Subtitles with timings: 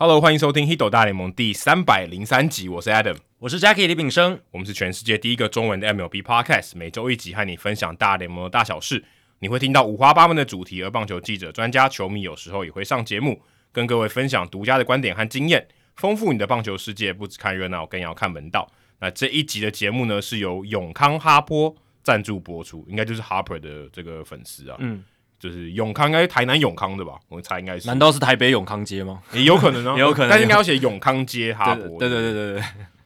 [0.00, 9.04] Hello，欢迎收听《Hito 大联盟》第三百零三集，我是 Adam，我是 Jackie 李炳生，我们是全世界第一个中文的 MLB Podcast，每周一集和你分享大联盟的大小事。
[9.40, 15.66] 你会听到五花八门的主题，而棒球记者、专家、球迷有时候也会上节目，跟各位分享独家的观点和经验，
[15.96, 17.12] 丰富你的棒球世界。
[17.12, 18.70] 不只看热闹，更要看门道。
[19.00, 21.74] 那这一集的节目呢，是由永康哈波
[22.04, 25.02] 赞助播出，应该就是 Harper 的这个粉丝啊，嗯。
[25.38, 27.18] 就是永康，应该是台南永康的吧？
[27.28, 27.86] 我猜应该是。
[27.86, 29.22] 难道是台北永康街吗？
[29.32, 30.30] 也有可能哦，也有可能。
[30.30, 31.98] 但是应该要写永康街哈伯。
[31.98, 32.62] 对对对对对。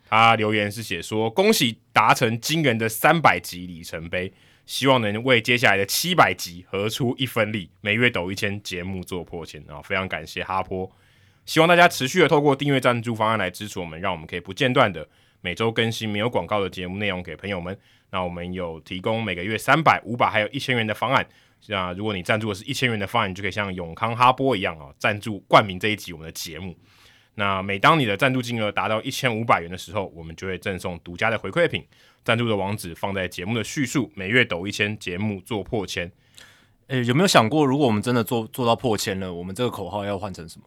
[0.09, 4.30] 他留言是写说：“恭喜达成惊人的三百集里程碑，
[4.66, 10.90] 希望能为接下来的七百集合出一分力，每月抖一千，节目做破千。”啊，非常感谢哈波，
[11.46, 15.09] 希望大家持续的透过订阅赞助方案来支持我们，让我们可以不间断的
[15.40, 17.74] 每周更新没有广告的节目内容给朋友们。
[18.10, 21.26] 那我们有提供每个月三百、五百还有一千元的方案。
[21.66, 26.77] 那如果你赞助的是一千元的方案，你就可以像永康哈波一样哦，赞助冠名这一集我们的节目。
[27.35, 31.85] 那每当你的赞助金额达到一千五百元的时候，我们就会赠送独家的回馈品。
[32.24, 34.13] 赞助的网址放在节目的叙述。
[34.15, 36.13] 每月抖一千，节目做破千。
[36.88, 40.66] 诶、欸，有没有想过，如果我们真的做做到破千了，我们这个口号要换成什么？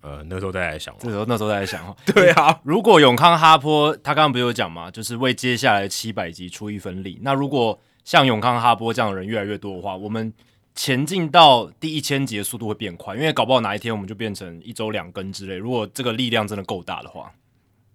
[0.00, 1.96] 呃，那时候再来想，这时候那时候再来想。
[2.06, 4.90] 对啊，如果永康哈波他刚刚不是有讲嘛？
[4.90, 7.18] 就是为接下来七百集出一份力。
[7.22, 10.32] 那如果像永康哈波这样的人越来越多的话，我们
[10.74, 15.56] 前进到第一千集的速度会变快，因为搞不好哪一天我们就变成一周两更之类。
[15.56, 17.30] 如果这个力量真的够大的话。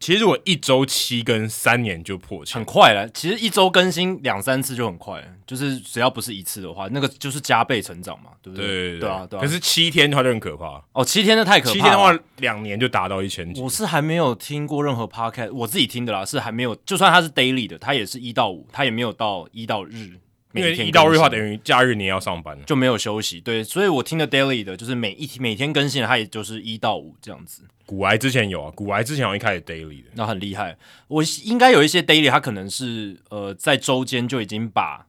[0.01, 3.07] 其实我一周七更三年就破千，很快了。
[3.13, 8.65] 其实一周更新两三次就很快了，就是只要不是一次的话，那个就是加倍成长嘛，对不对？
[8.65, 9.41] 对对啊，对啊。
[9.41, 11.73] 可是七天的话就很可怕哦，七天的太可怕。
[11.73, 13.61] 七天的话，两年就达到一千集。
[13.61, 16.75] 我是还没有听过任何 podcast，我自己听的啦，是还没有。
[16.77, 20.19] 就算它是 daily 的，它也是一到五，它也没有到一到日。
[20.53, 23.39] 因为一到日的话，等于假日你也要上班，就没有休息。
[23.39, 27.63] 对，所以我听的 daily 的，就是每一天每天更新的，它也就是一到五这样子。
[27.85, 30.77] 古癌之前有啊，古癌之前好像一开始 daily 的，那很厉害。
[31.07, 35.05] 我应该有一些 daily，它可能是呃在周间就已经把。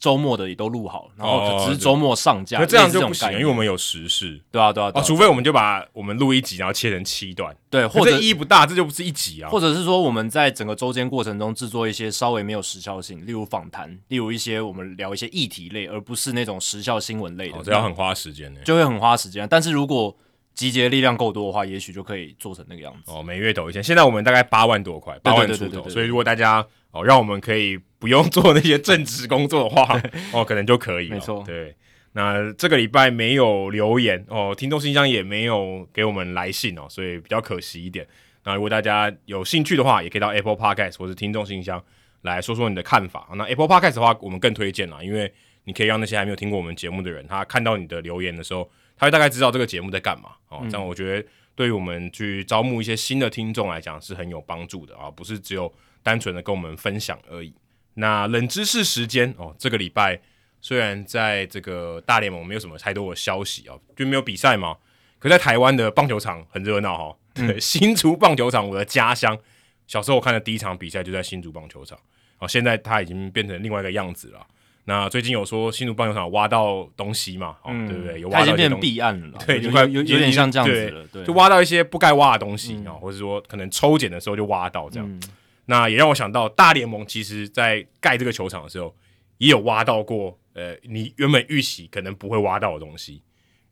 [0.00, 2.56] 周末的也都录好了，然后只是周末上架。
[2.58, 4.40] 那、哦、这样就不行，因为我们有时事。
[4.50, 4.90] 对啊，对啊。
[5.02, 7.54] 除非我们就把我们录一集，然后切成七段。
[7.68, 9.50] 对，或者意义不大，这就不是一集啊。
[9.50, 17.58] 或者是说，我们在整个周间过程中制作一些稍微没有时效性，例如访谈，例如一些我们聊一些议题类，而不是那种时效新闻类的。
[17.58, 19.46] 哦、这要很花时间呢，就会很花时间。
[19.50, 20.16] 但是如果
[20.54, 23.12] 集结力量够多的话，也许就可以做成那个样子。
[23.12, 25.88] 哦，每月抖一千，现在我们大概八万多块，八万出头。
[25.88, 27.78] 所以如果大家哦，让我们可以。
[28.00, 30.00] 不用做那些正职工作的话，
[30.32, 31.16] 哦，可能就可以了。
[31.16, 31.76] 没错，对。
[32.12, 38.08] 那这个礼拜没有留言哦，听众信箱也没有给我们来信哦，所以比较可惜一点。
[38.44, 41.84] 那如果大家有兴趣的话，也可以到 Apple Podcast 或是听众信箱
[42.22, 43.28] 来说说你的看法。
[43.34, 45.30] 那 Apple Podcast 的话，我们更推荐啦，因为
[45.64, 50.62] 你可以让那些还没有听过我们节目的人，他看到你的留言的时候，他会大概知道这个节目在干嘛哦。
[50.70, 55.70] 这样我觉得对于我们去招募一些新的听众来讲是很有帮助的啊，不是只有
[56.02, 57.52] 单纯的跟我们分享而已。
[57.94, 60.20] 那冷知识时间哦，这个礼拜
[60.60, 64.76] 虽然在这个大联盟没有什么太多的消息哦，就没有比赛嘛。
[65.18, 69.38] 可在台湾的棒球场很热闹哈，对，嗯、 新竹棒球场，我的家乡。
[69.86, 71.98] 小时候我看的第一场比赛就在新竹棒球场，
[72.38, 74.46] 哦，现在它已经变成另外一个样子了。
[74.84, 78.20] 那最近有说新竹棒球场挖到东西嘛，哦、嗯，对不对？
[78.20, 85.06] 有挖到一些东西，它已经变成弊案了，对，就快有有点像这样子了，对，对就挖到一些不该挖的东西啊、嗯，或者说可能抽检的时候就挖到这样。
[85.06, 85.20] 嗯
[85.70, 88.92] 那也让我想到，大联盟其实在盖这个球场的时候，
[89.38, 93.22] 也有挖到过，呃，你原本预期可能不会挖到的东西。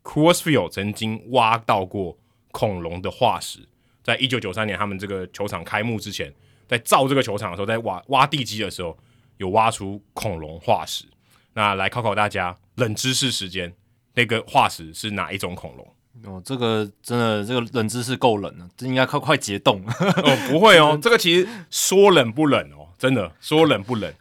[0.01, 2.17] Coors Field 曾经挖到过
[2.51, 3.67] 恐龙的化石，
[4.01, 6.33] 在一九九三年他们这个球场开幕之前，
[6.69, 8.97] 在造这个球场的时候，在挖挖地基的时候，
[9.35, 11.03] 有挖出恐龙化石。
[11.51, 13.75] 那来考考大家，冷知识时间，
[14.13, 15.95] 那个化石是哪一种恐龙？
[16.25, 24.13] 哦，这个真的，这个冷知识够冷了，这应该快快解冻 哦，不会哦，这个其实说冷不冷哦，真的说冷不冷。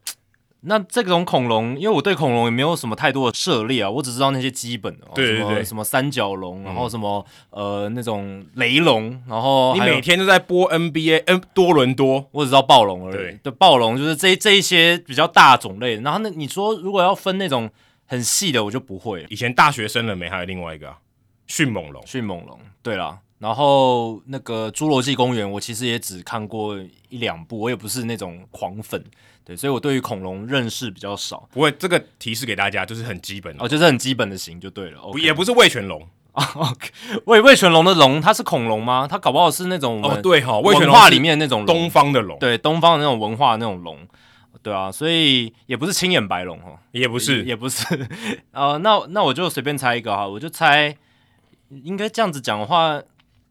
[0.62, 13.16] 那这种恐龙，因为我对恐龙也没有什么太多的涉猎啊，我只知道那些基本的，对对对，什么，什么三角龙，然后什么、嗯、呃那种雷龙，然后你每天都在播 NBA，嗯，多伦多，我只知道暴龙而已。
[13.16, 16.00] 对，对暴龙就是这这一些比较大种类。
[16.00, 17.70] 然后那你说如果要分那种
[18.06, 19.24] 很细的，我就不会。
[19.30, 20.28] 以前大学生了没？
[20.28, 20.98] 还有另外一个、啊。
[21.48, 26.78] 迅猛龙，迅猛龙，对啦，然后那个《侏罗纪公园》，我其实也只看过
[27.08, 29.02] 一两部，我也不是那种狂粉，
[29.44, 31.48] 对，所以我对于恐龙认识比较少。
[31.52, 35.00] 不会，这个提示给大家就是很基本的，哦，就是很基本的型就对了。
[35.10, 36.44] 不，也不是味全龙啊。
[36.54, 36.90] OK，
[37.24, 39.06] 味味全龙的龙，它是恐龙吗？
[39.08, 44.06] 它搞不好是那种哦，对哈，味全龙文化里面那种东方的龙，对，东方的那种文化那种龙，
[44.62, 47.84] 对啊，所以也不是青眼白龙哦，也不是，也，也不是。
[48.52, 50.94] 呃，那那我就随便猜一个哈，我就猜。
[51.70, 53.02] 应该这样子讲的话，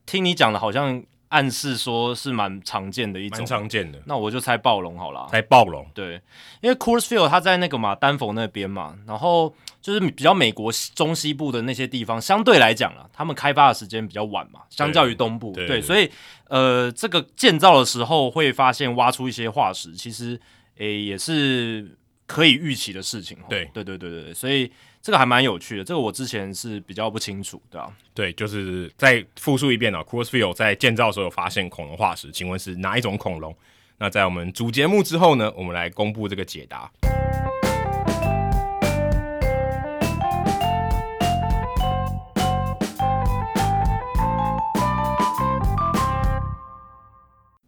[0.06, 4.02] 听你讲的，好像暗示说是蛮常见的一种，蛮常见的。
[4.06, 5.86] 那我就猜暴龙好了，猜暴龙。
[5.94, 6.22] 对，
[6.62, 16.10] 因为 Coors Field 它在那个嘛丹佛那边嘛，然后就是比较美国中西部的那些地方，相对来讲啊，他们开发的时间比较晚嘛，相较于东部，对，所以
[16.48, 20.40] 呃，这个建造的时候会发现挖出一些化石，其实
[20.78, 23.38] 诶也是可以预期的事情。
[23.50, 24.72] 对，对，对，对，对，对，所以。
[25.02, 27.94] 这个还蛮有趣的，这个我之前是比较不清楚，对吧？
[28.14, 30.04] 对，就是再复述一遍啊。
[30.04, 33.56] Coors Field 在建造的时候有发现恐龙化石，请问是哪一种恐龙？
[33.98, 36.92] 那在我们主节目之后呢，我们来公布这个解答。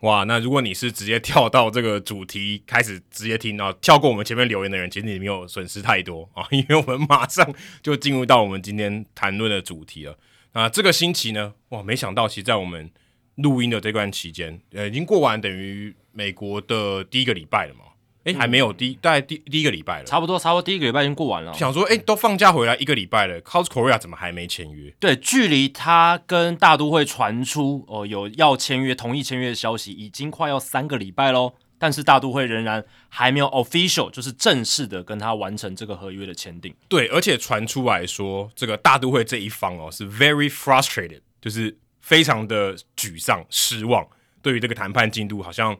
[0.01, 10.18] 哇，那如果你是直接跳到这个主题开始直接听到跳过我们前面留言的人，其实你没有损失太多啊，因为我们马上就进入到我们今天谈论的主题了。
[10.54, 12.90] 那这个星期呢，哇，没想到其实在我们
[13.36, 17.81] 录音的这段期间，呃，已经过完等于美国的第一个礼拜了嘛。
[18.25, 21.54] 哎，还没有第大概第第一个礼拜了，差不多差不多第一个礼拜已经过完了。
[21.54, 24.94] 想说，哎，都放假回来一个礼拜了，Carlos Correa 怎么还没签约？
[25.00, 31.54] 对，距离他跟大都会传出哦有要签约、同意签约的消息，已经快要三个礼拜喽。
[31.81, 36.75] 但是大都会仍然还没有 official，就是正式的跟他完成这个合约的签订。
[36.89, 44.06] 对，而且传出来说，这个大都会这一方哦是 very frustrated，就是非常的沮丧、失望，
[44.42, 45.74] 对于这个谈判进度好像。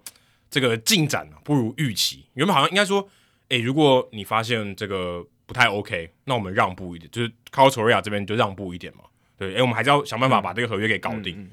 [0.50, 3.08] 这个进展不如预期，原本好像应该说，
[3.50, 9.04] 诶，如果你发现这个不太 OK，那我们让步一点，就是 Carlos Correa 这边就让步一点嘛。
[9.38, 11.36] 对，诶，我们还是要想办法把这个合约给搞定。
[11.40, 11.52] 嗯嗯嗯、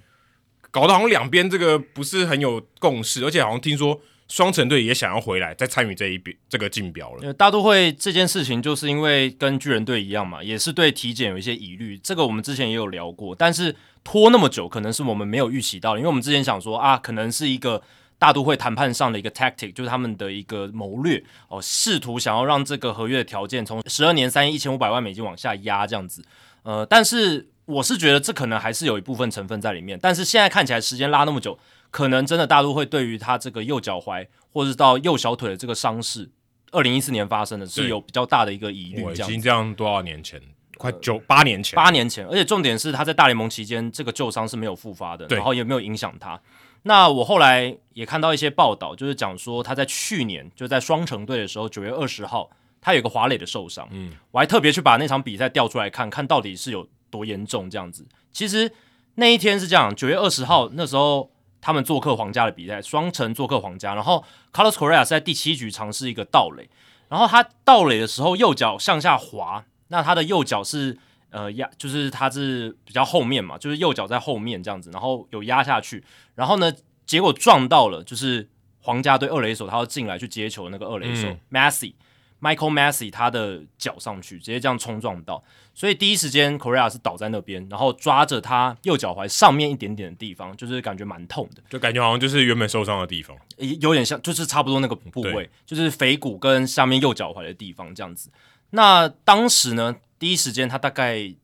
[0.71, 7.33] 搞得好像两边这个不是很有共识，而且好像听说双城队也想要回来再参与这一边这个竞标了。
[7.35, 17.83] 大都会这件事情就是因为跟巨人队一样嘛，也是对体检有一些疑虑，这个我们之前也有聊过，但是拖那么久，可能是我们没有预期到的，因为我们之前想说啊，可能是一个。
[18.19, 26.25] 大都会谈判上的一个 tactic 就是他们的一个谋略哦，试图想要让这个合约的条件从十二年三亿一千五百万美金往下压这样子，
[26.63, 31.59] 呃，但是我是觉得这可能还是有一部分成分在里面，但是现在看起来时间拉那么久，
[31.91, 36.31] 可能真的大都会对于他这个右脚踝或者是到右小腿的这个伤势，
[36.71, 39.13] 二零一四年发生的是有比较大的一个疑虑。
[39.13, 40.41] 已经这样多少年前？
[40.79, 46.39] 快九八年前，八年前，而且重点是他在大联盟期间这个旧伤是没有复发的，然后也没有影响他。
[46.89, 52.49] 那我后来也看到一些报道，就是讲说他在去年就在双城队的时候，九月二十号，
[52.81, 53.89] 他有个滑垒的受伤。
[53.91, 58.07] 嗯，我还特别去把那场比赛调出来看看到底是有多严重这样子。
[58.33, 58.71] 其实
[59.17, 61.29] 那一天是这样，九月二十号那时候
[61.61, 64.23] 他们做客皇家的比赛，双城做客皇家，然后
[64.53, 66.69] Carlos Correa 是在第七局尝试一个盗垒，
[67.09, 70.99] 然后他盗垒的时候右脚向下滑，那他的右脚是。
[71.31, 76.03] 呃压就是他是比较后面嘛，就是右脚在后面这样子，然后有压下去，
[76.35, 76.73] 然后呢，
[77.05, 78.49] 结果撞到了就是
[78.81, 81.95] 皇家队二垒手，他要进来去接球的那个二垒手、嗯、Massey
[82.39, 85.43] Michael Massey 他的脚上去，直接这样冲撞到，
[85.75, 93.35] 所以第一时间 Correa 是倒在那边，然后抓着他右脚踝上面一点点的地方，就是感觉蛮痛的，就感觉好像就是原本受伤的地方，
[93.81, 98.31] 有点像，就是差不多那个部位，就是腓骨跟下面右脚踝的地方这样子。
[98.71, 99.97] 那当时呢？
[100.19, 101.35] 第一时间，他大概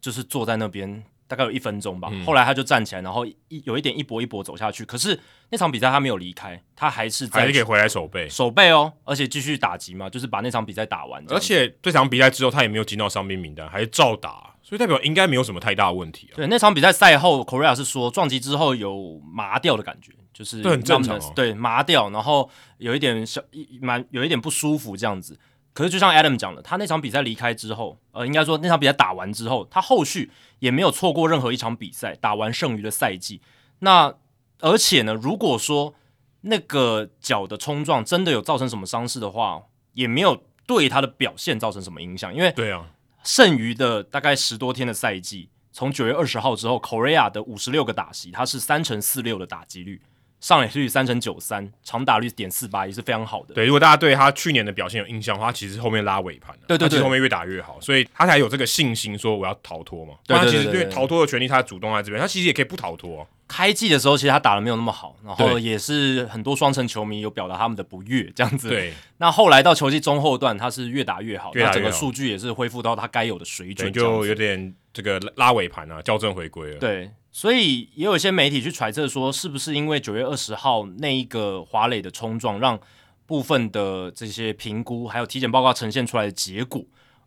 [0.00, 2.08] 就是坐在那边，大概有一分钟吧。
[2.12, 4.84] 嗯、后来他就站起来，然后一有一点一波一波走下去。
[4.84, 5.18] 可是
[5.50, 11.24] 那场比赛他没有离开，他还是在还是可以回来守备守备哦，而且继续打击嘛，就是把那场比赛打完。
[11.28, 16.34] 而且这场比赛之后，他也没有进到伤兵名单，还是照打，所以代表应该没有什么太大的问题、啊。
[16.36, 23.40] 对，那场比赛赛后，Correa 是说撞击之后有麻掉的感觉，就是很正常、哦，对麻掉，然后有一点小
[23.80, 25.38] 蛮有一点不舒服这样子。
[25.76, 33.42] 可是，就像 Adam 讲的，他那场比赛离开之后，呃，应该说那场比赛打完之后，他后续也没有错过任何一场比赛，打完剩余的赛季。
[33.80, 34.14] 那
[34.60, 35.94] 而且呢，如果说
[36.40, 42.86] 那个脚的冲撞真的有造成什么伤势的话，也没有对他的表现造成什么影响，因为对啊，
[43.22, 50.00] 剩余的大概十多天的赛季，从九月二十号之后，Correa 的五十六个打席，他是三成四六的打击率。
[50.40, 53.54] 上垒率三成九三，长打率点四八也是非常好的。
[53.54, 60.14] 对，如果大家对他去年的表现有印象的话，他其实后面拉尾盘，对对对，后面越打越好，所以他才有这个信心说我要逃脱嘛。
[60.26, 63.26] 对，他其实因为逃脱的权利他主动在这边，他其实也可以不逃脱啊。
[63.48, 68.68] 开季的时候其实他打的没有那么好，然后也是很多双城球迷有表达他们的不悦这样子。
[68.68, 76.78] 对，那后来到球季中后段，他是越打越好，越打越好，那整个数据也是恢复到他该有的水准，就有点这个拉尾盘啊，校正回归了。
[76.78, 77.10] 对。
[77.36, 82.80] 所以也有一些媒体去揣测说，是不是因为九月二十号那一个华磊的冲撞，让
[83.26, 86.82] 部分的这些评估还有体检报告呈现出来的结果，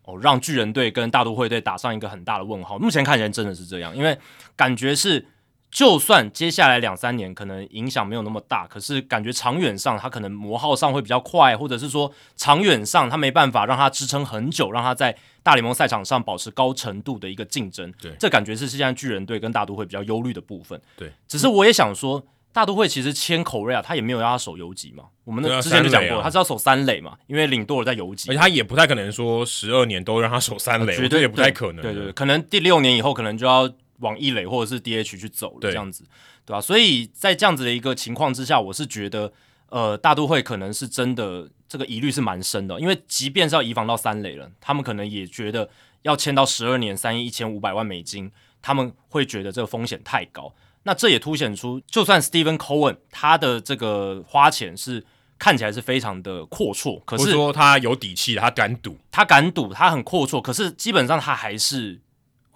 [0.06, 2.80] 哦，让巨人队跟大都会队打上一个很大的问号。
[2.80, 4.18] 目前看起来真的是这样，因为
[4.56, 5.24] 感觉是
[5.71, 17.93] 就算接下来两三年可能影响没有那么大，可是感觉长远上他可能磨耗上会比较快，或者是说长远上他没办法让他支撑很久，让他在大联盟赛场上保持高程度的一个竞争。
[18.01, 20.81] 对，这感觉是现在巨人队跟大都会比较忧虑的部分。
[20.97, 31.83] 对，只是我也想说，大都会其实签 Correa 他也没有让他守游击嘛，我们之前就讲过，啊、他是要守三垒嘛，因为领多尔在游击，而且他也不太可能说十二年都让他守三垒，绝对也不太可能。
[31.83, 33.71] 对对对，可能第六年以后可能就要。
[34.00, 36.03] 往一垒或者是 DH 去走了，这样子，
[36.46, 36.62] 对吧、啊？
[36.62, 39.32] 所以在这样子的一个情况之下，我是觉得，
[39.70, 45.70] 呃，大都会可能是真的这个疑虑是蛮深的，因为即便是要移防到三垒了，他们可能也觉得
[46.03, 50.53] 要签到十二年三亿一千五百万美金，他们会觉得这个风险太高。
[50.84, 55.06] 那这也凸显出，就算 Steven Cohen 他的这个花钱是
[55.38, 62.00] 看起来是非常的阔绰，可是说他有底气，他敢赌，他敢赌，他很阔绰，可是基本上他还是。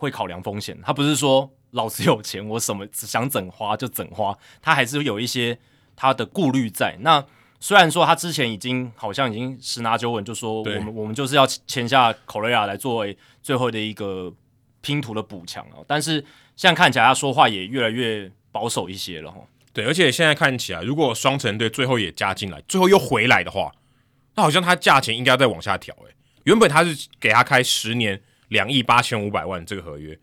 [0.04, 5.58] 会考量风险，他不是说老子有钱，我什么想怎花就怎花，他还是有一些
[5.96, 6.98] 他的顾虑在。
[7.00, 7.26] 那
[7.62, 14.34] 虽然说他之前已经好像已经十拿九稳，就说我们我们就是要签下 Correa 来作为最后的一个
[14.82, 16.20] 拼图的补强，但是
[16.58, 19.40] 现在看起来他说话也越来越保守一些了哈。
[19.72, 23.72] 对，而且现在看起来，如果双城队最后也加进来，最后又回来的话，
[24.36, 26.14] 那好像他价钱应该要再往下调诶。
[26.44, 28.22] 原本他是给他开十年。
[28.54, 30.18] 两亿八千五百万这个合约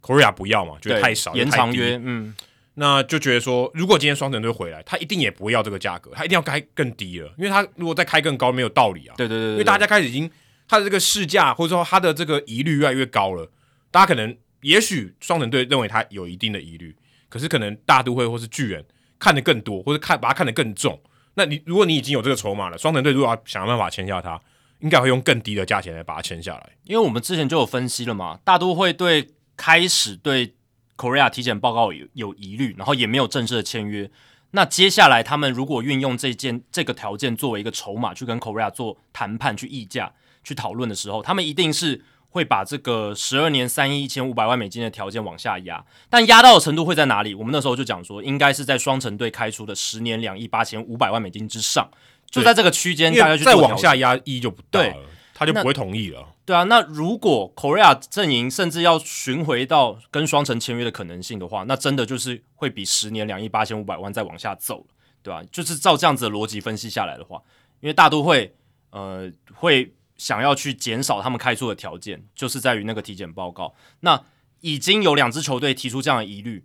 [0.00, 0.78] ，Correa 不要嘛？
[0.80, 2.34] 觉得太少，延长约，嗯，
[2.74, 9.14] 那就觉得说，如果今天双城队回来，他一定也不会要这个价格，他一定要开更低了，因为他如果再开更高，没有道理啊。
[9.18, 10.30] 对对对，对，因为大家开始已经
[10.68, 13.50] 他的这个市价或者说他的这个疑虑越来越高了，
[13.90, 16.96] 大家可能也许双城队认为他有一定的疑虑，
[17.28, 18.84] 可是可能大都会或是巨人
[19.18, 21.00] 看得更多，或者看把他看得更重。
[21.34, 24.40] 那你如果你已经有这个筹码了，双城队如果要想办法签下他。
[24.82, 30.54] 应该会用更低的价钱来把它签下来，因为我们之前就有分析了嘛，大都会对开始对
[30.96, 34.10] Correa 体检报告有有疑虑，然后也没有正式的签约。
[34.50, 40.12] 那接下来他们如果运用这件这个条件作为一个筹码去跟 Correa 做谈判、去议价、
[40.44, 45.84] 去讨论的时候，他们一定是会把这个十二年三亿一千五百万美金的条件往下压。
[46.10, 47.34] 但压到的程度会在哪里？
[47.34, 51.88] 我们那时候就讲说，应该是在双城队开出的十年两亿八千五百万美金之上。
[52.32, 54.96] 就在这个区间，大概再往下压一就不对，
[55.34, 56.26] 他就不会同意了。
[56.44, 64.86] 对啊，那如果 Correa 阵营甚至要寻回到跟双城签约的可能性的话，那真的就是会比十年两亿八千五百万再往下走，
[65.22, 65.44] 对吧、啊？
[65.52, 67.40] 就是照这样子的逻辑分析下来的话，
[67.80, 68.56] 因为大都会
[68.90, 73.74] 呃会想要去减少他们开出的条件，就是在于那个体检报告。
[74.00, 74.24] 那
[74.62, 76.64] 已经有两支球队提出这样的疑虑。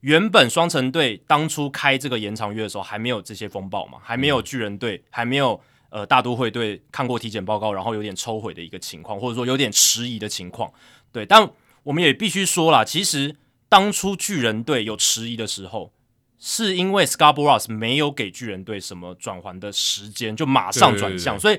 [0.00, 10.72] 原本双城队当初开这个延长约的时候，还没有这些风暴嘛，还没有巨人队，还没有呃大都会队看过体检报告，然后有点抽回的一个情况，或者说有点迟疑的情况。
[11.10, 11.50] 对，但
[11.82, 13.34] 我们也必须说啦，其实
[13.68, 15.92] 当初巨人队有迟疑的时候，
[16.38, 21.40] 是因为 Boras 没有给巨人队什么转换的时间，就马上转向。
[21.40, 21.58] 所以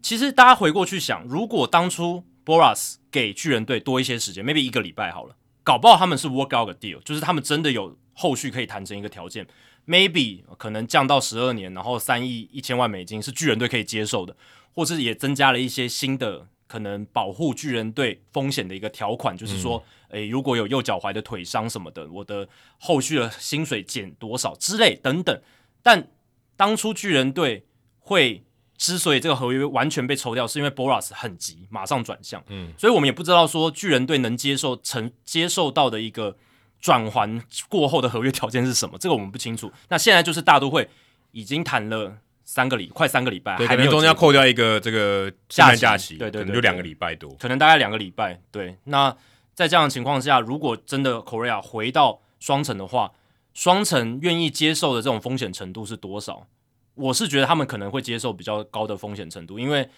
[0.00, 5.36] 其实大家回过去想，如果当初 Boras 给巨人队多一些时间，maybe 一个礼拜好了。
[5.64, 9.44] 搞不好他们是 work out a deal，就是他们真的有后续可以谈成一个条件
[9.86, 14.36] ，maybe 可能降到十二年，然后三亿一千万美金是巨人队可以接受的，
[14.72, 25.40] 或是也增加了一些新的可能保护巨人队风险的一个条款，就是说，诶、欸，如果有右脚踝的腿伤什么的，我的后续的薪水减多少之类等等。
[25.82, 26.08] 但
[26.56, 27.66] 当初巨人队
[27.98, 28.43] 会。
[28.76, 32.42] 之所以这个合约完全被抽掉，是因为 Boras 很急，马上转向。
[32.48, 36.36] 嗯，所以我们也不知道说巨人队能接受承接受到的一个
[36.80, 39.72] 转还过后的合约条件是什么，这个我们不清楚。
[39.88, 40.88] 那现在就是大都会
[41.32, 48.40] 已经谈了三个礼，快三个礼拜，对，还没有中间要扣掉一个这个圣诞假期，对对，对，对，对，就两个礼拜多，可能大概两个礼拜。
[48.50, 49.16] 对，那
[49.54, 53.12] 在这样的情况下，如果真的 Correa 回到双城的话，
[53.54, 56.46] 双城愿意接受的这种风险程度是多少？
[56.94, 59.88] 我是觉得他们可能会接受比较高的风险程度，因为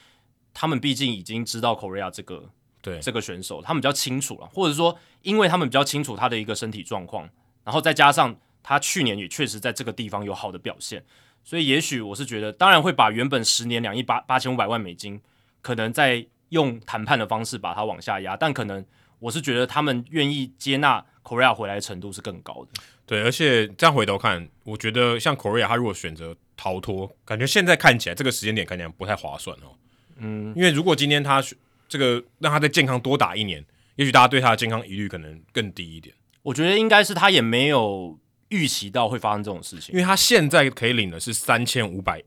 [0.55, 2.49] 他们毕竟已经知道 Correa 这个
[2.81, 7.29] 对这个选手，他们比较清楚了，或者说因为他们比较清楚他的一个身体状况，
[7.65, 11.05] 然后再加上他去年也确实在这个地方有好的表现，
[11.45, 15.21] 所以也许我是觉得，当然会把原本十年两亿八八千五百万美金，
[15.61, 18.85] 可能再用谈判的方式把它往下压，但可能
[19.19, 22.81] 我是觉得他们愿意接纳 Correa 回来的程度是更高的。
[23.07, 26.37] 对，而且这样回头看，我觉得像 Correa 他如果选择。
[26.59, 29.77] 逃脱，感觉现在看起来这个时间点看起来不太划算哦。
[30.17, 31.45] 嗯，因为如果今天他
[31.87, 33.63] 这个让他在健康多打一年，
[33.97, 36.15] 也许大家对他的健康疑虑可能更低一点。
[36.43, 42.23] 我觉得应该是他也没有预期到会发生这种事情，因为他现在可以领的是三千五百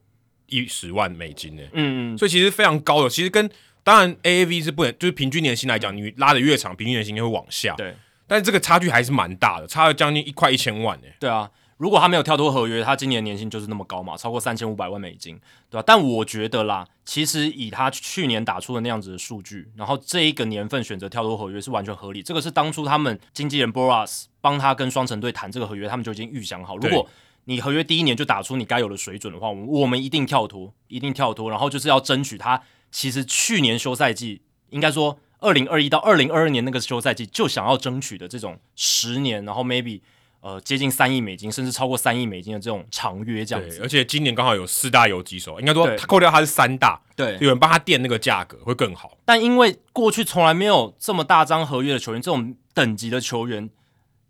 [0.46, 1.64] 一十万美金呢。
[1.74, 3.10] 嗯，所以其实非常高的。
[3.10, 3.50] 其实跟
[3.84, 7.74] 当然 AAV 是不能，就是平均年薪来讲，你拉的越长，平均年薪就会往下。
[7.74, 7.96] 对，
[8.30, 11.16] 但是这个差距还是蛮大的，差了将近一块一千万诶。
[11.20, 11.50] 对啊。
[11.78, 15.84] 如果他没有跳脱合约，他今年年薪就是那么高嘛，超过三千五百万美金，对吧？
[15.88, 22.22] 但我觉得啦，其实以他去年打出的那样子的数据，然后这一个年份选择跳脱合约是完全合理。
[22.22, 27.08] 这个是当初他们经纪人 Boras 帮他跟双城队谈这个合约，他们就已经预想好，如果
[27.46, 32.62] 你合约第一年就打出你该有的水准的话，我们一定跳脱，一定跳脱，然后就是要争取他。
[32.92, 40.02] 其实去年休赛季，应该说二零二一到二零二二年那个休赛季就想要争取的这种十年，然后 maybe。
[40.42, 49.18] 呃，接近三亿美金，甚至超过三亿美金的这种长约这样子，而且今年刚好有四大游击手，应该说他扣掉他是三大，对，有人帮他垫那个价格会更好。
[49.26, 53.70] 但因为过去从来没有这么大张合约的球员，这种等级的球员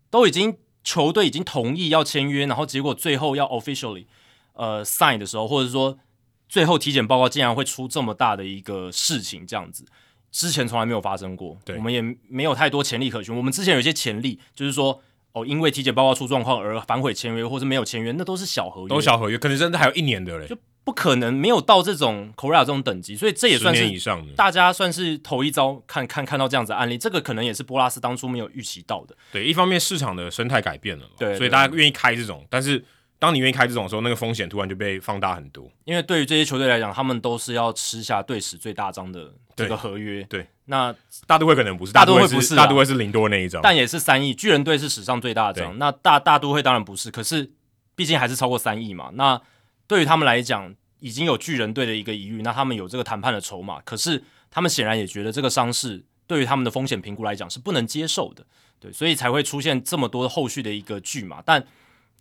[0.09, 4.07] 都已经球队已经同意要签约，然后结果最后要 officially
[4.53, 5.99] 呃 sign 的时候，或者说
[6.47, 9.85] 最后体检报告竟然会出这么大的一个事情，这样子
[10.31, 13.36] 之前从来没有发生过，对，我们也没有太多潜力可循。
[13.36, 15.01] 我们之前有一些潜力，就是说。
[15.31, 29.15] 哦，因为体检报告出状况而反悔签约，或是没有签约，那都是小合约，都小合约，可能真的还有一年的嘞，就不可能没有到这种 Correa 这种等级，所以这也算是以上的，大家算是头一遭看看看到这样子的案例，这个可能也是波拉斯当初没有预期到的。
[29.31, 32.83] 对，一方面市场的生态改变了，对，所以大家愿意开这种，但是
[33.19, 35.69] 当你愿意开这种的时候，那个风险突然就被放大很多。
[35.86, 39.31] 因为对于这些球队来讲，他们都是要吃下队史最大张的
[39.63, 40.47] 这个合约，对。
[40.65, 40.93] 那
[41.25, 44.35] 大都会可能不是，大都会不是，大都会是零多那一张，但也是三亿。
[44.35, 47.51] 巨人队是史上最大的张，那大大都会当然不是，可是
[47.95, 49.09] 毕竟还是超过三亿嘛。
[49.15, 49.41] 那
[49.87, 58.45] 对于他们来讲，已经有巨人队的一个疑虑，那他们有这个谈判的筹码，可是他们显然也觉得这个伤势对于他们的风险评估来讲是不能接受的，
[58.79, 61.41] 对，所以才会出现这么多后续的一个剧嘛。
[61.43, 61.65] 但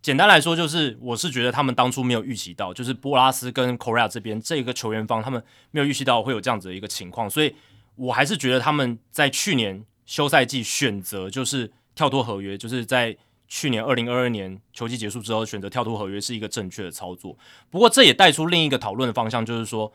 [0.00, 7.54] 简单来说，就是我是觉得他们当初没有预期到，就是波拉斯跟 Correa 这边这个球员方他们没有预期到会有这样子的一个情况，所以。
[8.00, 13.16] 我还是觉得他们在去年休赛季选择就是跳脱合约，就是在
[13.48, 17.37] 去年二零二二年球季结束之后选择跳脱合约是一个正确的操作。
[17.70, 19.92] 不过这也带出另一个讨论的方向，就是说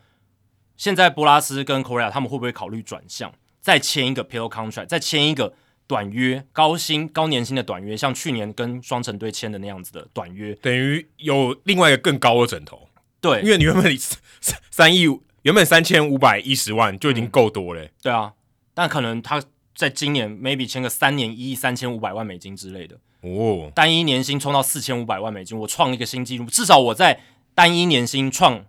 [0.76, 5.54] 现在波拉斯跟 Correa 他们会不会考虑转向，再签一个 pill contract，再签一个
[5.88, 12.89] 短约、高薪、高年薪的短约，像去年跟双城队签的那样子的短约，等于有另外一个更高的枕头。
[13.19, 14.19] 对，因为你原本三
[14.72, 15.08] 三亿。
[15.43, 17.82] 原本三千五百一十万就已经够多了。
[17.82, 18.32] 欸嗯，对啊，
[18.74, 19.43] 但可能他
[19.76, 27.19] 在今年 maybe 签个三年一亿三千五百万美金之类的哦，单一年薪冲到四千五百万美金，我创一个新纪录，至少我在
[27.54, 28.65] 单一年薪创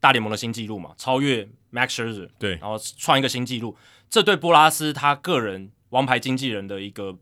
[0.00, 3.76] 大联盟的新纪录嘛，超越 Max Scherzer，对，然后创一个新纪录，
[4.08, 7.18] 这对波拉斯他个人王牌经纪人的一个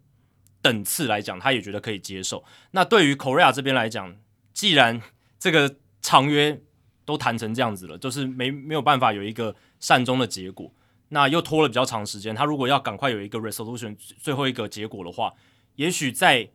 [0.60, 2.44] 等次来讲，他也觉得可以接受。
[2.72, 4.16] 那对于 Correa 这边来讲，
[4.52, 5.00] 既然
[5.38, 6.60] 这个长约。
[7.04, 10.72] 都谈成这样子了，就是没没有办法有一个善终的结果，
[11.08, 12.32] 那又拖了比较长时间。
[12.32, 15.34] 他如果要赶快有一个 resolution，最后一个结果的话，
[15.74, 16.48] 也许在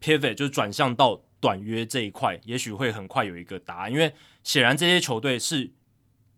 [0.00, 3.92] pivot 就是转向到短约这一块，也许会很快有一个答案。
[3.92, 5.74] 因为显然这些球队是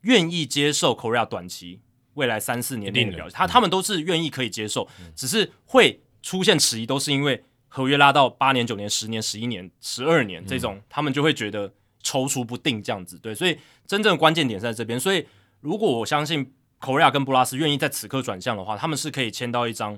[0.01, 1.83] 愿意接受 Correa 短期
[2.15, 11.73] 未来三四年内的表现，他他们都是愿意可以接受，嗯、只是会出现迟疑，都是因为合约拉到八年、九年、十年、十一年、十二年这种，嗯、他们就会觉得。
[12.05, 14.99] 踌躇不定这样子，对，所以真正的关键点在这边。
[14.99, 15.25] 所以
[15.61, 19.97] 如果我相信 Correa 跟布拉斯愿意在此刻转向的话，他们是可以签到一张，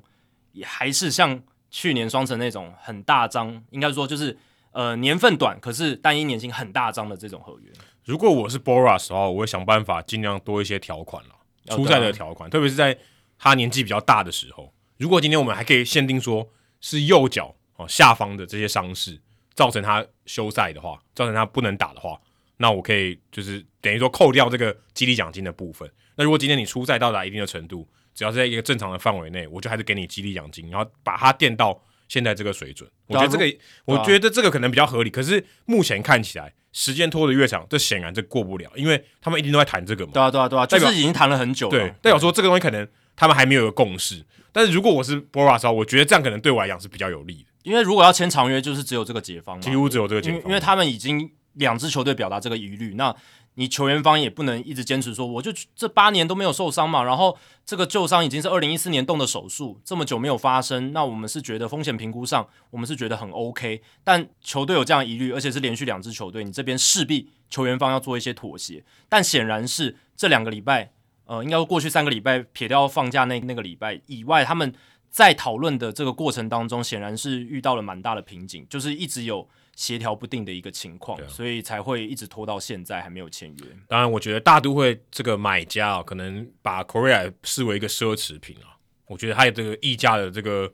[0.53, 4.37] 也还是像去年双城那种很大张，应该说就是
[4.73, 7.73] 呃年份短，可是单一年薪很大张的这种合约。
[8.05, 11.34] 如果我是 Boras 的话，我会想办法尽量多一些条款了，
[11.67, 12.97] 出赛的条款，特别是在
[13.39, 14.73] 他年纪比较大的时候。
[14.99, 16.49] 如果今天我们还可以限定说
[16.81, 19.21] 是右脚哦下方的这些伤势。
[19.57, 22.21] 造成他休赛的话，造成他不能打的话，
[22.57, 25.89] 那我可以就是等于说扣掉这个激励奖金的部分。
[26.17, 32.91] 那如果今天你出赛到达一定的程度，只要是在一个正常的范围内，我就还是给你激励奖金，然后把它垫到现在这个水准。
[33.07, 35.09] 我觉得这个，我觉得这个可能比较合理。
[35.09, 40.11] 可是目前看起来，时间拖得越长，这显然这过不了，因为他们一定都在谈这个嘛。
[40.13, 41.71] 对啊，对啊，对啊，就是已经谈了很久了。
[41.71, 44.23] 对，代表说这个东西可能他们还没有一个共识。
[44.53, 47.47] 但是如果我是 Boras，我觉得这样可能对我来讲是比较有利的。
[47.63, 50.41] 因为如果要签长约，就是只有这个解方嘛，几乎只有这个解方。
[50.41, 53.15] 因，因为他们已经两支球队表达这个疑虑，那
[53.55, 63.83] 你球员方也不能一直坚持说，我就这八年都没有受伤嘛，然后这个旧伤已经是二零一四年动的手术，这么久没有发生，那我们是觉得风险评估上，我们是觉得很 OK。
[64.03, 68.85] 但球队有这样疑虑，而且是连续两支球队，你这边势必球员方要做一些妥协。
[69.09, 70.93] 但显然是这两个礼拜，
[71.27, 74.73] 呃，应该说过去三个礼拜撇掉放假那那个礼拜以外，他们。
[75.15, 83.65] 在讨论的这个过程当中，显然是遇到了蛮大的瓶颈，就是一直有协调不定的一个情况，啊、所以才会一直拖到现在还没有签约。
[83.89, 88.79] 当然，我觉得大都会这个买家啊，可能把 Correa 视为一个奢侈品啊。
[89.07, 90.73] 我觉得他有这个溢价的这个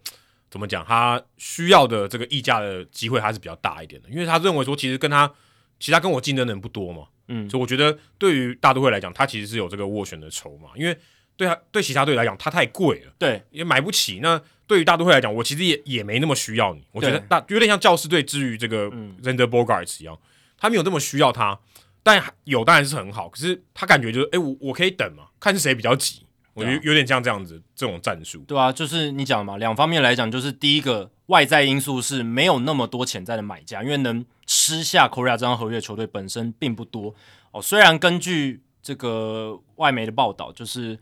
[0.51, 5.33] 怎么讲，他需要的这个溢价的机会还是比较大一点的，因为他认为说，其实跟他
[5.81, 10.97] 其他跟我竞争的人不多嘛，嗯，所以我觉得对于大都会来讲，他其实是有这个斡旋的筹码，因为
[11.37, 14.21] 对他对其他队来讲，他太贵了，对，也买不起。
[14.21, 18.89] 那对于大都会来讲，我其实也也没那么需要你，我觉得大有点像教师队之于这个
[19.21, 20.17] Xander Bogaerts 一样，
[20.57, 21.59] 他没有那么需要他，
[22.05, 26.25] 但有当然是很好，可是他感觉就是，哎，我我可以等嘛，看是谁比较急。
[26.55, 37.15] 我觉得有点像这样子这种战术，对啊，就是你讲嘛，两方面来讲，就是第一个外在因素是没有那么多潜在的买家，因为能吃下 Correa 这张合约的球队本身并不多。
[37.53, 37.61] 哦。
[37.63, 40.99] 虽然根据这个外媒的报道，就是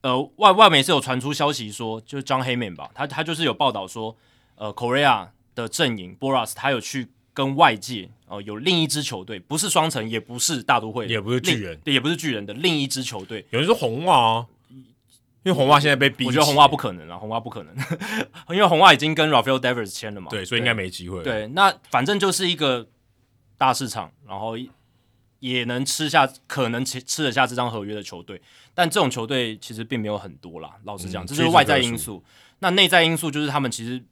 [0.00, 4.16] 呃外外媒是有传出消息说，就是 Jon Heyman 吧，他他就是有报道说，
[4.56, 14.46] 呃 Correa 的阵营 Boras 他有去跟外界哦、呃、有另一支球队，不是双城，也不是大都会，也不是巨人，也不是巨人的另一支球队，有人说红袜啊。
[15.44, 17.74] 因为红袜现在被逼，我觉得红袜不可能啊，红袜不可能，
[18.50, 21.22] 因为红袜已经跟 Rafael Devers 签了嘛，对，所以应该没机会。
[21.22, 22.86] 对，那反正就是一个
[23.56, 24.58] 大市场，然后
[25.40, 28.40] 也能吃下，可能吃吃得下这张合约的球队，
[28.74, 30.76] 但这种球队其实并没有很多啦。
[30.84, 32.22] 老实讲，嗯、这就是外在因素。
[32.58, 34.02] 那内在因素就是他们其实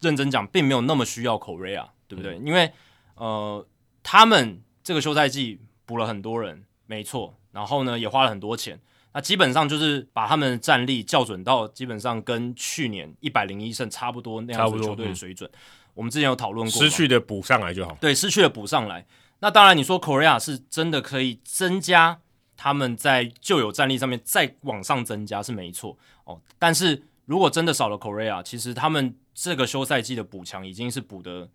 [0.00, 2.38] 认真讲，并没有那么需要 Correa，对不对？
[2.38, 2.72] 嗯、因为
[3.14, 3.64] 呃，
[4.02, 8.80] 他们这个休赛季补了很多人，没错，然后呢，也花了很多钱。
[9.12, 15.48] 那基本上就是把他们的战力校准到基本上跟去年一百零一胜差不多那样子球队的水准。
[15.52, 15.58] 嗯、
[15.94, 17.96] 我们之前有讨论过，失去的补上来就好。
[18.00, 19.06] 对，失去的补上来。
[19.44, 22.20] 那当然，你说 Correa 是真的可以增加
[22.56, 26.40] 他们在旧有战力上面再往上增加是没错哦。
[26.58, 31.50] 但是如果真的少了 Correa，其实他们这个休赛季的补强已经是补得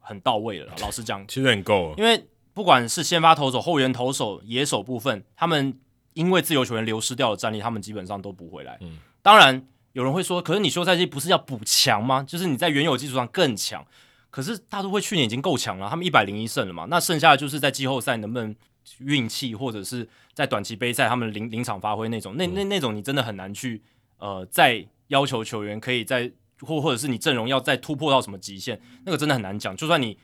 [0.00, 0.72] 很到位了。
[0.80, 1.94] 老实讲，其实很够了。
[1.98, 5.78] 因为不管是先发投手、后援投手、野手部分，他们。
[6.14, 8.78] 因为自由球员流失掉的战力，他们基本上都补回来。
[8.82, 12.22] 嗯，当然有人会说，可是你休赛季不是要补强吗？
[12.22, 13.84] 就是你在原有基础上更强。
[14.34, 16.86] 可是大都会去年已经够强了，他们一百零一胜了嘛。
[16.90, 18.52] 那剩下的就是在季后赛能不能
[18.98, 23.80] 运气，或者是在短期杯赛他们临临场发挥那种，那那那种你真的很难去
[24.18, 29.76] 呃再要求球员可以在或或者是你阵容要再突破到什么极限，那个真的很难讲。
[29.76, 30.18] 就算你。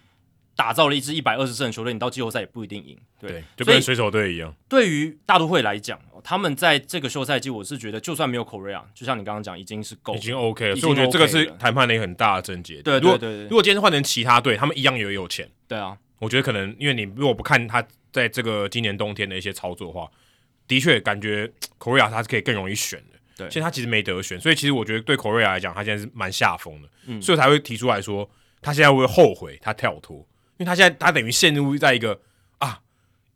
[0.56, 2.98] 打造了一支一百二十胜的球队，你到季后赛也不一定赢。
[3.18, 4.54] 对，对，就跟水手队一样。
[4.68, 10.76] 对于大都会来讲，他们在这个休赛季，我是觉得就算没有 Correa，就像你刚刚讲，已经是够，已经 OK 了。
[10.76, 12.82] 所以我觉得这个是谈判的一个很大的症结。
[12.82, 15.48] 对对对，对，如果今天换成其他队，他们一样也有钱。
[15.66, 20.10] 对啊，我觉得可能因为你如果不看他在这个今年冬天的一些操作的话，
[20.68, 23.18] 的确感觉 Correa 他是可以更容易选的。
[23.36, 26.88] 对，现在他其实没得选，所以其实我觉得对 Correa 来讲，他现在是蛮下风的。
[27.06, 28.28] 嗯，所以才会提出来说，
[28.60, 30.26] 他现在会后悔他跳脱。
[30.60, 32.20] 因为他现在他等于陷入在一个
[32.58, 32.78] 啊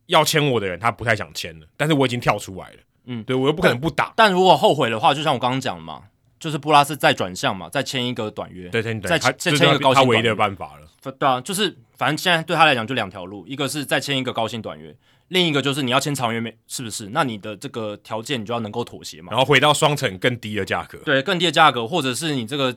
[0.06, 4.12] 要签我的人，他不太想签了，但是我已经跳出来了，嗯，对我又不可能不打。
[4.14, 6.02] 但，如果后悔的话，就像我刚刚讲的嘛，
[6.38, 10.86] 就是布拉斯再转向嘛，再签一个短约，对，对，对，再再签一个高薪，他唯一的办法了。
[11.00, 14.94] 对啊，就是反正现在对他来讲就两条路，一个是再签一个高薪短约，
[15.28, 16.54] 另一个就是你要签长约没？
[16.68, 17.08] 是不是？
[17.14, 22.76] 那你的这个条件你就要能够妥协嘛，然后回到双层更低的价格，对，更低的价格，或者是你这个。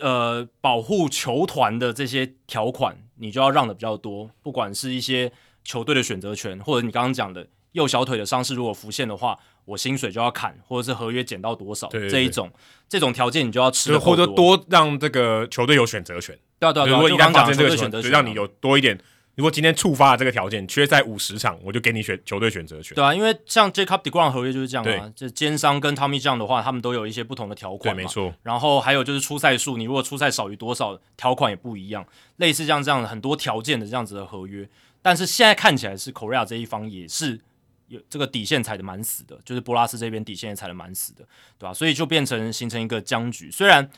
[0.00, 4.30] 呃，保护球团的这些条款，你就要让的比较多。
[4.42, 5.32] 不管是一些
[5.64, 12.50] 球队的选择权，或者你刚刚讲的右小腿的伤势如果浮现的话，我薪水就要砍，或者是合约减到多少，对对对，这一种
[12.88, 16.38] 这种条件你就要吃，或者多让这个球队有选择权。
[16.58, 18.98] 对啊对啊，如果你刚刚讲这个选择权，让你有多一点。
[19.36, 22.94] 如果今天触发了这个条件，缺赛五十场，我就给你选球队选择权。
[22.94, 25.12] 对啊，因为像 Jacob deGrom 合约就是这样啊。
[25.16, 27.96] 就奸商跟 Tommy John 的话，他们都有一些不同的条款。
[27.96, 28.32] 对，没错。
[28.44, 32.06] 然后还有就是出赛数，你如果出赛少于多少，条款也不一样。
[32.36, 34.68] 类似像这样很多条件的这样子的合约，
[35.02, 37.40] 但是现在看起来是 Correa 这一方也是
[37.88, 41.24] 有这个底线踩的蛮死的，就是波拉斯这边底线也踩的蛮死的，
[41.58, 41.74] 对吧、啊？
[41.74, 43.50] 所以就变成形成一个僵局。
[43.50, 43.90] 虽然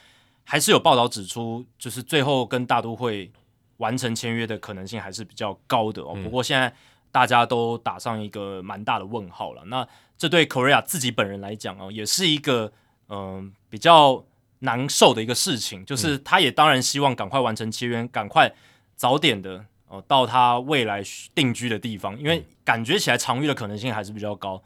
[0.44, 3.30] 还是有报道指出，就是最后跟大都会。
[3.78, 6.16] 完成签约的可能性还是比较高的哦。
[6.22, 6.72] 不过现在
[7.10, 9.62] 大家都打上一个蛮大的问号了。
[9.66, 9.86] 那
[10.18, 12.72] 这对 Correa 自己本人来讲哦，也是一个
[13.08, 14.24] 嗯、呃、比较
[14.60, 15.84] 难受的一个事情。
[15.84, 18.52] 就是他也当然希望赶快完成签约，赶快
[18.96, 21.02] 早点的哦到他未来
[21.34, 24.62] 定居的地方，因为感觉起来长约的可能性还是比较高。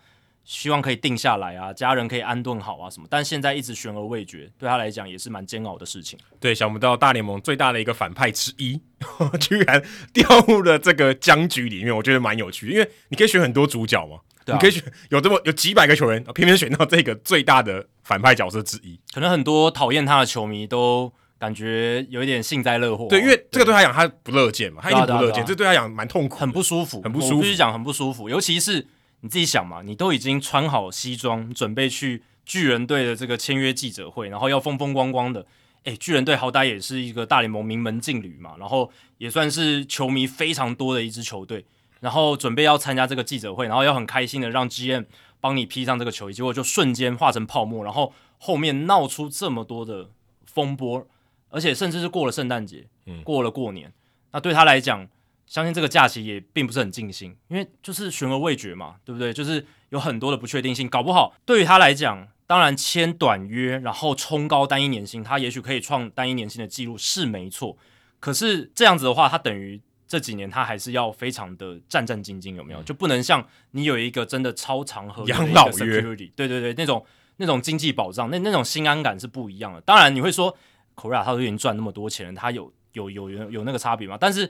[0.50, 3.06] 希望可以定下来啊，家人可以安顿好啊，什么？
[3.08, 6.18] 但现在一直悬而未决，对他来讲也是蛮煎熬的事情。
[6.40, 8.80] 对，想不到大联盟最大的一个反派之一，
[9.38, 9.80] 居然
[10.12, 12.72] 掉入了这个僵局里面，我觉得蛮有趣的。
[12.72, 18.98] 因为你可以选很多主角嘛，啊、你可以选有这么有几百个球员，偏偏选到这个最大的反派角色之一。
[19.14, 23.06] 可能很多讨厌他的球迷都感觉有一点幸灾乐祸。
[23.08, 27.40] 对，因为这个对他讲他不乐见嘛，他一定不乐见，这对他讲蛮痛苦，很不舒服，很不舒服。
[27.40, 28.88] 必须讲很不舒服，尤其是。
[29.22, 35.46] 你自己想嘛，你都已经穿好西装，准备去巨人队的这个签约记者会，然后要风风光光的，
[35.84, 41.66] 诶，巨人队好歹也是一个大联盟名门劲旅嘛，然后也算是球迷非常多的一支球队，
[42.00, 45.04] 然后准备要参加这个记者会，然后要很开心的让 GM
[45.40, 50.08] 帮你披上这个球衣，结果就瞬间化成泡沫，然后后面闹出这么多的
[50.46, 51.06] 风波，
[51.50, 53.92] 而且甚至是过了圣诞节，嗯，过了过年，
[54.32, 55.06] 那对他来讲。
[55.50, 59.32] 相信这个假期也并不是很尽兴，因为就是悬而未决嘛，对不对？
[59.32, 67.76] 就是有很多的不确定性，搞不好对于他来讲，当然签短约，然后冲高单一年薪，他也许可以创单一年薪的记录是没错。
[68.20, 72.80] 可是这样子的话，他等于这几年他还是要非常的战战兢兢，有没有？
[72.84, 77.04] 就不能像你有一个真的超长合约养老约，对对对，那种
[77.38, 79.80] 那种经济保障，那那种心安感是不一样的。
[79.80, 80.56] 当然你会说
[80.94, 84.16] ，Correa 他都已经赚那么多钱了，他有有有有有那个差别吗？
[84.20, 84.48] 但是。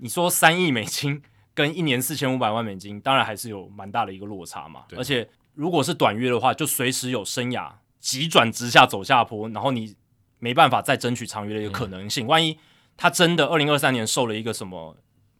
[0.00, 1.22] 你说三亿美金
[1.54, 4.84] 跟一年四千五百万美金，当然还是有蛮大的一个落差嘛。
[4.96, 9.96] 而且如果是短约的话，就随时有生涯急转直下走下坡，然后你
[10.38, 12.26] 没办法再争取长约的一个可能性。
[12.26, 12.56] 嗯、万一
[12.96, 14.96] 他真的二零二三年受了一个什么，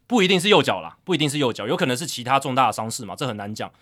[0.08, 3.72] 不一定是右脚啦，不一定是右脚，有可能是其他重大的伤势嘛，这很难讲。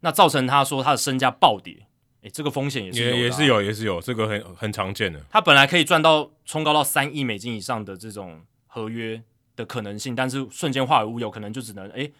[0.00, 1.86] 那造成他说他的身价暴跌，
[2.22, 5.20] 诶，这个风险也是有、啊、也，也是有，也是有，这个很很常见的。
[5.30, 9.20] 他本来可以赚到冲高到三亿美金以上的这种合约。
[9.62, 12.12] 的可能性，但是瞬间化为乌有，可能就只能诶，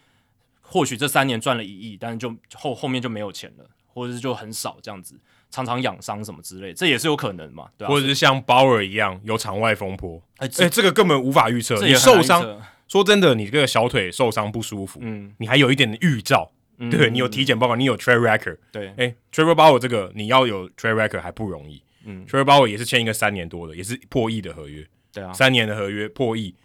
[0.61, 5.15] 或许这三年赚了一亿，但是就后后面就没有钱了，或者是就很少这样子，
[5.51, 7.87] 常常养伤什么之类，这也是有可能嘛，对？
[7.87, 11.75] 或者是像鲍尔一样有场外风波，哎，这，这个根本无法预测。
[11.85, 26.55] 你受伤，说真的，你这个小腿受伤不舒服，嗯，你还有一点的预兆，嗯、对你有体检报告，你有 trade record，对，哎，Trevor Bauer 这个你要有 trade record 还不容易，嗯，Trevor Bauer 也是签一个三年多的，也是破亿的合约，对啊，三年的合约破亿。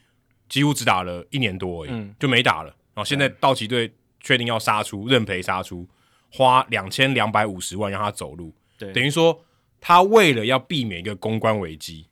[0.48, 2.68] 几乎只打了一年多而已，嗯、就没打了。
[2.94, 5.87] 然后现在道奇队确定要杀出，认赔杀出，
[6.32, 8.52] 花两千两百五十万让他走路。
[8.76, 9.44] 对，等于说
[9.80, 12.06] 他为了要避免一个公关危机，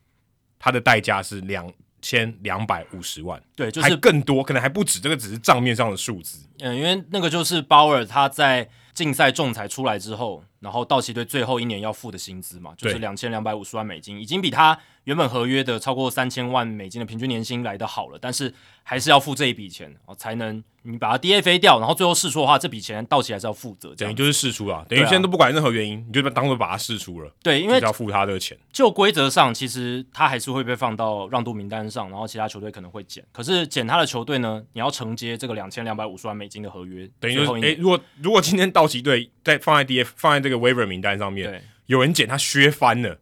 [0.57, 1.71] 他的代价是两
[2.01, 3.41] 千两百五十万。
[3.55, 4.99] 对，就是还更多，可能还不止。
[4.99, 6.47] 这个只是账面上的数字。
[6.59, 14.77] 嗯，因为那个就是鲍尔他在竞赛仲裁出来之后，然后道奇队最后一年要付的薪资嘛，就是两千两百五十万美金，已经比他。
[15.05, 18.53] 原本合约的超过三千万美金的平均年薪来的好了，但是
[18.83, 27.31] 还是要付这一笔钱哦，才能你把它 DFA 掉，然后最后试出的话，这笔钱道奇还是要负责，等于就是试出了，等于现在都不管任何原因，啊、你就当做把它试出了。
[27.41, 28.57] 对，因为要付他这个钱。
[28.73, 33.23] 就规则上，其实他还是会被放到让渡名单上，然后其他球队可能会减。
[33.31, 43.19] 可是减他的球队呢，你要承接这个两千两百五十万美金的合约，等于就是诶、欸，如果如果今天道奇队在放在 DF 放在这个 waiver 名单上面，有人捡他削翻了。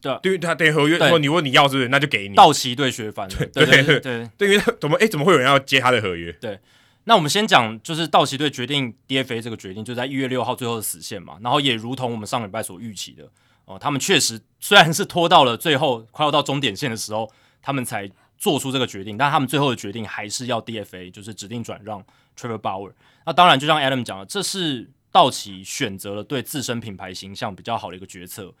[0.00, 2.34] 对，对于他对合约，如果你问你要是不是，那就给你。
[2.36, 6.30] 道奇队削翻，对对对对，对于怎么哎，怎么会有人要接他的合约？
[6.34, 6.58] 对，
[7.04, 11.38] 那我们先讲，就是道奇队决定 DFA 这个决定，就在一月六号最后的死线嘛。
[11.42, 13.24] 然后也如同我们上礼拜所预期的，
[13.64, 17.28] 哦、呃，他们确实虽然是拖到了最后快要到终点线的时候，
[17.60, 22.00] 他们才做出这个决定，但他们最后的决定还是要 DFA，就是指定转让
[22.38, 22.92] Trevor Bauer。
[23.26, 24.88] 那当然，就像 Adam 讲的，这是
[25.18, 28.54] 道奇选择了对自身品牌形象比较好的一个决策。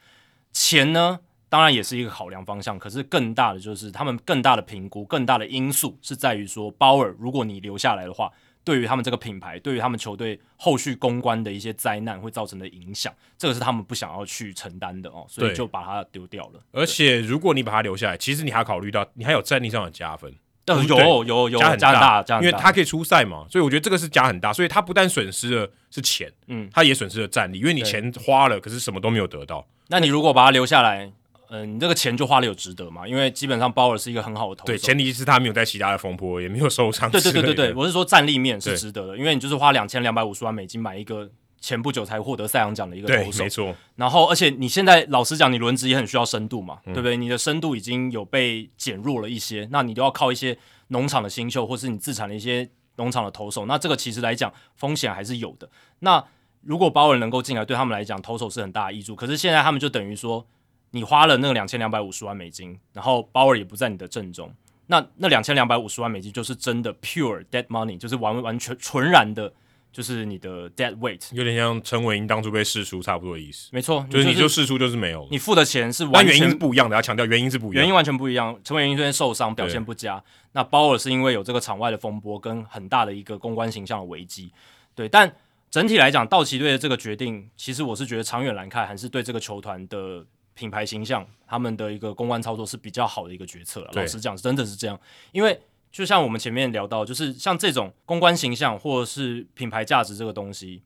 [0.52, 1.20] 钱呢？
[1.48, 8.30] 当然也是一个考量方向，可是更大的就是他们更大的评估，更大的因素是在于说，鲍尔如果你留下来的话，
[8.64, 16.60] 对于他们这个品牌，对于他们球队后续公关的一些灾难会造成的影响，这个是他们不想要去承担的哦，所以就把它丢掉了。
[16.72, 20.34] 而且如果你把它留下来，其实你还考虑到你还有战力上的加分，
[20.74, 29.66] 有有有有加很大，加很大，因为他可以出赛嘛，所以我觉得这个是加很大，所以他不但损失了是钱，嗯，他也损失了战力，因为你钱花了，可是什么都没有得到。
[29.88, 31.12] 那你如果把他留下来。
[31.50, 33.08] 嗯，你这个钱就花的有值得嘛？
[33.08, 37.10] 因为基本上鲍尔是一个很好的投手，对，前提是他没有在其他的风波，也没有受伤。
[37.10, 41.26] 对对对对对，我是说战力面是值得的，因为你就是花两千两百五十万美金买一个
[41.60, 43.74] 前不久才获得赛扬奖的一个投手，没错。
[43.96, 47.16] 然后，而且你现在老实讲，你轮值也很需要深度嘛，嗯、对不对？
[47.16, 55.68] 你的深度已经有被减弱了一些，那你都要靠一些农场的新秀，或是你自产的一些农场的投手，那这个其实来讲风险还是有的。
[56.00, 56.24] 那
[56.62, 59.14] 如果包尔能够进来，对他们来讲投手是很大的益处。
[59.14, 60.46] 可是现在他们就等于说。
[60.90, 64.50] 你花了那个两千两百五十万美金，然后包尔也不在你的阵中，
[64.86, 69.52] 那那两千两百五十万美金就是真的 pure dead money，就是完完全纯然的，
[69.92, 73.68] 就是你的 dead weight，有点像陈伟英当初被释出差不多的意思。
[73.72, 78.58] 没错，就是你就释出就是没有，你付的钱是完全，原因是不一样的，要强调原因是不一样，原因完全不一样。
[78.62, 80.22] 陈伟英因为受伤表现不佳，
[80.52, 84.52] 那鲍尔是因为有这个场外的风波跟很大的一个公关形象的危机。
[84.94, 85.32] 对，但
[85.70, 90.24] 整体来讲，道奇队的这个决定，其实我是觉得长远来看，还是对这个球团的。
[90.54, 95.00] 品牌形象，他们的一个公关操作是比较好的一个决策老实讲，真的是这样。
[95.30, 95.56] 因为
[95.90, 100.82] 就像我们前面聊到，就是像这种公关形象或者是品牌价值这个东西，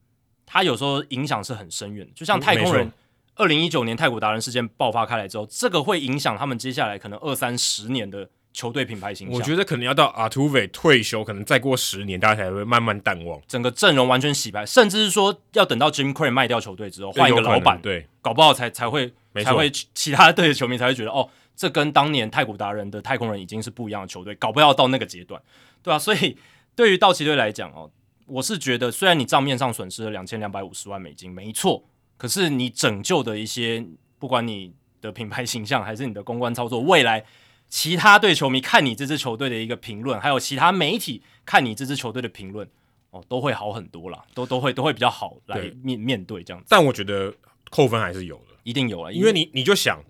[0.46, 2.12] 它有时候影响是很深远的。
[2.14, 2.90] 就像太空人，
[3.34, 9.36] 二零一九年太古达人事件爆发开来之后，这个会影响他们接下来可能二三十年的球队品牌形象。
[9.36, 19.12] 我觉得可能要到阿图韦退休，可能再过十年，大家才会慢慢淡忘，整个阵容完全洗白，甚至是说要等到 Jim Crane 卖掉球队之后，换一个老板，对，搞不好才才会
[19.42, 25.40] 才会其他队的球迷才会觉得哦，这跟当年太古达人的太空人已经是不一样的球队，搞不要到那个阶段，
[25.82, 26.36] 对啊，所以
[26.74, 27.90] 对于道奇队来讲哦，
[28.26, 31.84] 我是觉得虽然你账面上损失了两千两百五十万美金，没错，
[32.16, 33.84] 可是你拯救的一些。
[34.22, 37.24] 不管你的品牌形象还是你的公关操作，未来
[37.68, 42.64] 其他队球迷看你这支球队的一个评论，还有其他媒体看你这支球队的评论，
[43.10, 46.68] 哦，都会好很多啦，都都会都会比较好来面面对这样子。
[46.70, 47.34] 但我觉得
[47.68, 50.00] 扣分还是有的，一定有啊，因为你你就想，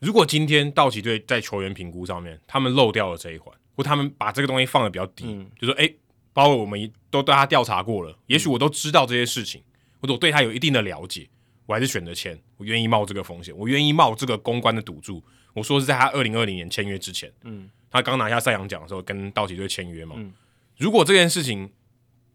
[0.00, 5.90] 如果今天道奇队在球员评估上面他们漏掉了这一环，或他们把这个东西放的比较低，嗯、就说哎，
[6.32, 9.62] 包括我们都对他调查过了，也许我都知道这些事情，
[10.00, 11.28] 或者我对他有一定的了解。
[11.66, 15.20] 我还是选择签，我愿意冒这个风险，我愿意冒这个公关的赌注。
[15.52, 20.14] 我说是在他二零二零年签约之前，嗯，他刚拿下赛扬奖的时候跟道奇队签约嘛。
[20.16, 20.32] 嗯，
[20.76, 21.68] 如果这件事情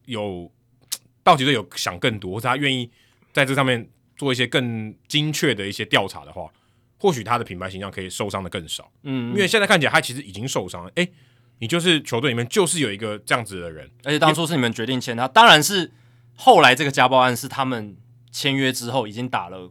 [0.03, 0.51] 有
[1.23, 2.91] 道奇队有想更多，或者他愿意
[3.31, 6.51] 在这上面做一些更精确的一些调查的话，
[7.01, 8.91] 或许他的品牌形象可以受伤的更少。
[9.01, 10.91] 嗯，因为现在看起来他其实已经受伤了。
[10.95, 11.11] 诶、欸，
[11.57, 15.91] 你就是球队里面就是有一个这样子的人，而且当初是你们决定签他，当然是
[16.35, 17.97] 后来这个家暴案是他们。
[18.33, 19.69] 签约之后已经打了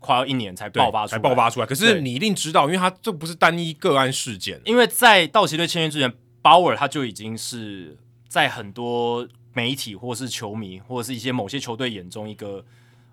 [0.00, 1.66] 快要一年才爆发出来，才爆发出来。
[1.66, 4.60] 可是你一定知道，因为他这不是单一个案事件。
[4.64, 7.96] 因为在道奇队签约之前，鲍尔他就已经是
[8.26, 12.64] 在很多媒体或是球迷或者是一些某些球队眼中一个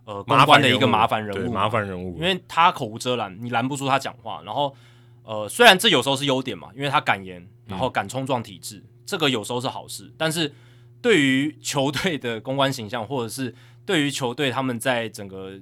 [0.05, 2.15] 呃公关的一个麻烦人物，麻烦人物。
[2.17, 4.41] 因为他口无遮拦，你拦不住他讲话。
[4.43, 4.75] 然后
[5.23, 10.11] 呃，虽然这有时候是优点嘛，因为他敢言，然后敢冲撞体制，嗯、这个有时候是好事。
[10.17, 10.53] 但是
[11.01, 13.53] 对于球队的公关形象或者是
[13.85, 15.53] 对于球队，他们在整个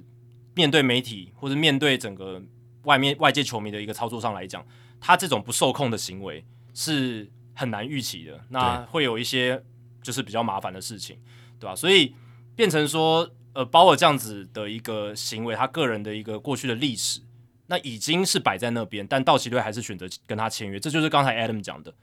[0.54, 2.42] 面对媒体或者面对整个
[2.84, 4.64] 外面外界球迷的一个操作上来讲，
[5.00, 8.40] 他这种不受控的行为是很难预期的。
[8.48, 9.62] 那会有一些
[10.02, 11.18] 就是比较麻烦的事情，
[11.58, 11.76] 对吧？
[11.76, 12.14] 所以
[12.56, 17.20] 变成说，呃，包尔这样子的一个行为，他个人的一个过去的历史，
[17.66, 21.94] 那已经是摆在那边，但道奇队还是选择跟他签约，这就是刚才 Adam 讲的，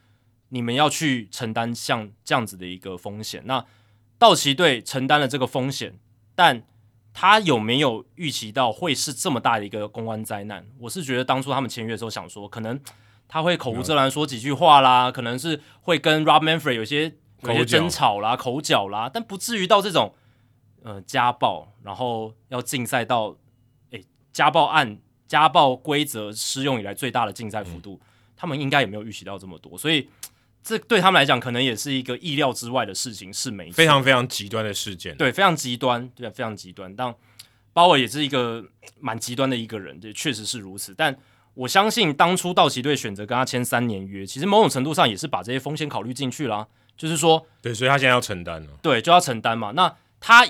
[0.49, 3.43] 你们要去承担像这样子的一个风险。
[3.45, 3.65] 那
[4.17, 5.99] 道奇队承担了这个风险。
[6.39, 6.61] 但
[7.15, 10.63] 他有没有预期到会是这么大的一个公关灾难？
[10.81, 12.79] 我是觉得当初他们签约的时候想说，可能
[13.27, 20.13] 他会口无遮拦说几句话啦，可能是会跟 Rob Manfred 有些有些争吵啦、口角啦，但不至于到这种
[20.87, 23.35] 呃家暴，然后要竞赛到
[23.91, 24.97] 诶、欸、家暴案、
[25.27, 30.07] 家暴规则适用以来最大的竞赛幅度，嗯、他们应该也没有预习到这么多，所以。
[30.63, 35.15] 这对他们来讲，可能也是一个意料之外的事情，是没，非常非常极端的事件。
[35.15, 36.93] 对，非常极端，对，非常极端。
[36.93, 37.15] 但
[37.71, 38.61] 鲍尔也是一个
[38.99, 40.93] 蛮极端的一个人，对，确实是如此。
[40.93, 41.17] 但
[41.53, 49.71] 我相信，当初道奇队选择跟他签三年约，其实某种程度上也是把这些风险考虑进去了，就是说，对，所以他现在要承担了，对，就要承担嘛。
[49.71, 50.45] 那他。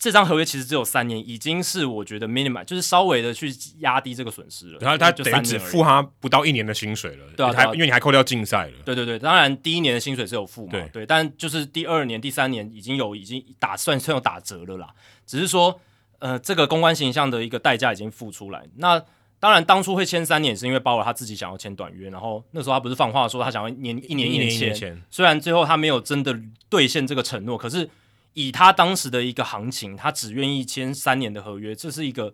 [0.00, 4.78] 这张合约其实只有三年，已经是我觉得 minimum，就是稍微的去压低这个损失了。
[4.80, 8.72] 然后他等于只付他不到一年的薪水了，对啊，因为你还扣掉竞赛了。
[8.82, 14.88] 对对对，当然第一年的薪水是有付嘛，对，对，但就是第二年、第三年已经有已经打算算有打折了啦。
[15.26, 15.78] 只是说，
[16.18, 18.66] 呃，这个公关形象的一个代价已经付出来。
[18.76, 18.98] 那
[19.38, 26.34] 当然当初会签三年，是因为鲍尔他自己想要签短约，然后那时候他不是放话说他想要年一年一年签，虽然最后他没有真的
[26.70, 27.86] 兑现这个承诺，可是。
[28.34, 32.32] 以他当时的一个行情，他只愿意签三年的合约，这是一个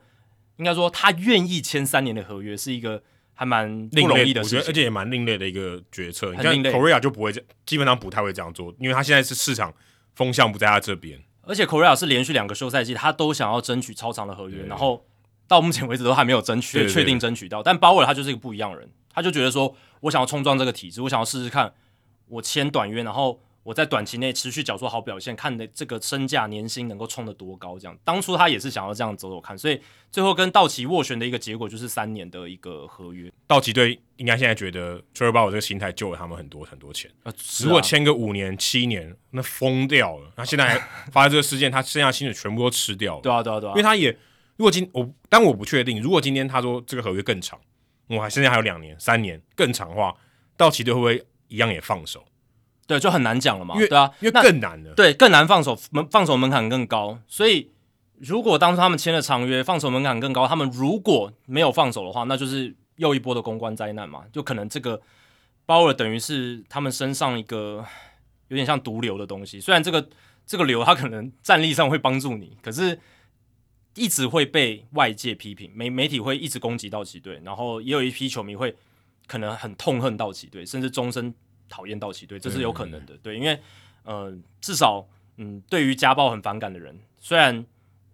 [0.57, 3.03] 应该说他愿意签三年的合约，是一个
[3.35, 6.33] 还蛮不容易的事情，我觉得，而且也蛮另类的一个决策。
[6.33, 9.73] 你看 Correa 就不会这，基本上不太会这样做，因为他现在是市场
[10.15, 11.19] 风向不在他这边。
[11.43, 15.07] 而且 Correa 是连续两个休赛季，他都想要争取超长的合约，然后
[15.49, 17.63] 到目前为止都还没有争取，确定争取到。
[17.63, 21.73] 但鲍尔他就是一个不一样的人，他就觉得说我想要冲撞这个体制，我想要试试看，
[22.29, 23.41] 我签短约，然后。
[23.67, 27.77] 我在短期内持续缴出好表现，看的这个身价年薪能够冲得多高？
[27.77, 33.29] 这样，当初他也是想要这样走走看，所以最后跟道奇斡旋的一个结果就是三年的一个合约。
[33.49, 37.11] 道奇队应该现在觉得 Trevor Bauer 这个心态救了他们很多很多钱。
[37.25, 40.31] 啊啊、如果签个五年七年，那疯掉了。
[40.37, 40.79] 那现在还
[41.11, 43.21] 发生这个事件，他剩下薪水全部都吃掉了。
[43.21, 43.73] 对啊，对啊，对啊。
[43.73, 44.17] 因为他也
[44.57, 47.59] 如果今我，但我不确定，如果今天他说这个合约更长，
[48.07, 50.15] 我还现在还有两年、三年更长的话，
[50.57, 52.25] 道奇队会不会一样也放手？
[52.87, 53.75] 对，就很难讲了嘛。
[53.77, 54.95] 对啊，因为更难了。
[54.95, 57.19] 对，更难放手门放手门槛更高。
[57.27, 57.71] 所以，
[58.19, 64.25] 如果当初他们签了长约，放手门槛更高，他们如果没有放手的话，那就是又一波的公关灾难嘛。
[64.33, 65.01] 就可能这个
[65.65, 67.85] 鲍尔等于是他们身上一个
[68.49, 69.61] 有点像毒瘤的东西。
[69.61, 70.09] 虽然这个
[70.47, 72.99] 这个瘤它可能战力上会帮助你，可是
[73.97, 78.77] 一直会被外界批评，媒媒体会一直攻击道奇队，然后也有一批球迷会
[79.27, 81.35] 可能很痛恨道奇队，甚至终身
[81.69, 83.17] 讨厌道奇队，这是有可能的。
[83.23, 83.59] 对，因为
[84.05, 85.07] 呃，至少
[85.37, 87.65] 嗯，对于家暴很反感的人，虽然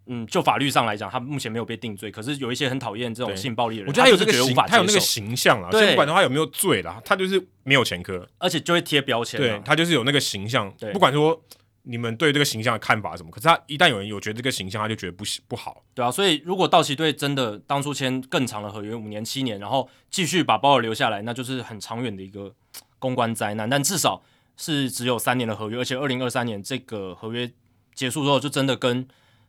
[0.07, 11.43] 嗯，就法律上来讲，他目前没有被定罪，可是有一些很讨厌这种性暴力的人，我觉得他有这个形，他有那个形象啦，对，不管他有没有罪啦，他就是没有前科，而且就会贴标签，对，他就是有那个形象，对，不管说。
[11.85, 13.31] 你们对这个形象的看法什么？
[13.33, 15.83] 可是他一旦有人有觉得这个形象，他就觉得不不好。
[15.93, 22.55] 对啊，所以如果道奇队真的当初签更长的合约，五年、七年，然后继续把鲍尔留下来，那就是很长远的一个
[23.03, 23.69] 公关灾难。
[23.69, 24.23] 但至少
[24.57, 27.51] 是只有三年的合约，而且二零二三年这个合约
[27.93, 29.07] 结束之后，就真的跟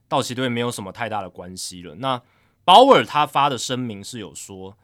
[0.10, 1.95] 道奇队没有什么太大的关系了。
[1.99, 2.20] 那
[2.66, 4.76] 鲍尔他发的声明是有说，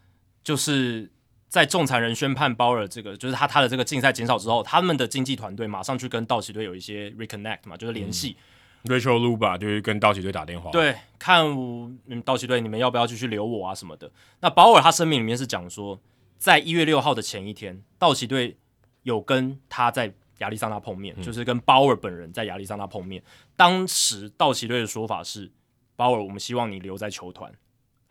[0.44, 1.12] 就是。
[1.50, 8.38] 在仲裁人宣判鲍尔这个，就是他他的这个竞赛减少之后，他们的经纪团队马上去跟道奇队有一些 reconnect 嘛，就是联系。
[8.84, 14.12] 嗯、Rachel Luba 就是跟道奇队打电话，对，看嗯道奇队你们要不要继续留我啊什么的。
[14.42, 16.00] 那鲍尔他声明里面是讲说，
[16.40, 18.58] 在一月六号的前一天，道奇队
[19.04, 23.22] 有跟他在亚利桑那碰面，嗯、就是跟鲍尔本人在亚利桑那碰面。
[23.58, 25.52] 当时道奇队的说法是，
[25.98, 27.52] 鲍尔，我们希望你留在球团，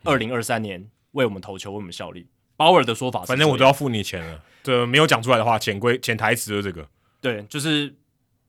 [0.03, 2.27] 二零二三年为我们投球，为我们效力。
[2.55, 4.43] 鲍尔的说法，反正我都要付你钱了。
[4.61, 6.87] 这没有讲出来的话，潜规潜台词就是这个。
[7.19, 7.95] 对，就是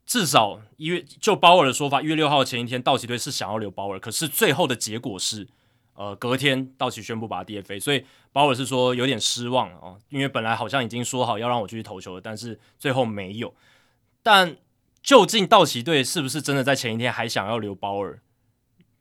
[0.04, 5.48] 至少一月，就鲍尔的说法，一月六号前一天，道奇队是想要留鲍尔，可是最后的结果是，
[6.00, 13.54] 呃，隔天道奇宣布把他 DFA，所以鲍尔是说有点失望哦，因为本来好像已经说好要让我继续投球了，但是最后没有。
[14.22, 14.56] 但
[15.02, 18.18] 究竟道奇队是不是真的在前一天还想要留鲍尔？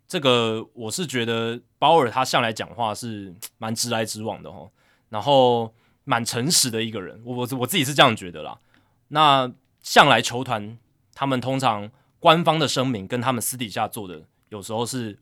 [0.09, 4.69] 这个我是觉得鲍尔他向来讲话是蛮直来直往的哦。
[5.07, 5.73] 然后
[6.03, 8.59] 蛮诚实的一个人，我我我自己是这样觉得啦。
[9.07, 9.49] 那
[9.81, 10.77] 向来球团
[11.15, 11.89] 他们通常
[12.19, 15.17] 官方的声明跟他们私底下做的有时候是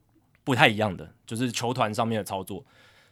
[0.47, 2.63] 不太一样的，就是球团上面的操作。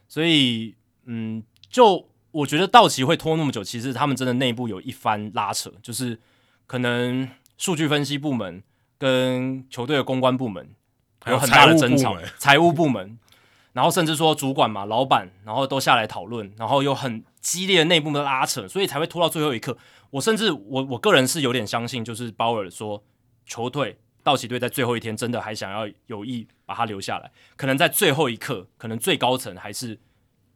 [0.07, 0.73] 所以，
[1.03, 6.17] 嗯，就我觉得道奇会拖那么久，其实他们真的内部有一番拉扯，就是
[6.65, 8.63] 可能数据分析部门
[8.97, 10.69] 跟球队的公关部门
[11.27, 13.19] 有很大的争吵， 财务部门。
[13.73, 19.77] 然后甚至说主管嘛、老板，然后都下来讨论，然后有很激烈的内部的拉扯，所以才会拖到最后一刻。
[20.11, 23.03] 我甚至我我个人是有点相信，就是鲍尔说
[23.45, 29.99] 球队道奇队在最后一天真的还想要有意把他留下来，可能在最后一刻，可能最高层还是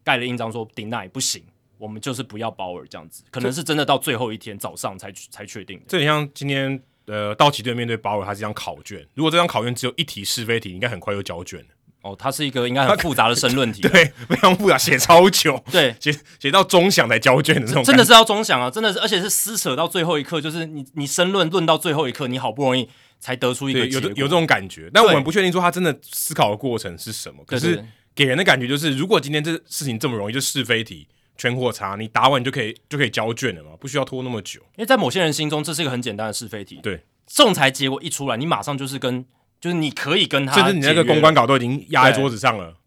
[0.03, 1.43] 盖了印章说 deny 不行，
[1.77, 5.85] 我们就是不要鲍尔这样子，可能是真的到最后一天早上才才确定的。
[5.87, 11.67] 这很像今天呃道奇队面对鲍尔，他这张考卷，如果这张考卷只有一题是非题，应该很快就交卷了。
[12.01, 22.87] 哦，它是一个应该很复杂的申论题， 对，非常复杂，写超久， 对，写写到钟响才交卷的这种，真的是要钟响啊，真的是，而且是撕扯到最后一刻，就是你你申论论到最后一刻，你好不容易
[23.19, 27.83] 才得出一个有有这种感觉，但我们不确定说他真的思考的过程是什么，可是
[28.15, 31.07] 给人的感觉就是，如果今天这事情这么容易，就是非题、
[31.37, 39.25] 全或叉，你答完就可以就可以交卷了嘛，不需要拖那么久，因为在某些人心中，这是一个很简单的是非题，对，仲裁结果一出来，你马上就是跟。
[39.61, 42.77] 就是你可以跟他，甚至你那个公关稿都已经压在桌子上了，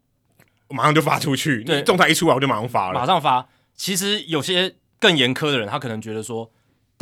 [0.68, 1.62] 我马上就发出去。
[1.64, 3.46] 对，仲裁一出来我就马上发了，马上发。
[3.76, 6.50] 其实有些更严苛的人，他可能觉得说，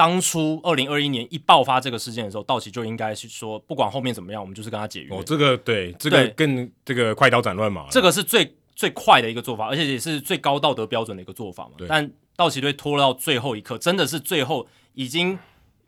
[0.01, 5.15] 当初二零二一年一爆发这个事件的时候，道奇就应该是说，不管后面怎么样，我们就是跟他解约。
[5.15, 11.73] 哦，这个对，这个更这个快刀斩乱麻，这个是最最快的一个做法，而且也是最高道德标准的一个做法嘛。
[11.87, 15.39] 但道奇队拖到最后一刻，真的是最后已经。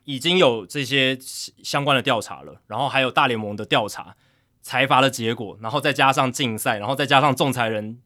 [0.05, 1.17] 已经有这些
[1.63, 4.17] 相关的调查了，然后还有大联盟的调查、
[4.61, 8.01] 裁罚的结果，然后再加上竞赛，然后再加上仲裁人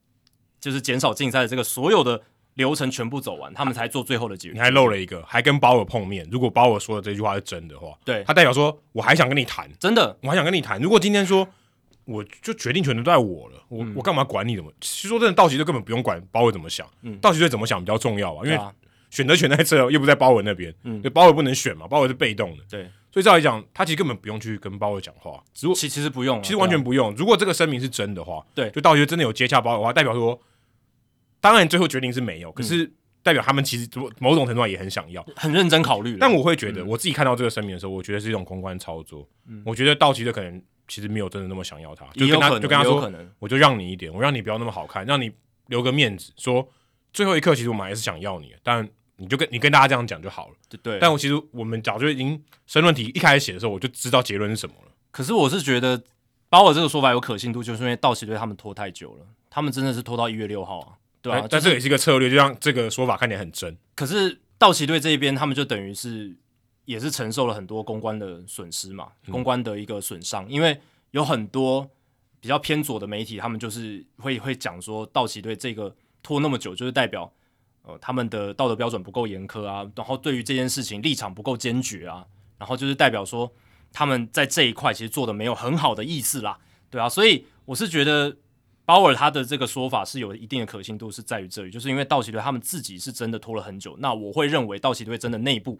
[0.61, 2.21] 就是减少竞赛的这个所有的
[2.57, 4.55] 流程全部走完，他们才做最后的结果。
[4.55, 6.29] 你还漏了一个，还跟鲍尔碰面。
[6.31, 10.79] 如果鲍尔说的这句话是真的话，对，他代表说我还想跟你谈，真的，我还想跟你谈。
[10.83, 11.49] 如果今天说
[12.05, 14.71] 我就决定权都在我了，我、嗯、我干嘛管你怎么？
[14.81, 18.61] 其实说真的，道奇队根本不用管鲍尔怎么想，嗯，道奇队怎么想比较重要啊，因为。
[19.09, 27.15] 选择权在这，又不在鲍尔那边，嗯，鲍尔不能选嘛，鲍尔是被动的，对，所以照理讲，他其实根本不用去跟鲍尔讲话，如果其其实不用，其实完全不用。
[27.15, 30.39] 如果这个声明是真的话，对，就道奇真的有接洽鲍尔的话，代表说，
[31.47, 32.91] 当然最后决定是没有，可是
[33.23, 33.89] 代表他们其实
[34.19, 36.17] 某种程度上也很想要，很认真考虑。
[36.19, 39.29] 但我会觉得，我自己看到这个声明的时候，我觉得是一种公关操作。
[39.65, 45.31] 我觉得道奇的可能其实没有真的那么想要他，就跟他就跟他说，我就让你一点，我让你不要那么好看，让你
[45.69, 46.69] 留个面子，说
[47.13, 48.89] 最后一刻其实我们还是想要你，但。
[49.19, 50.99] 你就跟你跟大家这样讲就好了，对对。
[51.01, 54.93] 但我其实我们早就已经申论题一开始写的时候，我就知道结论是什么了。
[55.11, 55.99] 可是我是觉得
[56.51, 60.89] 把我这个说法有可信度，就是因为道奇队他们拖太久了，他们真的是拖到一月六号啊，
[61.23, 61.47] 对啊。
[61.49, 63.77] 但这也是一个策略，就让这个说法看起来很真。
[63.95, 66.37] 可是道奇队这一边，他们就等于是
[66.85, 71.91] 也是承受了很多公关的损失嘛，公关的一个损伤，因为有很多。
[72.39, 75.93] 比较偏左的媒体，他们就是会会讲说，道奇队这个
[76.23, 77.33] 拖那么久，就是代表
[77.83, 82.25] 呃他们的道德标准不够严苛啊，然后对于这件事情立场不够坚决啊，
[82.59, 83.53] 然后就是代表说
[83.93, 86.57] 他们在这一块其实做的没有很好的意思啦，
[86.89, 88.37] 对啊，所以我是觉得
[88.87, 95.79] 鲍尔他的这个说法是有一定的可信度，是在于这里，就是因为道奇队他们自己是真的拖了很久，那我会认为道奇队真的内部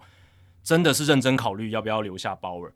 [0.63, 2.75] 真的是认真考虑要不要留下鲍尔。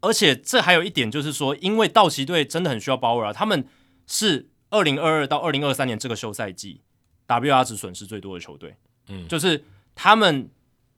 [0.00, 3.66] 而且这还有一点，就是说，因为道奇队真的很需要鲍尔啊，他们
[4.06, 6.82] 是二零二二到二零二三年这个休赛季
[7.26, 8.76] WR 值损失最多的球队，
[9.08, 9.64] 嗯，就是
[9.96, 10.48] 他们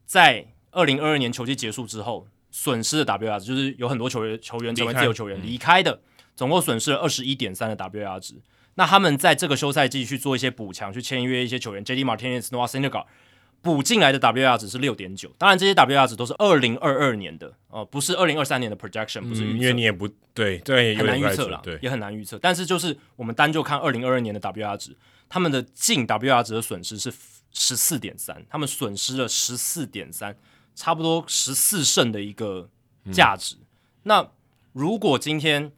[0.04, 6.02] 在二零二二年球季结束之后损失的 WR 值，就是有很多球员球员成为自由球员离开的，
[6.41, 8.34] 总共损失了二十一点三的 WR 值。
[8.76, 13.05] 那他们在这个休赛季去做一些补强，去签约一些球员，JD Martinez、Noah Syndergaard
[13.61, 22.38] 补进来的 WR 值是六点九，当然这些 WR 值都是二零二二年的哦、呃，不是二零二三年的 projection，不是预测、嗯，因为你也不对，对，很难预测了，对，也很难预测。
[22.38, 24.97] 但是就是我们单就看二零二二年的 WR 值，
[25.28, 27.12] 他们的净 WR 值的损失是
[27.53, 30.34] 十四点三，他们损失了十四点三，
[30.74, 32.70] 差不多十四胜的一个
[33.12, 33.57] 价值。
[33.57, 33.66] 嗯、
[34.05, 34.30] 那
[34.72, 35.70] 如果今天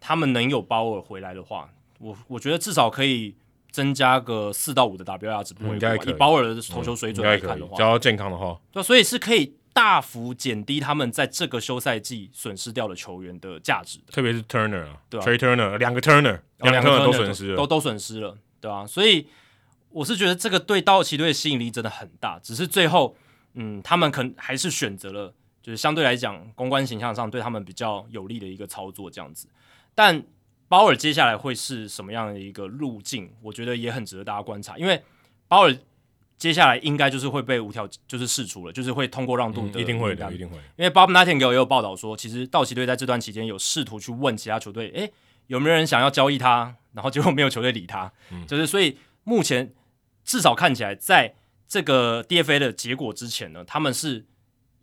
[0.00, 3.36] 他们能有鲍尔回来的话，我我觉得至少可以。
[3.72, 6.12] 增加个四到五的 WR 值不会，以。
[6.14, 7.64] 鲍尔的投球水准来看的。
[7.64, 19.28] 话，只要健康的话，对，所以是可以大幅减低他们在这个休赛季损失掉的球员的价值的，特别是 Turner 啊，对 Trea Turner 两个 Turner，两个 Turner 都损失了，都都损失了，对啊，所以
[19.90, 23.14] 我是觉得这个对道奇队的吸引力真的很大，只是最后，
[23.54, 25.32] 嗯，他们可能还是选择了，
[25.62, 29.46] 就是相对来讲公关形象上对他们比较有利的一个操作这样子，
[29.94, 30.22] 但。
[30.70, 33.28] 鲍尔接下来会是什么样的一个路径？
[33.42, 35.02] 我觉得也很值得大家观察，因为
[35.48, 35.76] 鲍尔
[36.38, 40.56] 接下来应该就是会被无条就是释出了，就是会通过让渡的、嗯，一定会的，一定会。
[40.76, 45.12] 因为 Bob Nightingale 也有报道说，其实道奇队在这段期间有试图去问其他球队，诶，
[45.48, 46.76] 有没有人想要交易他？
[46.92, 49.74] 然后结果没有球队理他，嗯、就是所以目前
[50.24, 51.34] 至少看起来，在
[51.66, 54.24] 这个 DFA 的结果之前呢，他们是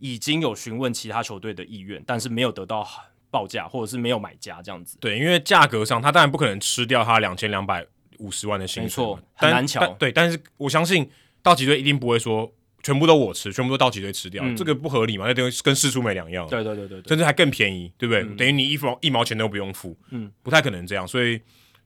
[0.00, 2.86] 已经有询问其他球队的意愿，但是没有得到。
[3.30, 7.84] 报价或者是没有买家这样子，对，因为价格上他当然不可能吃掉他两千两百
[8.18, 9.94] 五十万的薪水，没错，很难抢。
[9.96, 11.08] 对，但是我相信
[11.42, 12.50] 道奇队一定不会说
[12.82, 15.26] 全部都我吃，全部都道奇队吃掉，嗯、这个不合理嘛？
[15.26, 16.48] 那等于跟四出没两样。
[16.48, 18.22] 对对对对，甚至还更便宜，对不对？
[18.22, 21.06] 嗯、等于你一毛一毛钱都不用付，嗯，不太可能这样。
[21.06, 21.40] 所以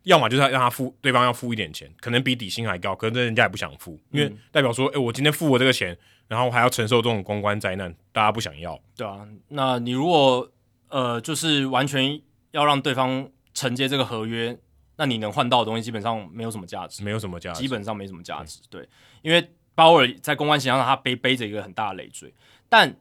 [0.04, 5.96] 要么就是让他付，对方要付一点钱，可能比底薪还高，可能人家也不想付，因为代表说，哎、欸，我今天付我这个钱，
[6.28, 8.80] 然后还要承受这种公关灾难，大家不想要。
[8.96, 10.48] 对啊，那你如果。
[10.92, 12.20] 呃，就是完全
[12.50, 14.58] 要让对方承接这个合约，
[14.96, 18.60] 那你能换到的东西基本上没有什么价值，没有什么价值，基本上没什么价值。
[18.68, 18.86] 对，
[19.22, 22.34] 因为鲍尔在公关形象上他背背着一个很大的累赘，
[22.68, 22.94] 但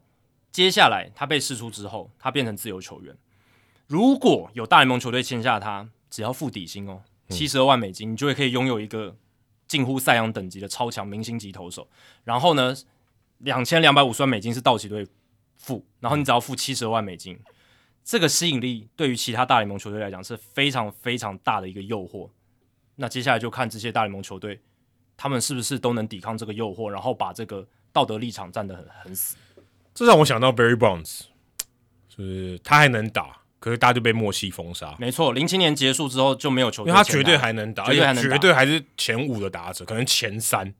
[0.53, 3.13] 接下来他被释出之后，他变成自由球员。
[3.87, 9.17] 如果有大联盟球队签下他，只要付底薪哦，七十二万美金，你就会可以拥有一个
[9.67, 11.89] 近乎赛扬等级的超强明星级投手。
[12.23, 12.73] 然后呢，
[13.39, 15.05] 两千两百五十万美金是道奇队
[15.57, 17.37] 付，然后你只要付七十二万美金。
[18.03, 22.29] 这个吸引力对于其他大联盟球队来讲是非常非常大的一个诱惑。
[22.95, 24.59] 那接下来就看这些大联盟球队，
[25.15, 29.37] 他们是不是都能抵抗这个诱惑，然后把这个道德立场站得很很死。
[29.93, 31.21] 这让我想到 Barry Bonds，
[32.09, 34.95] 就是他还能打，可是大家就被默契封杀。
[34.99, 40.73] 没错，零七年结束之后就没有球队，因为他绝对还能打，绝对还能打，绝对还是前五的打者，可能前三，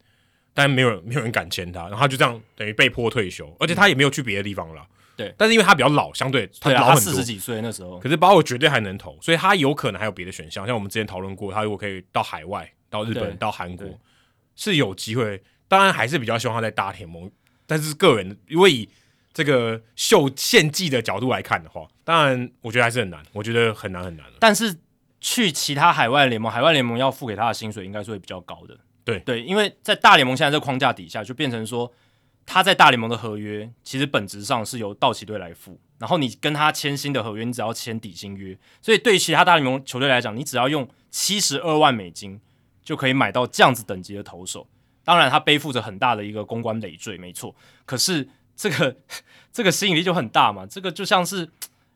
[0.53, 4.88] 但没有人没有人敢签他，然后他就这样等于被迫退休，而且他也没有去别的地方了。
[5.22, 10.65] 对，但是因为他比较老，相对他老很多，四十几岁那时候，可是鲍尔绝对还能投，所以他有可能还有别的选项。
[10.65, 13.88] 像我们之前讨论过，他如果可以到海外、到日本、到韩国，
[14.55, 15.41] 是有机会。
[15.67, 17.32] 当然还是比较希望他在大联盟，
[17.65, 18.89] 但是个人如果以
[19.34, 24.26] 这个秀献祭的角度来看的话，当然我觉得还是很难，我觉得很难很难。
[24.39, 24.76] 但是
[25.19, 28.78] 去其他海外联盟，海外联盟要付给他的薪水应该是会比较高的。
[29.05, 31.91] 对对，因为在大联盟现在这个框架底下，就变成说。
[32.54, 42.41] 他在大联盟的合约其实本质上是由道奇队来付，然后你跟他签新的合约，你只要签底薪约，所以对于其他大联盟球队来讲，你只要用七十二万美金
[42.84, 44.68] 就可以买到这样子等级的投手。
[45.06, 47.56] 当然，他背负着很大的一个公关累赘，没错。
[47.86, 48.97] 可是这个
[49.54, 51.49] 这个吸引力就很大嘛，这个就像是。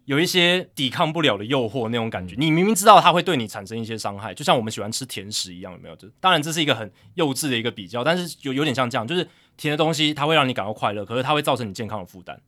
[0.05, 5.95] 有一些抵抗不了的诱惑那种感觉，你明明知道他会对你产生一些伤害，就像我们喜欢吃甜食一样，有没有？
[5.95, 9.27] 就当然这是一个很幼稚的一个比较，但是有有点像这样，就是
[9.57, 12.39] 甜的东西它会让你感到快乐，可是它会造成你健康的负担。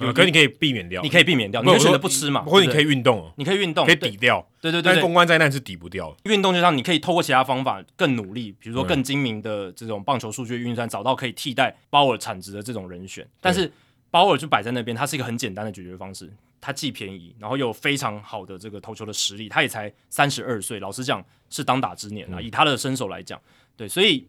[0.00, 4.46] 有，可你可以避免掉，你可以避免掉，你可以选择不吃嘛，或者你可以运动，你可以运动，可以抵掉。
[4.60, 6.16] 对对对，但公关灾难是抵不掉。
[6.24, 13.72] 运动就像你可以透过其他方法更努力，比如说更精明的这种棒球数据运算，找到可以替代鲍尔产值的这种人选，但是。
[14.10, 16.32] 鲍尔就摆在那边，他是一个很简单的解决方式，
[16.62, 23.38] 他既便宜，然后又有非常好的这个投球的实力，他也才三十二岁，老实讲是当打之年啊，嗯、以他的身手来讲，
[23.76, 24.26] 对，所以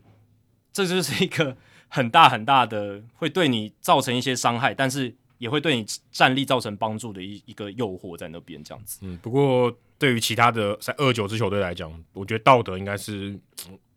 [0.73, 1.55] 这就是一个
[1.89, 8.99] 很大很大的会对你造成一些伤害，但是也会对你战力造成帮助的一一个诱惑在那边这样子。
[9.01, 13.37] 嗯，不过对于其他的在二九支球队来讲，我觉得道德应该是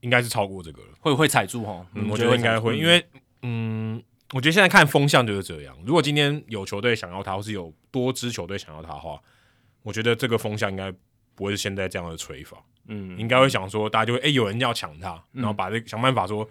[0.00, 1.86] 应该是超过这个了，会会踩住哈？
[1.94, 3.04] 嗯，我觉得应该会，因为
[3.42, 4.02] 嗯。
[4.34, 5.76] 我觉得现在看风向就是这样。
[5.84, 9.20] 如果今天有球队想要他，或是有多支球队想要他的话，
[9.82, 10.90] 我觉得这个风向应该
[11.34, 12.56] 不会是现在这样的吹法。
[12.86, 16.48] 嗯，应该会想说，大家就会哎、欸，有人要抢他，然后把这想办法说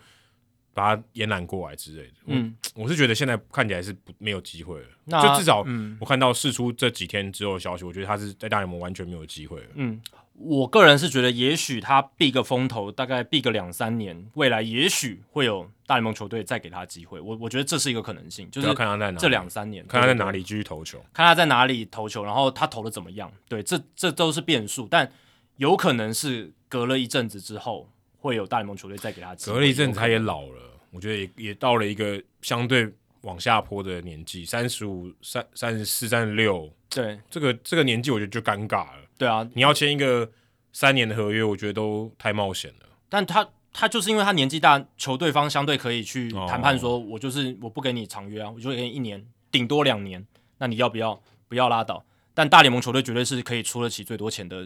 [0.73, 2.13] 把他延揽过来之类的。
[2.27, 4.87] 嗯，我是觉得现在看起来是不没有机会了。
[5.05, 5.65] 那就至少
[5.99, 9.67] 我看到释出这几天之后的消息，我觉得他是在大联盟完全没有机会了。
[9.75, 10.01] 嗯。
[10.43, 17.19] 我个人是觉得，也许他避个风头，大概避个两三年，未来也许会有大联盟球队再给他机会。
[17.19, 23.31] 我我觉得这是一个可能性，就是看他在哪，这两三年，看他在哪里继续投球，看他在哪里投球，然后他投的怎么样。
[23.47, 25.11] 对，这这都是变数，但
[25.57, 27.91] 有可能是隔了一阵子之后，
[28.21, 29.55] 会有大联盟球队再给他机会。
[29.55, 32.87] 隔了一阵子，他也老了，我觉得也也到了一个相对
[33.21, 39.03] 往下坡的年纪，三十五、三三十四、三十六，对，这个这个年纪，我觉得就尴尬了。
[39.17, 40.31] 对啊，你要签一个
[40.71, 42.87] 三年的合约，我觉得都太冒险了。
[43.09, 50.25] 但他他就是因为他年纪大，球队方相对可以去谈判，说我就是我不给你长约啊，我就给你一年，顶多两年，
[50.57, 51.21] 那你要不要？
[51.47, 52.05] 不要拉倒。
[52.33, 54.65] 但大联盟球队绝对是可以出得起最多钱的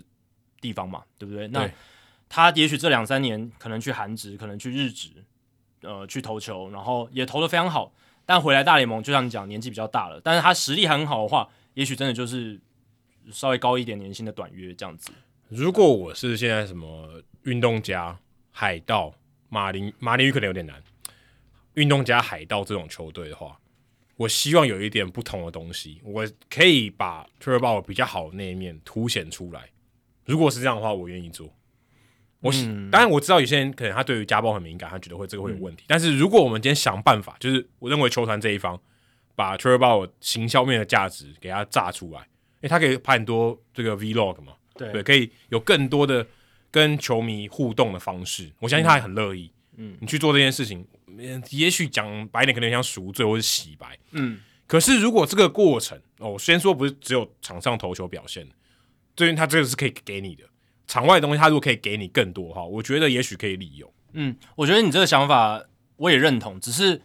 [0.62, 1.48] 地方嘛，对不对？
[1.48, 1.68] 那
[2.36, 5.10] 他也许这两三年可能去韩职，可能去日职，
[5.80, 7.94] 呃，去投球，然后也投得非常好。
[8.26, 12.60] 但回来大联盟，就像你讲，年纪比较大了，但是他实力很好的话，也许真的就是。
[13.32, 15.12] 稍微高一点年薪的短约这样子。
[15.50, 18.16] 如果我是现在什么运动家、
[18.52, 19.12] 海盗、
[19.50, 20.80] 马林、马林鱼可能有点难。
[21.74, 23.60] 运动家、海盗这种球队的话，
[24.16, 29.72] 我希望有一点不同的东西，我可以把 Trevor 比较好的那一面凸显出来。
[30.26, 31.52] 如果是这样的话，我愿意做。
[32.46, 35.84] 我、嗯、当然我知道有些人可能他对于家暴很敏感，他觉得会这个会有问题。
[35.84, 38.80] 嗯、但是如果我们今天想办法，就是我认为球团这一方
[39.36, 42.20] 把 Trevor Bauer 行销面的价值给他炸出来。
[42.62, 44.54] 因为、他可以拍很多这个 Vlog 嘛？
[44.76, 46.26] 对，对，可以有更多的
[46.72, 48.52] 跟球迷互动的方式。
[48.60, 49.52] 我相信他也很乐意。
[49.78, 50.86] 嗯，你去做这件事情，
[51.50, 53.98] 也许讲白点，可能像赎罪或是洗白。
[54.12, 58.48] 嗯，可是如果这个过程哦，先说不是只有场上投球表现，
[59.16, 60.44] 最近他这个是可以给你的。
[60.88, 63.92] 场外的东西，他如果可以给你更多哈，我觉得也许可以利用。
[64.14, 65.64] 嗯，我觉得你这个想法
[65.98, 67.02] 我也认同，只是。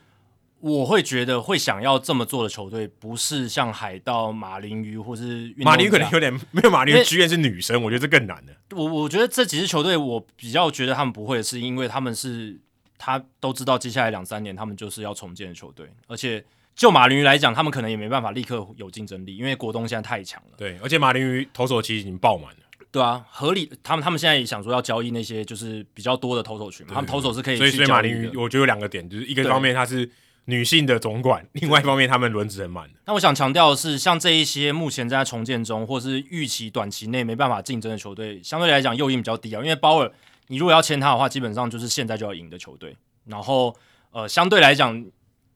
[0.62, 8.54] 我会觉得会想要这么做的球队，不是像海盗、马林鱼，或是马林鱼可能有点没有马林鱼，居然是女生，我觉得这更难的。
[8.76, 12.60] 我我觉得这几支球队，我比较觉得他们不会，是因为他们是
[12.98, 20.58] 他都知道接下来两三年他们就是要重建的球队，而且就马林鱼来讲，他们可能也没办法立刻有竞争力，因为国东现在太强了。
[20.58, 22.58] 对，而且马林鱼投手其实已经爆满了。
[22.92, 23.70] 对啊，合理。
[23.82, 27.76] 他们他们现在也想说要交易那些就是比较多的投手群嘛，他们投手是可以去交易的。
[27.76, 30.10] 所以所以马林鱼，我觉得有两个点，就是一个方面他是。
[30.46, 32.90] 女性的总管，另外一方面，他们轮值很满。
[33.04, 39.62] 那我想强调的是，像这一些目前在重建中，或是预期短期内没办法竞争的球队，相对来讲诱因比较低啊。
[39.62, 40.10] 因为鲍尔，
[40.48, 42.96] 你如果要签他的话，基本上就是现在就要赢的球队。
[43.26, 43.76] 然后，
[44.10, 45.04] 呃，相对来讲，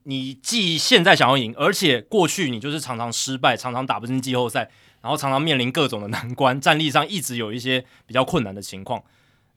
[0.05, 4.71] 你既现在想要赢，而且过去你就是常常失败，常常打不进季后赛，
[5.05, 9.05] 然后常常面临各种的难关，战力上一直有一些比较困难的情况。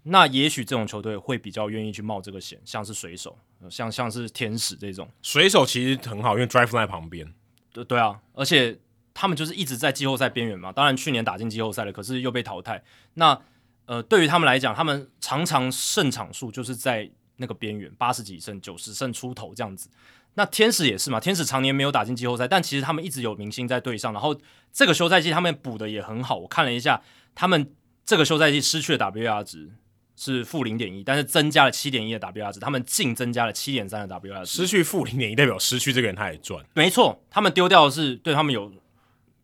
[0.03, 3.33] 那也许这种球队会比较愿意去冒这个险，像是水手，
[3.69, 5.09] 像像是天使这种。
[5.21, 7.33] 水手其实很好，因为 Drive 在旁边。
[7.71, 8.77] 对对啊，而且
[9.13, 10.73] 他们就是一直在季后赛边缘嘛。
[10.73, 12.83] 当然去年打进季后赛了，可是又被淘汰。
[13.13, 13.39] 那
[13.85, 19.89] 呃，对于他们来讲，他们常常胜场数就是在那个边缘，八十几胜、九十胜出头这样子。
[20.37, 24.13] 那天使也是嘛，天使常年没有打进季后赛，但其实他们一直有明星在队上。
[24.13, 24.39] 然后
[24.71, 27.01] 这个休赛季他们补的也很好，我看了一下，
[27.35, 27.73] 他们
[28.05, 29.71] 这个休赛季失去的 WAR 值。
[30.19, 34.47] 是负零点一，但是增加了七点一的 WR 值，他们净增加了七点三的 WR 值。
[34.47, 38.73] 失去负零点一代表失去这个人他也赚，没错，他们丢掉的是对他们有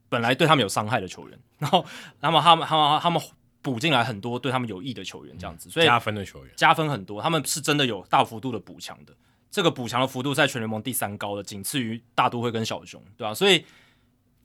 [0.09, 1.85] 本来对他们有伤害的球员，然后
[2.21, 3.21] 那么他们他们他们
[3.61, 9.13] 补进来很多对他们有益的球员，这样子，所以加分的球员加分很多，他们是真的有大幅度的补强的，
[9.53, 13.63] 这个补强的幅度在全联盟第三高的，仅次于大都会跟小熊，对吧、所以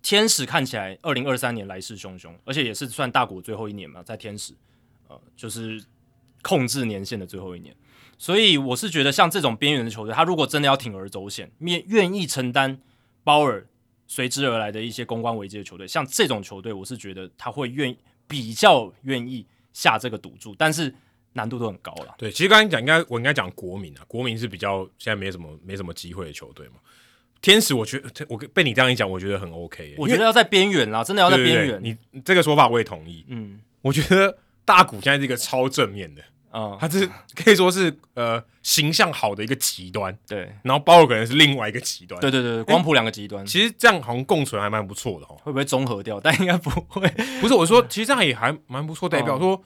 [0.03, 4.53] 天使看起来二零二三年来势汹汹，而且也是算大谷最后一年嘛，在天使，
[5.09, 5.83] 呃，就是。
[6.41, 7.75] 控制年限的最后一年，
[8.17, 12.81] 所以我是觉得像这种边缘的球队，他如果真的要铤而走险，愿愿意承担
[13.25, 13.67] 鲍尔
[14.07, 17.95] 随之而来的一些公关危机的球队，像这种球队，我是觉得他会愿
[18.29, 20.95] 比较愿意下这个赌注，但是
[21.39, 22.14] 难度都很高了。
[22.18, 26.74] 对，其实刚才讲应该我应该讲国民啊，国民是比较现在没什么没什么机会的球队嘛。
[27.41, 29.95] 天使，我觉得我被你这样一讲，我觉得很 OK。
[29.97, 31.80] 我觉得要在边缘啦，真的要在边缘。
[31.80, 33.24] 你这个说法我也同意。
[33.28, 36.22] 嗯，我觉得大谷现在是一个超正面的，
[36.53, 40.18] 嗯，他是可以说是呃形象好的一个极端。
[40.26, 42.20] 对，然后包尔可能是另外一个极端。
[42.20, 43.47] 对对对，光谱两个极端。
[43.47, 45.39] 其实这样好像共存还蛮不错的哦。
[45.45, 46.18] 会不会综合掉？
[46.18, 47.09] 但应该不会。
[47.41, 49.62] 不是，我说其实这样也还蛮不错，代表说。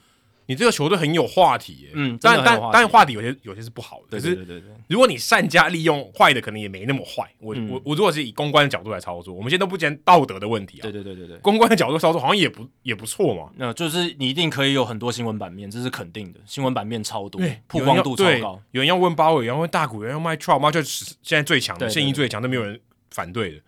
[0.47, 7.31] 你这个球队很有话题耶，嗯，但但当然话题有些有些是不好的，可是对对对，如果你善加利用，坏的可能也没那么坏。
[7.39, 13.51] 我我我如果是以公关的角度来操作，我们现在都不讲道德的问题啊，对对对对对，公关的角度操作好像也不也不错嘛。
[13.57, 18.61] 那就是你一定可以有很多新闻版面，这是肯定的，新闻版面超多，曝光度超高。
[18.73, 22.81] 有人要问鲍尔，有人要问大谷，有人要 Mike Trout，Mike Trout 现在最强的，现役最强，都没有人
[23.11, 23.61] 反对的。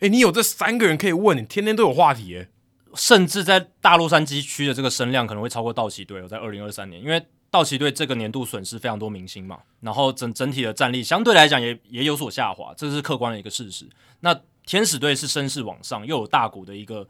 [0.00, 2.48] 哎，你有这三个人可以问，你天天都有话题耶。
[2.94, 13.88] 甚至在大洛杉矶区的这个声量可能会超过道奇队哦，在二零二三年，因为道奇队这个年度损失非常多明星嘛，然后整整体的战力相对来讲也也有所下滑，这是客观的一个事实。
[14.20, 17.08] 那天使队是声势往上，又有大谷的一个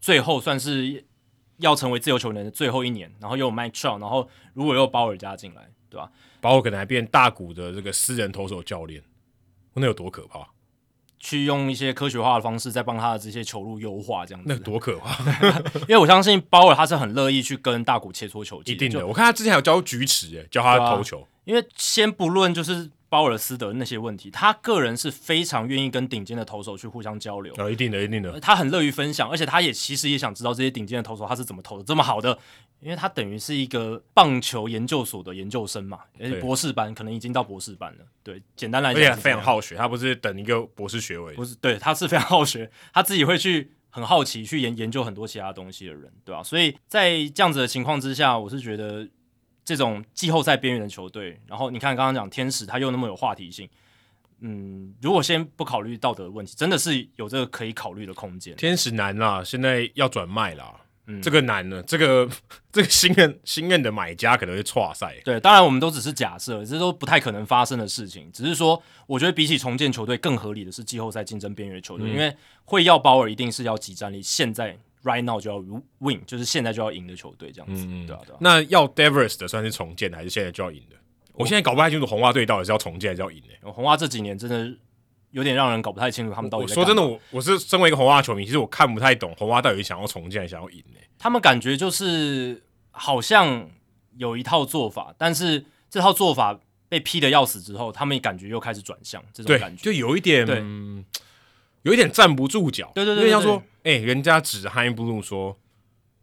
[0.00, 1.04] 最后算是
[1.58, 6.10] 要成为自由球员的最后一年，然后又有 Mike Trout，然后如果又有鲍尔加进来，对吧？
[6.40, 9.02] 鲍尔可能还变大谷的这个私人投手教练，
[9.74, 10.46] 那有多可怕？
[11.18, 14.48] 去用一些科学化的方式，在帮他的这些球路优化，这样子。
[14.48, 15.22] 那多可怕！
[15.86, 18.72] 因为我相信鲍尔他是很乐意去跟大谷切磋球技。
[18.72, 21.26] 一定的，我看他之前有教举尺，哎，教他投球。
[21.44, 22.90] 因为先不论就是。
[23.08, 27.54] 鲍尔斯德那些问题，他个人是非常愿意跟顶尖的投手去互相交流。
[27.56, 28.38] 哦，一定的，一定的。
[28.40, 32.38] 他很乐于分享，而且他也其实也想知道这些顶尖的投手他是怎么投的这么好的，
[32.80, 38.04] 因为他等于是一个棒球研究所的研究生嘛，而且博士班可能已经到博士班了。
[38.22, 39.74] 对，简单来讲，非常好学。
[39.76, 46.42] 他不是等一个博士学位，不是，对，他是非常好学，他自己会去很好奇去研研究很多其他东西的人，对吧？
[46.42, 49.08] 所以在这样子的情况之下，我是觉得。
[49.68, 53.68] 这种季后赛边缘的球队，然后你看刚刚讲天使，他又那么有话题性，
[54.40, 58.56] 嗯，如果先不考虑道德的问题，真的是有这个可以考虑的空间。
[58.56, 60.74] 天使难啦，现在要转卖啦，
[61.06, 62.26] 嗯，这个难了，这个
[62.72, 65.14] 这个新任新任的买家可能会错赛。
[65.22, 68.32] 对，当然我们都只是假设，这都不太可能发生的事情。
[68.32, 74.78] 只是说，我觉得比起重建球队更合理的是季后赛竞争边缘的球队，嗯，因为会要保尔一定是要集战力，现在。
[75.04, 75.58] Right now 就要
[76.00, 78.38] win，就是现在就要赢的球队这样子，嗯、对啊对啊。
[78.40, 80.96] 那要 Devers 的算是重建的，还是现在就要赢的？
[81.34, 83.72] 我，我现在搞不太清楚红袜队到底是要重建还是要赢的。
[83.72, 84.76] 红袜这几年真的
[85.30, 86.74] 有点让人搞不太清楚他们到底在。
[86.74, 91.00] 说真的，我我是身为一个红袜球迷，其实我看不太懂红袜到底想要重建还是想要赢的。
[91.16, 93.70] 他们感觉就是好像
[94.16, 101.04] 有一套做法，但是这套做法被批的要死之后，他们感觉又开始转向这种感觉，就有一点。
[101.88, 105.58] 有一点站不住脚，对对对，对，因为像说，哎、欸，人家指着 Chaim Bloom 说，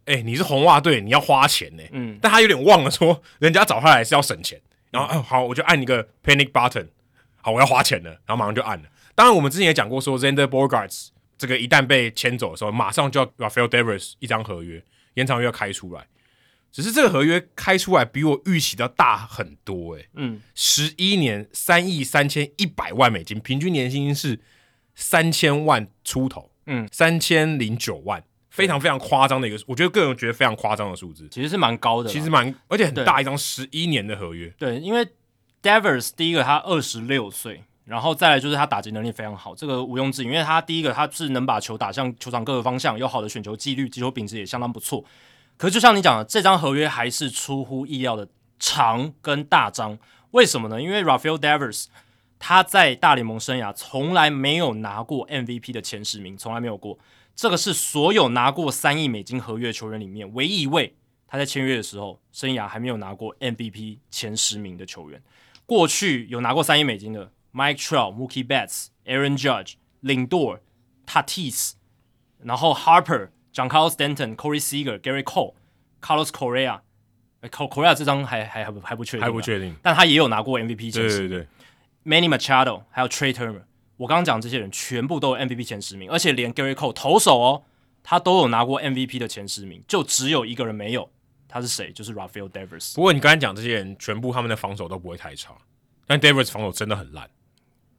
[0.05, 4.61] 哎、欸，你是红袜队，你要花钱呢，嗯，但他有点忘了说，人家找他来是要省钱，
[4.91, 6.85] 然后，嗯、好，我就按一个 panic button，
[7.41, 8.85] 好，我要花钱了，然后马上就按了。
[9.15, 14.83] 当然，我们之前也讲过说 Zander Bogaerts 这个一旦被签走的时候，马上就要 Rafael Devers 一张合约
[15.15, 16.05] 延长约要开出来，
[16.71, 24.39] 只是这个合约开出来比我预期的大很多，哎，嗯，十一年三亿三千一百万美金，平均年薪是。
[24.95, 34.47] 三千万出头，嗯，三千零九万，非常非常夸张的一个，我觉得个人觉得非常夸张的数字，其实是蛮高的，其实蛮，而且很大一张十一年的合约。
[34.57, 35.05] 对，因为
[35.61, 45.03] Devers 第一个他二十六岁，然后再来就是他打击能力非常好，这个毋庸置疑，因为他第一个他是能把球打向球场各个方向，有好的选球纪律，击球品质也相当不错。
[45.57, 48.27] 可是就像你讲的，这张合约还是出乎意料的
[48.57, 49.97] 长跟大张，
[50.31, 50.81] 为什么呢？
[50.81, 51.87] 因为 Rafael Devers。
[52.47, 56.99] 他在大联盟生涯从来没有拿过 MVP 的前十名，从来没有过。
[57.35, 60.93] 这个是所有拿过三亿美金合约球员里面唯一一位，
[61.25, 65.19] 他在签约的时候生涯还没有拿过 MVP 前十名的球员。
[65.65, 69.73] 过去有拿过三亿美金的 Mike Trout、Mookie Betts、Aaron Judge、
[70.03, 70.59] Lindor、
[71.07, 71.71] Tatis，
[72.43, 75.55] 然后 Harper、Giancarlo Stanton、Corey Seager、Gary Cole、
[75.99, 76.81] Carlos Correa。
[77.49, 81.29] Correa 这张还还还不还不确定，还不确定，但他也有拿过 MVP 前十名。
[81.29, 81.47] 对对对。
[82.05, 83.63] Manny Machado，还有 Trey Turner，
[83.97, 87.63] 我刚刚讲这些人全部都有 MVP 前十名，而且连 Gary Cole 投手哦，
[88.03, 91.09] 他都有拿过 MVP 的前十名，就只有一个人没有，
[91.47, 91.91] 他是谁？
[91.91, 92.93] 就是 Rafael Devers。
[92.93, 95.55] 不过你刚才讲这些人，全部他们的防守都不会太差，
[96.05, 97.29] 但 Devers 防守真的很烂。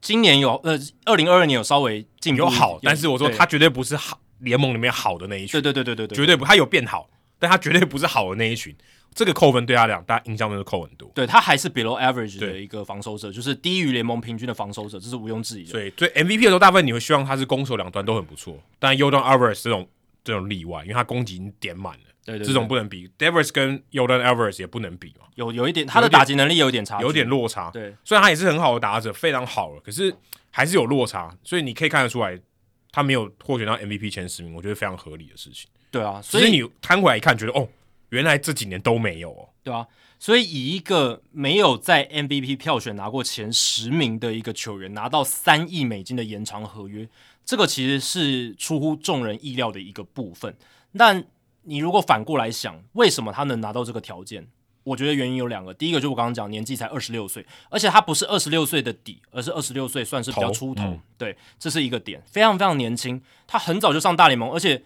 [0.00, 8.74] 今年有呃，二零二二年有稍微进步有好，但是我说他绝对不是好联盟里面好的那一群，对对对对对，绝对不，他有变好，但他绝对不是好的那一群。
[9.14, 11.10] 这个扣分对他俩，大家印象都是扣很多。
[11.14, 15.70] 对他还是 below average 的一个防守者，就是低于联盟平均的防守者，这是毋庸置疑的。
[15.70, 18.62] 所以，对 MVP 的时候，大部分你会希望他是攻守两端都很不错。
[18.78, 19.88] 但 Yordan Alvarez 这种
[20.22, 23.08] 这种例外，因为他攻击已经点满了，对，对对，这种不能比。
[23.18, 27.70] Devers 跟 Yordan Alvarez 也不能比嘛，有有一点他的打击能力有点差，有点落差。
[27.70, 30.14] 对，虽然他也是很好的打者，非常好了，可是
[30.50, 32.38] 还是有落差，所以你可以看得出来，
[32.92, 35.70] 他没有获选到 MVP 前十名，我觉得非常合理的事情。
[35.96, 37.66] 对啊，所以你摊回来一看，觉得哦，
[38.10, 39.48] 原来这几年都没有哦。
[39.62, 39.86] 对啊，
[40.18, 47.08] 所以以一个没有在 MVP 票选拿过前十名的一个球员，拿到三亿美金的延长合约。
[47.44, 50.54] 这个其实是出乎众人意料的一个部分，
[50.96, 51.24] 但
[51.62, 54.46] 你如果反过来想，为什么他能拿到这个条件？
[54.82, 64.80] 我觉得原因有两个，第一个就我刚刚讲，年纪才二十六岁，而且他不是二十六岁的底，而是二十六岁算是比较出头，头、嗯，对，这是一个点，非常非常年轻，他很早就上大联盟，而且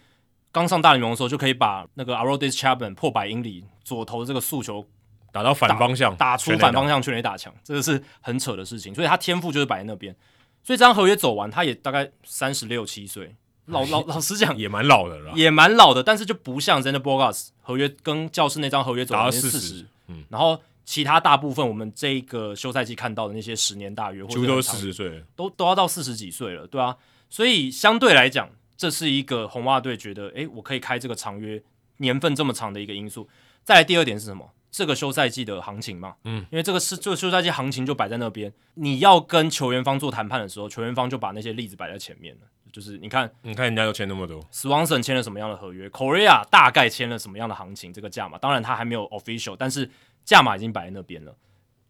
[0.53, 4.85] 刚上大联盟的时候就可以把那个 Aroldis Chapman 破百英里左投这个速球
[5.33, 10.15] 打到反方向，打出反方向全垒打墙，这个是很扯的事情，所以他天赋就是摆在那边。
[10.63, 13.35] 所以这张合约走完，他也大概三十六七岁，
[13.67, 16.03] 老老老实讲，也蛮老的了，也蛮老的。
[16.03, 26.97] 但是就不像 Xander Bogaerts 合约跟教室那张合约走完四十，嗯，然后其他大部分我们这个休赛季看到的那些十年大约，几乎都四十岁，都都要到四十几岁了，对啊。
[27.31, 31.63] 所以相对来讲，这是一个红袜队觉得，诶，我可以开这个长约，
[31.99, 33.29] 年份这么长的一个因素。
[33.63, 34.53] 再来第二点是什么？
[34.71, 42.41] 这个休赛季的行情嘛，嗯，因为这个是这个休赛季行情就摆在那边，你要跟球员方做谈判的时候，球员方就把那些例子摆在前面了。
[42.73, 49.91] 就是你看，你看人家都签那么多，Swanson 签了什么样的合约，Correa 大概签了什么样的行情，这个价码，当然他还没有 official，但是
[50.25, 51.37] 价码已经摆在那边了。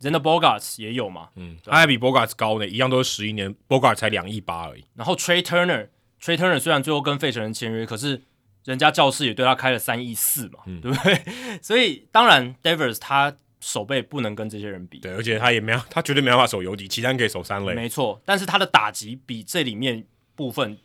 [0.01, 4.85] Xander Bogaerts 也有嘛，嗯，他还比 Bogaerts 高呢，一样都是十一年，Bogaerts 才两亿八而已。
[4.97, 5.43] 然后 Trey
[6.21, 8.23] Turner，Trey Turner 虽然最后跟费城人签约，可是。
[8.67, 11.19] 人家教室也对他开了三亿四嘛，嗯、对不对？
[11.63, 18.21] 所以当然，Devers 他守备不能跟这些人比，对，而且他也没有，他绝对没办法守游击，其他人可以守三垒，没错。
[18.23, 20.05] 但是他的打击比这里面
[20.37, 20.77] 部分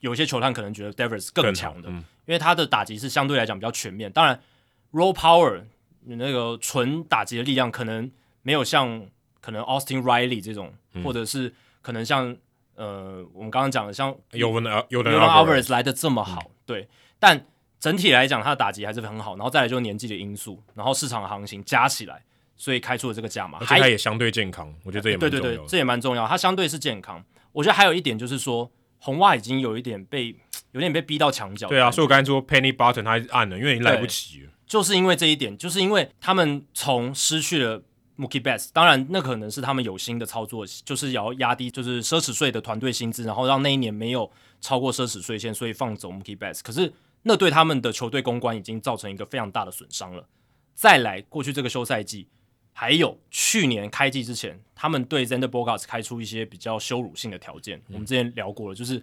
[0.00, 4.10] 有些球探可能觉得 Devers 更强的，嗯，因为他的打击是相对来讲比较全面。
[4.10, 4.42] 当然
[4.90, 5.62] ，Raw Power
[6.04, 8.10] 那个纯打击的力量可能
[8.42, 9.06] 没有像
[9.40, 12.36] 可能 Austin Riley 这种，嗯、或者是可能像
[12.74, 16.88] 呃我们刚刚讲的像 Yordan Alvarez 来的这么好，嗯、对。
[17.18, 17.46] 但
[17.78, 22.22] 整体来讲，他的打击还是很好，然后再来就是年纪的因素，然后市场行情加起来，
[22.56, 23.58] 所以开出了这个价码。
[23.58, 25.16] 而且他也相对健康，我觉得这也。
[25.16, 26.26] 对对对，这也蛮重要。
[26.26, 30.34] 他相对是健康，我觉得还有一点就是说，红袜已经有一点被
[30.70, 31.68] 有点被逼到墙角。
[31.68, 34.50] 对啊，所以我刚才说 Penny Button 他按了，因为已经来不及了。
[34.66, 37.82] 就是因为这一点，就是因为他们从失去了
[38.18, 46.60] Mookie Betts，当然那可能是他们有心的操作，就是要压低就是奢侈税的团队薪资，然后让那一年没有超过奢侈税线，所以放走 Mookie Betts。
[46.62, 46.92] 可是
[47.22, 50.26] 那对他们的球队公关已经造成一个非常大的损伤了。
[50.74, 52.28] 再来，过去这个休赛季，
[52.72, 57.78] 还有去年开季之前，他们对 Xander Bogaerts 开出一些比较羞辱性的条件。
[57.88, 59.02] 嗯、我们之前聊过了，就是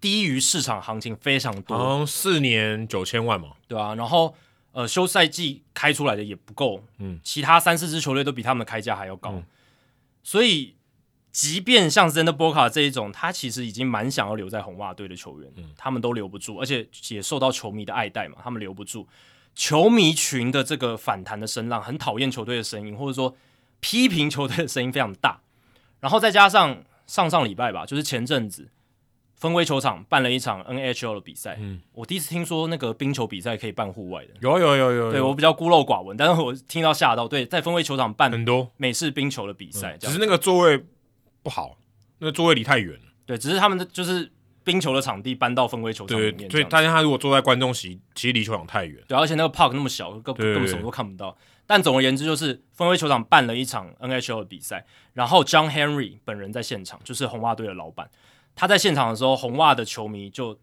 [0.00, 3.94] 低于市场行情非常多，嗯，四年九千万嘛，对啊。
[3.94, 4.34] 然后，
[4.76, 9.44] 呃，休赛季开出来的也不够，嗯，其他三四支球队都比他们的开价还要高，嗯、
[10.22, 10.74] 所以。
[11.32, 19.06] 即便像 z e n d e r Bogaerts 这一种，他其实已经蛮想要留在红袜队的球员，嗯，他们都留不住，而且也受到球迷的爱戴嘛，他们留不住。
[19.54, 23.36] 球迷群的这个反弹的声浪，很讨厌球队的声音，或者说
[23.80, 25.38] 批评球队的声音非常大。
[26.00, 28.70] 然后再加上上上礼拜吧，就是前阵子
[29.36, 40.84] 芬威球场办了一场 NHL 的比赛，嗯，我第一次听说那个冰球比赛可以办户外的，有有有有，对我比较孤陋寡闻，但是我听到吓到，对，在分威球场办很多美式冰球的比赛，只是那个座位。
[41.42, 41.78] 不好，
[42.18, 43.12] 那个座位离太远了。
[43.24, 44.28] 对，只是他们的就是
[44.64, 49.00] 冰球的场地搬到分威球场里面，所以大家他如果坐在观众席，其实离球场太远。
[49.06, 51.38] 对，而且那个 park 那么小，根根本什么都看不到。
[51.64, 58.10] 但总而言之，就是分威球场办了一场 NHL 的比赛，然后 John Henry 本人在现场，就是红袜队的老板。
[58.56, 60.58] 他在现场的时候，红袜的球迷就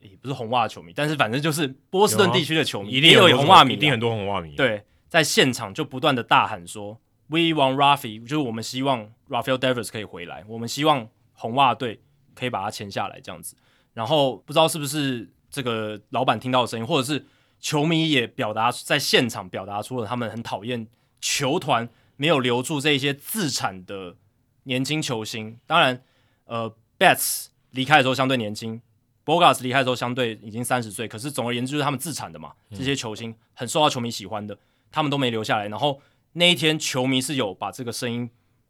[0.00, 4.54] 也不是红袜的球迷，但是反正就是波士顿地区的球迷，一定有红袜迷，一定很多红袜迷。
[4.54, 7.00] 对，在现场就不断的大喊说。
[7.30, 12.00] We want Rafi，就是我们希望 Rafael Devers 可以回来，我们希望红袜队
[12.34, 13.54] 可以把他签下来这样子。
[13.92, 17.26] 然后不知道是不是这个老板听到的声音，或者是
[17.60, 20.86] 球迷也表达在现场表达出了他们很讨厌
[21.20, 21.86] 球团
[22.16, 24.16] 没有留住这一些自产的
[24.62, 25.58] 年轻球星。
[25.66, 26.02] 当然，
[26.46, 28.80] 呃，Betts 离开的时候相对年轻
[29.24, 31.06] ，Bogaerts 离开的时候相对已经三十岁。
[31.06, 34.58] 可是总而言之，就是他们自产的嘛，这些球星很受到球迷喜欢的，
[34.90, 36.00] 他们都没留下来，然后。
[36.34, 38.28] 那一天，球迷是有把这个声音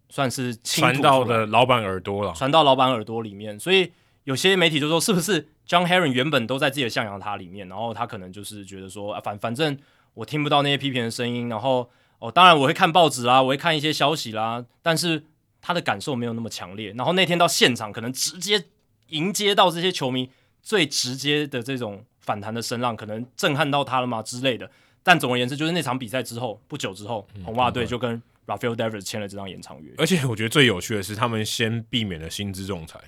[0.08, 3.58] 算是传到了老板耳朵了，传到老板耳朵里面。
[3.58, 3.92] 所以
[4.24, 9.76] 有些媒体就说，是不是 John Herring 原本都在自己的象牙塔里面，然后他可能就是觉得说，啊、反反正
[10.14, 15.24] 我听不到那些批评的声音，然后哦，当然我会看报纸啦，我会看一些消息啦，但是
[15.68, 16.94] 他的感受没有那么强烈。
[16.96, 18.64] 然后那天到现场，可能直接
[19.08, 20.30] 迎接到这些球迷
[20.62, 24.70] 最直接的这种反弹的声浪，可能震撼到他了吗之类的。
[25.02, 29.92] 但总而言之，就是那场比赛之后不久之后，嗯、红袜队就跟 Rafael Devers 签了这张延长约。
[29.98, 32.98] 而且我觉得最有趣的是，他们先避免了薪资仲裁。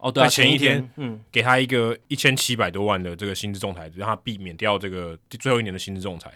[0.00, 6.32] 哦，对、啊，前一天，嗯，给他一个一千七百多万的这个薪资仲裁，让他避免掉这个最后一年的薪资仲裁。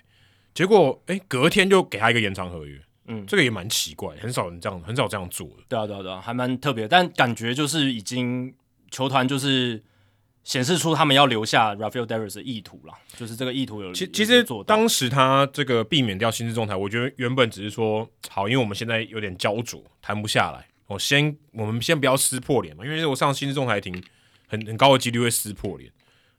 [0.52, 2.78] 结果，哎，隔天就给他一个延长合约。
[3.06, 5.64] 嗯，这个也蛮奇怪，很少人这样，很少这样做的。
[5.68, 6.86] 对啊，对啊，对啊，还蛮特别。
[6.86, 8.54] 但感觉就是已经
[8.90, 9.82] 球团就是
[10.44, 13.92] 显示出他们要留下 Rafael Devers 的意图了，就是这个意图有。
[13.92, 20.66] 其其实当时他这个避免掉薪资仲裁，我觉得原本只是说好，因为我们现在有点焦灼，谈不下来。
[20.86, 23.94] 我先，我们先不要撕破脸嘛，因为如果上薪资仲裁庭，
[24.48, 25.90] 很很高的几率会撕破脸。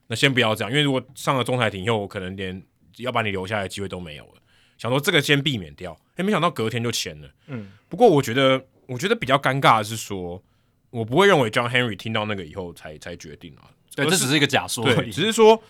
[0.08, 2.62] 那先不要这样，因为如果上了仲裁庭以后，我可能连
[2.98, 4.42] 要把你留下来的机会都没有了。
[4.76, 7.30] 想说这个先避免掉，哎，没想到隔天就签了。
[7.46, 10.42] 嗯，不过我觉得，我觉得比较尴尬的是说，
[10.90, 13.70] 我不会认为 John Henry 听到那个以后才才决定啊。
[13.94, 15.10] 对，这只是一个假说而已。
[15.10, 15.62] 只是说，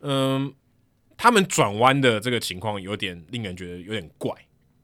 [0.00, 0.52] 嗯，
[1.16, 4.32] 他们转弯的这个情况有点令人觉得有点怪。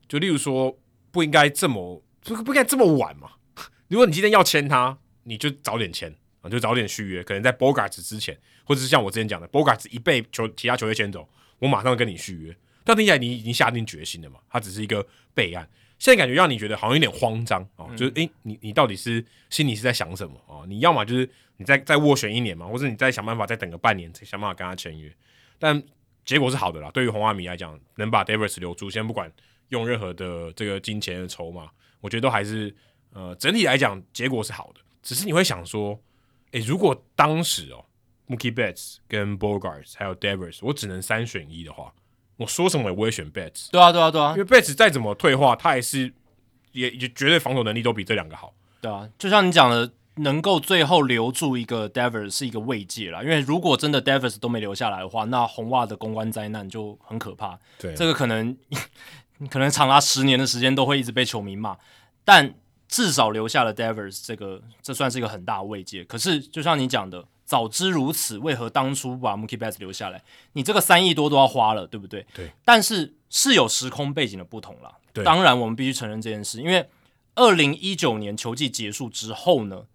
[0.08, 0.76] 就例如说，
[1.10, 3.30] 不应该这么，不不应该这么晚嘛。
[3.88, 12.56] 如果你今天要签他，你就早点签啊，就早点续约，可能在 Bogaerts 之前，或者是像我之前讲的，Bogaerts 一被球其他球队签走，我马上跟你续约。
[12.90, 14.40] 但听起来你已经下定决心了嘛？
[14.48, 15.68] 他只是一个备案，
[15.98, 20.64] 现在感觉让你觉得好像有点慌张哦，嗯、就是诶、欸，你你到底是心里是在想什么哦？
[20.66, 25.12] 你要么就是你再再斡旋一年嘛，或者你再想办法再等个半年，再想办法跟他签约。
[25.58, 25.82] 但
[26.24, 29.32] 结果是好的啦，对于红袜迷来讲，能把 Devers 留住，先不管
[29.68, 31.70] 用任何的这个金钱的筹码，
[32.00, 32.74] 我觉得都还是。
[33.12, 34.80] 呃，整体来讲，结果是好的。
[35.02, 36.00] 只是你会想说，
[36.52, 37.84] 诶、欸，如果当时哦
[38.28, 41.92] ，Mookie Betts 跟 Bogaerts 还有 Devers，我只能三选一的话，
[42.40, 43.68] 我说什么我也不会选 Betts。
[43.70, 46.12] 对啊，对啊，对啊，因为 Betts 再怎么退化，他也是
[46.72, 48.54] 也也绝对防守能力都比这两个好。
[48.80, 53.22] 对啊，就像你讲的，能够最后留住一个 Devers 是一个慰藉啦。
[53.22, 57.58] 因为如果真的 Devers 都没留下来的话，那红袜的公关灾难就很可怕。
[57.78, 58.56] 对，这个可能
[59.50, 61.76] 可能长达十年的时间都会一直被球迷骂，
[62.24, 62.54] 但。
[62.92, 66.02] 至少留下了 Devers 这个，这算是一个很大的慰藉。
[66.02, 70.22] 可是，就像你讲的，早知如此，为何当初把 Mookie Betts 留下来？
[70.52, 72.24] 你这个三亿多都要花了，对不对？
[72.32, 72.48] 对。
[72.64, 74.96] 但是是有时空背景的不同啦。
[75.12, 75.24] 对。
[75.24, 76.88] 当然，我们必须承认这件事，因为
[77.34, 79.86] 二零一九年球季结束之后呢，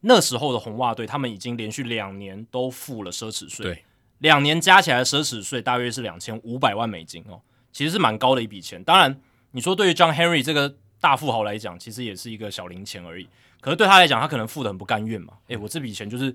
[0.00, 3.64] 那时候的红袜队他们已经连续两年都付了奢侈税。
[3.64, 3.84] 对。
[4.18, 7.40] 两年加起来的奢侈税大约是两千五百万美金哦，
[7.72, 8.84] 其实是蛮高的一笔钱。
[8.84, 9.18] 当然，
[9.52, 10.76] 你说对于 John Henry 这个。
[11.00, 13.28] 大富豪来讲，其实也是一个小零钱而已。
[13.60, 15.34] 可是对他来讲，他可能付的很不甘愿嘛。
[15.46, 16.34] 诶，我这笔钱就是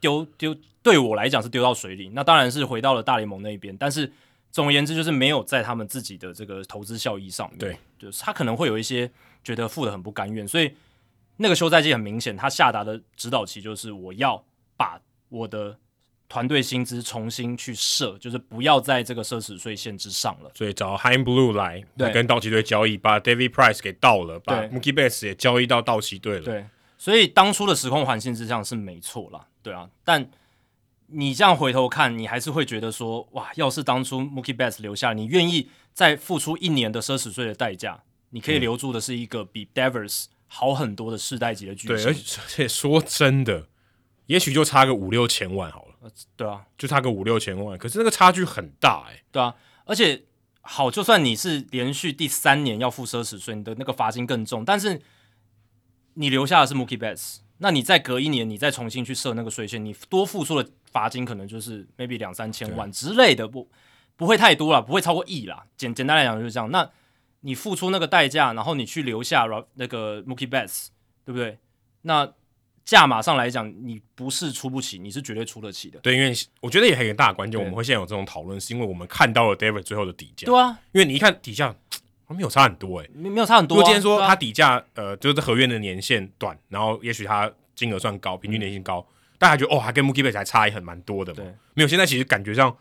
[0.00, 2.10] 丢丢，对我来讲是丢到水里。
[2.14, 3.76] 那当然是回到了大联盟那边。
[3.76, 4.10] 但是
[4.50, 7.58] 总而言之，就是没有在他们自己的这个投资效益上面。
[7.58, 9.10] 对，就是他可能会有一些
[9.44, 10.48] 觉得付的很不甘愿。
[10.48, 10.72] 所以
[11.36, 14.42] 那个休赛季很明显，他下达的指导期就是我要
[14.76, 15.76] 把我的。
[16.32, 20.50] 团队薪资重新去设，就是不要在这个奢侈税线之上了。
[20.54, 26.44] 所以找 Chaim Bloom 来，来跟道奇队交易，把 David Price 给盗了，把 Mookie Betts 也交易到道奇队了。
[26.44, 26.64] 对，
[26.96, 29.88] 所以当初的时空环境之上是没错啦，对啊。
[30.04, 30.30] 但
[31.06, 41.96] 你这样回头看，你还是会觉得说，哇，要是当初 Mookie Betts 留下，你愿意再付出一年的奢侈税的代价，你可以留住的是一个比 Devers 好很多的世代级的巨星。
[41.96, 42.14] 对，而
[42.48, 43.66] 且说真的，
[44.26, 46.10] 也许就差个五六千万好了。
[46.36, 49.24] 对啊，就差个五六千万，可是那个差距很大哎、欸。
[49.30, 49.54] 对啊，
[49.84, 50.22] 而且
[50.62, 55.02] 好，就算你是连续第三年要付奢侈税，你的那个罚金更重，但是
[56.14, 63.68] 你留下的是 Mookie Betts，那你再隔一年，你再重新去设那个税线，你多付出的罚金可能就是 maybe 两三千万之类的，不
[64.16, 65.64] 不会太多了，不会超过亿啦。
[65.76, 66.70] 简简单来讲就是这样。
[66.70, 66.90] 那
[67.40, 70.86] 你付出那个代价，然后你去留下那个 Mookie Betts，
[71.24, 71.58] 对不对？
[72.02, 72.32] 那
[72.84, 76.00] 价码上来讲，你不是出不起，你是绝对出得起的。
[76.00, 80.46] 对，因为我觉得也很有大的关键，我们会现在有这种讨论，是因为我们看到了 David 最后的底价。
[80.46, 81.74] 对啊，因为你一看底价，
[82.34, 83.78] 没有差很多哎、欸，没有差很多、啊。
[83.78, 91.36] 如果今天说它底价，呃，就是合约的年限短，然后也许它金额算高，平均年薪高，嗯、大家觉得哦，还跟 Mookie Betts 还差也很蛮多的嘛。
[91.36, 92.76] 对，没有，现在其实感觉上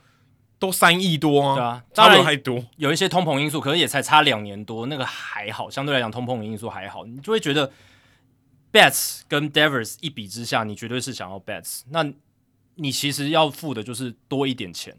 [0.58, 2.64] 都三亿多啊，对啊，差的还多。
[2.78, 7.72] 有一些通膨因素，可是也才差两年多，那个还好，相对来讲通膨因素还好，你就会觉得。
[8.72, 11.82] Betts 跟 Devers 一比之下，你绝对是想要 Betts。
[11.90, 12.06] 那
[12.76, 14.96] 你其实要付的就是多一点钱。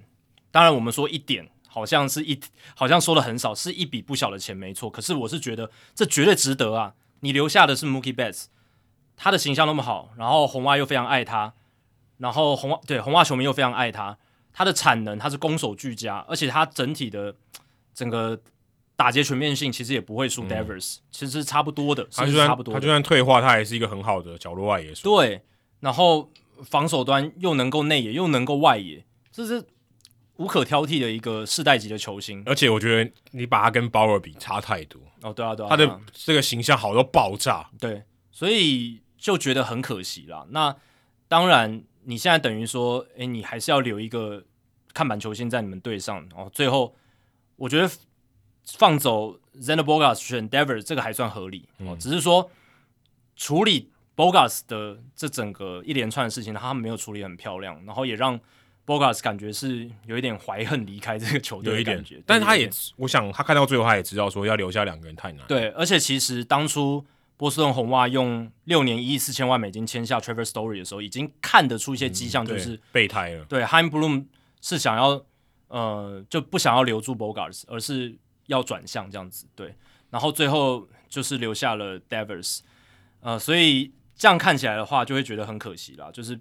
[0.50, 2.38] 当然，我们说一点，好像是一，
[2.74, 4.90] 好像说的很少，是一笔不小的钱，没错。
[4.90, 6.94] 可是我是觉得这绝对值得啊！
[7.20, 8.46] 你留下的是 Mookie Betts，
[9.16, 11.54] 他的形象那么好，然后红袜又非常爱他，
[12.18, 14.18] 然后红袜对红袜球迷又非常爱他，
[14.52, 17.34] 他的产能他是攻守俱佳，而且他整体的
[17.94, 18.40] 整个。
[18.96, 25.08] 打劫全面性其实也不会输 Devers，、嗯、其实是差不多的，他就算他就算退化，他也是一个很好的角落外野手。
[25.08, 25.40] 对，
[25.80, 26.30] 然后
[26.62, 29.02] 防守端又能够内野又能够外野，
[29.32, 29.64] 这是
[30.40, 32.42] 无可挑剔的一个世代级的球星。
[32.46, 34.98] 而且我觉得你把他跟鲍尔比差太多。
[35.20, 37.68] 哦，对啊，对啊，他的这个形象好到爆炸。
[37.78, 40.46] 对，所以就觉得很可惜啦。
[40.48, 40.74] 那
[41.28, 44.42] 当然，你现在等于说，哎，你还是要留一个
[44.94, 46.50] 看板球星在你们队上哦。
[46.52, 46.96] 最后，
[47.56, 47.88] 我觉得
[48.64, 52.50] 放走 Xander Bogaerts 选 Devers 这个还算合理哦，嗯、只是说
[53.36, 53.90] 处理。
[54.16, 58.38] Bogaerts 的这整个一连串的事情，他们没有处理很漂亮，然后也让
[58.90, 62.20] Bogaerts 感觉是有一点怀恨离开这个球队的感觉。
[62.26, 65.46] 但是他也，我想他看到最后，他也知道说要留下两个人太难。
[65.46, 73.44] 对，而且其实当初波士顿红袜用六年一亿四千万美金签下 Trevor Story 的时候，已经看得出一些迹象，就是、嗯、备胎了。
[73.44, 74.24] 对，Chaim Bloom
[74.60, 75.24] 是想要
[75.68, 79.46] 呃就不想要留住 Bogaerts，而是要转向这样子。
[79.54, 79.74] 对，
[80.10, 82.60] 然后最后就是留下了 Devers，
[83.20, 83.92] 呃，所以。
[84.20, 86.10] 这样看起来的话，就会觉得很可惜啦。
[86.12, 86.38] 就是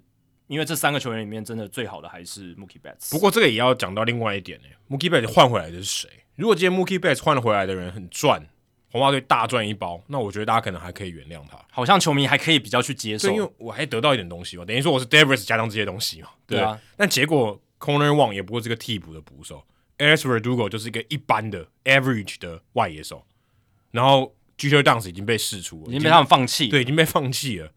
[0.50, 3.12] 因为这三个球员里面，真的最好的还是 Mookie Betts。
[3.12, 6.10] 不过这个也要讲到另外一点呢，Mookie Betts 换回来的是谁？
[6.34, 8.44] 如果今天 Mookie Betts 换回来的人很赚，
[8.90, 11.56] 红袜队大赚一包，那我觉得大家可能还可以原谅他。
[11.70, 16.30] 好像球迷还可以比较去接受，因为我还得到一点东西嘛，等于说我是 Davis 加上这些东西嘛。
[16.48, 16.80] 对，对啊。
[16.96, 19.64] 但结果 Corner One 也不过是个替补的捕手
[19.98, 23.24] ，Alex Verdugo 就是一个一般的 Average 的外野手，
[23.92, 27.70] 然后 g e t e r Downs 已经被释出了，已经被他们放弃，对，已经被放弃了。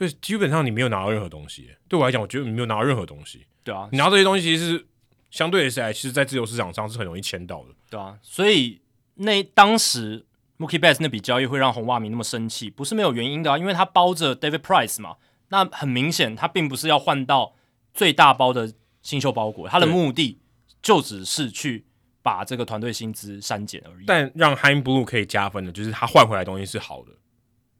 [0.00, 3.44] 所以基本上你没有拿到任何东西，对我来讲，我觉得你没有拿到任何东西。
[3.62, 4.86] 对啊，你拿到这些东西其实是
[5.30, 7.74] 相对来，其实，在自由市场上是很容易签到的。
[7.90, 8.80] 对啊，所以
[9.16, 10.24] 那当时
[10.56, 15.16] Mookie Betts 那笔交易会让红袜迷那么生气，不是没有原因的啊，因为他包着 David Price 嘛，
[15.48, 17.54] 那很明显他并不是要换到
[17.92, 18.72] 最大包的
[19.02, 20.40] 新秀包裹，他的目的
[20.80, 21.84] 就只是去
[22.22, 24.06] 把这个团队薪资删减而已。
[24.06, 27.12] 但让 Chaim Bloom 可以加分的，就是他换回来的东西是好的。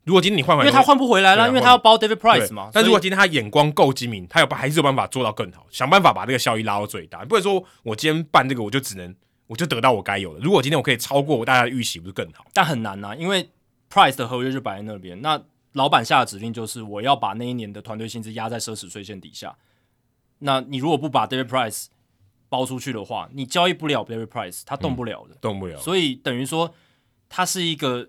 [0.04, 2.70] 如果今天你换回来，因为他换不回来了，因为他要包 David Price 嘛。
[2.72, 7.22] 但如果今天他眼光够精明，他有还是有办法做到更好，想办法把这个效益拉到最大。
[7.26, 9.14] 不会说我今天办这个，我就只能
[9.46, 10.40] 我就得到我该有的。
[10.40, 12.46] 如果今天我可以超过我大家的预期，不是更好？
[12.54, 13.50] 但很难呐、啊，因为
[13.92, 15.20] Price 的合约就摆在那边。
[15.20, 15.40] 那
[15.74, 19.54] 老板下的指令就是我要把那一年的团队薪资压在奢侈税线底下。
[20.38, 21.88] 那你如果不把 David Price
[22.48, 25.76] 包出去的话，你交易不了 David Price，他动不了的，嗯、动不了。
[25.76, 26.74] 所以等于说，
[27.28, 28.08] 他是一个。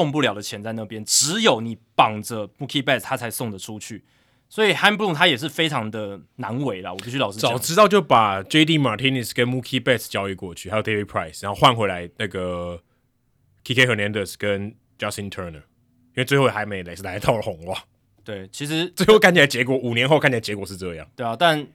[0.00, 4.02] 动不了的钱在那边，只有你绑着 Mookie Betts，他才送得出去。
[4.48, 6.90] 所以 Chaim Bloom 他也是非常的难为啦。
[6.90, 12.80] 我必须老实讲，早知道就把 JD Martinez 跟 Mookie Betts 交易过去，还有 David Price，然后换回来那个
[13.64, 17.84] Kike Hernandez 跟 Justin Turner，因为最后还没来，是来到了红袜。
[18.24, 21.06] 对，其实最后看起来结果五年后看起来结果是这样。
[21.14, 21.66] 对啊，但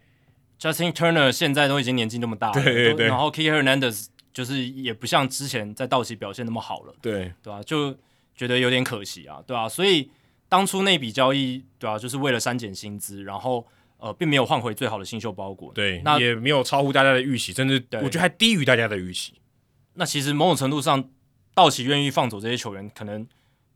[0.59, 7.63] Justin Turner 现在都已经年纪那么大了，对对对，然后 Kike Hernandez 就是也不像之前在道奇表现那么好了，对对吧、啊？
[7.63, 7.97] 就
[8.36, 9.69] 觉得有点可惜啊，对吧、啊？
[9.69, 10.11] 所以
[10.49, 11.97] 当初那笔交易，对吧、啊？
[11.97, 13.65] 就是为了删减薪资，然后
[13.97, 19.33] 呃，并没有换回最好的新秀包裹，对，那也没有超乎大家的预期，甚至我觉得还低于大家的预期。
[19.93, 21.09] 那其实某种程度上，
[21.53, 23.25] 道奇愿意放走这些球员，可能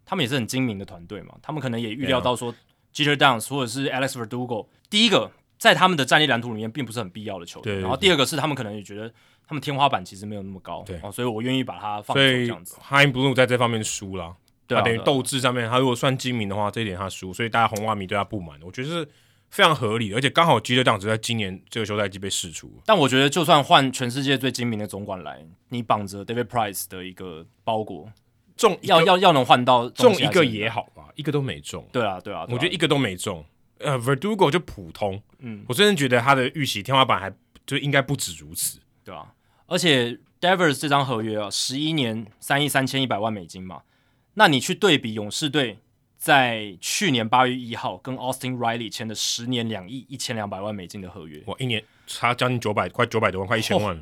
[0.05, 2.51] 他们也是很精明的团队嘛，他们可能也预料到说
[2.91, 9.11] g e t e r Downs 或者是 Alex Verdugo，第一个在他们的战力蓝图里面并不是很必要的球员，对，然后第二个是他们可能也觉得。
[9.47, 12.77] 他们天花板其实没有那么高，对，哦，所以我愿意把它放走这样子。
[12.87, 14.37] Chaim Bloom 在这方面输了，
[14.69, 19.09] 对啊，等于斗志上面，他如果算精明的话，这一点他输，所以大家红袜迷对他不满，我觉得是
[19.49, 22.71] 非常合理的，而且刚好 Jeter Downs 在今年这个休赛季被释出。
[22.85, 28.11] 但我觉得，就算换全世界最精明的总管来，你绑着 David Price 的一个包裹，
[28.55, 31.83] 中要要要能换到中一个也好吧，一个都没中。
[31.91, 33.43] 对啊，对啊，我觉得一个都没中。
[33.79, 37.33] 呃，Verdugo 就普通，嗯，我真的觉得他的预期天花板还
[37.65, 39.33] 就应该不止如此，对啊。
[39.67, 43.81] 而且 Devers 这张合约啊，十一年三亿三千一百万美金嘛，
[44.39, 45.77] 那你去对比勇士队
[46.17, 54.01] 在去年八月一号跟 Austin Riley 签的十年两亿一千两百万美金的合约，哇，一年差将近九百，快九百多万，快一千万。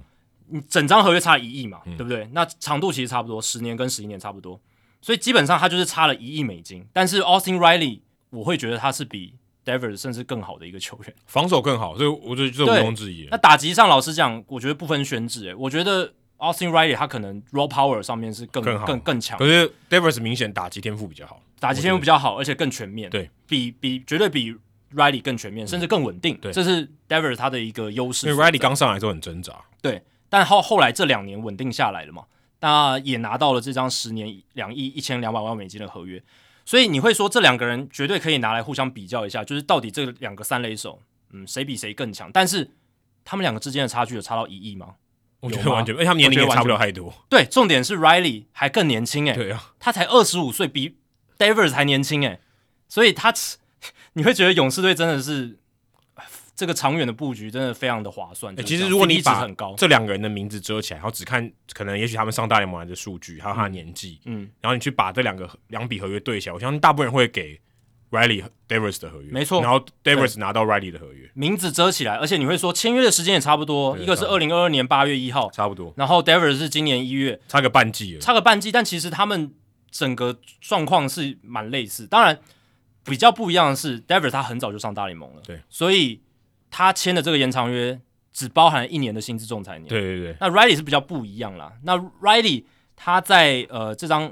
[0.49, 2.29] 你整张合约差一亿嘛，嗯、对不对？
[2.33, 4.61] 那长度其实差不多，十年跟十一年差不多，
[5.01, 6.85] 所以基本上他就是差了一亿美金。
[6.93, 9.33] 但是 Austin Riley 我会觉得他是比
[9.65, 13.27] Devers 甚至更好的一个球员，防守更好，所以我觉得这毋庸置疑。
[13.31, 15.45] 那打击上，老实讲，我觉得不分轩輊。
[15.45, 23.09] 诶，我觉得 Austin Riley 他可能 raw power 上面是更更更更强，可是 Devers 明显打击天赋比较好，打击天赋比较好，而且更全面。
[23.09, 24.55] 对，比比绝对比
[24.93, 26.37] Riley 更全面，甚至更稳定。
[26.37, 28.27] 对，这是 Devers 他的一个优势。
[28.29, 32.25] 因为 Riley 刚上来的时候很挣扎，对，但后后来这两年稳定下来了嘛，
[32.59, 36.21] 那也拿到了这张十年两亿一千两百万美金的合约。
[36.65, 41.01] 所以你会说这两个人绝对可以拿来互相比较一下，就是到底这两个三垒手，
[41.31, 42.29] 嗯，谁比谁更强？
[42.31, 42.69] 但是
[43.23, 44.95] 他们两个之间的差距有差到一亿吗？
[45.39, 47.13] 我觉得完全，因为他们年龄也差不了太多。
[47.29, 49.35] 对，重点是 Riley 还更年轻哎、欸。
[49.35, 50.97] 对啊，他才二十五岁，比
[51.37, 52.39] davers 还年轻哎、欸。
[52.89, 53.33] 所以他，
[54.13, 55.59] 你会觉得勇士队真的是
[56.55, 58.55] 这个长远的布局真的非常的划算。
[58.55, 59.47] 欸、其实如果你把
[59.77, 67.59] 这两个人的名字遮起来，然后只看可能也许他们上大联盟来的数据，还有他的年纪，嗯，然后你去把这两个两笔合约对起来，我相信大部分人会给
[68.11, 79.53] Riley Devers 的合约，没错，然后 Devers 拿到 Riley 的合约，名字遮起来，而且你会说签约的时间也差不多，一个是二零二二年八月一号，差不多，然后 Devers 是今年一月，差个半季，差个半季，但其实他们
[79.91, 82.39] 整个状况是蛮类似，当然
[83.03, 86.21] 比较不一样的是，Davis 他很早就上大联盟了，对，所以。
[86.69, 87.97] 他签的这个延长约
[88.33, 89.87] 只包含一年的薪资仲裁年。
[89.87, 90.35] 对对对。
[90.41, 91.71] 那 Riley 是比较不一样啦。
[91.83, 94.29] 那 Riley 他在呃这张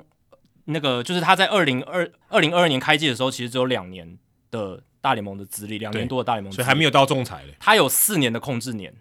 [0.66, 4.18] 那个就是他在二零二二零二二年开季的时候，其实只有两年
[4.52, 7.56] 的大联盟的资历，两年多的大联盟资历，所以还没有到仲裁嘞。
[7.60, 8.94] 他有四年的控制年，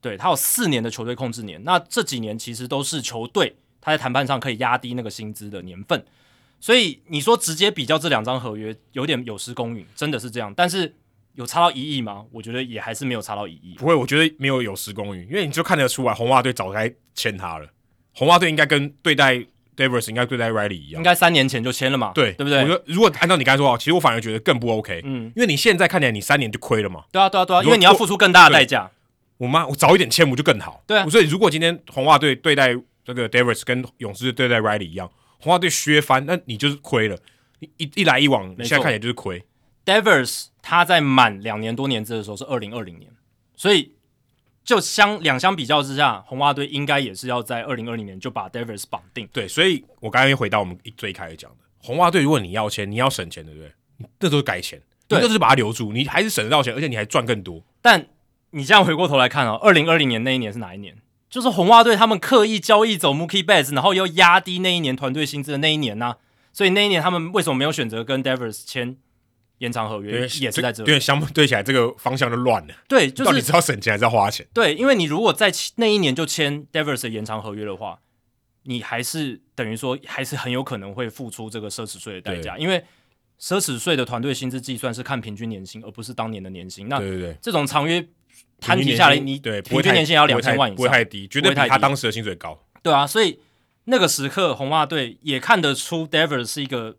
[0.00, 1.62] 对他有四年的球队控制年。
[1.64, 6.04] 那这几年其实都是球队他在谈判上可以压低那个薪资的年份。
[6.60, 10.52] 所以你说直接比较这两张合约，有点有失公允，真的是这样。
[10.56, 10.94] 但是。
[11.36, 12.24] 有差到一亿吗？
[12.32, 13.74] 我觉得也还是没有差到一亿。
[13.74, 17.68] 不会，我觉得没有有失公允，因为你就看得出来，红袜队早该签他了。
[18.14, 22.12] 红袜队应该跟对待 Devers 应该对待 Riley 一样，应该三年前就签了嘛？
[22.14, 22.62] 对，对不对？
[22.62, 25.02] 我觉得如果按照你刚才说，其实我反而觉得更不 OK。
[25.04, 27.04] 嗯，因为你现在看起来你三年就亏了嘛。
[27.12, 28.90] 对啊，对啊，对啊，因为你要付出更大的代价。
[29.38, 30.82] 我妈，我早一点签不就更好？
[30.86, 31.06] 对啊。
[31.08, 32.74] 所以如果今天红袜队对待
[33.04, 37.18] 这个 Devers 跟勇士队对待 Riley 一样，红袜队削翻，那你就是亏了。
[37.58, 39.44] 你一一来一往，你现在看起来就是亏。
[39.84, 43.10] Devers 他在满两年多年资的时候是二零二零年，
[43.54, 43.92] 所以
[44.66, 49.28] 就相两相比较之下，红袜队应该也是要在二零二零年就把 Devers 绑定。
[49.32, 53.72] 对，所以我刚刚又回到我们最开始讲的，红袜队如果你要钱，你要省钱，对不对？
[53.98, 57.62] 你这都是改钱，对，这是把它留住，你还是省得到钱，而且你还赚更多。
[57.80, 58.06] 但
[58.50, 60.96] 你这样回过头来看哦，二零二零年那一年是哪一年？
[61.30, 66.16] 就是红袜队他们刻意交易走 Mookie Betts，然后又压低那一年团队薪资的那一年呢、啊？
[66.52, 68.96] 所以那一年他们为什么没有选择跟 Devers 签？
[69.58, 72.74] 延长合约也是在这里，对，相对起来这个方向就乱了。
[72.86, 74.46] 对，就是到底是要省钱还是要花钱？
[74.52, 78.00] 对，因为你如果在那一年就签 Devers 的延长合约的话，
[78.64, 82.84] 你还是等于说还是很有可能会付出这个奢侈税的代价，因为
[83.40, 86.88] 奢侈税的团队薪资计算是看平均年薪，而不是当年的年薪。
[86.88, 88.06] 那对对对，这种长约
[88.60, 92.62] 摊提下来，你对平均年薪要两千万以上，不会太低，绝对比他当时的薪水高。
[92.82, 93.40] 对啊，所以
[93.84, 96.98] 那个时刻红袜队也看得出 Devers 是一个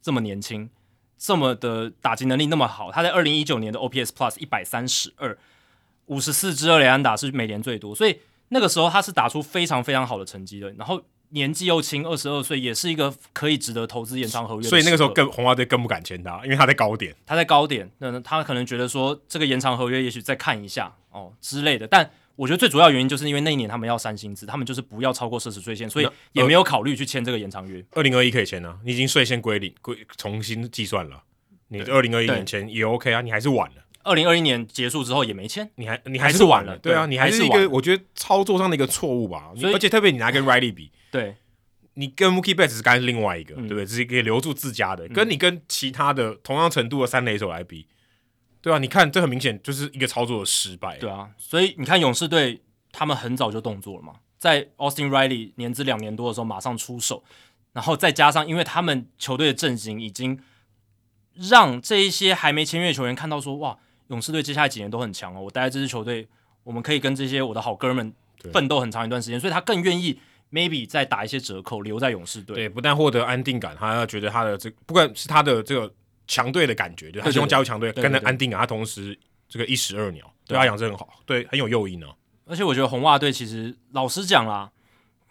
[0.00, 0.70] 这么年轻。
[1.24, 5.38] 这么的打击能力那么好，他在二零一九年的 OPS Plus 一百三十二，
[6.06, 8.18] 五十四支二垒安打是美联最多，所以
[8.48, 10.68] 那个时候他是打出非常非常好的成绩的。
[10.72, 14.62] 然后年纪又轻，二十二岁，也是一个可以值得投资延长合约。
[14.68, 22.10] 所以那个时候更红袜队更不敢签他，因为他在高点，他在高点，那他可能觉得说这个延长合约也许再看一下哦之类的，但。
[22.36, 27.84] 我觉得最主要原因就是因为那一年他们要三薪资，他们就是不要超过奢侈税线，所以也没有考虑去签这个延长约。
[27.92, 31.22] 二零二一可以签啊，你已经税线归零，归重新计算了。
[31.68, 33.76] 你二零二一年签也 OK 啊，你还是晚了。
[34.04, 36.76] 二零二一年结束之后也没签，你还你还是晚了。
[36.78, 39.52] 对啊，你还是一个我觉得操作上的一个错误吧。
[39.72, 41.36] 而且特别你拿跟 Riley 比，对，
[41.94, 43.86] 你跟 Mookie Betts 是刚是另外一个，对不对？
[43.86, 47.86] 只是可以留住自家的，跟你跟其他的同样程度的三垒手来比，
[48.62, 50.96] 对啊，你看这很明显就是一个操作的失败。
[50.96, 52.62] 对啊，所以你看勇士队。
[52.94, 57.24] 他们很早就动作了嘛，在 Austin Riley 年资两年多的时候马上出手，
[57.72, 60.38] 然后再加上，因为他们球队的阵型已经
[61.32, 63.78] 让这一些还没签约的球员看到说，哇，
[64.08, 66.28] 勇士队接下来几年都很强哦，我待在这支球队，
[66.64, 68.12] 我们可以跟这些我的好哥们
[68.52, 70.20] 奋斗很长一段时间，所以他更愿意
[70.52, 72.56] maybe 再打一些折扣留在勇士队。
[72.56, 75.90] 对，不但获得安定感，他要觉得他的这、不管是他的这个
[76.32, 79.18] 强队的感觉，对，他希望加入强队，跟着安定啊，他同时
[79.50, 82.06] 这个一石二鸟，对他养成很好，对，很有诱因呢。
[82.46, 84.72] 而且我觉得红袜队其实老实讲啦，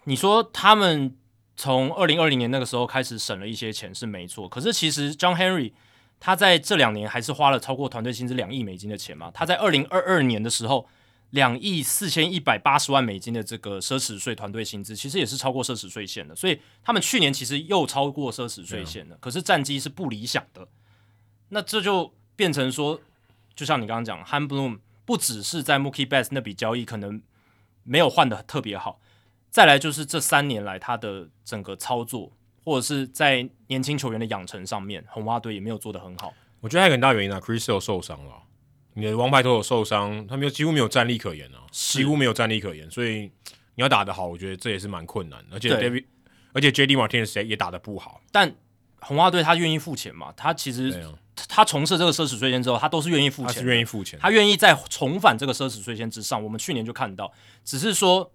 [0.04, 1.16] 你说他们
[1.56, 5.72] 从二零二零年那个时候开始省了一些钱是没错，可是其实 John Henry
[6.20, 9.28] 他在这两年还是花了超过团队薪资两亿美金的钱嘛。
[9.34, 10.88] 他在二零二二年的时候，
[11.30, 16.36] 两亿四千一百八十万美金的这个奢侈税团队薪资，其实也是超过奢侈税线的。
[16.36, 20.68] 所以他们去年其实又超过奢侈税线了，可是战绩是不理想的。
[21.52, 23.00] 那这就变成说，
[23.54, 24.80] 就像你刚刚讲，Han Bloom。
[25.04, 27.20] 不只是在 Mookie Betts 那笔交易可能
[27.82, 29.00] 没有换的特别好，
[29.50, 32.30] 再来就是这三年来他的整个操作，
[32.64, 36.32] 或者是在年轻球员的养成上面，红袜队也没有做得很好。
[36.60, 38.44] 我觉得还有很大原因啊，Chris Sale 受伤了，
[38.94, 43.22] 你的王牌投手受伤，他没有几乎没有战力可言啊，几乎没有战力可言，所以
[43.74, 45.56] 你要打得好，我觉得这也是蛮困难的。
[45.56, 46.04] 而且 David，
[46.52, 48.54] 而且 JD Martinez 也打得不好，但
[49.02, 50.32] 红袜队他愿意付钱嘛？
[50.36, 51.04] 他其实。
[51.48, 56.42] 他从事这个奢侈税线之后，他都是愿意付钱，他是愿意付钱，他愿意再重返这个奢侈税线之上。
[56.42, 57.32] 我们去年就看到，
[57.64, 58.30] 只是说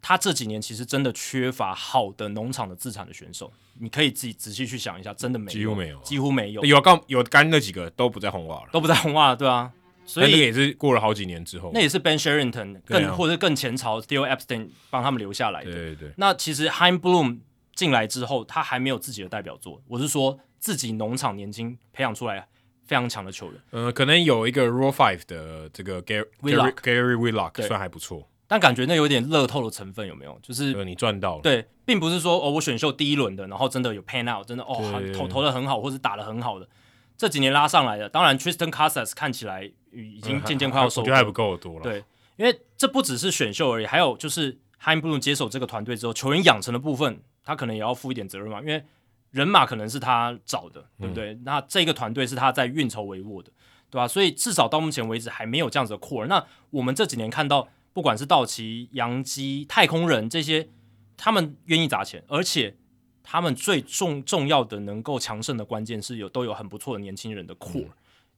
[0.00, 3.50] 他这几年其实真的缺乏好的农场的资产的选手。
[3.80, 6.64] 你可以自己仔细去想一下，真的没有，几乎没有，几乎没有。
[6.64, 9.72] 有刚有干那几个都不在红袜了，都不在红袜了，对啊。
[10.06, 15.72] 所以那也是过了好几年之后，那也是 Ben Cherington 更、啊、或者更前朝 Theo Epstein 帮他们留下来的。
[15.72, 16.12] 对对对。
[16.18, 17.38] 那其实 Chaim Bloom
[17.74, 19.82] 进来之后，他还没有自己的代表作。
[19.88, 22.46] 我是说自己农场年轻培养出来
[22.86, 23.60] 非常强的球员。
[23.70, 30.38] 呃，可能有一个 Rule Five 的这个 Gary Gary Whitlock 算还不错，但感觉那有点乐透的成分，有没有？
[30.42, 31.42] 就是你赚到了。
[31.42, 36.68] 对，并不是说哦，我选秀第一轮的，然后真的有 pan out，真的哦投投的很好，或是打的很好的，
[37.16, 38.08] 这几年拉上来的。
[38.08, 41.82] 当然，Tristan Casas 看起来已经渐渐快要收，我觉得还不够多了。
[41.82, 42.04] 对，
[42.36, 48.82] 因为这不只是选秀而已，还有就是 Chaim Bloom 接手这个团队之后，球员养成的部分，他可能也要负一点责任嘛，因为
[49.30, 51.34] 人马可能是他找的，对不对？
[51.34, 53.50] 嗯、那这个团队是他在运筹帷幄的，
[53.90, 54.06] 对吧？
[54.06, 56.26] 所以至少到目前为止还没有这样子的 core。
[56.26, 60.68] 那我们这几年看到，不管是道奇、洋基、太空人这些，
[61.16, 62.76] 他们愿意砸钱，而且
[63.22, 67.86] 他们最重重要的能够强盛的关键是有都有很不错的年轻人的 core。
[67.86, 67.92] 嗯、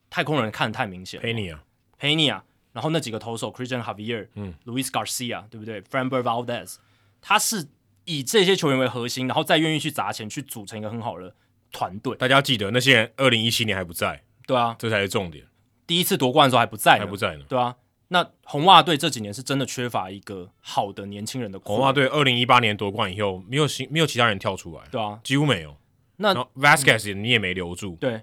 [0.08, 1.58] 太空人看得太明显了，Pena、
[2.00, 2.40] Pena，
[2.72, 6.76] 然后那几个投手，Christian Javier、嗯，Luis Garcia，对不对？Framber Valdez，
[7.20, 7.66] 他是
[8.06, 11.34] 以这些球员为核心，然后再愿意去砸钱去组成一个很好的
[11.70, 12.16] 团队。
[12.16, 15.44] 大家记得那些人，二零一七年还不在，对啊，这才是重点。
[15.86, 17.76] 第一次夺冠的时候还不在，还不在呢，对啊。
[18.08, 21.58] 那红袜队这几年是真的缺乏一个好的年轻人的。
[21.60, 25.76] 红袜队二零一八年夺冠以后，没有新没有其他人跳出来，对啊，几乎没有。
[26.18, 28.22] 那 Vasquez、嗯、你也没留住，对。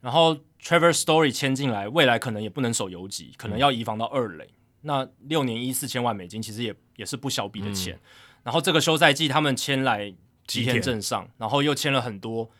[0.00, 4.44] 然后 Trevor Story 签进来，未来可能也不能守游击，可能要移防到二垒。
[4.46, 7.94] 嗯、那六年一四千万美金，其实也也是不小笔的钱。
[7.94, 8.00] 嗯、
[8.42, 10.12] 然后这个休赛季他们签来
[10.46, 12.50] 吉田镇上，然后又签了很多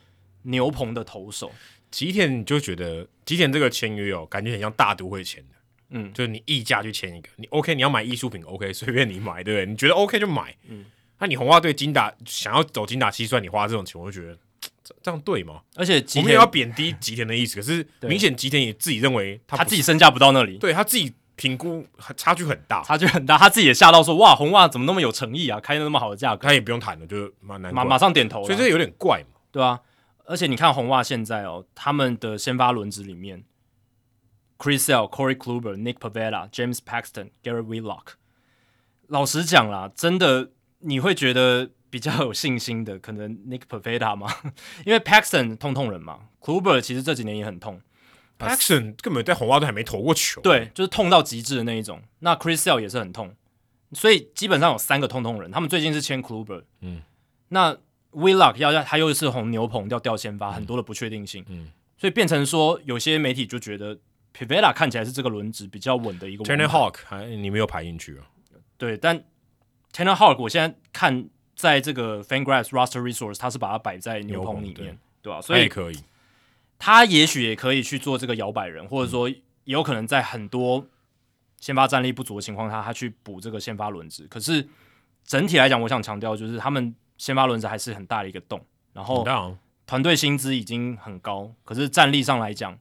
[0.42, 1.52] 牛棚的投手。
[1.90, 5.56] 吉田你就觉得吉田这个签约哦，感觉很像大都会签的。
[5.90, 9.66] 嗯，就是你溢价去签一个，你 OK，你要买艺术品 OK， 随便你买，对不对？
[9.66, 10.56] 你觉得 OK 就买。
[10.68, 10.84] 嗯，
[11.18, 14.38] 那你红袜队精打想要走精打细算，你花这种钱，我就觉得
[14.84, 15.62] 这这样对吗？
[15.74, 21.86] 而且我们也要贬低吉田的意思，可是明显吉田也自己认为他他自己身价不到那里，对他自己评估
[22.18, 29.80] 差距很大，差距很大，他自己也吓到说哇，红袜怎么那么有诚意啊，开那么好的价格，他也不用谈了，就马马马上点头，所以这有点怪嘛，对啊。
[30.26, 33.44] 而且你看红袜现在哦，他们的先发轮值里面。
[34.58, 38.12] Chris Sale、Corey Kluber、Nick Pavetta、James Paxton、Garrett Whitlock。
[39.08, 40.50] 老实讲啦，真的
[40.80, 44.28] 你会觉得比较有信心的，可能 Nick Pavetta 吗？
[44.84, 47.80] 因为 Paxton 痛痛人嘛，Kluber 其实这几年也很痛。
[48.48, 52.02] Paxton 根本在红袜都还没投过球，对，就是痛到极致的那一种。
[52.20, 53.34] 那 Chris Sale 也是很痛，
[53.92, 55.50] 所以基本上有三个痛痛人。
[55.50, 57.02] 他们最近是签 Kluber，嗯，
[57.48, 57.76] 那
[58.12, 63.98] Whitlock 要要他又是红牛棚要掉先发，很多的不确定性，嗯，所以变成说有些媒体就觉得。
[64.32, 66.44] Pivetta 看起来是这个轮值比较稳的一个。
[66.44, 68.22] Tanner Houck 还你没有排进去啊？
[68.78, 69.18] 对，但
[69.92, 75.40] Tanner Houck 我现在看在这个 Fangraphs Roster Resource，他是把它摆在牛棚里面，对，对吧？
[75.42, 75.96] 所以可以，
[76.80, 80.84] 他也许也可以去做这个摇摆人，或者说也有可能在很多
[81.60, 84.26] 先发战力不足的情况下，他去补这个先发轮值。
[84.26, 84.68] 可是
[85.22, 88.60] 整体来讲，我想强调就是他们先发轮值还是很大的一个洞，
[88.92, 89.24] 然后
[89.86, 92.76] 团队薪资已经很高，可是战力上来讲。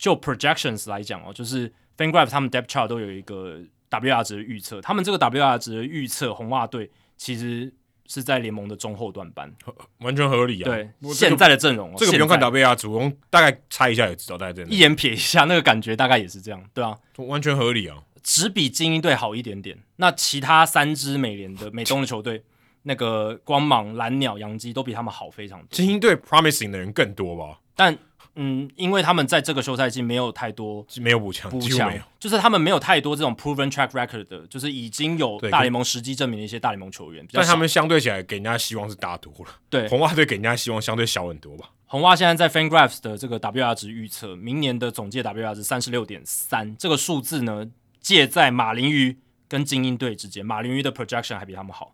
[0.00, 3.58] 就 projections 来讲哦，就是 Fangraph 他们 depth chart 都有一个
[3.90, 7.74] WR 值的预测，他们这个 WR 值的预测，红袜队其实
[8.08, 9.54] 是在联盟的中后段班，
[9.98, 10.64] 完全合理啊。
[10.64, 14.70] 对，现在的阵容，这个不用看 WR 主攻大概猜一下也知道大概这样。
[14.70, 19.78] 一眼瞥一下，那个感觉大概也是这样，对啊，完全合理啊，只比精英队好一点点。
[19.96, 22.42] 那其他三支美联的 美东的球队，
[22.82, 25.68] 那个光芒、蓝鸟、洋基都比他们好非常多。
[25.70, 27.60] 精英队 promising 的人更多吧？
[27.76, 27.96] 但
[28.40, 37.26] 嗯，因为他们在这个休赛季没有太多没有补强，补强就是他们没有太多这种 proven track record 的，就是已经有大联盟实际证明的一些大联盟球员。
[37.32, 39.50] 但他们相对起来给人家希望是大多了。
[39.68, 41.68] 对，红袜队给人家希望相对小很多吧。
[41.86, 47.66] 红袜现在在 Fangraphs 的这个 WR 值预测，明年的总计 WR 值三十六点三，这个数字呢
[48.00, 49.16] 介在马林鱼
[49.48, 51.92] 跟精英队之间，马林鱼的 projection 还比他们好，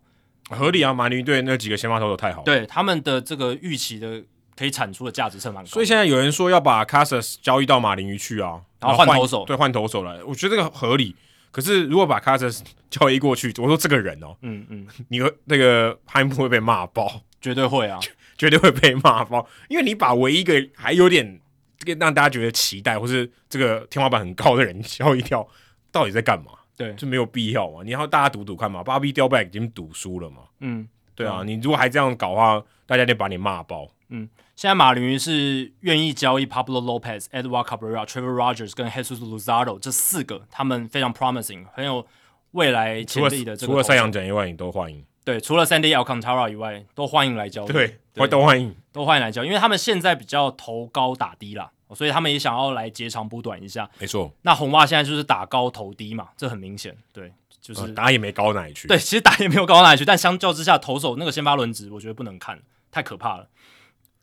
[0.51, 0.93] 合理啊。
[0.93, 4.21] 马林鱼队那几个先发投手太好了，对他们的这个预期的。
[4.55, 11.15] 可以产出的价值是蛮高的，所以现在有人说要把 Casas 交易到马林鱼去啊，然后换投手，对，换投手来，我觉得这个合理。
[11.51, 17.97] 可是如果把 Casas 交易过去，我说这个人哦，嗯嗯，你和那个 Chaim 会被骂爆，绝对会啊，
[18.37, 21.39] 绝对会被骂爆，因为你把唯一一个还有点
[21.77, 25.47] 这个让大家觉得期待或是这个天花板很高的人交易掉，
[25.91, 26.51] 到底在干嘛？
[26.75, 27.83] 对，就没有必要嘛。
[27.85, 34.29] 你要大家赌赌看嘛，Bobby Dalbec 已经赌输了嘛，嗯，对啊，你如果还这样搞的话，大家得把你骂爆，嗯。
[34.55, 42.07] 现在马林鱼是愿意交易 Pablo Lopez、Edward Cabrera、Trevor Rogers 跟 Jesus Luzardo 这四个，他们非常 promising，很有
[42.51, 43.73] 未来潜力的这个。
[43.73, 45.03] 除了赛扬奖以外，你都欢迎。
[45.25, 47.67] 对，除了 Sandy Alcantara 以外，都欢迎来交易。
[47.67, 53.89] 对，对都欢迎，都欢迎来交易，因为他们现在比较投高打低啦，所以他们也想要来截长补短一下。
[53.99, 57.33] 没错，那红袜现在就是打高投低嘛，这很明显，对，
[57.65, 58.87] 就是、呃、打也没高哪里去。
[58.87, 62.61] 对，其实打也没有高哪里去，但相较之下，投手那个先发轮值，我觉得不能看，
[62.91, 63.49] 太可怕了，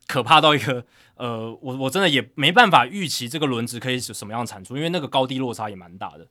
[0.07, 6.25] 可怕到一个呃，我我真的也没办法预期这个轮值可以是什么样的产出，因为那个高低落差也蛮大的。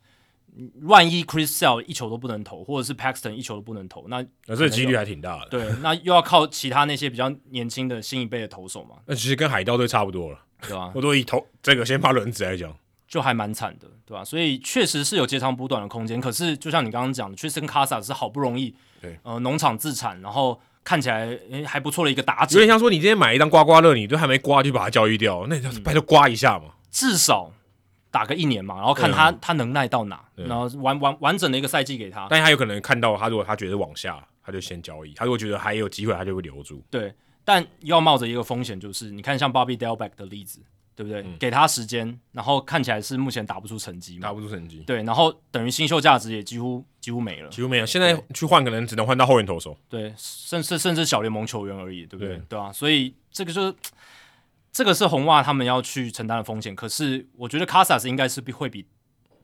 [0.83, 5.49] 万一 Chris Sale 一球都不能投，或者是 Paxton 一球都不能投，那那这几率还挺大的。
[5.49, 8.97] 对，那又要靠其他那些比较年轻的新一辈的投手嘛。
[9.07, 10.93] 那其实跟海盗队差不多了，对吧、啊？
[10.95, 12.71] 我都以投这个先发轮子来讲，
[13.13, 14.25] 就还蛮惨的，对吧、啊？
[14.25, 16.19] 所以确实是有截长补短的空间。
[16.19, 27.53] 可是就像你刚刚讲的，Triston Casas 是好不容易，对，呃，农场自产，然后看起来诶还不错的一个打者，有点像说你今天买一张刮刮乐，你都还没刮就把它交易掉，那你拜托刮一下嘛，嗯、至少。
[28.13, 32.27] 打个一年嘛，然后看他、啊、他能耐到哪，然后完完完整的一个赛季给他。
[32.29, 36.85] 但他有可能看到他，如果他觉得往下，他就先交易；他如果觉得还有机会，他就会留住。
[36.91, 37.11] 对，
[37.43, 40.61] 但要冒着一个风险，就是你看像 Bobby Delbeck 的例子，
[40.95, 41.23] 对不对？
[41.23, 44.83] 嗯、给他时间，然后看起来是目前打不出成绩嘛，打不出成绩。
[44.87, 47.87] 对，然后等于新秀价值也几乎几乎没了，几乎没了。
[47.87, 49.77] 现在去换，可能只能换到后援投手。
[49.89, 52.37] 对，甚至甚至小联盟球员而已，对不对？
[52.37, 53.75] 对，对啊，所以这个就是。
[54.75, 58.87] 这个是红袜他们要去承担的风险，可是我觉得 Casas 应该是比会比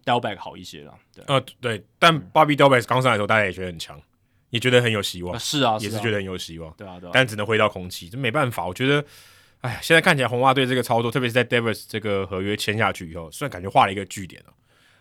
[0.03, 0.95] Delback 好一些了。
[1.15, 4.01] 对，呃，对，但 Bobby Dalbec 刚上来的时候，大家也觉得很强，
[4.49, 5.35] 也觉得很有希望。
[5.35, 6.73] 呃、是啊，也是觉得很有希望。
[6.79, 7.13] 对啊，对啊。
[7.13, 8.67] 但只能回到空气，这没办法。
[8.67, 9.05] 我觉得，
[9.61, 14.53] 哎，现在看起来红袜队这个操作，特别是在 Devers 这个合约签下去以后，虽然感觉画了一个句点了，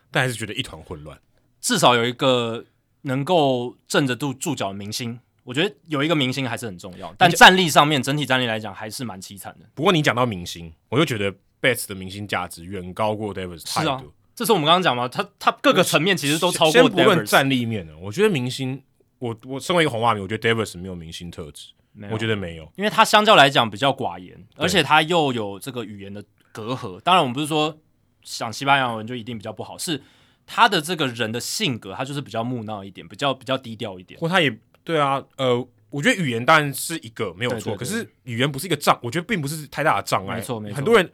[0.10, 1.18] 但还是觉得一团混乱。
[1.62, 2.66] 至少有一个
[3.04, 5.20] 能够镇得住住脚的明星。
[5.44, 9.66] 我觉得有一个明星还是很重要，但战力上面整体战力来讲还是蛮凄惨的。
[9.74, 13.98] 不过你讲到明星，我就觉得 Betts 的明星价值远高过 Devers 太多。
[13.98, 14.04] 是啊，
[14.36, 16.84] 这是我们刚刚讲嘛，他他各个层面其实都超过 Devers。
[16.84, 18.84] 先不论战力面的，我觉得明星，
[19.20, 21.70] 我我身为一个红袜迷，我觉得 Devers 没有明星特质，
[22.12, 27.00] 我觉得没有，因为他相较来讲比较寡言，而且他又有这个语言的隔阂。
[27.02, 27.78] 当然，我们不是说
[28.24, 30.02] 讲西班牙文就一定比较不好，是
[30.46, 34.20] 他的这个人的性格，他就是比较木讷一点，比较比较低调一点。
[34.20, 34.58] 或他也。
[34.84, 40.38] 对啊，呃，我觉得语言当然是一个没有错，可是语言不是一个障，我觉得并不是太大的障碍。
[40.38, 41.12] 没错没错，很多人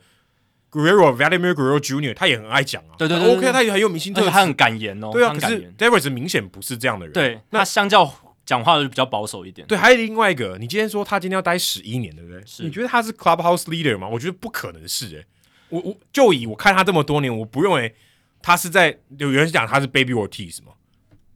[0.70, 2.14] Guerrero Vladimir Guerrero Jr.
[2.14, 5.10] 他也很爱讲啊，对对对，对，OK，他也很有明星特质，他很敢言哦。
[5.12, 7.14] 对啊，可是 Devers 明显不是这样的人。
[7.14, 8.06] 对，那相较
[8.46, 9.66] 讲话就比较保守一点。
[9.68, 12.42] 对，还有另外一个，你今天说他今天要待十一年，对不对？
[12.46, 12.64] 是。
[12.64, 14.08] 你觉得他是 Clubhouse Leader 吗？
[14.08, 15.26] 我觉得不可能是诶、欸。
[15.70, 17.96] 我我就以我看他这么多年，我不认为
[18.42, 20.74] 他是在有人讲他是 Baby Ortiz 吗。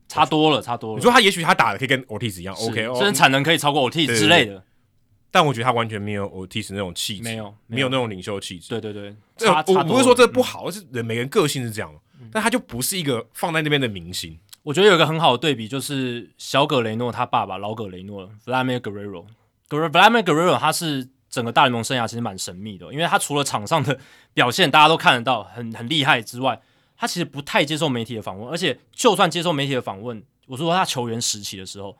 [0.07, 0.97] 差多了，差多了。
[0.97, 4.63] 你说他也许他打的可以跟 Ortiz 一样，OK，甚至产能可以超过 Ortiz 之类的。
[5.29, 8.69] 但我觉得他完全没有 Ortiz 那种气质，没有，没有那种领袖气质。
[8.69, 11.93] 对对对，这我不是说这不好，是人每个人个性是这样，
[12.31, 14.39] 但他就不是一个放在那边的明星。
[14.67, 23.97] 我觉得有一个很好的对比，就是小葛雷诺他爸爸老葛雷诺 Vladimir Guerrero，Vladimir Guerrero 他是整个大联盟生涯其实蛮神秘的，因为他除了场上的
[24.33, 26.61] 表现大家都看得到很很厉害之外。
[26.97, 31.95] 他其实不太接受媒体的访问，而且就算接受媒体的访问，我说他球员时期的时候，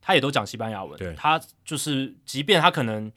[0.00, 1.16] 他也都讲西班牙文。
[1.16, 3.10] 他就是，即便他可能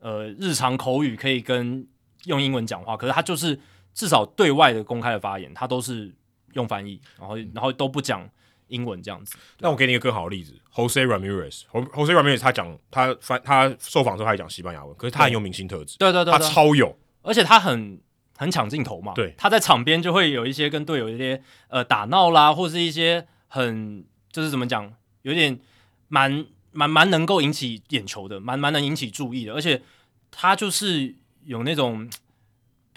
[0.00, 1.86] 呃日常口语可以跟
[2.24, 3.58] 用英文讲话，可是他就是
[3.94, 6.12] 至少对外的公开的发言，他都是
[6.54, 8.28] 用翻译，然后然后都不讲
[8.70, 9.36] 英文这样子。
[9.58, 18.00] 那我给你一个更好的例子，Jose Ramirez，Jose Ramirez 他讲他翻他受访时候他也讲西班牙文，可是他很有明星特质，对对对，对，他超有，而且他很。
[18.40, 19.12] 很抢镜头嘛？
[19.12, 24.02] 对，他在场边就会有一些跟队友一些呃打闹啦，或是一些很
[24.32, 24.90] 就是怎么讲，
[25.20, 25.60] 有点
[26.08, 29.52] 蛮蛮蛮能够引起眼球的，蛮蛮能引起注意的。
[29.52, 29.82] 而且
[30.30, 31.14] 他就是
[31.44, 32.08] 有那种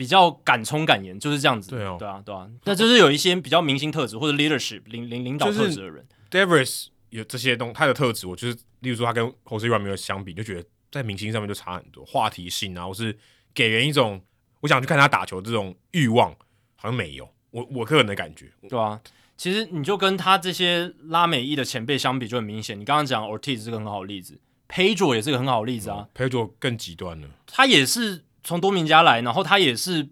[0.04, 1.70] 比较敢冲敢言，就是这样子。
[1.70, 2.46] 对啊，对啊，对啊。
[2.66, 6.06] 那就是有一些比较明星特质或者 leadership 领领领导特质的人。
[6.30, 13.18] Davis 有这些东他的特质，我就是例如说他跟 Jose Ramirez 相比，就觉得在明星上面就差很多，话题性啊，或是
[13.54, 14.22] 给人一种。
[14.60, 16.32] 我想去看他打球，这种欲望
[16.76, 17.30] 好像没有。
[17.52, 19.00] 我我个人的感觉，对啊，
[19.38, 22.80] 其实你就跟他这些拉美裔的前辈相比，就很明显。
[22.80, 24.40] 你刚刚讲 Ortiz 是个很好的例子
[24.70, 26.08] ，Pedro 也是个很好的例子啊。
[26.14, 30.08] 嗯、Pedro 更极端了，他也是从多明加来，然后他也是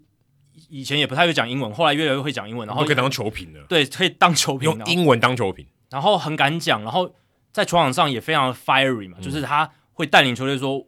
[0.70, 3.64] 以前也不太会讲英文，后来越来越会讲英文，然后可以当球评了。
[3.68, 7.14] 对，可以当球评，用英文当球评，然后很敢讲，然后
[7.52, 10.86] 在球场上也非常 fiery 嘛，嗯、就是他会带领球队说：“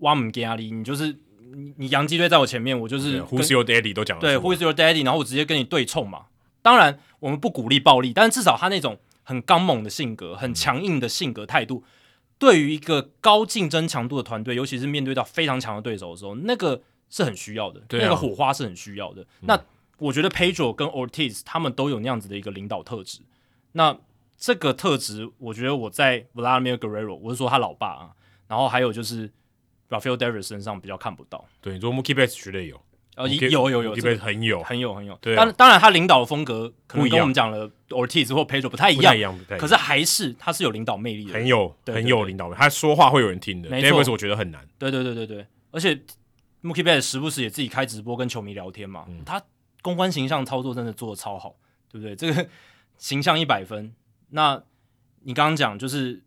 [0.00, 1.18] 哇，姆给阿里，你就是。”
[1.54, 6.22] 你你洋基队在我前面，我就是 Who's your daddy 都讲了对，Who's your daddy，然后我直接跟你对冲嘛。
[6.62, 11.84] 当然，我们不鼓励暴力，但是至少他那种很刚猛的性格、很强硬的性格态度，
[12.42, 19.22] 对于一个高竞争强度的团队，尤其是面对到非常强的对手的时候，那个是很需要的，对啊、那个火花是很需要的。
[19.22, 19.64] 嗯、那
[19.98, 23.20] 我觉得 Pedro 跟 Ortiz 他们都有那样子的一个领导特质。
[23.70, 23.96] 那
[24.36, 28.10] 这个特质，我觉得我在 Vladimir Guerrero，我是说他老爸啊，
[28.48, 29.30] 然后还有就是。
[29.92, 32.80] Rafael Devers 身上比较看不到，对，你说 Mookie Betts 绝对有，
[33.14, 35.14] 呃，有有有，这边很有很有很有。
[35.20, 43.68] 对，当当然他领导的风格可能跟我们讲的 Ortiz 或 Pedro 不太一样，可是还是他是有领导魅力的，很有很有领导力，他说话会有人听的。
[43.68, 44.66] 没错，我觉得很难。
[44.78, 45.94] 对对对对对，而且
[46.62, 49.42] Mookie Betts 时不时也自己开直播跟球迷聊天嘛，他
[49.82, 51.56] 公关形象操作真的做的超好，
[51.90, 52.16] 对不对？
[52.16, 52.48] 这个
[52.96, 53.92] 形象一百分。
[54.30, 54.62] 那
[55.24, 56.22] 你刚刚讲就是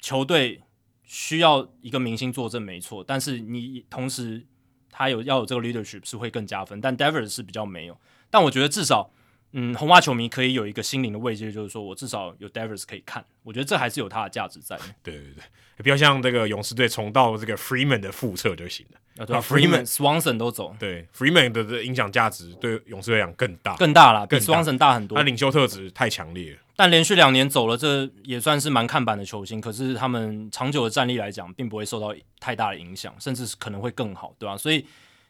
[0.00, 0.60] 球队
[1.04, 4.44] 需要一个明星坐镇，没错，但是你同时。
[4.90, 7.98] 他有要有这个 leadership 是会更加分，但 Devers 是比较没有。
[8.30, 9.10] 但我觉得至少，
[9.52, 13.24] 嗯，红袜球迷可以有一个心灵的慰藉，就是说我至少有 Devers 可以看。
[13.42, 14.76] 我觉得这还是有它的价值在。
[15.02, 19.00] 对对对，不要像这个勇士队重到这个 Freeman 的覆辙就行了。
[19.22, 20.76] 啊，对啊，Freeman、Swanson 都走。
[20.78, 25.16] 对，Freeman 的的影响价值对勇士队来讲更大，更大了，比 Swanson 大很多。
[25.16, 26.58] 他领袖特质太强烈了。
[26.76, 29.60] 但连续两年走了，这也算是蛮看板的球星。
[29.60, 34.56] 可是他们长久的战力来讲，并不会受到太大的影响，甚至是可能会更好，对吧、啊？
[34.56, 34.86] 所以。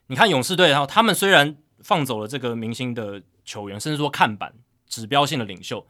[0.08, 4.54] 你看勇士队，然后他们虽然放走了这个明星的球员，甚至说看板
[4.86, 5.84] 指标性的领袖，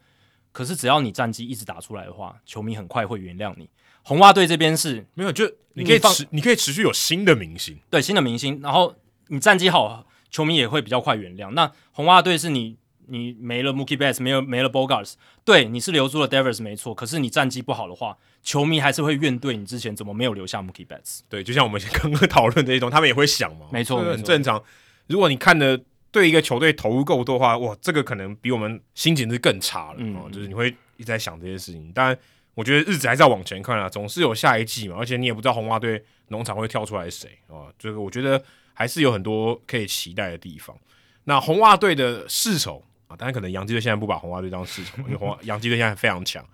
[0.53, 3.69] 可是只要你战绩一直打出来的话，球迷很快会原谅你。
[4.03, 8.95] 红袜队这边是没有，就你可以持，你可以持续有新的明星，对新的明星，然后
[9.27, 11.51] 你战绩好，球迷也会比较快原谅。
[11.51, 12.79] 那红袜队是你。
[13.09, 15.15] 你没了 Mookie Betts，没有没了 Bogaerts，
[15.45, 21.21] 对，你是留住了 Devers 没错，可是你战绩不好的话，球迷还是会怨对你之前怎么没有留下 Mookie Betts。
[21.29, 24.63] 对，就像我们刚刚讨论的一种，他们也会想嘛，没错，很正常。
[25.07, 25.81] 如果你看的
[26.11, 31.93] 对一个球队投入够多的话，哇，这个可能比我们心情是更差了，嗯，就是你会一直在想这些事情。
[31.93, 32.19] 当然，
[32.55, 38.43] 我觉得日子还是要往前看啊，总是有下一季嘛，而且你也不知道红袜队农场会跳出来谁啊，这个我觉得
[38.75, 40.77] 还是有很多可以期待的地方。
[41.25, 42.83] 那红袜队的世仇。
[43.09, 46.45] 啊，当然可能洋基队现在不把红袜队当市场，因为红洋基队现在非常强，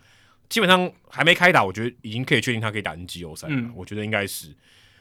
[0.49, 3.55] 基本上还没开打，我觉得已经可以确定他可以打进季后赛了。
[3.55, 4.55] 嗯、我觉得应该是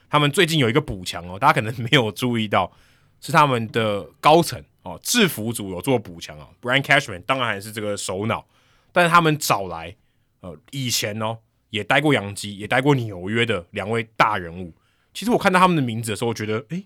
[0.10, 2.72] 他们最近有一个补强哦，大家可能 没有注意到，
[3.20, 6.48] 是他们的高层哦，制服组有做补强啊。
[6.62, 8.46] Brian Cashman 当然还是这个首脑，
[8.94, 9.96] 但是他们找来
[10.40, 11.38] 呃以前哦
[11.70, 14.74] 也待过洋基，也待过纽约的两位大人物。
[15.14, 16.86] 其实我看到他们的名字的时候，我觉得诶。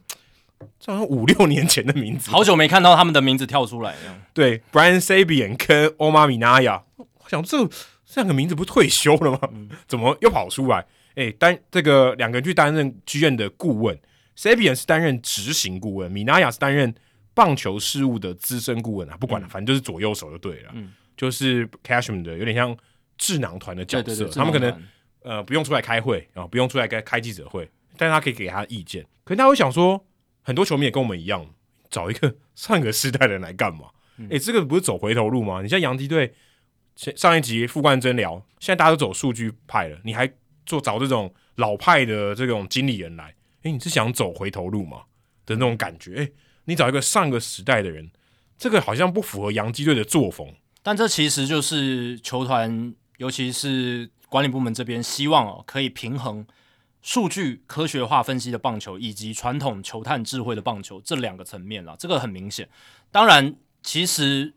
[0.80, 4.22] 这好像五六年前的名字，好久没看到他们的名字跳出来了。
[4.34, 7.66] 对，Brian Sabian 跟 Omar Minaya，我想这
[8.06, 9.40] 这两个名字不是退休了吗？
[9.52, 10.86] 嗯、怎么又跑出来？
[11.16, 13.98] 哎，担这个两个人去担任剧院的顾问
[14.38, 16.94] ，Sabian 是担任执行顾问，Minaya 是担任
[17.34, 19.18] 棒球事务的资深顾问啊。
[19.18, 20.72] 不管了，嗯、反正就是左右手就对了。
[20.74, 22.76] 嗯，就是 Cashman 的有点像
[23.18, 24.84] 智囊团的角色，对对对，他们可能
[25.24, 29.06] 呃不用出来开会啊，不用出来开开记者会，但是他可以给他意见。
[29.24, 30.06] 可是他会想说。
[30.46, 31.48] 很多球迷也跟我们一样，
[31.90, 33.88] 找一个上个世代的人来干嘛？
[34.18, 35.64] 诶、嗯欸，这个不是走回头路吗？
[35.64, 36.36] 你像洋基队，
[36.96, 40.32] 上一集傅冠真聊，现在大家都走数据派了，你还
[40.68, 43.26] 做找这种老派的这种经理人来？
[43.64, 45.02] 诶、欸，你是想走回头路吗？
[45.48, 46.12] 的那种感觉？
[46.12, 46.34] 诶、欸，
[46.66, 48.12] 你找一个上个时代的人，
[48.56, 50.54] 这个好像不符合洋基队的作风。
[50.84, 56.46] 但这其实就是球团，尤其是管理部门这边希望哦，可以平衡。
[57.06, 62.68] 数据科学化分析的棒球，以及传统球探智慧的棒球这两个层面啦，这个很明显。
[63.12, 64.56] 当然，其实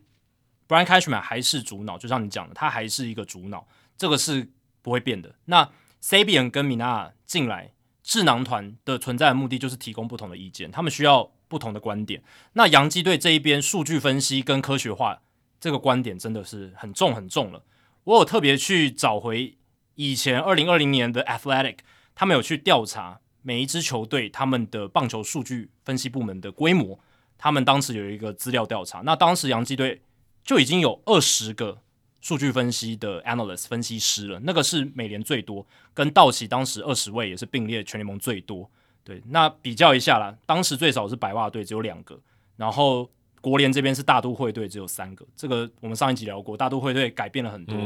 [0.66, 3.68] Brian Cashman 还是主脑，就像你讲的，他还是一个主脑，
[3.98, 4.50] 这个是
[4.80, 5.34] 不会变的。
[5.44, 5.70] 那
[6.02, 12.22] Sabian 跟 Minaya 进来智囊团的存在的目的，就是提供不同的意见，他们需要不同的观点。
[12.54, 15.20] 那洋基队这一边数据分析跟科学化
[15.60, 17.62] 这个观点真的是很重很重了。
[18.04, 19.58] 我有特别去找回
[19.96, 21.80] 以前二零二零年的 Athletic。
[22.18, 26.98] 他们有去调查每一支球队他们的棒球数据分析部门的规模，
[27.38, 30.02] 他们当时有一个资料调查，那当时洋基队
[30.42, 31.78] 就已经有二十个
[32.20, 35.64] 数据分析的 analyst 分析师了，那个是美联最多，
[35.94, 38.68] 跟道奇当时二十位也是并列全联盟最多。
[39.04, 42.18] 对，那比较一下啦，当时最少是白袜队只有两个，
[42.56, 43.08] 然后
[43.40, 47.76] 国联这边是大都会队只有三个，这个我们上一集聊过，大都会队改变了很多。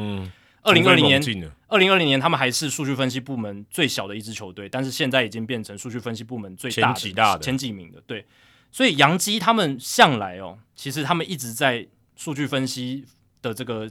[0.62, 1.20] 二零二零年，
[1.66, 8.00] 二零二零年他们还是数据分析部门最小的一支球队，但是现在已经变成数据分析部门最大的前几大的前几名的。
[8.06, 8.24] 对，
[8.70, 13.04] 所以杨基他们向来哦，其实他们一直在数据分析
[13.42, 13.90] 的这个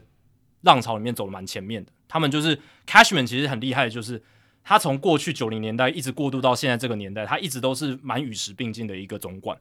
[0.62, 1.92] 浪潮里面走得蛮前面的。
[2.08, 4.22] 他们就是 Cashman，其实很厉害，就是
[4.64, 9.58] 他从过去九零年代一直过渡到现在这个年代，他一直都是蛮与时并进的一个总管。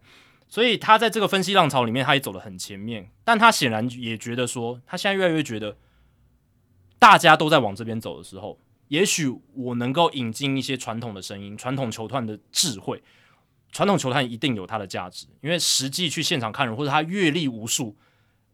[0.47, 3.09] 所以他在这个分析浪潮里面，他也走得很前面。
[3.25, 5.75] 但他显然也觉得说，他现在越来越觉得。
[7.01, 8.59] 大家都在往这边走的时候，
[8.89, 13.01] 也许我能够引进一些传统的声音，传统球探的智慧。
[13.71, 17.97] 传统球探一定有它的价值，因为实际去现场看人，或者他阅历无数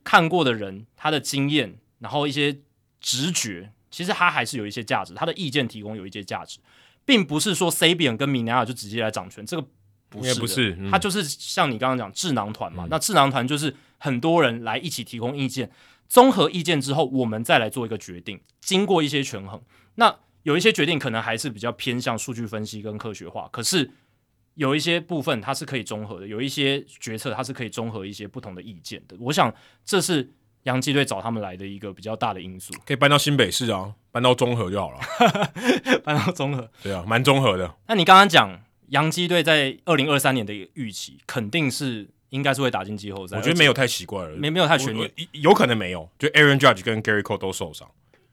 [0.02, 2.58] 看过的人，他的经验，然后一些
[3.02, 5.14] 直觉，其实他还是有一些价值。
[5.14, 6.60] 他的意见提供有一些价值，
[7.04, 9.68] 并不是说 Sabian 跟 Minaya 就直接来掌权，这个
[10.08, 12.86] 不是，不是，他就是像你刚刚讲智囊团嘛。
[12.86, 15.72] 嗯、那智囊团就是很多人来一起提供意见，
[16.08, 19.62] 综合意见之后，我们再来做一个决定，经过一些权衡。
[19.96, 23.92] 那有一些决定可能还是比较偏向数据分析跟科学化，可是
[24.56, 29.16] 有一些部分它是可以综合的，有一些决策它是可以综合一些不同的意见的。
[29.20, 29.54] 我想
[29.84, 30.32] 这是
[30.64, 32.74] 洋基队找他们来的一个比较大的因素。
[32.86, 35.00] 可以搬到新北市啊，搬到中和就好了，
[36.04, 37.76] 搬到中和，对啊，蛮综合的。
[37.88, 38.62] 那你刚刚讲。
[38.92, 47.90] 洋基队在二零二三年的预期肯定是应该是会打进季后赛，我觉得没有太奇怪了，没没有太悬念，有可能没有，就 Aaron Judge 跟 Gerrit Cole 都受伤，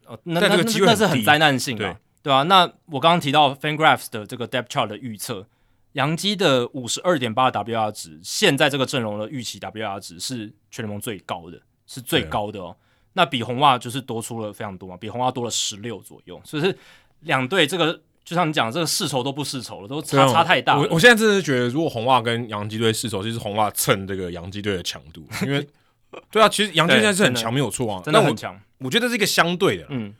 [0.06, 2.42] 哦，那那那是很灾难性的，对对啊。
[2.44, 5.46] 那我刚刚提到 FanGraphs 的这个 Depth Chart 的预测，
[5.92, 12.76] 洋基的五十二点八 WR 值，现在这个阵容的预期 WR 值是全联盟最高的，是最高的哦。
[13.12, 16.78] 那比红袜就是多出了非常多嘛，比红袜多了十六左右，所以是
[17.20, 18.00] 两队这个。
[18.24, 20.80] 就像你讲，这个世仇都不世仇了，都差差太大了。
[20.80, 25.68] 我我现在真的是觉得，如果红袜跟洋基队世仇，就是红袜蹭这个洋基队的强度，因为
[26.30, 28.58] 对啊，其实洋基现在是很强，没有错啊，真的很强。
[28.78, 30.14] 我觉得这是一个相对的，嗯，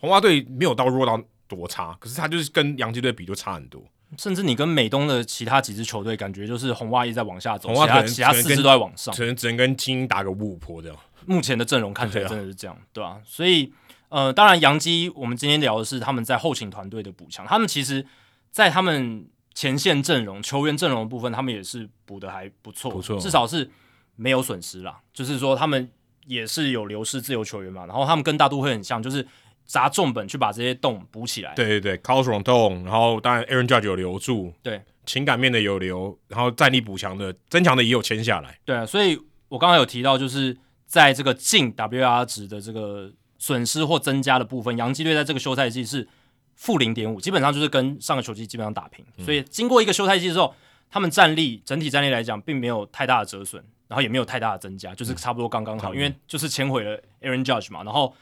[0.00, 3.80] 红袜队没有到弱到多差，可是他就是跟洋基队比就差很多。
[4.18, 10.96] 甚至你跟美东的其他几支球队，感觉就是红袜一直在往下走，红袜其他其他四支都在往上，只能只能跟精英打个五五坡这样。
[11.26, 13.20] 目前的阵容看起来真的是这样，对吧、啊？
[13.24, 13.72] 所以。
[14.08, 17.44] 呃，当然，杨基我们今天聊的是他们在后勤团队的补强。
[17.46, 18.06] 他们其实，
[18.52, 23.68] 在他们前线阵容、球员阵容的部分，他们也是补的还不错，不错，至少是
[24.14, 25.00] 没有损失啦。
[25.12, 25.90] 就是说，他们
[26.26, 29.26] 也是有流失自由球员嘛，然后他们跟大都会很像，就是
[29.64, 31.52] 砸重本去把这些洞补起来。
[31.54, 38.58] 对对对，Carlos Rodón，然后当然 Aaron Judge 有留住，对，情感面的有留，然后战力补强的、增强的也有签下来。
[38.64, 40.56] 对啊，所以我刚刚有提到，就是
[40.86, 43.12] 在这个进 WR 值的这个。
[43.46, 46.08] 损失或增加的部分，洋基队在这个休赛季是
[46.56, 49.04] 负零点五，基本上就是跟上个球季基本上打平。
[49.18, 50.52] 嗯、所以经过一个休赛季之后，
[50.90, 55.94] 他们战力整体战力来讲，并没有太大的折损，然后也没有太大的增加，就是差不多刚刚好。
[55.94, 58.12] 嗯、因为就是签回了 Aaron Judge 嘛，然后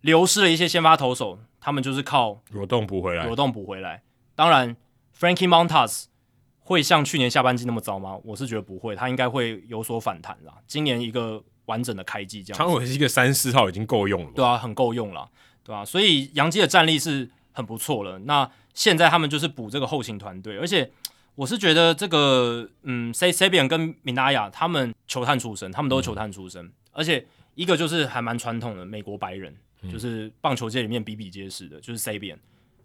[0.00, 4.02] 流失了一些先发投手，他们就是靠罗栋补回来，罗栋补回来。
[4.34, 4.76] 当然
[5.16, 6.06] ，Frankie Montas
[6.58, 8.18] 会像去年下半季那么糟吗？
[8.24, 10.54] 我是觉得不会，他应该会有所反弹啦。
[10.66, 11.44] 今年一个。
[11.72, 15.26] 完整的开机这样，长尾是一个三四号已经够用了，对啊，很够用了，
[15.64, 18.18] 对啊，所以杨基的战力是很不错了。
[18.20, 20.90] 那现在他们就是补这个后勤团队，而且
[21.34, 32.36] 我是觉得这个，嗯，Sabean 跟 Minaya 他们球探出身，他们都是球探出身，嗯、而且一个就是还蛮传统的美国白人，嗯、就是棒球界里面比比皆是的，就是 Sabian。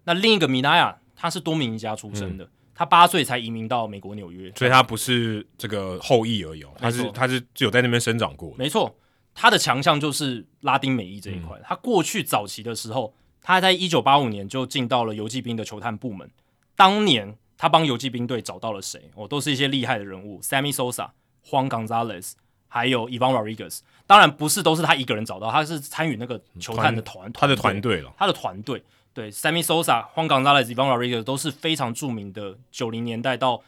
[0.05, 2.45] 那另一个 Minaya 他是多米尼加出身的。
[2.45, 2.49] 嗯
[2.79, 8.53] 他八岁才移民到美国纽约，所以他不是这个后裔而已，他是他是只有在那边生长过。
[8.55, 8.95] 没错，
[9.33, 11.57] 他的强项就是拉丁美裔这一块。
[11.57, 16.29] 嗯、他过去早期的时候，他在一九八五年就进到了游骑兵的球探部门。
[16.75, 19.09] 当年他帮游骑兵队找到了谁？
[19.15, 21.09] 哦，都是一些厉害的人物，Sammy Sosa、
[21.49, 22.33] Juan Gonzalez，
[22.67, 23.79] 还有 Ivan Rodriguez。
[24.05, 28.83] 当然不是都是他一个人找到，他是参与那个球探的团，他的团队了，他的团队。
[29.17, 33.63] 对，Sammy Sosa、Juan Gonzalez、Ivan Rodriguez 都是非常著名的九零年代到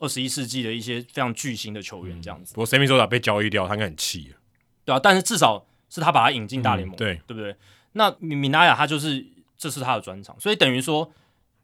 [0.00, 2.52] 二十一世纪的一些非常巨星的球员，这样子。
[2.54, 4.34] 不过 Sammy Sosa 被交易掉，他应该很气，
[4.84, 7.54] 对啊，但是至少是他把他引进大联盟，嗯、对对不对？
[7.92, 9.24] 那米米纳亚他就是
[9.56, 11.08] 这是他的专长，所以等于说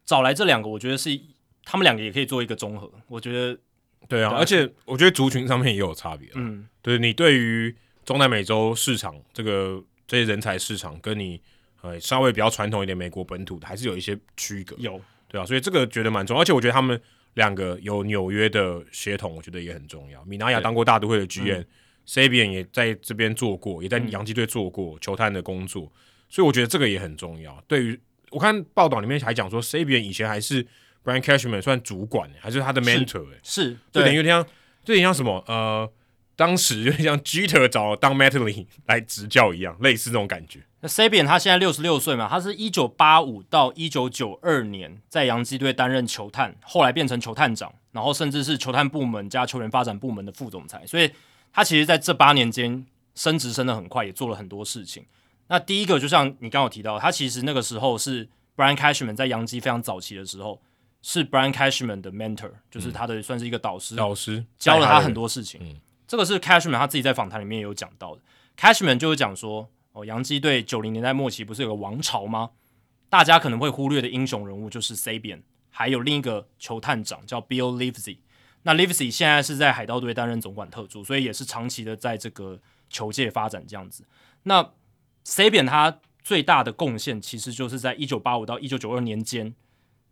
[0.05, 1.19] 找来这两个，我觉得是
[1.65, 2.89] 他们两个也可以做一个综合。
[3.09, 3.59] 我觉得
[4.07, 6.29] 对啊，对而且我觉得族群上面也有差别。
[6.35, 7.75] 嗯，对你对于
[8.05, 11.41] 中南美洲市场这个这些人才市场，跟你。
[11.87, 14.99] 呃，稍微比较传统一点，美国本土的还是有一些区隔，有。
[15.29, 16.99] 对啊，所以这个觉得蛮重要，而且我觉得他们
[17.33, 20.23] 两个有纽约的血统，我觉得也很重要。
[20.25, 25.91] 米纳亚当过大都会的 GM，Sabean 也在这边做过，也在洋基队做过、嗯、球探的工作，
[26.29, 27.61] 所以我觉得这个也很重要。
[27.67, 27.99] 对于
[28.31, 30.65] 我看报道里面还讲说，Sabian 以前还是
[31.03, 34.43] Brian Cashman 算主管，还是他的 mentor，是，是就等于有点像，
[34.83, 35.89] 就有点像什么呃。
[36.37, 40.61] 当时就像 Jeter 找 Don Mattingly 来执教一样，类似这种感觉。
[40.79, 50.85] 那 Sabian 他现在六十六岁嘛，他是一九八五到一九九二年在洋基队担任球探，后来变成球探长，然后甚至是球探部门加球员发展部门的副总裁。
[50.85, 51.11] 所以
[51.51, 52.85] 他其实在这八年间
[53.15, 55.03] 升职升得很快，也做了很多事情。
[55.47, 60.61] 那第一个就像你刚刚有提到，他其实那个时候是 Brian Cashman 在洋基非常早期的时候，
[61.01, 65.59] 是 Brian Cashman 的 mentor，就是他的算是一个导师，导师教了他很多事情。
[65.63, 65.75] 嗯
[66.07, 68.21] 这个是 Cashman 他自己在访谈里面有讲到的。
[68.57, 72.51] Cashman 就是讲说，哦，洋基队九零年代末期不是有个王朝吗？
[73.09, 78.19] 大家可能会忽略的英雄人物就是 Sabian，还有另一个球探长叫 Bill Livesey。
[78.63, 82.59] 那 Livesey 现在是在海盗队担任总管特助，所以也是长期的在这个
[82.89, 84.05] 球界发展这样子。
[84.43, 84.73] 那
[85.25, 89.53] Sabian 他最大的贡献其实就是在一九八五到一九九二年间，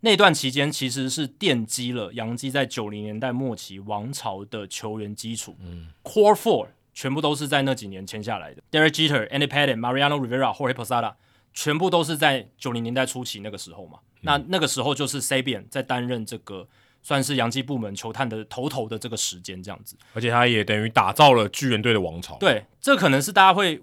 [0.06, 5.57] 那段期间其实是奠基了洋基在九零年代末期王朝的球员基础。
[5.60, 11.15] 嗯，Core Four 全部都是在那几年签下来的，Derek Jeter、Andy Pettitte、Mariano Rivera、Jorge Posada，
[11.56, 13.98] 全部都是在九零年代初期那个时候嘛。
[14.18, 16.68] 嗯、那那个时候就是 Sabian 在担任这个
[17.02, 22.38] 算是洋基部门球探的头头的这个时间这样子，而且他也等于打造了巨人队的王朝。
[22.38, 23.82] 对，这可能是大家会。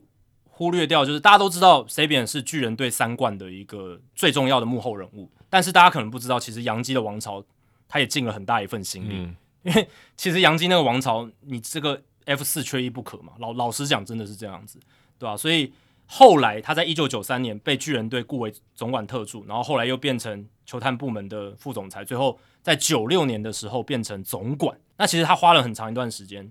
[0.55, 7.45] 忽略掉，就是大家都知道 Sabian 是巨人队三冠的一个最重要的幕后人物，但是大家可能不知道，其实杨基的王朝
[7.87, 13.35] 他也尽了很大一份心力，嗯、因为其实杨基那个王朝，你这个 F 四缺一不可嘛。
[13.39, 14.81] 老老实讲，真的是这样子，
[15.19, 15.37] 对吧、啊？
[15.37, 15.71] 所以
[16.07, 24.75] 后来他在一九九三年被巨人队雇为总管特助，然后后来又变成球探部门的副总裁，最后在九六年的时候变成总管。
[24.97, 26.51] 那其实他花了很长一段时间。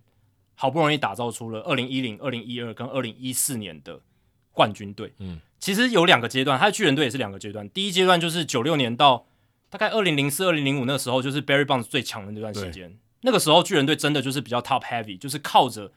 [0.54, 4.00] 好不容易打造出了二零一零、二零一二跟二零一四年的
[4.52, 5.12] 冠军队。
[5.18, 7.70] 嗯，其实有两个阶段，他的巨人队也是两个阶段。
[7.70, 9.28] 第一阶段就是九六年到
[9.70, 12.98] 大概二零零四、二零零五那个时候，就是 Barry Bonds 最强的那段时间。
[13.22, 15.92] 那个时候巨人队真的就是比较 top heavy，就是靠着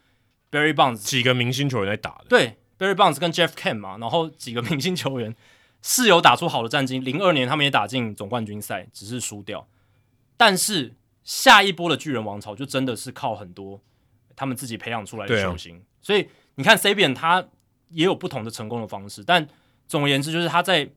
[0.52, 2.26] Barry Bonds 几个明星球员在打的。
[2.28, 5.34] 对，Barry Bonds 跟 Jeff Kent 嘛，然后几个明星球员
[5.82, 6.98] 是有打出好的战绩。
[6.98, 9.66] 零二年他们也打进总冠军赛，只是输掉。
[10.36, 10.92] 但是
[11.24, 13.80] 下一波的巨人王朝就真的是靠很多。
[14.36, 17.46] 他们自己培养出来的球星，啊、所以你看 Sabian 他
[17.94, 19.46] 也有不同的成功的方式，但
[19.88, 20.88] 总而言之，就是他在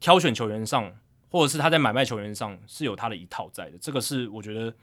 [0.00, 0.90] 挑选球员上，
[1.30, 4.74] 或者是他在买卖球员上是有他的一套在的，这个是我觉得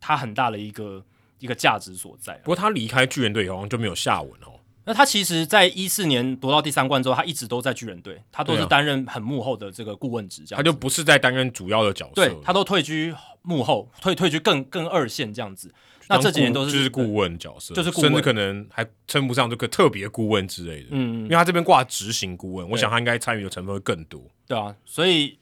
[0.00, 1.02] 他很大的一个
[1.38, 2.34] 一个价值所在。
[2.38, 4.58] 不过他离开巨人队以后就没有下文哦。
[4.84, 15.72] 那他其实，在一四年夺到第三冠之后，他一直都在巨人队，他都是担任很幕后的这个顾问职，这样、啊、他就不是在担任主要的角色，对，他都退居幕后，退退居更更二线这样子。
[16.16, 20.88] 那这几年都是就是顾问角色，就是甚至可能还称不上这个特别顾问之类的。
[20.90, 24.22] 嗯，因为他这边挂执行顾问，我想他应该参与的成分会更多。
[24.46, 25.38] 对啊，所以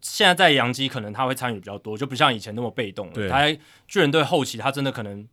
[0.00, 3.12] 现在在洋基可能他会参与比较多，就不像以前那么被动了。
[3.12, 5.26] 对，他在巨人队后期，他真的可能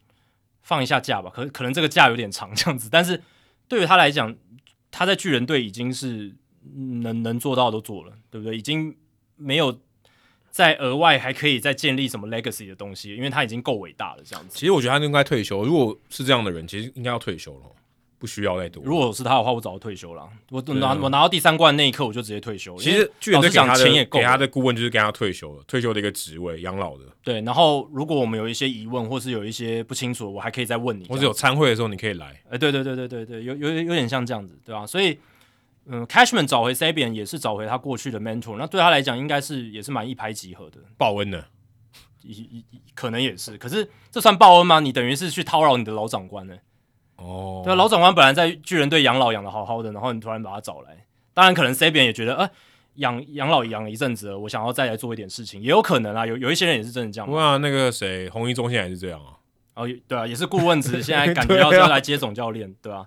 [0.62, 2.90] 放一下假吧，可可能这个假有点长这样子。
[2.92, 3.22] 但是
[3.68, 4.36] 对于他来讲，
[4.92, 6.36] 他在巨人队已经是
[7.02, 8.58] 能能做到都做了，对不对？
[8.58, 8.96] 已经
[9.36, 9.80] 没有。
[10.56, 14.58] 在额外还可以再建立什么 legacy 的东西，因为他已经够伟大了，这样子。
[14.58, 15.66] 其实我觉得他应该退休。
[15.66, 17.64] 如果是这样的人，其实应该要退休了，
[18.18, 18.82] 不需要再多。
[18.86, 20.26] 如果是他的话，我早就退休了。
[20.52, 22.74] 我拿我拿到第三冠那一刻，我就直接退休。
[22.78, 27.04] 其实巨人队讲的钱也够，给他的顾问就是跟他退休了，退休的一个职位，养老的。
[27.22, 31.06] 对，然后如果我们有一些疑问，或是有一些不清楚，我还可以再问你。
[31.10, 32.28] 或者有参会的时候，你可以来。
[32.50, 34.88] 哎，对对对对对对，有有有点像这样子，对吧？
[34.88, 35.20] 所以。
[35.88, 40.80] 嗯，Cashman 找回 Sabian 也是找回他过去的 mentor，那对他来讲应该是也是蛮一拍即合的。
[40.98, 41.46] 报恩的，
[42.96, 44.80] 可能也是，可是这算报恩吗？
[44.80, 46.56] 你等于是去叨扰你的老长官呢？
[47.18, 52.50] 哦，对，老长官本来在巨人队养老养的好好的，然后你突然把他找来，当然可能 Sabian 也觉得，呃，
[52.96, 56.26] 养养老养了一阵子了，我想要再来做一点事情，也有可能啊。
[56.26, 57.30] 有有一些人也是真的这样。
[57.30, 59.38] 哇，那个谁，红一中现在也是这样啊。
[59.76, 63.06] 哦，对啊，也是顾问职， 现在感觉要要来接总教练，对吧、啊？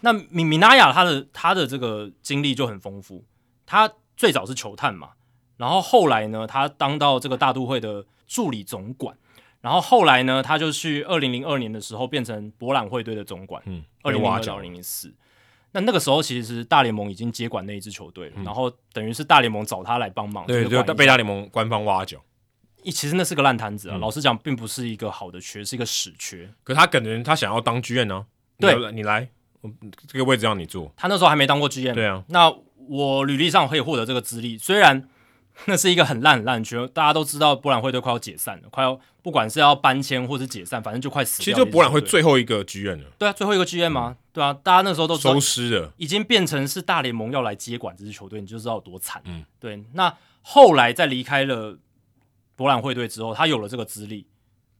[0.00, 3.24] 那米米纳亚他的他的这个经历就很丰富，
[3.66, 5.10] 他最早是球探嘛，
[5.56, 9.16] 然后后来呢，他当到这个大都会的助理总管，
[9.60, 15.12] 然后后来呢，他就去二零零二年的时候变成博览会队的总管，嗯，二零零二到二零零四，
[15.72, 22.22] 那那个时候其实大联盟已经接管那一支球队了，嗯、然后等于是大联盟找他来帮忙，对，就被大联盟官方挖角，
[22.84, 28.26] 一其实那是个烂摊子啊，嗯、老实讲，并不是一个好的缺，是一个屎缺，可是他可能他想要当剧院呢，
[28.60, 29.28] 对，你来。
[30.06, 31.94] 这个位置让你做，他那时候还没当过 GM。
[31.94, 32.52] 对啊，那
[32.88, 35.08] 我履历上可以获得这个资历，虽然
[35.66, 41.42] 那是一个很烂很烂缺，大家都知道博览会都快要解散了，快要不管是要搬迁或是解散，反正就快死。
[41.42, 49.20] 其实就博览会最后一个 GM 了，对啊，最后一个 GM 嘛，嗯、对啊，大家那时候都收尸了，已经变成是大联盟要来接管这支球队，你就知道有多惨。
[49.24, 49.82] 嗯，对。
[49.92, 51.76] 那后来在离开了
[52.54, 54.26] 博览会队之后，他有了这个资历，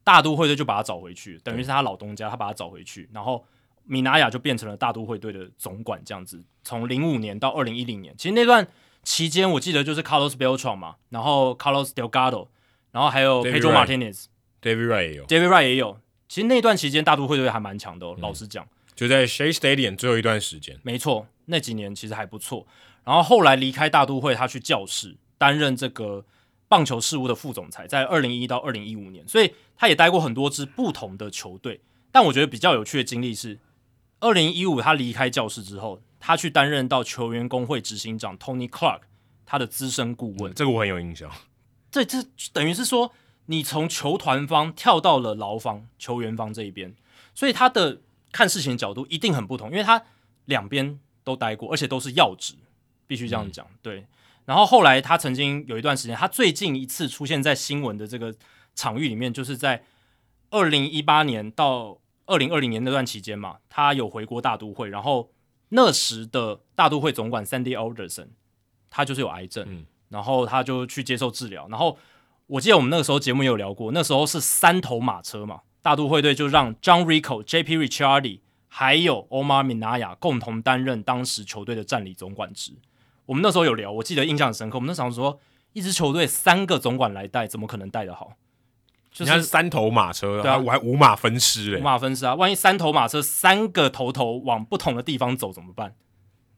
[0.05, 3.45] 大都会队就把他找回去，等于是他老东家，他把他找回去，然后。
[3.89, 8.69] 米纳亚就变成了大都会队的总管，这样子，从零五年到二零一零年，其实那段
[9.02, 12.48] 期间我记得就是 Carlos Beltran 嘛，然后 Carlos Delgado，
[12.93, 15.98] 然后还有 Pedro Martinez，David Wright 也有，David Wright 也有。
[16.28, 22.66] 其实那段期间大都会队还蛮强的哦，嗯、老实讲，就在 Shea Stadium 最后一段时间，没错，那几年其实还不错。
[23.05, 26.27] 然后后来离开大都会，他去教室担任这个
[26.69, 31.81] 棒球事务的副总裁，在二零一一到二零一五年，所以他也待过很多支不同的球队。
[32.12, 33.59] 但我觉得比较有趣的经历是。
[34.20, 39.01] 二零一五，他离开教室之后，他去担任到球员工会执行长 Tony Clark
[39.47, 40.53] 他的资深顾问。
[40.55, 41.31] 这个我很有印象。
[41.90, 42.19] 这这
[42.53, 43.12] 等于是说，
[43.47, 46.95] 你从球团方跳到了劳方球员方这一边，
[47.35, 48.01] 所以他的
[48.31, 50.05] 看事情的角度一定很不同，因为他
[50.45, 52.55] 两边都待过，而且都是要职，
[53.07, 53.65] 必须这样讲。
[53.66, 54.07] 嗯、对，
[54.45, 58.35] 然后后来他曾经有一段时间，他最近一次出现在新闻的这个
[58.74, 59.85] 场域里面，就是在
[60.51, 61.99] 二零一八年到
[62.29, 65.31] 二零二零年那段期间嘛，他有回国大都会，然后
[65.71, 68.29] 那时的大都会总管 Sandy Alderson，
[68.89, 71.99] 他就是有癌症，嗯、然后他就去接受治疗，然后
[72.47, 77.77] 我记得我们那个时候节目也有聊过，那时候是三头马车嘛，大都会队就让 John Rico、J.P.
[77.77, 82.73] Ricciardi 还有 Omar Minaya 共同担任当时球队的战力总管职。
[83.25, 84.77] 我们那时候有聊，我记得印象很深刻。
[84.77, 85.41] 我们那时候说，
[85.73, 88.33] 一支球队三个总管来带，怎么可能带得好？
[89.10, 92.35] 就是，是三头马车，对啊，我还五马分尸嘞，五马分尸啊！
[92.35, 95.94] 万一三头马车三个头头往不同的地方走怎么办？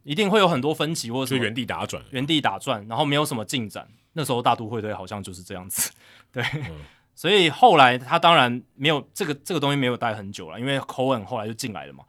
[0.02, 3.86] 一定会有很多分歧，或者是原地打转，原地打转，然后没有什么进展。
[4.14, 5.90] 那时候大都会队好像就是这样子，
[6.32, 6.42] 对。
[6.54, 6.80] 嗯、
[7.14, 12.04] 所以后来他当然没有这个这个东西没有待很久了，因为 Cohen 后来就进来了嘛。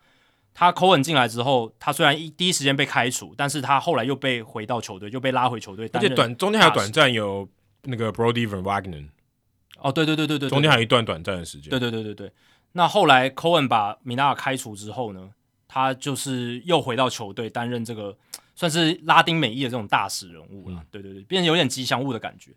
[0.54, 5.90] 他 Cohen 进来之后，他虽然一第一时间被开除，但是他后来又被回到球队，又被拉回球队。
[5.94, 7.48] 而且短中间还有短暂有
[7.84, 9.08] 那个 Brodie Van Wagenen。
[9.82, 11.70] 哦，对对对对对，中间还有一段短暂的时间。
[11.70, 12.32] 对对对对对。
[12.74, 15.30] 那后来 Cohen 把米纳开除之后呢，
[15.68, 18.16] 他就是又回到球队担任这个
[18.56, 20.78] 算是拉丁美裔的这种大使人物了。
[20.78, 22.52] 嗯、对对对，变成有点吉祥物的感觉。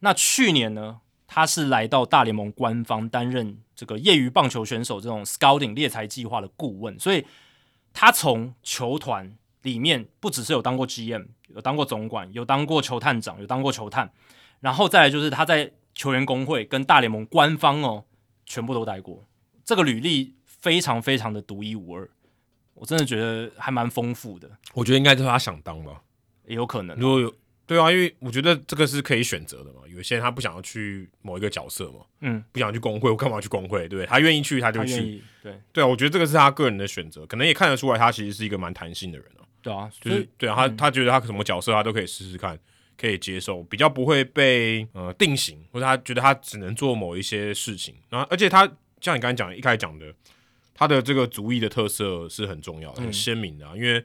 [0.00, 7.24] 那去年呢，他是来到大联盟官方担任这个业余棒球选手这种 Scouting 猎才计划的顾问，所以
[7.92, 14.10] 他从球团里面不只是有当过 GM，有当过总管，有当过球探长，有当过球探，
[14.58, 18.04] 然后再来就是他在球员工会跟大联盟官方哦，
[18.46, 19.26] 全部都待过，
[19.64, 22.08] 这个履历非常非常的独一无二，
[22.74, 24.50] 我真的觉得还蛮丰富的。
[24.74, 26.02] 我觉得应该就是他想当吧，
[26.46, 26.96] 也有可能。
[26.98, 29.80] 如果有对啊，因为我觉得这个是可以选择的嘛。
[29.88, 33.80] 有些人他不想要去某一个角色嘛，嗯，不想去工会，我干嘛去工会？
[33.88, 34.06] 对不对？
[34.06, 35.86] 他愿意去他就去，对对啊。
[35.86, 39.46] 我觉得这个是他个人的选择，可能也看得出来他其实是一个蛮弹性的人啊。
[39.62, 42.58] 对啊，就是对啊，他他觉得他什么角色他都可以试试看。
[43.02, 47.96] 可以接受，比较不会被呃定型，或者他觉得他只能做某一些事情。
[48.08, 48.60] 然后，而且他
[49.00, 50.14] 像你刚才讲的，一开始讲的，
[50.72, 54.00] 他的这个族裔的特色是很重要的、很鲜明的、啊，因为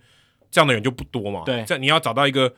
[0.49, 1.43] 这样的人就不多嘛。
[1.45, 2.51] 对，这你要找到一个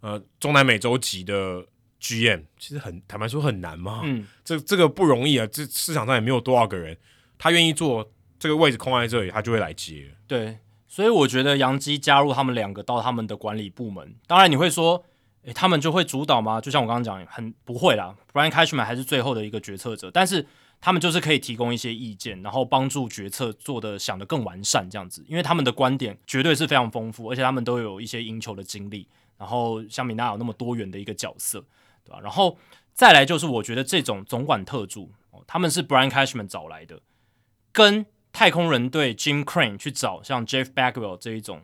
[0.00, 1.64] 呃中南美洲籍的
[1.98, 4.02] GM，其实很坦白说很难嘛。
[4.04, 6.94] 嗯，这这个不容易啊，这市场上也没有多少个人，
[7.38, 10.14] 他愿意做这个位置空在这里，他就会来接。
[10.28, 15.02] 对，所以我觉得杨基加入他们两个到他们的管理部门，当然你会说。
[15.46, 16.60] 诶，他们就会主导吗？
[16.60, 18.14] 就像我刚刚讲，很不会啦。
[18.32, 20.44] Brian Cashman 还是最后的一个决策者，但是
[20.80, 25.24] 他们就是可以提供一些意见，然后帮助决策做得想的更完善这样子。
[25.28, 29.08] 因为他们的观点绝对是非常丰富，而且他们都有一些赢球的经历。
[29.38, 31.64] 然后像米纳有那么多元的一个角色，
[32.04, 32.18] 对吧？
[32.20, 32.58] 然后
[32.92, 35.12] 再来就是我觉得这种总管特助，
[35.46, 37.00] 他们是 Brian Cashman 找来的，
[37.70, 41.62] 跟太空人队 Jim Crane 去找像 Jeff Bagwell 这一种，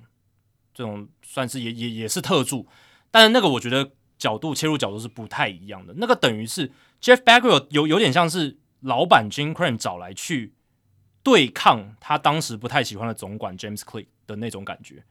[0.73, 2.69] 这种算是也也也是特助。
[3.13, 10.55] 但是那个我觉得角度切入角度是不太一样的，那个等于是 Jeff Bagwell 有有点像是老板 Jim Crane 找来去
[11.23, 15.05] 对抗他当时不太喜欢的总管 James Click 的那种感觉，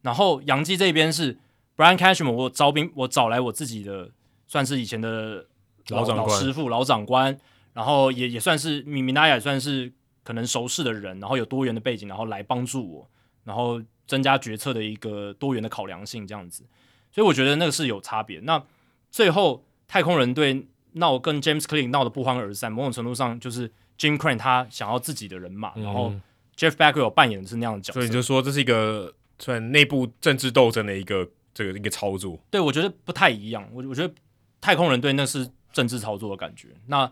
[0.00, 1.38] 然后杨基这边是
[1.76, 4.10] Brian Cashman，我招兵我找来我自己的
[4.48, 5.46] 算是以前的
[5.88, 7.38] 老老师傅老长官，
[7.74, 9.92] 然后也也算是米米纳亚也算是
[10.24, 13.10] 可能熟识的人，然后有多元的背景，然后来帮助我，
[13.44, 16.64] 然后增加决策的一个多元的考量性这样子。
[17.12, 18.40] 所以我觉得那个是有差别。
[18.40, 18.64] 那
[19.10, 26.14] 最后太空人队闹跟 James Click 闹得不欢而散，某种程度上就是 Jim Crane 他想要自己的人马，嗯、然后
[26.56, 28.00] Jeff Bagwell 扮演的是那样的角色。
[28.00, 32.38] 所以就说这是一个算内部政治斗争的一个这个一个操作。
[32.50, 33.68] 对，我觉得不太一样。
[33.72, 34.14] 我我觉得
[34.60, 36.68] 太空人队那是政治操作的感觉。
[36.86, 37.10] 那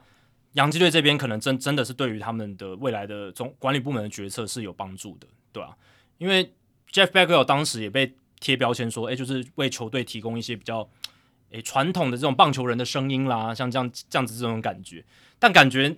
[0.55, 5.77] 洋基队这边可能真真的是对于他们的未来的总管理部门的决策是有帮助的，对吧、啊？
[6.17, 6.53] 因为
[6.91, 8.15] Jeff Bagwell 当时也被。
[8.41, 10.89] 贴标签说，诶，就是为球队提供一些比较，
[11.51, 15.05] 诶，传统的这种棒球人的声音啦，像这样这样子这种感觉。
[15.39, 15.95] 但感觉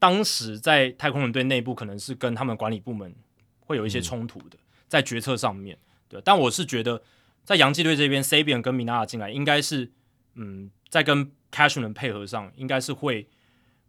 [0.00, 3.14] 当时在太空人队内部可能是跟他们管理部门
[3.60, 4.58] 会有一些冲突的，
[4.88, 6.20] 在决策上面对。
[6.24, 7.00] 但我是觉得
[7.44, 9.92] 在洋基队这边，Sabian 跟米纳尔进来，应该是
[10.34, 13.28] 嗯，在跟 Cashman 配合上，应该是会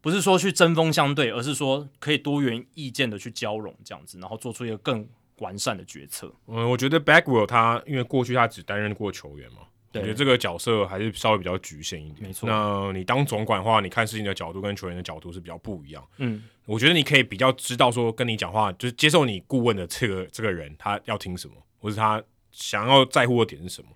[0.02, 5.08] 不是说去针锋相对，而是说可以多元意见的去交融这样子，然后做出一个更。
[5.40, 6.34] 完善的决策。
[6.48, 9.60] 嗯，我觉得 Bagwell 他因为过去他只担任过球员嘛，
[9.92, 12.28] 对我觉得这个角色还是稍微比较局限一点。
[12.28, 12.50] 没错。
[12.50, 16.06] 那你当总管的话，你看事情的角度跟球员的角度是比较不一样。
[16.18, 23.90] 嗯，我觉得你可以比较知道说跟你讲话就是接受你顾问的这个这个人他要听什么，或是他想要在乎的点是什么。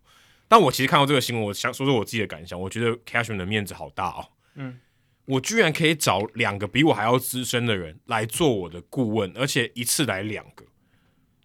[0.47, 2.59] 但我其实看到这个新闻，我想说说我自己的感想。
[2.59, 4.27] 我觉得 Cashman 的面子好大哦。
[4.55, 4.79] 嗯，
[5.25, 10.65] 我居然可以找两个比我还要资深的人来做我的顾问，而且一次来两个。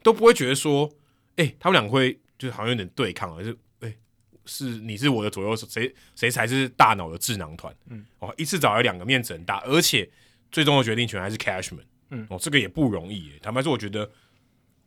[0.05, 0.89] 都不会觉得说，
[1.37, 3.51] 哎、欸，他们两个会就是好像有点对抗，而是
[3.81, 3.97] 哎、欸，
[4.45, 7.75] 是你是我的左右手，谁谁才是大脑的智囊团？
[7.89, 10.09] 嗯，哦，一次找来两个面子很大，而且
[10.53, 11.87] 最终的决定权还是 Cashman。
[12.11, 13.33] 嗯，哦，这个也不容易。
[13.43, 14.09] 坦白说，我觉得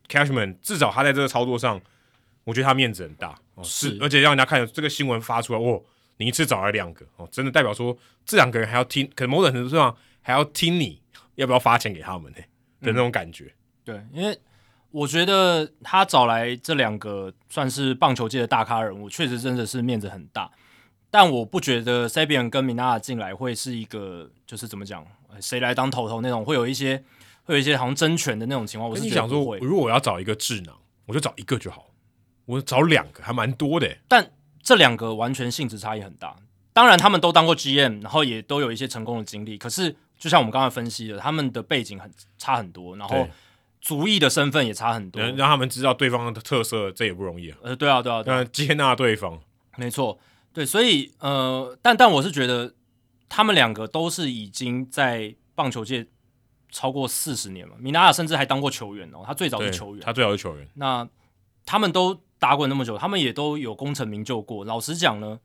[0.08, 1.82] Cashman 至少他在这个操作上，
[2.44, 3.36] 我觉得他面子很大。
[3.56, 5.82] 哦，是，而且让人家看这个新闻发出来，哦，
[6.18, 11.02] 你一次找来两个，哦，真的代表说这两个人还要听，可能某种程度上还要听你
[11.34, 12.38] 要不要发钱给他们呢
[12.80, 13.52] 的那种感觉。
[13.84, 14.38] 对，因为。
[14.90, 20.50] 我觉得他找来这两个算是棒球界的大咖人物，确实真的是面子很大。
[21.10, 25.06] 但我不觉得 Sabian 跟 Minaya 进来会是一个，就是怎么讲，
[25.40, 27.02] 谁来当头头那种，会有一些
[27.44, 28.90] 会有一些好像争权的那种情况。
[28.90, 30.74] 我是想说，如果我要找一个智囊，
[31.06, 31.86] 我就找一个就好。
[32.46, 34.30] 我找两个还蛮多的，但
[34.62, 36.34] 这两个完全性质差异很大。
[36.72, 39.58] 当然，他们都当过 GM，然后也都有一些成功的经历。
[39.58, 43.28] 可是，就像我们刚才分析的，他们的背景很差很多，然后。
[43.80, 47.58] 族裔的身份也差很多，让他们知道对方的特色，这也不容易啊。
[47.62, 49.40] 呃，对啊，对啊，对啊，接纳对方，
[49.76, 50.18] 没错，
[50.52, 52.74] 对，所以呃，但但我是觉得
[53.28, 56.06] 他们两个都是已经在棒球界
[56.70, 57.74] 超过四十年了。
[57.78, 60.68] 米纳亚甚至还当过球员哦，他最早是球员，他最早是球员。
[60.74, 61.08] 那
[61.64, 64.64] 他们都打滚那么久，他们也都有功成名就过。
[64.64, 65.38] 老实讲呢，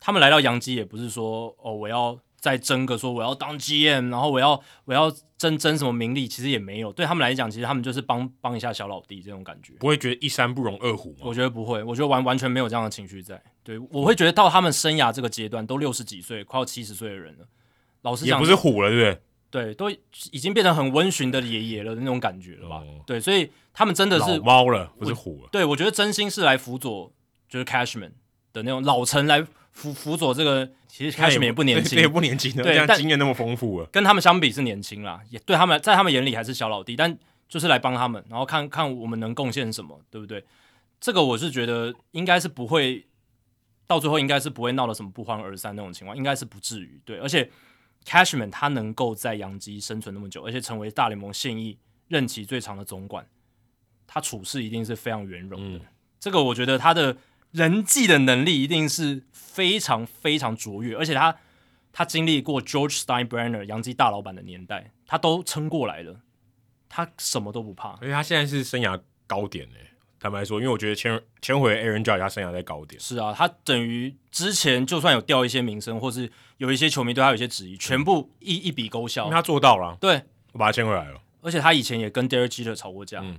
[0.00, 2.18] 他们来到洋基也不是说哦，我要。
[2.40, 6.92] 再争个说我要当 GM，然后我要我要争争什么名利，其实也没有。
[6.92, 11.22] 对他们来讲，其实他们就是帮帮一下小老弟这种感觉，不会觉得一山不容二虎吗？
[11.22, 13.42] 我觉得不会，我觉得完完全没有这样的情绪在。
[13.64, 17.46] 对，我会觉得到他们生涯这个阶段，都六十几岁，快要七十岁的人了，
[18.02, 19.20] 老实讲，也不是虎了，对不对？
[19.50, 22.76] 对，都已经变成很温驯的爷爷了那种感觉了吧？
[22.76, 25.48] 哦、对，所以他们真的是猫了，不是虎了。
[25.50, 27.12] 对，我觉得真心是来辅佐，
[27.48, 28.12] 就是 Cashman
[28.52, 29.44] 的那种老臣来。
[29.78, 37.16] 辅辅佐这个，其实 Cashman 也不年轻，也不年轻的，对，但经验那么丰富了，跟他们相比是年轻啦，也对他们在他们眼里还是小老弟，但
[37.48, 40.44] 就是来帮他们，然后看看我们能贡献什么，对不对？
[41.00, 43.06] 这个我是觉得应该是不会
[43.86, 47.18] 到最后应该是不会闹得什么不欢而散那种情况，应该是不至于，对。
[47.18, 47.48] 而且
[48.04, 51.78] Cashman 他能够在洋基生存那么久，而且成为大联盟现役
[52.08, 53.24] 任期最长的总管，
[54.08, 55.78] 他处事一定是非常圆融的。
[55.78, 55.80] 嗯、
[56.18, 57.16] 这个我觉得他的。
[57.52, 61.36] 人际的能力一定是非常非常卓越，而且他
[61.92, 66.20] 他经历过 George Steinbrenner 洋基大老板的年代，他都撑过来了，
[66.88, 67.90] 他什么都不怕。
[68.00, 73.00] 而且他现在是生涯高点诶，坦白说，因为我觉得签签回 Aaron Judge 他生涯在高点。
[73.00, 79.24] 是啊，他等于之前就算有掉一些名声，或是有一些球迷对他有一些质疑，全部一一笔勾销。
[79.24, 80.22] 因为他做到了，对，
[80.52, 81.20] 我把他签回来了。
[81.40, 83.38] 而且他以前也跟 Derek Jeter 吵过架，嗯，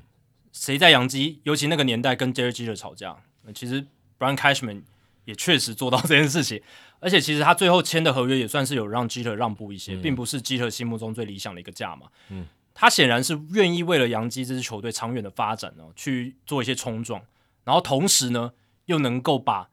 [0.51, 3.15] 谁在洋基，尤其那个年代跟 Derek Jeter 吵架，
[3.53, 3.85] 其实。
[4.19, 4.83] Brian Cashman
[5.25, 6.61] 也确实做到这件事情，
[6.99, 12.07] 而且其实他最后签的合约也算是有让 Jeter 让步一些，嗯、并不是 Jeter 心目中最理想的一个价嘛。
[12.29, 17.21] 嗯，他显然是愿意为了洋基这支球队长远的发展呢，去做一些冲撞，
[17.63, 18.51] 然后同时呢，
[18.85, 19.69] 又能够把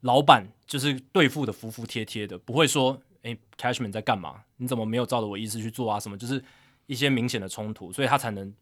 [0.00, 4.42] 老板就是对付的服服帖帖的，不会说诶 Cashman 在干嘛？
[4.56, 6.00] 你怎么没有照着我意思去做啊？
[6.00, 6.42] 什么就是
[6.86, 8.52] 一些明显的冲突，所以他才能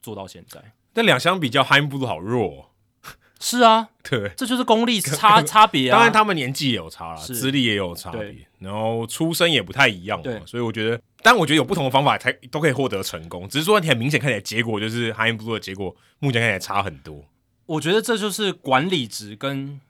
[0.00, 0.60] 做到现在。
[0.92, 2.70] 但两相比较，Chaim Bloom 好弱。
[3.40, 5.94] 是啊，对，这就是功力差差别啊。
[5.94, 13.48] 当然，他们年纪也有差了，资历也有差别，然后出身也不太一样，嘛，所以我觉得，但我觉得有不同的方法才都可以获得成功。
[13.48, 17.24] 只是说，你很明显看起来结果就是 Chaim Bloom 的结果，目前看起来差很多。
[17.66, 19.80] 我觉得这就是管理职跟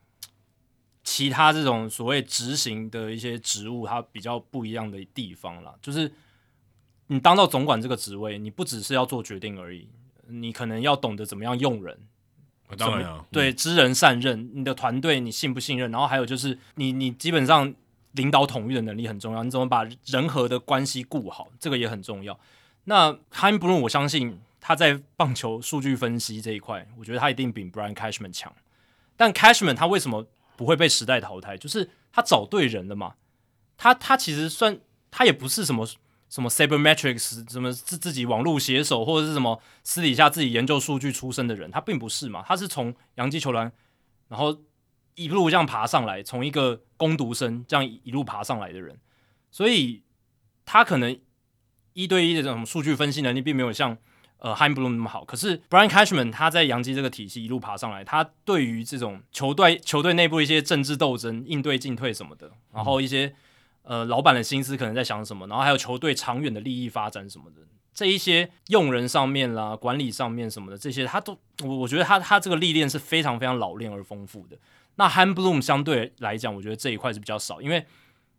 [1.03, 5.75] 其他这种所谓执行的一些职务，它比较不一样的地方啦。
[5.81, 6.13] 就是
[7.07, 9.89] 你当到总管这个职位，你不只是要做决定而已，
[10.27, 11.99] 你可能要懂得怎么样用人。
[12.77, 15.91] 当然啊，对，知人善任，你的团队你信不信任？
[15.91, 17.75] 然后还有就是你你基本上
[18.13, 22.39] 领导统御的能力很重要，你怎么把人和的关系顾好，这个也很重要。
[22.85, 28.53] 那 Chaim Bloom，我相信他在棒球数据分析这一块，我觉得他一定比 Brian Cashman 强。
[29.17, 30.27] 但 Cashman 他为什么
[30.57, 31.57] 不会被时代淘汰？
[31.57, 33.15] 就是他找对人了嘛。
[33.77, 34.79] 他他其实算
[35.11, 35.87] 他也不是什么。
[36.31, 43.73] 什么 Sabermetrics，什么自自己网络写手，或者是什么私底下自己研究数据出身的人，他并不是嘛，他是从洋基球团，
[44.29, 44.57] 然后
[45.15, 48.99] 一路这样爬上来，从一个攻读生这样一路爬上来的人，
[49.51, 50.03] 所以
[50.67, 51.19] 他可能
[51.95, 53.97] 一对一的这种数据分析能力并没有像
[54.37, 63.35] 呃 Chaim Bloom 那么好，可是 Brian Cashman 他在洋基这个体系一路爬上来，他对于这种球队球队内部一些政治斗争、应对进退什么的，然后一些。
[63.89, 67.63] 呃，老板的心思可能在想什么，然后还有球队长远的利益发展什么的，
[67.95, 74.59] 这一些用人上面啦、管理上面什么的，这些他都，我我觉得他他这个历练是非常非常老练而丰富的。
[74.97, 77.83] 那 Chaim Bloom 相对来讲，我觉得这一块是比较少，因为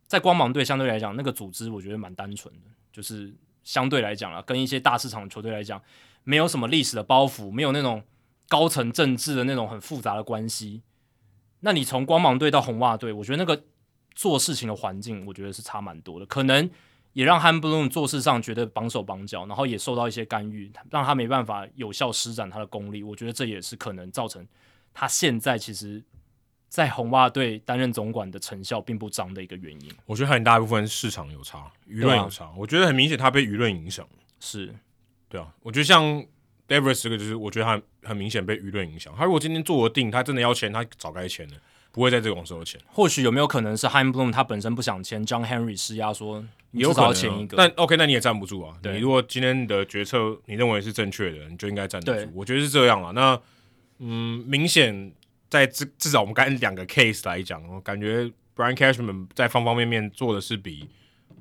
[0.05, 5.81] 在光芒队相对来讲，那个组织我觉得蛮单纯的，就是相对来讲啦，跟一些大市场球队来讲，
[6.23, 8.03] 没有什么历史的包袱，没有那种
[8.47, 10.83] 高层政治的那种很复杂的关系。
[11.61, 13.63] 那你从光芒队到红袜队，我觉得那个
[14.19, 16.69] 做事情的环境，我觉得是差蛮多的，可能
[17.13, 23.01] 也让 Chaim Bloom 做事上觉得绑手绑脚，然后也受到一些干预，让他没办法有效施展他的功力。
[23.01, 24.45] 我觉得这也是可能造成
[24.93, 26.03] 他现在其实，
[26.67, 29.89] 在红袜队担任总管的成效并不彰的一个原因。
[30.05, 32.51] 我觉得很大一部分市场有差，舆论有差。
[32.57, 34.05] 我觉得很明显，他被舆论影响。
[34.41, 34.75] 是，
[35.29, 36.25] 对啊，我觉得像。
[36.69, 39.11] Devers 这个就是我觉得他很明显被舆论影响。
[39.17, 41.55] 他如果今天做了定，他真的要签，他早该签了，
[41.91, 42.79] 不会在这种时候签。
[42.87, 47.57] 或许有没有可能是 Chaim Bloom 他本身不想签，John Henry 施压说你至少要签一个。
[47.57, 48.75] 但 OK，那你也站不住啊。
[48.83, 52.31] 你如果今天的决策你认为是正确的，你就应该站得住。
[52.35, 53.11] 我觉得是这样啊。
[53.11, 53.39] 那
[53.99, 55.11] 嗯，明显
[55.49, 58.23] 在至至少我们刚才两个 case 来讲，我感觉
[58.55, 60.87] Brian Cashman 在方方面面做的是比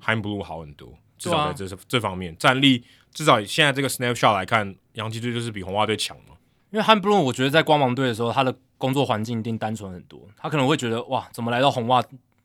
[0.03, 2.85] Chaim Bloom 好很多，至少在这、啊、这方面战力。
[3.13, 6.37] 至少以现在这个 snapshot 来看，洋基队就是比红袜队强嘛。
[6.71, 10.21] 因为 Chaim Bloom 我觉得在光芒队的时候，他的工作环境一定单纯很多。
[10.37, 12.03] 他可能会觉得，哇，怎么来到红袜，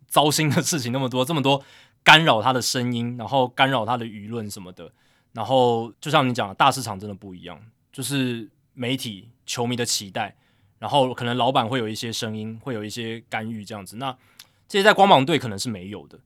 [0.07, 1.61] 糟心的事情那么多，这么多
[2.03, 4.91] 干扰他的声音，然后干扰他的舆论什么的。
[5.33, 7.59] 然后就像你讲的，大市场真的不一样，
[7.91, 10.35] 就是媒体、球迷的期待，
[10.79, 13.97] 然后可能老板会有一些声音，会有一些干预这样子。
[13.97, 14.15] 那
[14.67, 16.19] 这些在光芒队可能是没有的。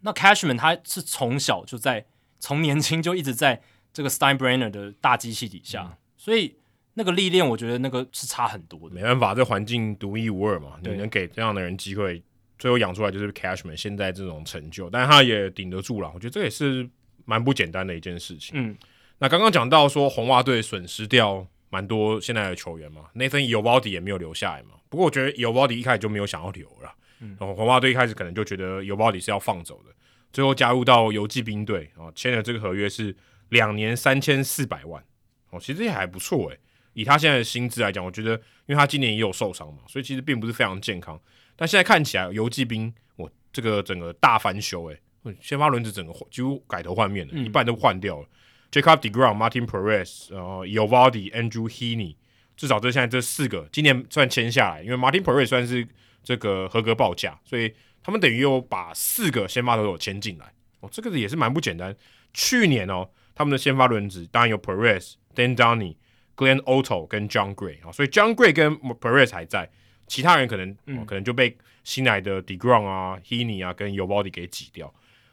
[0.00, 2.06] 那 Cashman 他是从小就在，
[2.38, 3.62] 从年轻就一直在。
[3.94, 6.56] 这个 Steinbrenner 的大机器底下，嗯、所以
[6.94, 8.94] 那个历练，我觉得那个是差很多的。
[8.94, 12.22] 没办法，这环境独一无二嘛，对你能给这样的人机会，
[12.58, 16.10] 最后养出来就是 Cashman 现在这种成就，但是他也顶得住了。
[16.14, 16.88] 我觉得这也是
[17.24, 18.52] 蛮不简单的一件事情。
[18.54, 18.76] 嗯，
[19.18, 24.70] 那刚刚讲到说红袜队损失掉蛮多现在的球员嘛，Nathan Eovaldi 也没有留下来嘛。
[24.88, 29.94] 不过我觉得 Eovaldi 一开始就没有想要留了，嗯，然后红袜队一开始可能就觉得 Eovaldi 是要放走的，
[30.32, 33.16] 最后加入到游骑兵队啊，签了这个合约是。
[33.52, 35.04] 两年三千四百万，
[35.50, 36.58] 哦，其实也还不错诶。
[36.94, 38.32] 以他现在的薪资来讲，我觉得，
[38.66, 41.20] 因为他今年也有受伤嘛，所以其实并不是非常健康。
[41.56, 45.00] 但现在看起来，游骑兵，我这个整个大翻修诶，
[45.40, 48.26] 先发轮子整个几乎改头换面了，嗯、一半都换掉了。
[48.70, 52.16] Jacob deGrom、Martin Perez，然后 Yovaldi、Andrew Heaney，
[52.56, 55.86] 至少这现在这四个今年算签下来，因为 Martin Perez 算是
[56.22, 60.52] 这个合格报价，所以他们等于又把四个先发投手签进来。
[60.80, 61.96] 哦，这个也是蛮不简单。
[62.32, 63.08] 去年哦。
[63.34, 65.96] 他们的先发轮子当然有 Perez、Dan Dunney、
[66.36, 69.70] Glenn Otto 跟 John Gray 啊，所以 John Gray 跟 Perez 还在，
[70.06, 74.92] 其他人可能、嗯、可能就被新来的 deGrom 啊、Heaney 啊跟 Eovaldi 给挤掉。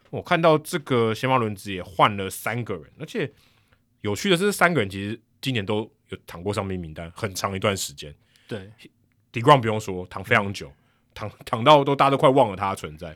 [0.10, 3.32] 我看到这个先发轮子也换了三个人，而且
[4.02, 8.14] 有趣的是，这三个人其实今年都有躺过伤兵名单很长一段时间。
[8.48, 8.70] 对
[9.32, 10.72] ，deGrom 不用说，躺非常久，
[11.14, 13.16] 躺躺到都大家都快忘了他的存在。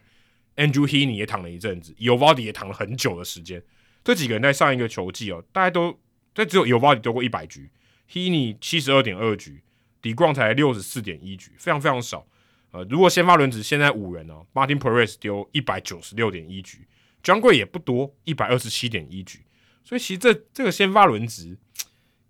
[0.56, 3.64] Andrew Heaney 也躺了一阵子，Eovaldi 也躺了很久的时间。
[4.04, 5.98] 这几个人在上一个球季哦，大家都
[6.34, 7.70] 在只有 Eovaldi 丢过一百局
[8.12, 9.62] ，Heaney 七十二点二局
[10.02, 12.26] ，deGrom 才六十四点一局，非常非常少。
[12.72, 16.88] 呃，如果先发轮值现在五人哦，Martin Perez 丢一百九十六点一局
[17.24, 19.46] ，Jon Gray 也不多，一百二十七点一局，
[19.84, 21.56] 所以其实这这个先发轮值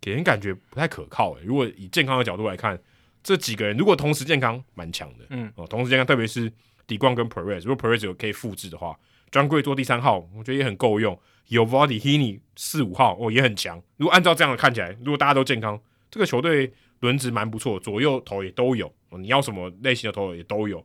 [0.01, 1.43] 给人感觉不太可靠诶。
[1.45, 2.77] 如果以健康的角度来看，
[3.23, 6.51] 这几个人如果同时健康，蛮强的，嗯哦，同时健康，特别是
[6.85, 8.99] deGrom 跟 Perez，如果 Perez 有可以复制的话
[9.33, 11.17] 专柜做第三号，我觉得也很够用。
[11.47, 13.81] 有 Eovaldi Heaney 四五号哦，也很强。
[13.97, 15.79] 如果按照这样的看起来，如果大家都健康，
[16.11, 18.93] 这个球队轮值蛮不错，左右投也都有。
[19.17, 20.79] 你要什么类型的投也都有，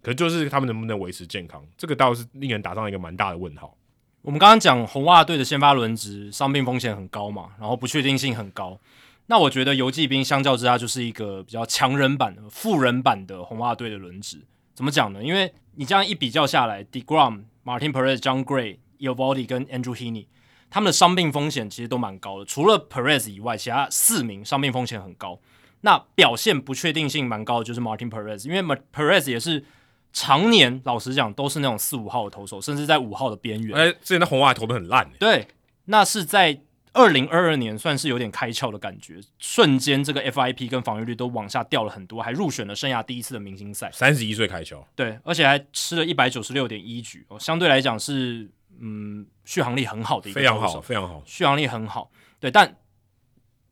[0.00, 3.76] 可是就是他们能不能维持健康，这个倒是令人打上一个蛮大的问号。
[4.22, 8.78] 我们刚刚讲红袜队的先发轮值伤病风险很高嘛，然后不确定性很高。
[9.26, 14.38] 那我觉得游骑兵相较之下就是一个比较强人版、富人版的红袜队的轮值。
[14.74, 15.22] 怎么讲呢？
[15.22, 18.78] 因为你这样一比较下来，deGrom、Martin Perez、John Gray。
[19.02, 20.26] Eovaldi 跟 Andrew Heaney，
[20.70, 25.40] 他们的伤病风险其实都蛮高的，除了 Perez 以外，其他四名伤病风险很高。
[25.80, 28.62] 那表现不确定性蛮高的就是 Martin Perez，因为
[28.94, 29.64] Perez 也是
[30.12, 33.76] 常年老实讲都是那种四五号的投手，甚至在五号的边缘。
[33.76, 35.10] 哎，之前的红袜投的很烂。
[35.18, 35.48] 对，
[35.86, 36.60] 那是在
[36.92, 43.90] 二零二二年算是有点开窍的感觉，瞬间这个 FIP 跟防御率都往下掉了很多，还入选了生涯第一次的明星赛。
[43.92, 48.50] 三十一岁开窍，对，而且还吃了一百九十六点一局，哦，相对来讲是。
[48.84, 52.10] 嗯，续航力很好的一个，非常好，非常好，续航力很好。
[52.40, 52.78] 对，但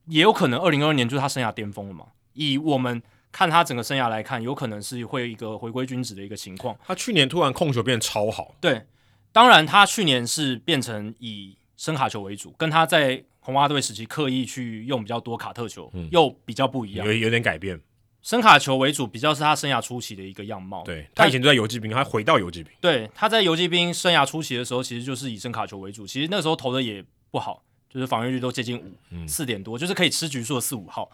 [0.07, 2.07] 也有可能二零二二年就是他生涯巅峰了嘛？
[2.35, 3.03] 以我们
[3.33, 6.79] 看他整个生涯来看，有可能是会有一个回归均值的一个情况。
[6.87, 8.87] 他去年突然控球变得超好，对，
[9.33, 17.81] 当然他去年是变成以伸卡球为主，跟他在红袜队时期刻意去用比较多卡特球，嗯、又比较不一样，有有点改变。
[18.20, 20.85] 深卡球为主，比较是他生涯初期的一个样貌。
[20.85, 22.70] 对，他以前就在游击兵，他回到游击兵。
[22.82, 26.07] 对，他在游击兵生涯初期的时候，其实就是以深卡球为主。
[26.07, 31.11] 其实那时候投的也不好，就是防御率都接近五，四点多，就是可以吃局数的四五号。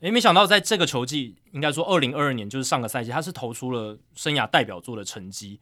[0.00, 5.60] 诶，没想到在这个球季，应该说二零二二年就是上个赛季，他是投出了生涯代表作的成绩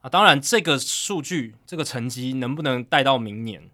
[0.00, 0.08] 啊。
[0.08, 3.68] 当然，这个数据、这个成绩能不能带到明年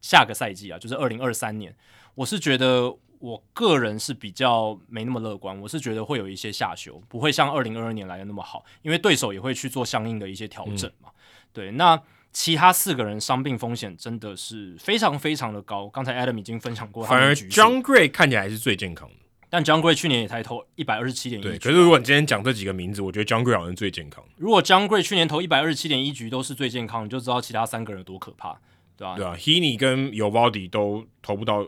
[0.00, 0.78] 下个赛季啊？
[0.78, 1.74] 就是二零二三年，
[2.14, 5.58] 我是觉得我个人是比较没那么乐观。
[5.60, 11.10] 我是觉得会有一些下修，不会像二零二二年来的那么好，因为对手也会去做相应的一些调整嘛。
[11.10, 11.14] 嗯、
[11.52, 12.02] 对，那。
[12.30, 15.88] 其他四个人伤病风险真的是非常非常的高。
[15.88, 19.14] 刚才 Adam 已经分享过，反而 John Gray 看起来还是最健康的。
[19.48, 21.48] 但 John Gray 去年也才投一百二十七点一局。
[21.48, 24.22] 对，可是如果你今天讲这几个名字，我觉得 John Gray 好像最健康。
[24.36, 28.60] 如果 John Gray 去年投一百二十七点一局都是最健康，你就知道其他三个人有多可怕，
[28.98, 29.16] 对吧、啊？
[29.16, 31.66] 对啊，Heaney 跟 Eovaldi 都投不到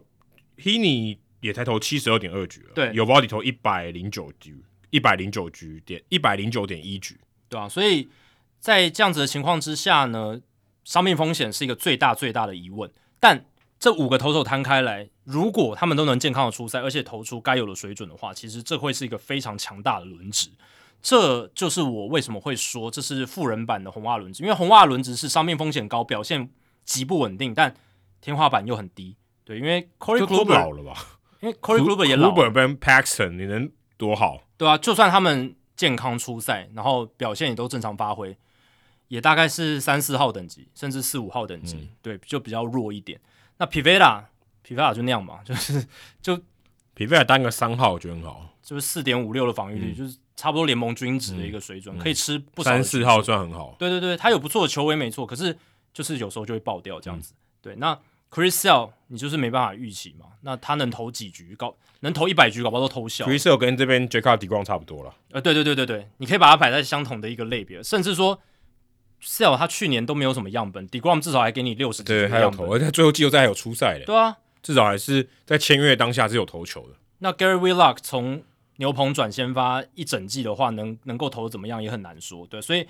[0.59, 8.11] ，Heaney 也才投七十二点二局了，对，Eovaldi 投一百零九局，一百零九局点一百零九点一局，对啊，所以
[8.59, 10.43] 在这样子的情况之下呢？
[10.83, 12.91] 伤病风险是一个最大最大的疑问，
[13.21, 13.45] 但
[13.79, 20.49] 这五个投手摊开来，如果他们都能健康的出赛，而且投出该有的水准的话，其实这会是一个非常强大的轮值。
[21.03, 26.49] 这就是我为什么会说这是富人版的红袜轮值，因为红袜轮值是伤病风险高，表现
[26.91, 27.73] 极不稳定，但
[28.21, 29.17] 天花板又很低。
[29.45, 31.07] 对，因为 Corey Kluber 老了吧？
[31.39, 32.35] 因为 Corey Kluber 也老了。
[32.35, 34.43] Kluber 跟 Paxton 你能多好？
[34.57, 38.37] 对啊，就算他们健康出赛，然后表现也都正常发挥。
[39.07, 43.21] 也大概是三四号等级，甚至四五号等级，嗯、对，就比较弱一点。
[43.59, 45.87] 那 Pivetta，Pivetta 就那样嘛，就是
[46.21, 46.37] 就
[46.97, 52.71] Pivetta 当个三号，我觉得很好，就是四点五六的防御率，嗯、就是差不多联盟均值的一个水准，嗯、可以吃不少。
[52.71, 55.59] 三四号算很好，对对对，他有不错的球威没错，可是
[56.01, 57.35] 就是有时候就会爆掉这样子。
[57.35, 57.95] 嗯、对，那
[58.31, 63.27] Chris Sale 你就是没办法预期嘛，那他能投几局，高能投一百局，搞不好都偷笑。
[63.27, 68.41] Chris Sale 跟这边 Jacob deGrom 差不多了，呃，对对对对对，你可以把它摆在相同的一个类别，甚至说。
[69.23, 76.95] Sale 他去年都没有什么样本，deGrom 至少还给你六十对，还有投，而且最后季后赛还有出赛的，对啊，至少还是在签约当下是有投球的。
[77.19, 78.43] 那 Gary Whitlock 从
[78.77, 82.89] 牛棚转先发一整季的话，能能够投的怎么样也很难说，对，所以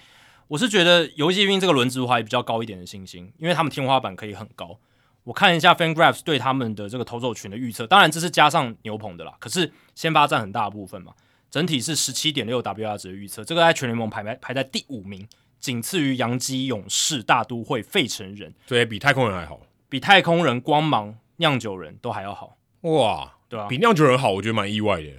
[0.51, 4.81] 我是觉得游击兵这个轮值还比较高一点的信心，因为他们天花板可以很高。
[5.23, 11.13] 我看一下 FanGraphs 对他们的这个投手群的预测，当然这是加上牛棚的啦，可是先发占很大部分嘛，
[11.53, 15.29] 整体是十七点六 WR 值的预测，这个在全联盟排排排在第五名。
[15.61, 23.69] 仅次于洋基、勇士、大都会、费城人，对，比太空人还好，比太空人、光芒、酿酒人都还要好，哇，对、啊？
[23.69, 25.11] 比酿酒人好，我觉得蛮意外的。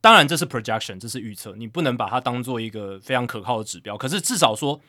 [0.00, 3.96] 当然，这是 projection，这是预测，你不能把它当做一个非常可靠的指标。
[3.96, 4.80] 可是至少说，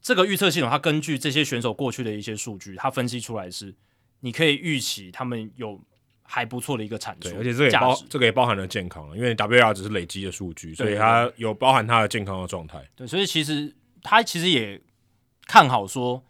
[0.00, 3.74] 这个预测系统它根据这些选手过去的一些数据，它分析出来是
[4.20, 5.80] 你可以预期他们有
[6.22, 12.82] 还不错的一个产出，而且这个也包这个也包含了健康，因为 WR 只是累积的数据，所以它有包含它的健康的状态。
[12.96, 13.74] 对，所以其实。
[14.06, 14.78] 他其实也
[15.46, 16.22] 看好说，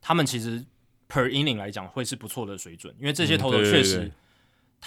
[0.00, 0.64] 他们其实
[1.08, 4.08] per inning 来讲会是不错的水准，因为这些投手确实，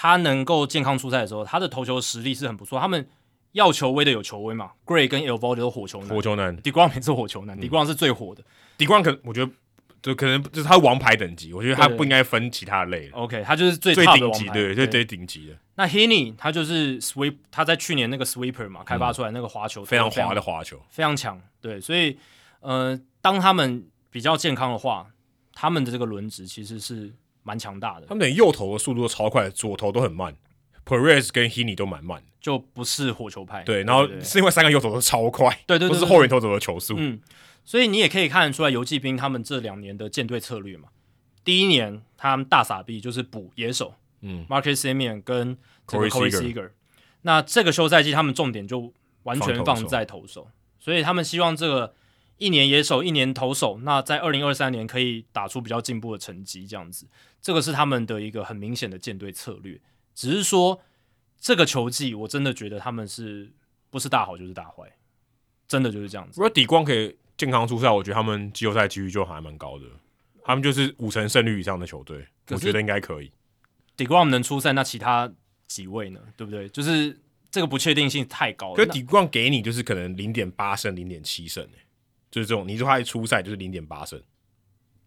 [0.02, 2.80] 他能够健康出赛的时候，他的投球实力是很不错。
[2.80, 3.06] 他们
[3.52, 8.42] 要球威的有球威嘛，Gray 跟 Eovaldi 都火球男，火球男，deGrom 也是火球男，deGrom 是最火的
[8.78, 9.52] ，deGrom 可我觉得
[10.02, 12.92] 就可能就是他王牌等级，我觉得他不应该分其他的。
[12.92, 15.58] 类，OK，他就是最最顶级的，对，最最顶级的。
[15.76, 21.42] 那 Heaney 他就是 sweep，他在去年那个 sweeper 嘛，开发出来那个滑球非常滑的滑球，非常强。
[21.60, 22.18] 对，所以
[22.62, 25.08] 呃，当他们比较健康的话，
[25.54, 27.12] 他们的这个轮值其实是
[27.44, 28.06] 蛮强大的。
[28.08, 30.36] 他们的右投的速度都超快，左投都很慢。
[30.86, 33.64] Perez 跟 Heaney 都蛮慢，就不是火球派。
[33.64, 36.96] 对，然后是因为三个右投都超快，对对，都是后援投手的球速。
[36.98, 37.20] 嗯，
[37.64, 40.90] 所以你也可以看得出来，游骑兵他们这两年的舰队策略嘛。
[41.44, 45.56] 第一年他们大傻逼就是补野手，嗯，Marcus Simeon 跟
[45.86, 46.72] Corey Seager。
[47.22, 48.92] 那这个休赛季他们重点就
[49.24, 50.48] 完全放在投手，
[50.80, 51.94] 所以他们希望这个
[52.40, 57.06] 一年野手一年投手，那在二零二三年可以打出比较进步的成绩，这样子，
[57.40, 59.80] 这个是他们的一个很明显的舰队策略。
[60.16, 60.82] 只是说
[61.40, 63.52] 这个球季，我真的觉得他们是
[63.92, 64.84] 不是大好就是大坏，
[65.68, 66.34] 真的就是这样子。
[66.38, 69.86] 如果底光可以健康出赛，我觉得他们季后赛几率就还蛮高的，
[70.44, 73.32] 他们就是五成胜率以上的球队，我觉得应该可以。
[73.96, 75.32] 底光能出赛，那其他
[75.68, 76.20] 几位呢？
[76.36, 76.68] 对不对？
[76.70, 77.20] 就是。
[77.52, 78.76] 这个不确定性太高了。
[78.76, 81.68] 可是 deGrom 给你就是可能零点八胜、零点七胜，
[82.32, 82.68] 就是这种。
[82.68, 84.22] 你说他一出赛就是零点八胜，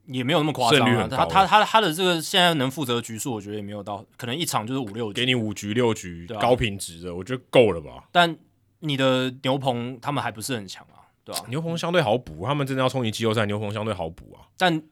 [0.07, 1.09] 也没有那么夸张啊。
[1.09, 8.09] 他他他他的这个现在能负责的局数，我觉得也没有到，可能一场就是五六局，给你五局六局，啊、高品质的，我觉得够了吧。
[8.11, 8.37] 但
[8.81, 11.49] 你的牛棚他们还不是很强啊，对吧、啊？
[11.49, 14.49] 牛棚相对好补，他们真的要冲击季后赛，牛棚相对好补啊。
[14.57, 14.83] 但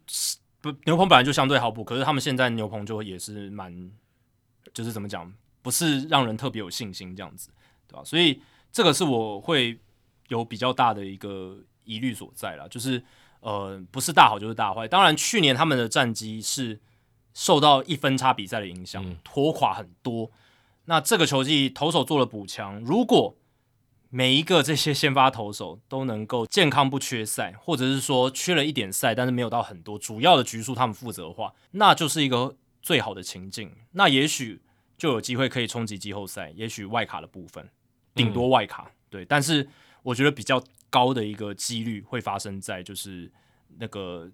[0.60, 3.90] 不，牛棚本来就相对好补，可是他们现在牛棚就也是蛮，
[4.72, 5.32] 就是怎么讲？
[5.62, 7.50] 不是让人特别有信心这样子，
[7.86, 8.02] 对吧？
[8.02, 8.40] 所以
[8.72, 9.78] 这个是我会
[10.28, 11.58] 有比较大的一个
[11.90, 13.02] 疑虑所在了，就是
[13.40, 14.86] 呃，不是大好就是大坏。
[14.86, 16.78] 当然，去年他们的战绩是
[17.34, 20.30] 受到一分差比赛的影响，拖垮很多。
[20.84, 23.34] 那这个球季投手做了补强，如果
[24.08, 33.72] 每一个这些先发投手都能够健康不缺赛，或者是说缺了一点赛，但是没有到很多主要的局数他们负责的话，那就是一个最好的情境。
[33.92, 34.60] 那也许
[34.98, 37.68] 就有机会可以冲击季后赛，也许外卡的部分，
[38.14, 38.86] 顶多外卡。
[38.88, 39.68] 嗯、对，但是
[40.02, 40.60] 我觉得比较
[40.90, 43.30] 高的一个几率会发生在就是
[43.78, 44.28] 那个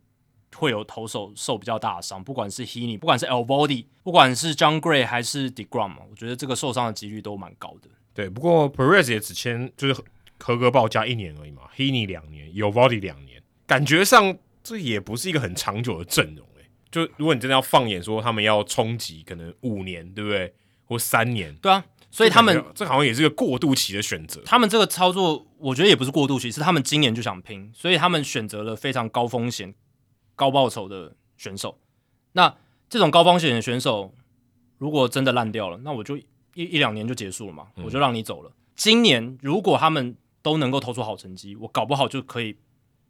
[0.55, 7.91] 会有投手受比较大的伤，不管是 Heaney，不管是 Eovaldi，不管是 John Gray 还是 Degrom，我觉得这个受伤的几率都蛮高的。
[8.15, 10.03] 对，不过 Perez 也只签就是
[10.39, 16.66] 合格报价一年而已嘛，Heaney 两年，Eovaldi 两年，感觉上这也不是一个很长久的阵容诶。
[16.91, 20.55] 就如果你真的要放眼说他们要冲击，可能五年，对不对？
[20.87, 21.55] 或三年？
[21.57, 21.85] 对啊，
[22.16, 24.40] 所以他们这，好像也是个过渡期的选择。
[24.47, 29.74] 他们这个操作，我觉得也不是过渡期，是他们今年就想拼，所以他们选择了非常高风险、
[30.34, 31.78] 高报酬的选手。
[32.32, 32.56] 那
[32.88, 34.14] 这种高风险的选手，
[34.78, 36.18] 如果真的烂掉了，那我就。
[36.59, 38.48] 一一两年就结束了嘛，我就让你走了。
[38.48, 42.56] 嗯、今年如果他们都能够投出好成绩，我搞不好就可以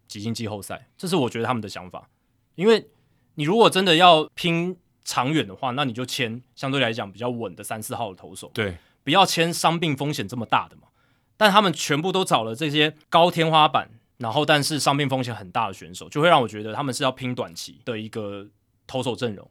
[0.09, 0.89] 挤进季后赛。
[0.99, 2.11] 这是我觉得他们的想法。
[2.57, 2.89] 因为
[3.37, 8.77] 你如果真的要拼长远的话，那你就签相对来讲比较稳的三四号的投手，对，
[9.07, 10.89] 不要签伤病风险这么大的嘛。
[11.37, 13.89] 但他们全部都找了这些高天花板，
[14.19, 18.49] 然后但是伤病风险很大的选手，就会让我觉得他们是要拼短期的一个
[18.87, 19.49] 投手阵容。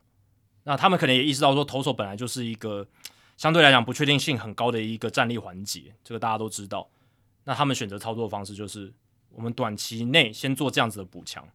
[0.66, 2.86] 那他们可能也意识到说，投手本来就是一个。
[3.38, 6.88] 相对来讲，不确定性很高的一个战力环节，这个大家都知道。
[7.44, 8.94] 那他们选择操作的方式就是，
[9.28, 11.46] 我们短期内先做这样子的补强。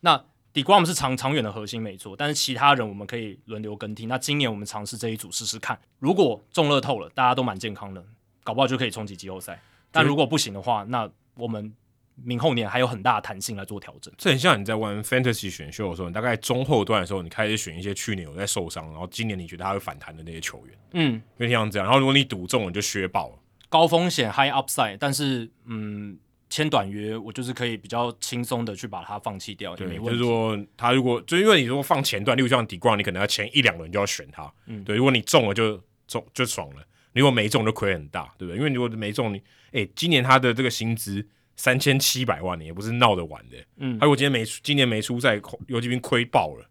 [0.00, 0.22] 那
[0.52, 4.06] DeGrom 是长长远的核心没错，但是其他人我们可以轮流更替。
[4.06, 8.04] 那今年我们尝试这一组试试看，如果中乐透了，大家都蛮健康的，
[8.42, 9.60] 搞不好就可以冲击季后赛。
[9.90, 11.74] 但如果不行的话，那我们。
[12.22, 23.38] 明后年还有很大的弹性来做调整，这很像你在玩 Fantasy 选秀的时候，你大概中后段的时候，你开始选一些去年有在受伤，然后今年你觉得他会反弹的那些球员，嗯，因为像这样，然后如果你赌中了，你就削爆了，
[23.70, 26.18] 高风险 High Upside，但是嗯，
[26.50, 30.18] 签短约我就是可以比较轻松的去把它放弃掉，对，没问题。
[30.18, 38.58] 就是说他如果就因为你如果放前段，例如像 DeGrom，你可能要前一两轮就要选他，嗯，对，如果你中了就中就爽了，如果没中就亏很大，对不对？
[38.58, 41.26] 因为如果没中你，哎、欸，今年他的这个薪资。
[41.56, 43.56] 三千七百万，也不是闹着玩的。
[43.76, 46.70] 嗯，他如果今天没今年没出赛，游击兵亏爆了。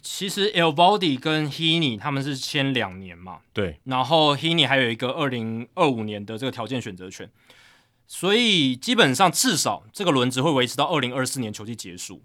[0.00, 3.80] 其实 Elvody 跟 Heaney 他们是签两年嘛，对。
[3.82, 7.28] 然后 Heaney 还有一个二零二五年的这个条件选择权，
[8.06, 12.22] 所以基本上至少这个轮值会维持到二零二四年球季结束。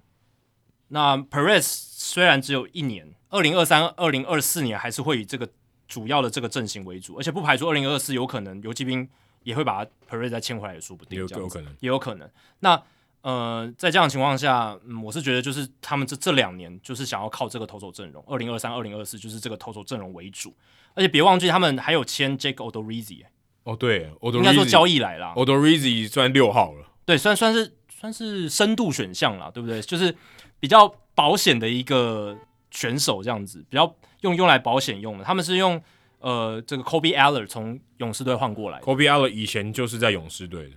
[0.89, 5.49] 那 Perez 虽然只有一年，二零二三、二零二四年还是会以这个
[5.88, 9.10] 主要的这个阵型为主，而且不排除二零二四有可能游击兵。
[9.43, 12.30] 也会把 Perez 再签回来也说不定，也有可能，也有可能。
[12.60, 12.84] 那
[13.22, 20.53] 呃，在这样的情况下，嗯，我是觉得就是他们这这两年就是想要靠这个投手阵容，二零二三、二零二四就是这个投手阵容为主。
[20.93, 23.23] 而且别忘记他们还有签 Jake Odorizzi。
[23.71, 25.33] 哦，对，应该说交易来了。
[25.35, 29.81] Odorizzi 算六号了，对，算算是算是深度选项了，对不对？
[29.81, 30.15] 就是
[30.59, 32.37] 比较保险的一个
[32.71, 35.23] 选手，这样子比较用用来保险用的。
[35.23, 35.81] 他们是用。
[36.21, 40.71] 呃，这个 Kolby Allard 从勇士队换过来，Kolby Allard 以前就是在勇士队的，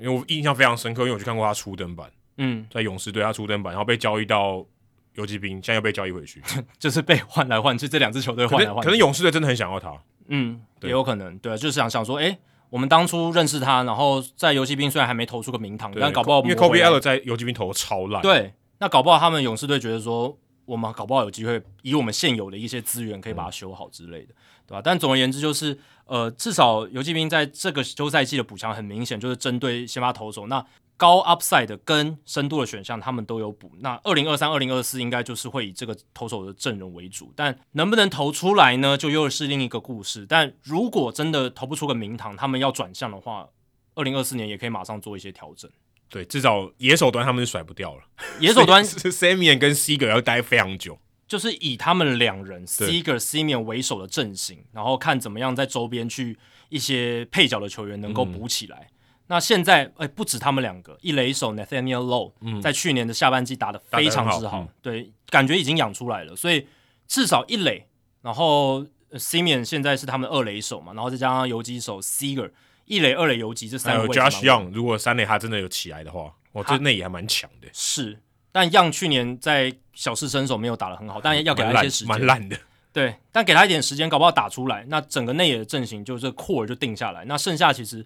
[0.00, 4.66] 因为我印象非常深刻，因为我去看过他初登板，嗯，在勇士队他初登板，然后被交易到
[5.14, 6.42] 游击兵，现在又被交易回去，
[6.76, 9.96] 就是被换来换去，这两支球队换来换去，可能勇士队真的很想要他，
[10.26, 12.38] 嗯，对也有可能，对，就是想想说，哎，
[12.68, 20.38] 我们当初认识他，然后在游击兵虽然还没投出个名堂，但搞不好因为 Kolby Allard 在游击兵投的超烂，对，那搞不好他们勇士队觉得说。
[20.66, 24.32] 我们搞不好有机会以我们现有的一些资源，可以把它修好之类的，
[24.68, 24.80] 对吧？
[24.84, 30.64] 但总而言之，就是呃，至少游击兵在这个休赛季的补强很明显，就是针对先发投手，那
[31.00, 33.72] 高 upside 跟深度的选项，他们都有补。
[33.78, 38.98] 那二零二三、二零二四应该就是会以这个投手的阵容为主，但能不能投出来呢？
[38.98, 40.26] 就又是另一个故事。
[40.28, 43.48] 但如果真的投不出个名堂，他们要转向的话，
[43.94, 45.70] 二零二四年也可以马上做一些调整。
[46.10, 48.02] 对，至少野手端他们是甩不掉了。
[48.38, 56.36] 野手端， Samian 跟 Seager 要待非常久，就是以他们两人 Seager、Semien 为首的阵型，然后看怎么样在周边去
[56.68, 58.90] 一些配角的球员能够补起来。
[58.90, 58.94] 嗯、
[59.30, 66.34] 那现在哎，不止他们两个，一垒手 Nathaniel Lowe、嗯、在去年的下半季打得非常之好，好嗯、对，感觉已经养出来了。
[66.34, 66.66] 所以
[67.06, 67.86] 至少一垒，
[68.22, 72.50] 然后 Semien 现在是他们二垒手嘛，然后再加上游击手 Seager。
[72.86, 77.68] 一垒、二垒游击这三位，Josh Young 如果三垒他真的有起来的话，我这内野还蛮强的。
[77.72, 78.18] 是，
[78.50, 82.58] 但 Young 去年在小试身手没有打得很好，但要给他一些时间，蛮烂的。
[82.92, 87.24] 对，但给他一点时间，搞不好打出来，那整个内野的阵型就这 core 就定下来。
[87.26, 88.04] 那剩下其实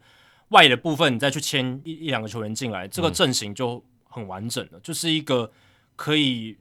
[0.49, 5.51] 外野的部分，你再去签一一两个球员进来，这个阵型就很完整了，就是一个
[5.97, 6.57] 可以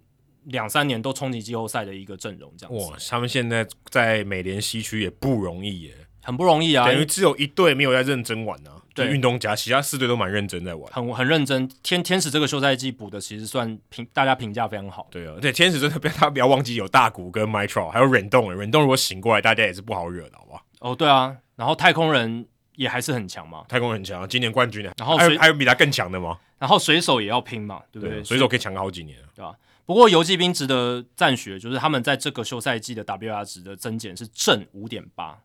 [0.46, 2.52] 两三年都冲击季后赛的一个阵容。
[2.58, 2.92] 这样子。
[2.92, 5.96] 哇，他们现在在美联西区也不容易耶。
[6.26, 8.82] 很不容易啊，等于只有一队没有在认真玩啊。
[8.96, 11.68] 对，运动家其他四队都蛮认真在玩，很很认真。
[11.82, 15.08] 天天使这个休赛季补的其实算评，大家评价非常好。
[15.12, 20.64] 对啊，对天使真的不要，他不要忘记有大谷跟 Mitro，还有忍动，忍动如果醒过来，大家也是不好惹的，好不好？
[20.80, 24.92] 哦，对啊，然后太空人也还是很强嘛，太空人很强，今年冠军呢。
[24.98, 26.38] 然后还有还有比他更强的吗？
[26.60, 28.24] 然后水手也要拼嘛，对不对？
[28.24, 29.56] 水手可以强个好几年，对吧、啊？
[29.86, 35.40] 不过游骑兵值得赞许，就是他们在这个休赛季的 WR 值的增减是正五点八，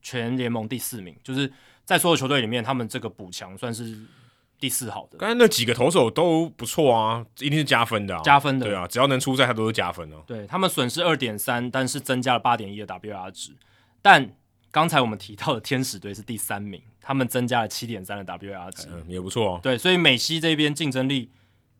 [0.00, 1.52] 全联盟第四名，就是。
[1.82, 3.98] 在所有球队里面，他们这个补强算是
[4.60, 5.18] 第四好的。
[5.18, 8.66] 刚才那几个投手都不错啊，一定是加分的啊，加分的。
[8.66, 10.16] 对啊，只要能出赛，他都是加分的。
[10.24, 13.56] 对，他们损失二点三，但是增加了八点一的 WR 值。
[14.00, 14.30] 但
[14.70, 19.60] 刚才我们提到的天使队是第三名，他们增加了七点三的 WR 值，嗯，也不错哦。
[19.62, 21.30] 对，所以美西这边竞争力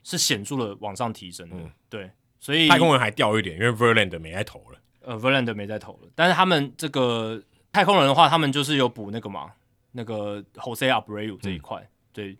[0.02, 1.56] 是显著的往上提升的。
[1.56, 4.78] 嗯，对，所以太空人还掉一点，因为 Verlander 没在投了。
[5.02, 7.42] 呃，Verlander 没在投了，但是他们这个
[7.72, 9.52] 太空人的话，他们就是有补那个嘛。
[9.92, 12.36] 那个 Jose Abreu 这一块，嗯、对，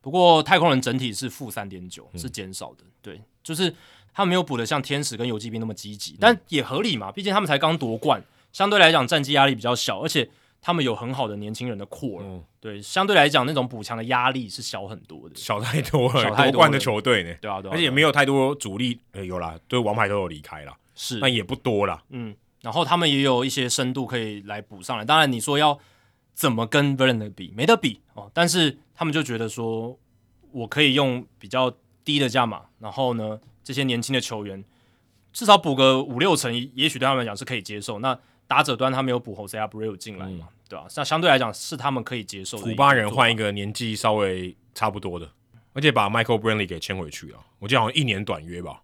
[0.00, 3.70] 不过太空人整体是负三点九，是减少的，对，就是
[4.14, 8.18] 他们没有补的像天使跟游击兵那么积极，但也合理嘛，毕竟他们才刚夺冠，
[8.56, 10.30] 相对来讲战绩压力比较小，而且
[10.62, 25.78] 他们有很好的年轻人的 core，、嗯、对，相对来讲那种补强的压力是小很多的，小太多了，夺冠的球队呢，对啊，对啊，而且也没有太多主力，呃，有啦，对，王牌都有离开了，是，但也不多啦，嗯，然后他们也有一些深度可以来补上来，当然你说要。
[26.36, 27.50] 怎么跟 Verlander 比？
[27.56, 28.30] 没得比哦。
[28.34, 29.98] 但是他们就觉得说，
[30.52, 31.74] 我可以用比较
[32.04, 34.62] 低的价码，然后呢，这些年轻的球员
[35.32, 38.00] 至少补个五六成，也许对他们来讲是可以接受。
[38.00, 40.88] 那打者端他没有补 Jose Abreu 进来嘛，嗯、对吧、啊？
[40.96, 42.64] 那相对来讲是他们可以接受的。
[42.64, 45.30] 古巴人换一个年纪稍微差不多的，
[45.72, 47.38] 而且把 Michael Brantley 给签回去了。
[47.58, 48.82] 我记得好像一年短约吧？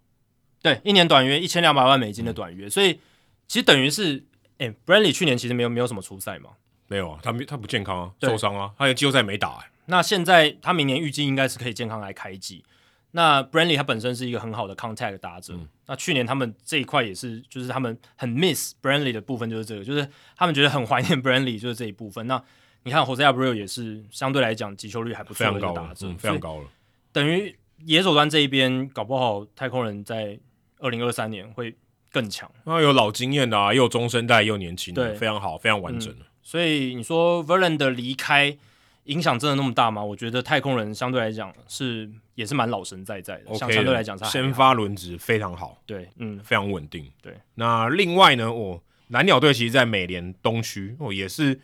[0.61, 2.99] 对，一年短约一千两百万美金的短约，嗯、所以
[3.47, 4.23] 其实等于是，
[4.57, 6.51] 哎，Brantley 去年其实没有没有什么出赛嘛。
[6.87, 9.65] 没有啊，他他不健康啊，受伤啊，他连季后赛没打。
[9.85, 12.63] 那现在他明年预计应该是可以健康来开季。
[13.15, 22.25] 那 Brantley 他本身是一个很好的 contact 打者，嗯、那去年他们这一块也是，就是他们很 miss Brantley 的部分就是这个，就是他们觉得很怀念 Brantley 就是这一部分。
[22.27, 22.43] 那
[22.83, 26.67] 你看 Jose Abreu 也是相对来讲击球率还不错的一个打者，非常高了。
[27.11, 30.39] 等于野手端这一边搞不好太空人在
[30.79, 31.75] 二零二三年会
[32.11, 32.51] 更强。
[32.65, 36.11] 那有老经验的啊，又有中生代，又有年轻的，非常好，非常完整。
[36.11, 38.57] 嗯所以你说 Verlander 的离开
[39.05, 40.03] 影响真的那么大吗？
[40.03, 47.11] 我觉得太空人相对来讲是也是蛮老神在在的相对来讲，先发轮值非常好，对，嗯，非常稳定。
[47.21, 51.59] 对，那另外呢，哦，蓝鸟队其实，在美联东区哦，也是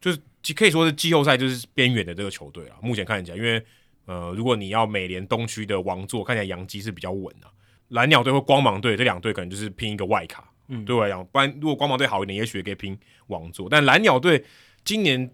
[0.00, 0.18] 就是
[0.54, 2.76] 可以说是季后赛就是边缘的这个球队啊。
[2.82, 3.62] 目前看起来，因为
[4.06, 7.46] 呃，如果你要美联东区的王座，看起来洋基是比较稳的，
[7.88, 10.50] 蓝鸟队或光芒队这两队可能就是拼一个外卡。
[10.68, 13.68] 嗯，对我来讲，不然如果光芒队好一点，也许也可以拼王座。
[13.70, 14.44] 但蓝鸟队
[14.84, 15.30] 今年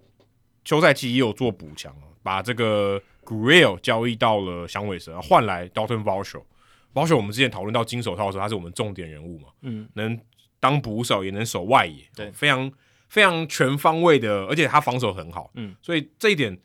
[0.64, 6.42] 休赛期也有做补强，把这个 Gurriel 交易到了响尾蛇，换来 Dalton Varsho。
[6.92, 10.18] Varsho 我们之前讨论到金手套的时候，他是我们重点人物嘛，嗯，能
[10.60, 12.70] 当捕手也能守外野，对，非常
[13.08, 16.56] 非常全方位的，而且他防守很好，嗯，所以这一点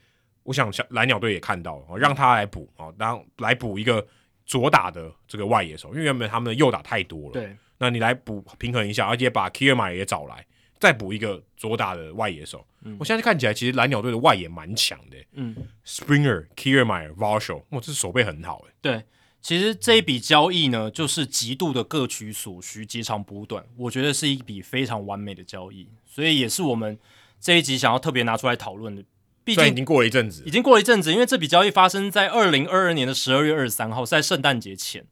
[0.43, 4.05] 我想蓝鸟队也看到了，让他来补啊，当来补一个
[4.45, 7.55] 左打的这个外野手，因为原本他们的右打太多了，对。
[7.81, 10.45] 那你来补平衡一下，而且把 Kiermaier 也找来，
[10.79, 12.65] 再补一个左打的外野手。
[12.83, 15.17] 嗯、我现在看起来，其实蓝鸟队的外野蛮强的。
[15.33, 18.73] 嗯，Springer、Kiermaier、Varsho，哇，这手背很好诶。
[18.81, 19.03] 对，
[19.41, 26.97] 其实这一笔交易呢，就是极度的各取所需，截长补短，我觉得是一笔非常完美的交易，所以也是我们
[27.41, 29.03] 这一集想要特别拿出来讨论的。
[29.43, 35.05] 毕竟已经过了一阵子，已经过了一阵子，因为这笔交易发生在二零二二年的十二月二十三号，是在圣诞节前。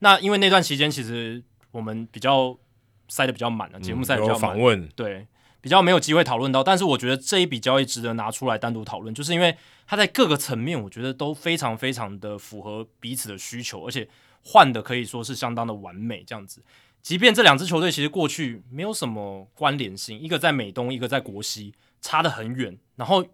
[0.00, 1.42] 那因为那段期间其实。
[1.74, 2.56] 我们比较
[3.14, 5.24] 塞的比较满了，节目塞的比较满，访问对，
[5.60, 6.64] 比较没有机会讨论到。
[6.64, 14.08] 但是我觉得这一笔交易值得拿出来单独讨论，就是因为它在各个层面，我觉得都非常非常的符合彼此的需求，而且
[14.42, 16.24] 换的可以说是相当的完美。
[16.26, 16.60] 这样子，
[17.02, 23.24] 即便这两支球队其实过去没有什么关联性，一个在美东，一个在国西，差得很远，然后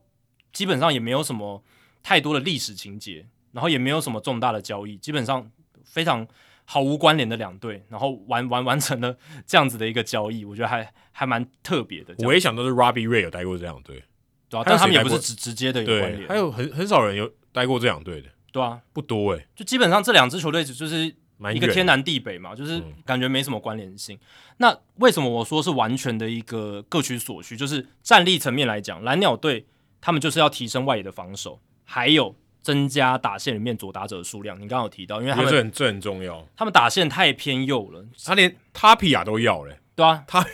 [0.53, 1.65] 基本上也没有什么
[2.03, 5.51] 太多的历史情节，然后也没有什么重大的交易，基本上
[5.83, 6.29] 非常。
[6.73, 12.15] 毫无关联的两队，然后完完完成了这样子的一个交易，我觉得还还蛮特别的。
[12.19, 14.05] 我也想到是 Robbie Ray 有待过这两队，
[14.49, 16.29] 对啊，但他们也不是直直接的有关联。
[16.29, 19.49] 还有很很少人有待过这两队的，对啊，不多诶、欸。
[19.57, 21.13] 就基本上这两支球队就是
[21.53, 24.17] 一个天南地北嘛，就是感觉没什么关联性。
[24.17, 24.21] 嗯、
[24.59, 27.57] 那为什么我说是完全的一个各取所需？
[27.57, 29.67] 就是战力层面来讲，蓝鸟队
[30.01, 32.37] 他们就是要提升外野的防守，还有。
[32.63, 36.47] 增加打线里面左打者的数量，你刚刚有提到，因为他们这很这很重要。
[36.57, 40.47] 他们打线太偏右了，他连 Tapia 都要嘞，对啊，他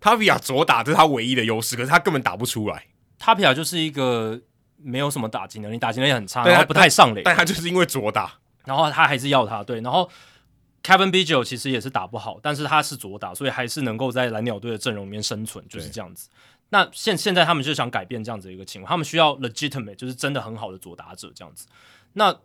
[0.00, 2.86] Tapia 左打这是他唯一的优势，可是他根本打不出来。
[3.18, 4.40] Tapia 就是一个
[4.76, 8.34] 没有什么打击能力，打击能力很差，然后不太上垒，但他就是因为左打，
[8.64, 10.10] 然后他还是要他对，然后。
[10.86, 16.28] Kevin Biggio 其实也是打不好，但是他是左打，所以还是能够在蓝鸟队的阵容里面生存，就是这样子。
[16.74, 21.68] 那现现在他们就想改变这样子的一个情况，他们需要 legitimate，就是真的很好的左打者这样子。
[22.14, 22.36] 那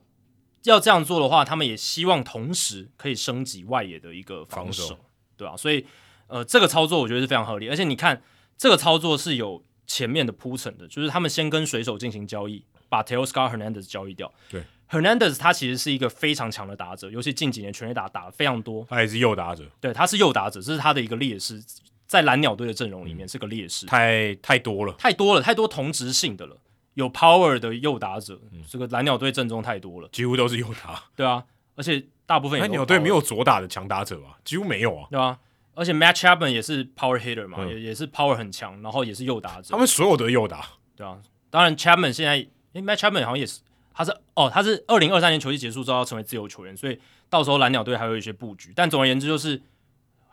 [0.66, 5.00] 要这样做的话，他们也希望同时可以升级外野的一个防守，防守
[5.36, 5.58] 对吧、啊？
[5.58, 5.84] 所以
[6.28, 8.22] 呃，这个操作我觉得是非常合理，而且你看
[8.56, 14.64] 这个操作是有前面的铺陈的，就是他们先跟水手进行交易，把 Teoscar Hernandez 交易掉，对。
[14.92, 18.86] Hernandez 他其实是一个非常强的打者，尤其近几年全垒打打的非常多。
[18.90, 21.64] 他也是右打者，对，他是右打者，这是他的一个劣势，
[22.10, 26.58] 在蓝鸟队的阵容里面是个劣势，太太多了，太多了，太多同质性的了。
[26.96, 31.04] 有 power 的右打者，嗯、这个蓝鸟队阵中太多了，几乎都是右打。
[31.16, 31.46] 对啊，
[31.76, 34.40] 而且大部分蓝鸟队没有左打的强打者吧？
[34.44, 35.08] 几乎没有啊。
[35.12, 35.38] 对啊，
[35.76, 39.68] 而且 Matt Chapman 也是 power hitter 嘛，嗯、也也是 power 很强，然后也是右打者。
[39.70, 40.66] 他们所有的右打，
[40.96, 41.20] 对啊，
[41.52, 42.32] 当然 Chapman 现在，
[42.74, 43.60] 诶，Matt Chapman 好像也是。
[43.94, 47.00] 他是哦，他是二零二三年球季结束之后要成为自由球员，所以
[47.30, 48.74] 到时候蓝鸟队还有一些布局。
[48.76, 49.62] 但总而言之，就是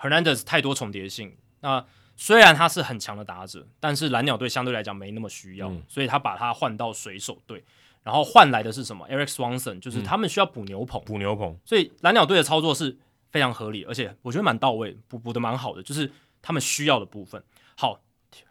[0.01, 1.37] Hernandez 太多重叠性。
[1.67, 1.85] 那
[2.15, 7.65] 虽然他是很强的打者，但是蓝鸟队相对来讲没那么需要，嗯、所以他把他换到水手队，
[8.05, 11.59] 然后换来的是什么？Erik Swanson，就是他们需要补牛棚，补、嗯、牛棚。
[11.65, 12.97] 所以蓝鸟队的操作是
[13.33, 16.09] 非常合理，而且我觉得蛮到位，补补的蛮好的，就是
[16.41, 17.43] 他们需要的部分。
[17.77, 18.01] 好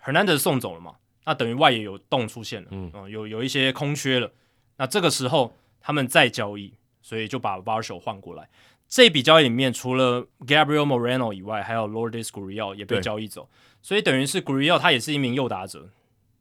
[0.04, 0.96] ，Hernandez 送走了嘛？
[1.24, 4.30] 那等于外野有洞出现了，嗯，嗯有有一些空缺了。
[4.76, 8.50] 那这个时候他们再交易，所以就把 Varsho 换过来。
[8.96, 13.50] 这笔交易里面，除了 Gabriel Moreno 以外，还有 Lourdes Gurriel 也被交易走，
[13.82, 15.90] 所以等于是 Gurriel 他也是一名右打者。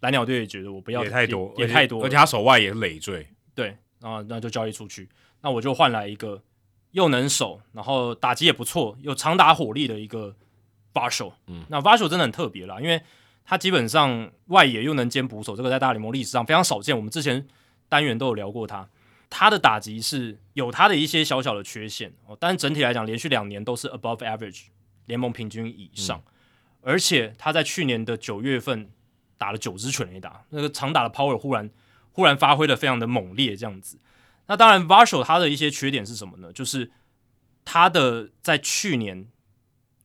[0.02, 3.26] 蓝鸟队也觉得我不要也太多，也，太多，而且他手腕也是累赘。
[3.56, 5.08] 对，然后那就交易出去，
[5.40, 6.40] 那我就换来一个
[6.92, 10.36] 又能守，然后打击也不错，有长打火力的一个
[10.92, 11.32] Varsho。
[11.48, 13.02] 嗯，那 Varsho 真的很特别啦，因为
[13.44, 16.96] 他基本上外野又能兼捕手，这个在大联盟历史上非常少见。
[16.96, 17.44] 我们之前。
[17.86, 18.88] 单元都有聊过他，
[19.36, 24.66] 他的打击是有他的一些小小的缺陷哦，但是整体来讲，连续两年都是 above average，
[25.06, 26.32] 联盟平均以上，嗯、
[26.82, 28.88] 而且他在去年的九月份
[29.36, 31.68] 打了九支全垒打，那个长打的 power 忽然
[32.12, 33.98] 忽然发挥的非常的猛烈，这样子。
[34.46, 36.52] 那当然，Varsho 他的一些缺点是什么呢？
[36.52, 36.92] 就是
[37.64, 39.26] 他的在去年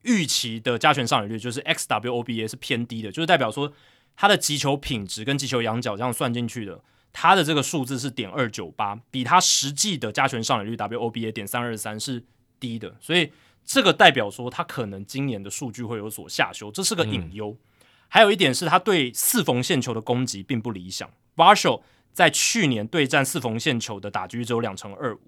[0.02, 3.72] 预期的加权上垒率就是 xWOBA 是偏低的，就是代表说
[4.16, 6.82] 他的击球品质跟击球仰角这样算进去的。
[7.12, 12.24] 他的这个数字是点二九八，比他实际的加权上垒率 WOBA 点三二三是
[12.60, 13.32] 低的，所以
[13.66, 17.50] 这个代表说他可能今年的数据会有所下修，这是个隐忧。
[17.50, 21.82] 嗯、还有一点是他对四缝线球的攻击并不理想，Varsho
[22.14, 25.20] 在去年对战四缝线球的打击只有两成二五，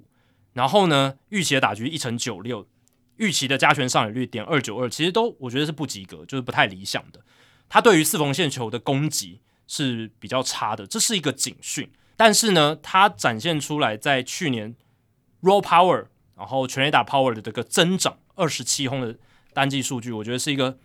[0.54, 2.68] 然后呢预期的打击一成九六，
[3.18, 7.20] 预期的加权上垒率点二九二，其实都我觉得是不及格，就是不太理想的。
[7.68, 9.42] 他对于四缝线球的攻击。
[9.72, 11.90] 是比较差的，这是一个警讯。
[12.18, 14.76] 但是呢，它展现出来在去年
[15.42, 19.16] raw power，然后全垒打 power 的这个增长，二十七轰的
[19.54, 20.78] 单季数据，我觉得是一个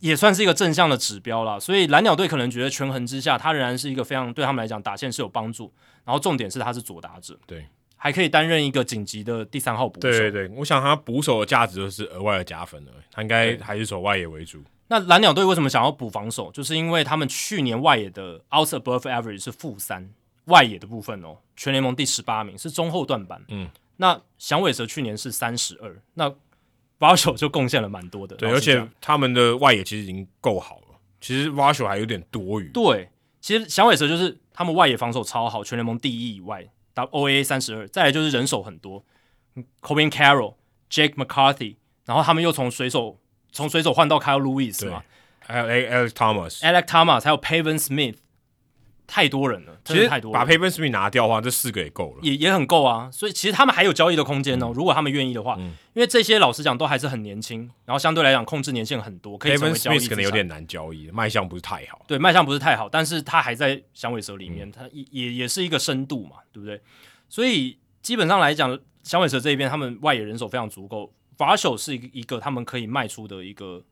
[0.00, 1.60] 也算是一个正向的指标啦。
[1.60, 5.72] 所以蓝鸟队可能觉得权衡之下，他仍然是一个非常对他们来讲打线是有帮助。
[6.04, 7.64] 然后重点是他是左打者，对，
[7.96, 10.10] 还可以担任一个紧急的第三号捕手。
[10.10, 14.60] 对对对，我想他捕手的价值就是额外的加分了，他应该还是守外野为主。
[14.92, 16.52] 那蓝鸟队为什么想要补防守？
[16.52, 20.12] 就是因为他们去年外野的 outs above average 是负三，
[20.44, 23.42] 外野的部分哦，全联盟第十八名，是中后段板。
[23.48, 26.30] 嗯，那响尾蛇去年是三十二，那
[26.98, 28.36] Varsho 就贡献了蛮多的。
[28.36, 32.68] 对，而且他们的外野其实已经够好了，其实 Varsho 还有点多余。
[32.68, 33.08] 对，
[33.40, 39.02] 其实响尾蛇就是他们外野防守超好，全联盟第一以外，WOA 三十二，再来就是人手很多
[39.80, 40.56] ，Corbin Carroll、
[40.90, 43.16] Jake McCarthy，然后他们又从水手。
[43.52, 45.02] 从水手换到 Kyle Lewis 嘛，
[45.40, 48.16] 还有 Alex Thomas，Alex Thomas 还有 Pavin Smith，
[49.06, 50.32] 太多人了，其实太多。
[50.32, 53.10] 把 Pavin Smith 拿掉的话，这四个也够了，也也很够啊。
[53.12, 55.56] 所以其实他们还有交易的空间哦，嗯、如果他们愿意的话。
[55.58, 59.98] 嗯、因为这些老实讲都还是很年轻，然后相对来讲控制年限很多，可以成为交易。
[59.98, 62.02] Smith 可能有点难交易，卖相不是太好。
[62.08, 66.80] 对，卖相不是太好，但是他还在响尾蛇里面，嗯、他也也也是一个深度嘛，对不对？
[67.28, 73.82] 所以基本上来讲，响尾蛇这一边他们外野人手非常足够，Varsho 是一个一个他们可以卖出的一个。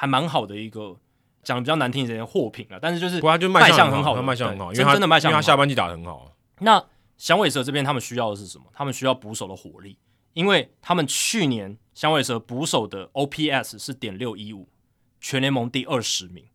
[0.00, 0.96] 还蛮好的一个
[1.42, 6.32] 讲的比较难听一点货品啊，但是就是他就卖相很好，他卖相很好，因为他真的卖相，因为他下半季打得很好。
[6.60, 6.82] 那
[7.18, 8.64] 响尾蛇这边他们需要的是什么？
[8.72, 9.98] 他们需要捕手的火力，
[10.32, 14.70] 因为他们去年响尾蛇捕手的 OPS 是点六一五，
[15.20, 16.46] 全联盟第二十名。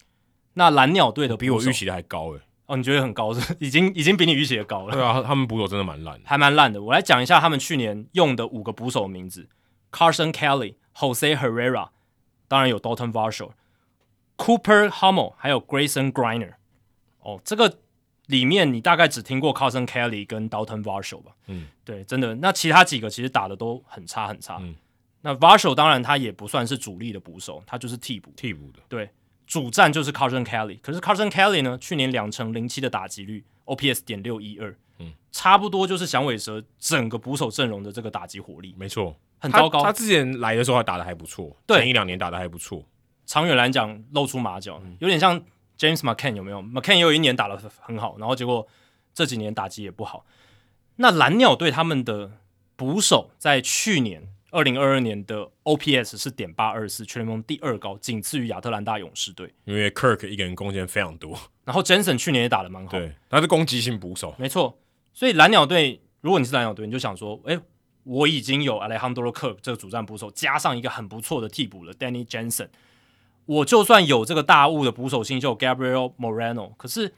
[0.55, 2.41] 那蓝鸟队的比我预期的还高诶。
[2.65, 3.55] 哦，你觉得很高是？
[3.63, 4.91] 已经已经比你预期的高了。
[4.91, 6.81] 对啊，他们捕手真的蛮烂的，还蛮烂的。
[6.81, 9.47] 我来讲一下他们去年用的五个捕手的名字
[9.91, 11.89] ：Carson Kelly、Jose Herrera。
[12.47, 13.51] 当然有 Dalton Varsho、
[14.37, 16.53] Cooper Hummel 还有 Grayson Griner。
[17.19, 17.79] 哦，这个
[18.27, 21.35] 里面你大概只听过 Carson Kelly 跟 Dalton Varsho 吧？
[21.47, 22.35] 嗯，对，真的。
[22.35, 24.57] 那其他几个其实打的都很差很差。
[24.61, 24.75] 嗯，
[25.21, 28.31] 那 Varsho 当然他也不算是主力的捕手，他就是替补。
[28.35, 28.79] 替补的。
[28.87, 29.09] 对，
[29.47, 30.79] 主战就是 Carson Kelly。
[30.81, 34.77] 可是 Carson Kelly 呢，去年两成零七的打击率，OPS 点六一二。
[34.99, 39.79] 嗯，差不多就是响尾蛇整个捕手阵容的这个打击火力，没错，很糟糕。
[39.79, 42.83] 他，他之前来的时候还打的还不错，对，前一两年打的还不错。
[43.25, 45.39] 长远来讲，露出马脚，有点像
[45.77, 48.67] James McCann 有没有？McCann 也有一年打的很好，然后结果
[49.13, 50.25] 这几年打击也不好。
[50.97, 52.31] 那蓝鸟队他们的
[52.75, 59.53] 捕手在去年二零二二年的 OPS 是点八二四，全联盟第二高，仅次于亚特兰大勇士队。
[59.65, 64.79] 因为 Kirk 一个人贡献非常多，然后 Jensen 去年也打的蛮好，对，他是攻击性捕手，没错。
[65.13, 67.59] 所以蓝鸟队，如果你是蓝鸟队，你就想说，哎，
[68.05, 72.69] 我已经有 Alejandro Kirk 这个主战捕手，加上一个很不错的替补了 Danny Jansen，
[73.45, 77.13] 我就算有这个大物的捕手新秀 Gabriel Moreno，可是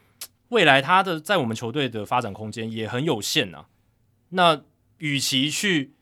[0.48, 3.66] 未来他的在我们球队的发展空间也很有限啊。
[4.30, 4.62] 那
[4.96, 5.92] 与其去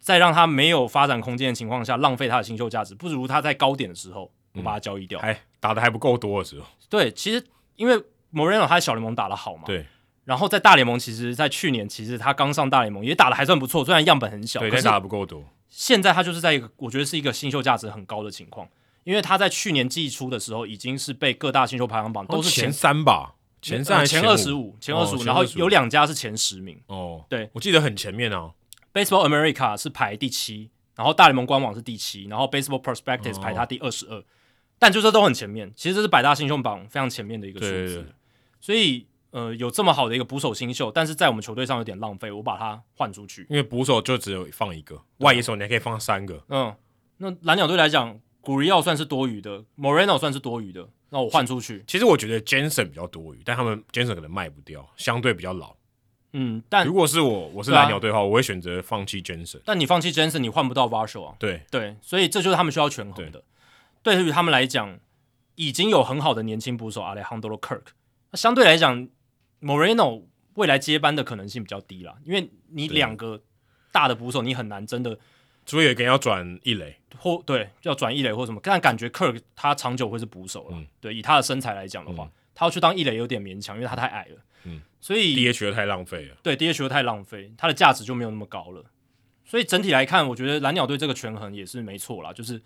[0.00, 6.66] 在让他没有发展空间的情况下浪费他的新秀价值，不如他在高点的时候我把他交易掉，还打的还不够多的时候。
[6.88, 7.44] 对，其实
[7.74, 7.96] 因为
[8.32, 9.84] Moreno 他在小联盟打的好嘛，对。
[10.24, 15.44] 然后在大联盟，其实，在去年其实他刚上大联盟也打的还算不错，虽然样本很小，对，但打得不够多。
[15.68, 18.68] 现在他就是在一个我觉得是一个新秀价值很高的情况，
[19.04, 26.78] 因为他在去年季初的时候已经是被各大新秀排行榜都是前，前三吧，前三前二十五，前二十五，然后有两家是前十名。
[26.86, 28.50] 哦，对，我记得很前面啊。
[28.92, 34.22] Baseball America 是排第七，然后大联盟官网是第七，然后 Baseball Prospectus 排他第二十二，
[34.78, 35.72] 但就这都很前面。
[35.74, 38.14] 其实这是百大新秀榜非常前面的一个数字，
[38.60, 39.06] 所以。
[39.30, 43.46] 呃，有这么好的一个捕手新秀，但是在我们球队上有点浪费，我把它换出去。
[43.48, 46.42] 因为捕手就只有放一个，外野手你还可以放三个。
[46.48, 46.74] 嗯，
[47.18, 51.84] 那蓝鸟队来讲，古里奥算是多余的，Moreno 算是多余的，那我换出去。
[51.86, 55.76] 其实我觉得 Jensen 比较多余，但他们 Jensen 可能卖不掉，相对比较老。
[56.32, 59.60] 嗯，但如果是我，我是蓝鸟队的话，啊、我会选择放弃 Jensen。
[59.64, 61.36] 但你放弃 Jensen，你换不到 Varsho 啊。
[61.38, 63.44] 对对，所以这就是他们需要权衡的。
[64.02, 64.98] 对，对于他们来讲，
[65.54, 67.82] 已经有很好的年轻捕手 Alejandro Kirk，
[68.32, 69.08] 那相对来讲。
[69.60, 70.22] Moreno
[70.54, 73.42] 未来接班的可能性比较低啦，因为你两个
[73.92, 75.18] 大的捕手，你很难真的，
[75.66, 88.84] 除非有一个人要转一垒，或对要转一垒或什么，但感觉 Kirk 他长久会是捕手了，嗯、对，以他的身材来讲的话，嗯、他要去当一垒有点勉强，因为他太矮了，嗯，所以 DH 又太浪费了，对 DH 又太浪费，他的价值就没有那么高了，
[89.44, 92.60] 所以整体来看，我觉得蓝鸟队这个权衡也是没错啦，就是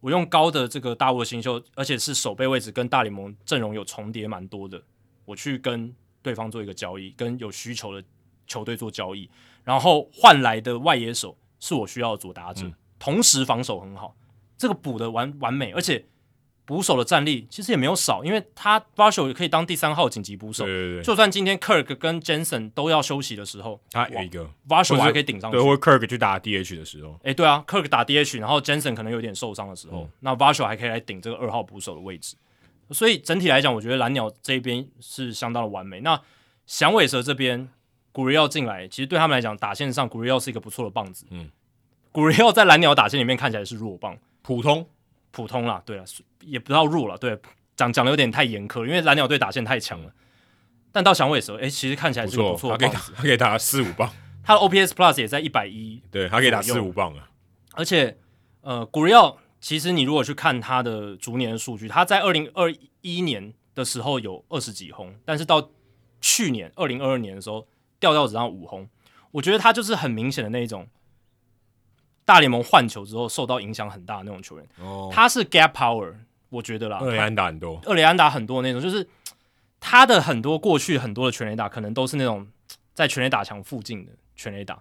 [0.00, 4.82] 我用高的这个大物新秀，而且是守备位置跟大联盟阵容有重叠蛮多的，
[5.26, 5.94] 我去跟。
[6.26, 8.04] 对方做一个交易，跟有需求的
[8.48, 9.30] 球队做交易，
[9.62, 14.16] 然后换来的外野手是我需要的左打者，嗯、同时防守很好，
[14.58, 16.04] 这个补的完完美，而且
[16.64, 28.96] 捕手的战力其实也没有少，因为他 Varsho 也可以当第三号紧急捕手，对对对，就算今天 Kirk 跟 Jensen 都要休息的时候，他有一个 Varsho 还可以顶上去，对，或 Kirk 去打 DH 的时候，哎，对啊，Kirk 打 DH，然后 Jensen
[28.96, 32.34] 可能有点受伤的时候，嗯、那 Varsho 还可以来顶这个二号捕手的位置。
[32.90, 36.00] 所以整体来讲，我觉得蓝鸟这边是相当的完美。
[36.00, 36.20] 那
[36.66, 37.68] 响尾蛇这边，
[38.12, 41.26] 古瑞奥进来，其实对他们来讲，打线上古瑞奥是一个不错的棒子。
[41.30, 41.50] 嗯，
[42.12, 44.88] 古瑞奥在蓝鸟打线里面看起来是弱棒，普通
[45.32, 46.04] 普通啦，对啊，
[46.42, 47.18] 也不知道弱了。
[47.18, 47.36] 对，
[47.76, 50.12] 讲讲的有点太严苛，因为蓝鸟队打线太强了。
[50.92, 54.08] 但到响尾蛇，哎，其实看起来是个不错的棒子，他可以打四五棒，
[54.44, 57.28] 他的 OPS Plus 也在一百一，对他可以打四五棒啊。
[57.72, 58.16] 而且，
[58.60, 59.38] 呃，古瑞奥。
[59.60, 65.70] 其实你如果去看他的逐年的数据，他在二零二一年的时候有二十几轰，但是到
[66.20, 67.66] 去年二零二二年的时候
[67.98, 68.88] 掉到只剩五轰。
[69.32, 70.86] 我觉得他就是很明显的那一种
[72.24, 74.68] 大联盟换球之后受到影响很大的那种球员。
[74.78, 76.14] 哦，他是 gap power，
[76.50, 76.98] 我觉得啦。
[77.00, 79.08] 二垒安打很多，二垒安打很多那种，就是
[79.80, 82.46] 他的很多过去很多的全垒打可能都是那种
[82.94, 84.80] 在全垒打墙附近的全垒打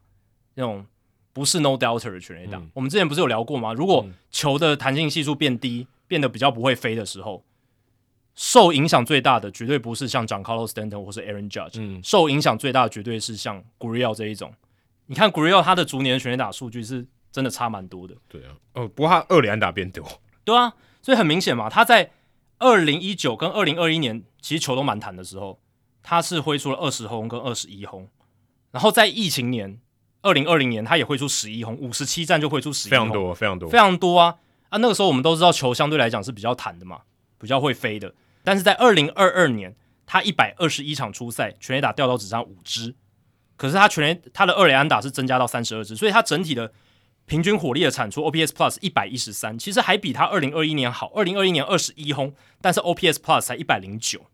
[0.54, 0.86] 那种。
[1.36, 3.74] 不是 no doubter 的全垒打，嗯、我们之前不是有聊过吗？
[3.74, 7.44] 如果球的弹性系数变低，变得比较不会飞的时候，
[8.36, 14.54] 受影响最大的绝对不是像 Giancarlo Stanton 或是 Aaron Judge，嗯、受影响最大的绝对是像 Gurriel 这一种。
[15.08, 18.16] 你看 Gurriel 他的逐年全垒打数据是真的差蛮多的。
[18.30, 20.08] 对啊，哦，不过他二垒安打变多。
[20.46, 22.12] 对啊，所以很明显嘛，他在
[22.60, 25.60] 二零一九跟二零二一年其实球都蛮弹的时候，
[26.02, 28.08] 他是挥出了二十轰跟二十一轰，
[28.72, 29.82] 然后在疫情年。
[30.26, 34.36] 二零二零年，他也会出十一轰，五十七战就会出十一轰，非常多，非常多，非常多啊！
[34.70, 37.02] 啊，那个时候我们都知道球相对来讲是比较弹的嘛，
[37.40, 38.12] 比较会飞的。
[38.44, 39.76] 但是在二零二二年，
[40.08, 42.96] 他一百二十一场出赛，全垒打掉到只剩五支，
[43.56, 46.74] 可是他全垒他的二垒安打是增加到三十二支，所以他整体的
[47.28, 51.12] 平均火力的产出 OPS Plus 一百一十三，其实还比他二零二一年好。
[51.16, 54.26] 二零二一年二十一轰，但是 OPS Plus 才一百零九，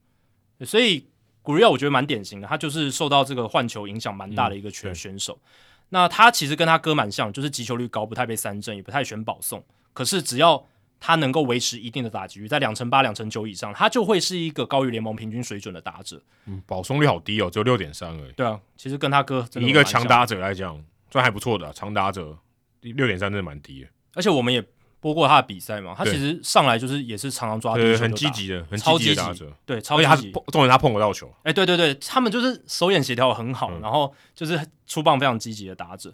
[0.65, 1.07] 所以
[1.43, 5.39] Gurriel 我觉得蛮典型的，他就是受到这个换球影响蛮大的一个选选手。
[5.41, 5.49] 嗯、
[5.93, 9.63] 那他其实跟他哥蛮像，就是击球率高，不太被三振，也不太选保送。
[9.93, 10.65] 可是只要
[10.99, 16.21] 他能够维持一定的打击率，在两成八、两成九以上，他就会是一个高于联盟平均水准的打者。
[16.47, 18.31] 嗯，保送率好低哦，只有六点三而已。
[18.31, 22.37] 对啊，其实跟他哥一个强打者来讲，算还不错的、啊、长打者。
[22.81, 24.59] 六点三真的蛮低的，而且我们也
[25.01, 30.31] 播过他的比赛嘛，他其实上来就是也是常常抓很积极的，很积极的打者，对，超级积极。
[30.31, 36.13] 重点他碰得到球，哎、欸，对对对，他们就是手眼协调很好，嗯、然后就是出棒非常积极的打者。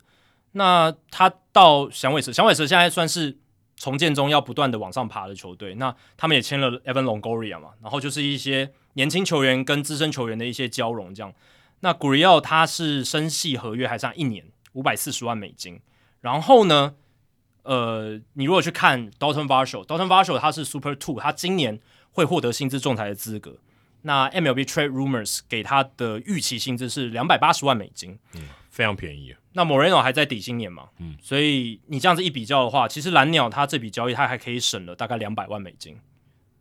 [0.53, 3.37] 那他到响尾蛇，响尾蛇现在算是
[3.75, 5.75] 重建中要不断的往上爬的球队。
[5.75, 11.33] 那他们也签了 Evan Longoria 嘛，然后就是一些年轻球员跟资深球员的一些交融这样。
[11.81, 15.79] 那 Gurriel 他是生系合约还剩一年，五百四十万美金。
[16.21, 16.95] 然后呢，
[17.67, 21.79] 呃，你如果去看 Dalton Varsho，Dalton Varsho 他是 Super Two，他今年
[22.11, 23.57] 会获得薪资仲裁的资格。
[24.03, 29.35] 那 MLB Trade Rumors 给他的预期薪资是两百八十万美金，嗯，非常便宜。
[29.51, 35.99] 那 Moreno 还在底薪年嘛，嗯，所以你这样子一比较的话，其实蓝鸟他这笔交易他还可以省了大概两百万美金。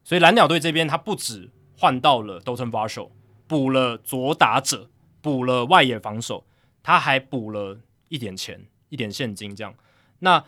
[0.02, 3.10] 所以蓝鸟队这边他不止换到了 Dalton Varsho，
[3.47, 4.91] 补了左打者，
[5.23, 6.44] 补了外野防守，
[6.83, 7.78] 他还补了
[8.09, 8.67] 一点钱。
[8.89, 9.75] 一点现金这样，
[10.20, 10.44] 那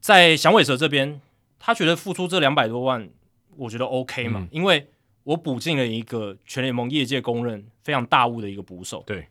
[0.00, 1.20] 在响尾蛇这边，
[1.58, 3.08] 他觉得付出这两百多万，
[3.56, 4.88] 我觉得 OK 嘛，嗯、因为
[5.24, 9.28] 我补进了一个全联盟业界公认非常大物的一个捕手，对。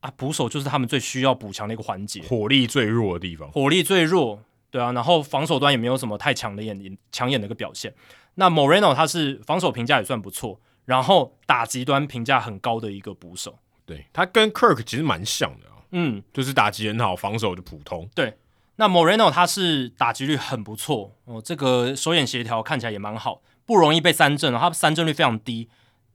[0.00, 4.38] 啊，捕手就是他们最需要补强的一个环节，火力最弱的地方，火力最弱，
[4.70, 7.94] 对啊，然后防守端也没有什么太强的眼抢眼的一个表现。
[8.34, 15.66] 那 Moreno 他是防守评价也算不错，然后打击端评价很高的一个捕手，对他跟 Kirk 其实蛮像的。
[15.92, 18.06] 嗯，就是打击很好，防守就普通。
[18.14, 18.34] 对，
[18.76, 25.68] 那 Moreno 他是打击率很不错哦，这个手眼协调看起来也蛮好，不容易被三振，他三振率非常低。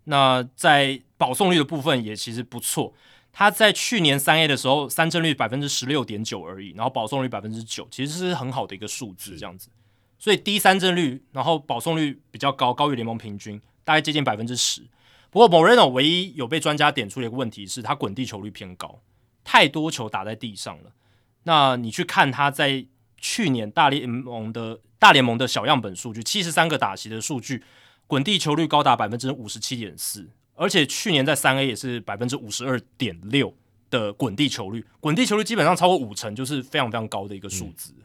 [0.06, 2.94] 那在保送率的部分也其实不错，
[3.32, 9.70] 他在去年三 A 的时候三振率百分之十六点九而已，然后保送率百分之九，其实是很好的一个数字，这样子。
[10.18, 14.82] 所以低三振率，然后保送率比较高，高于联盟平均，大概接近百分之十。
[15.30, 19.00] 不过 Moreno 唯一有被专家点出的一个问题是，他滚地球率偏高。
[19.44, 20.92] 太多球打在地上了。
[21.44, 22.86] 那你去看他在
[23.18, 27.64] 去年大联盟的大联盟的小样本数据，七十三个打席的数据，
[28.08, 33.54] 滚地球率高达百分之五十七点四，而且去年在三 A 也是百分之五十二点六
[33.90, 38.04] 的滚地球率，滚地球率基本上超过五成，就是非常非常高的一个数字，嗯、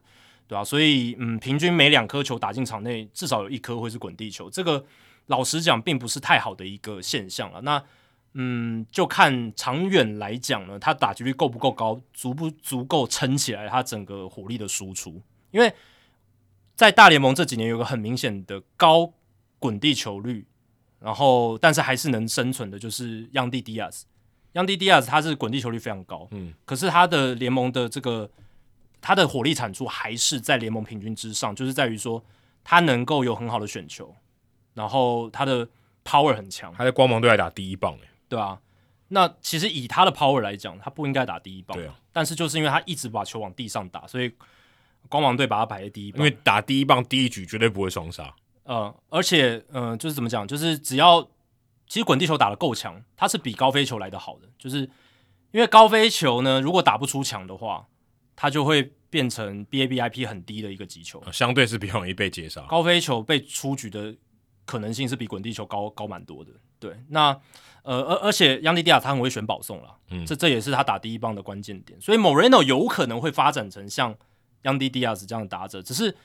[0.48, 0.64] 对吧、啊？
[0.64, 4.84] 所以嗯，平均每两颗球打进场内，至少有一颗会是滚地球，这个
[5.26, 7.60] 老实讲，并不是太好的一个现象了。
[7.62, 7.82] 那
[8.34, 15.22] 嗯，就看长远来讲呢，他打击率够不够高，足不足够撑起来他整个火力的输出。
[15.52, 15.72] 因为
[16.74, 19.12] 在大联盟这几年有个很明显的高
[19.60, 20.46] 滚地球率，
[20.98, 24.02] 然后但是还是能生存的，就是 Yandy Diaz。
[24.54, 28.28] Yandy Diaz 他是滚地球率非常高，嗯，可是他的联盟的这个
[29.00, 32.24] 他的火力产出还是在联盟平均之上，就是在于说
[32.64, 34.14] 他能够有很好的选球，
[34.74, 35.68] 然后他的
[36.04, 36.74] power 很强。
[36.76, 38.59] 他在光芒队还打第一棒，欸对啊，
[39.09, 41.77] 那其实以他的 power 来讲，他不应该打第一棒。
[41.77, 44.33] 对啊，但是就是因为他一直把球往地上打，所以
[45.09, 46.19] 光芒队把他排在第一棒。
[46.19, 48.35] 因为打第一棒第一局绝对不会双杀。
[48.65, 51.23] 呃，而且嗯、呃，就是怎么讲，就是只要
[51.86, 54.49] 其实滚地球打得够强，他是比高飞球来得好的。
[54.59, 54.78] 就是
[55.53, 57.86] 因为高飞球呢，如果打不出墙的话，
[58.35, 62.62] 他就会变成 BABIP 很低的一个击球，相对是比较容易被截杀。
[62.62, 64.17] 高飞球被出局的
[64.65, 66.51] 可能性是比滚地球高高蛮多的。
[66.81, 67.39] 对，那。
[67.84, 74.14] 呃，而而且杨迪迪亚他很会选保送了，嗯，这这也是他打第一棒的关键点，所以 Moreno 有可能会发展成像
[74.62, 76.16] 杨迪迪亚斯这样的打者，只是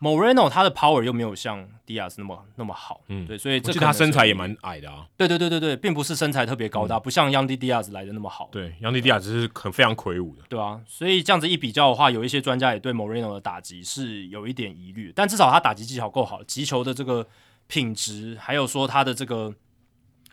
[0.00, 17.24] Moreno 他的 power 又没有像迪亚斯那么那么好，嗯，对，所以这他身材也蛮矮的啊，对对对对对，并不是身材特别高大，嗯、不像杨迪迪亚斯来的那么好，对，杨迪迪亚斯是很非常魁梧的，对啊，所以这样子一比较的话，有一些专家也对 Moreno 的打击是有一点疑虑，但至少他打击技巧够好，击球的这个
[17.68, 19.54] 品质，还有说他的这个。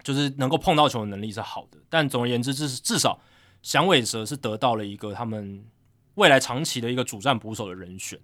[0.05, 3.19] 就是能够碰到球的能力是好的，但总而言之，至至少
[3.63, 5.65] 响尾蛇是得到了一个他们
[6.13, 8.19] 未来长期的一个主战捕手的人选。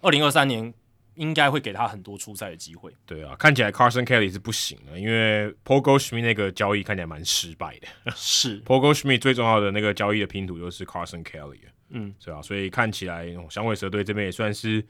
[0.00, 0.72] 二零二三年
[1.16, 2.90] 应该会给他很多出赛的机会。
[3.04, 8.12] 对啊，看起来 Carson Kelly 是不行了，因为 Paul Goldschmidt 那个交易看起来蛮失败的。
[8.16, 11.58] 是 Paul Goldschmidt 最重要的那个交易的拼图就是 Carson Kelly。
[11.90, 14.80] 嗯，是啊，所以看起来响尾蛇队这边也算是，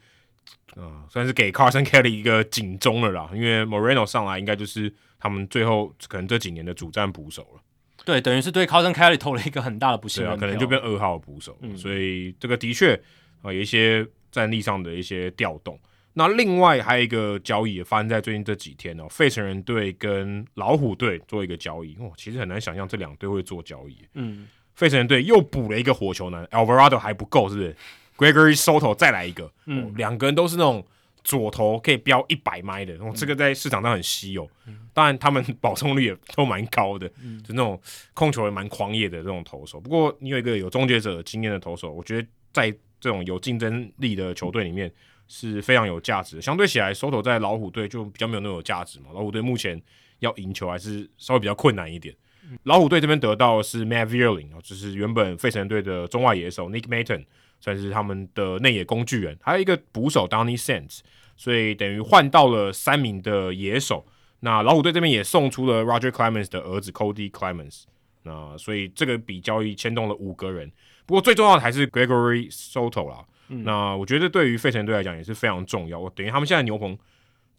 [0.77, 4.95] 嗯、呃，算是给 Carson Kelly 一个警钟了啦，因为 Moreno 上来应该就是。
[5.21, 7.61] 他们最后可能这几年的主战捕手了，
[8.03, 11.55] 对，等于是对 Carson Kelly 投了一个很大的不信任、啊，可能就变二号捕手。
[11.61, 12.95] 嗯，所以这个的确，
[13.43, 15.79] 啊，有一些战力上的一些调动。
[16.13, 23.95] 那另外还有一个交易也发生在最近这几天哦，费城人队跟老虎队做一个交易哦，其实很难想象这两队会做交易。
[24.15, 27.75] 嗯，费城人队又补了一个火球男，Alvarado 还不够，是不是
[28.17, 30.85] ？Gregory Soto 再来一个，嗯，哦、两个人都是那种
[31.23, 34.49] 左投可以飙一百迈的，哦，这个在市场上很稀有。
[34.67, 37.79] 嗯、当然他们保送率也都蛮高的，嗯、就那种
[38.13, 39.79] 控球也蛮狂野的这种投手。
[39.79, 44.91] 不过你有一个有终结者经验的投手，我觉得在这种有竞争力的球队里面。
[45.33, 46.41] 是非常有价值的。
[46.41, 49.11] 相对起来，Soto 在老虎队就比较没有那么有价值嘛。
[49.13, 49.81] 老虎队目前
[50.19, 52.13] 要赢球还是稍微比较困难一点。
[52.43, 57.23] 嗯、老虎队这边得到的是 Matt Vierling 就是原本费城队的中外野手 Nick Maton，
[57.61, 60.99] 算是他们的内野工具人，还有一个捕手 Donny Sands，
[61.37, 64.05] 所以等于换到了三名的野手。
[64.41, 67.83] 那老虎队这边也送出了 Roger Clemens 的儿子 Cody Clemens，
[68.23, 70.71] 那所以这个笔交易牵动了五个人。
[71.05, 73.25] 不过最重要的还是 Gregory Soto 啦。
[73.49, 75.99] 嗯、那我觉得对于费城队来讲也是非常重要。
[75.99, 76.97] 我等于他们现在牛棚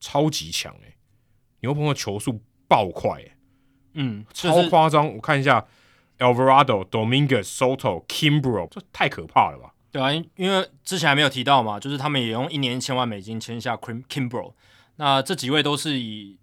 [0.01, 0.97] 超级强诶、欸，
[1.61, 3.37] 牛棚的球速爆快诶、欸，
[3.95, 5.07] 嗯，超夸张。
[5.15, 5.65] 我看一下
[6.19, 9.75] ，Alvarado、Dominguez、Soto、Kimbrel，这太可怕了吧？
[9.93, 14.55] 对啊，因为之前还没有提到嘛，就是他们也用一年一千万美金签下 Kimbrel。
[14.97, 16.39] 那这几位都是以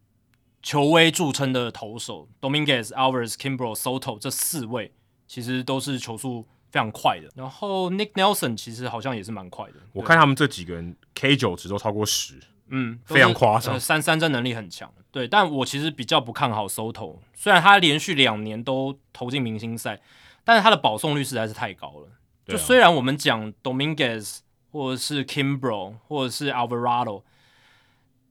[0.62, 4.94] 球威著称的投手，Dominguez、Alvarez、Kimbrel、Soto 这四位
[5.28, 6.48] 其实都是球速。
[6.72, 9.78] 非常快的，然后 Nick Nelson 其实好像也是蛮快的。
[9.92, 13.80] 我看他们这几个人 K 九值都超过十，嗯，非常夸张。
[13.80, 15.28] 三三振能力很强，对。
[15.28, 20.00] 但我其实比较不看好 Soto，虽然他连续两年都投进明星赛，
[20.44, 22.10] 但是他的保送率实在是太高了。
[22.46, 27.24] 就虽然我们讲 Dominguez 或者是 Kimbrel 或者是 Alvarado，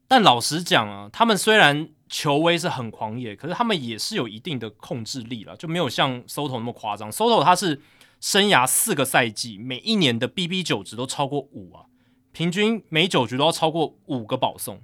[0.07, 7.09] 但老实讲啊，他们虽然球威是很狂野，可是他们也是有一定的控制力了，就没有像 Soto 那么夸张。
[7.09, 7.79] Soto 他是。
[8.21, 11.85] 生涯四个赛季，每一年的 BB 九值都超过五啊，
[12.33, 14.81] 平均每九局都要超过五个保送，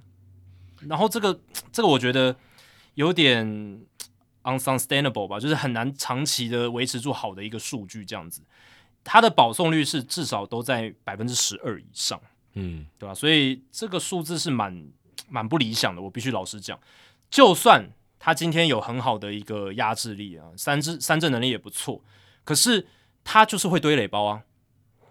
[0.88, 1.38] 然后这个
[1.70, 2.34] 这个我觉得
[2.94, 3.46] 有点
[4.44, 8.40] unsustainable 吧，就是很难长期的维持住好的一个数据这样子。
[9.04, 12.18] 他的保送率是至少都在百分之十二以上，
[12.54, 13.14] 嗯，对吧？
[13.14, 14.88] 所以这个数字是蛮
[15.28, 16.80] 蛮不理想的，我必须老实讲。
[17.30, 22.02] 就算他今天有很好的一个压制力啊，三支三振能力也不错，
[22.44, 22.86] 可是。
[23.28, 24.44] 他就是会堆垒包啊，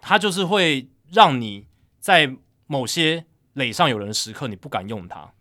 [0.00, 1.66] 他就是会让你
[2.00, 2.34] 在
[2.66, 5.34] 某些垒上有人的时刻，你不敢用他，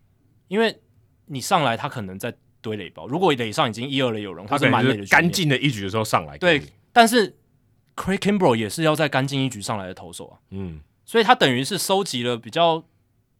[0.50, 0.82] 因为
[1.28, 3.08] 你上来他可能在堆垒包。
[3.08, 6.62] 如果垒上已经一二垒有人，他是满垒的干净的一局的时候上来，对。
[6.92, 7.38] 但是
[7.96, 12.84] Craig Kimbrel 也是要在干净一局上来的投手啊，嗯，所以他等于是收集了比较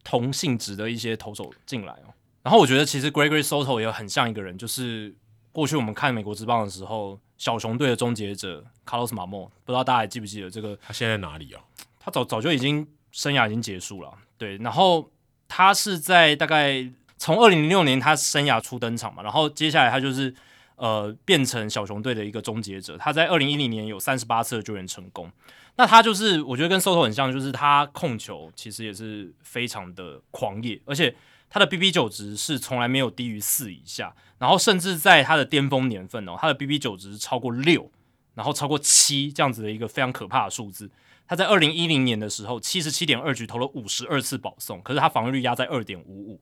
[0.02, 2.15] 同性质的一些投手进来哦。
[2.46, 5.12] 然后我觉得其实 Gregory Soto 也很像一个人，就是
[5.50, 7.18] 过去我们看美国职棒的时候。
[7.38, 10.74] 小熊队的终结者 Carlos Marmol，不知道大家还记不记得这个？
[10.80, 11.60] 他现在哪里啊？
[12.00, 14.10] 他早早就已经生涯已经结束了。
[14.38, 15.10] 对，然后
[15.46, 20.34] 他是在大概从二零零六年他生涯初登场嘛，然后接下来他就是
[20.76, 22.96] 呃变成小熊队的一个终结者。
[22.96, 25.30] 他在二零一零年有三十八次的救援成功。
[25.76, 31.14] 那他就是我觉得跟 Soto 很像，就是他控球其实也是非常的狂野，而且。
[31.48, 37.88] 他的 BB 九值是从来没有低于四以下，然后甚至在他的巅峰年份哦，他的 BB 九值超过六，
[38.34, 40.90] 然后超过七这样子的一个非常可怕的数字。
[41.24, 46.40] 他在二零一零年的时候，七十七点二局投了五十二次保送，可是他防御率压在二点五五。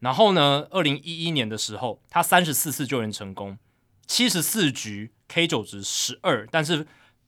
[0.00, 3.58] 然后呢，二零一一年的时候，他三十四次救援成功，
[4.06, 6.86] 七十四局 K 九值十二，但是。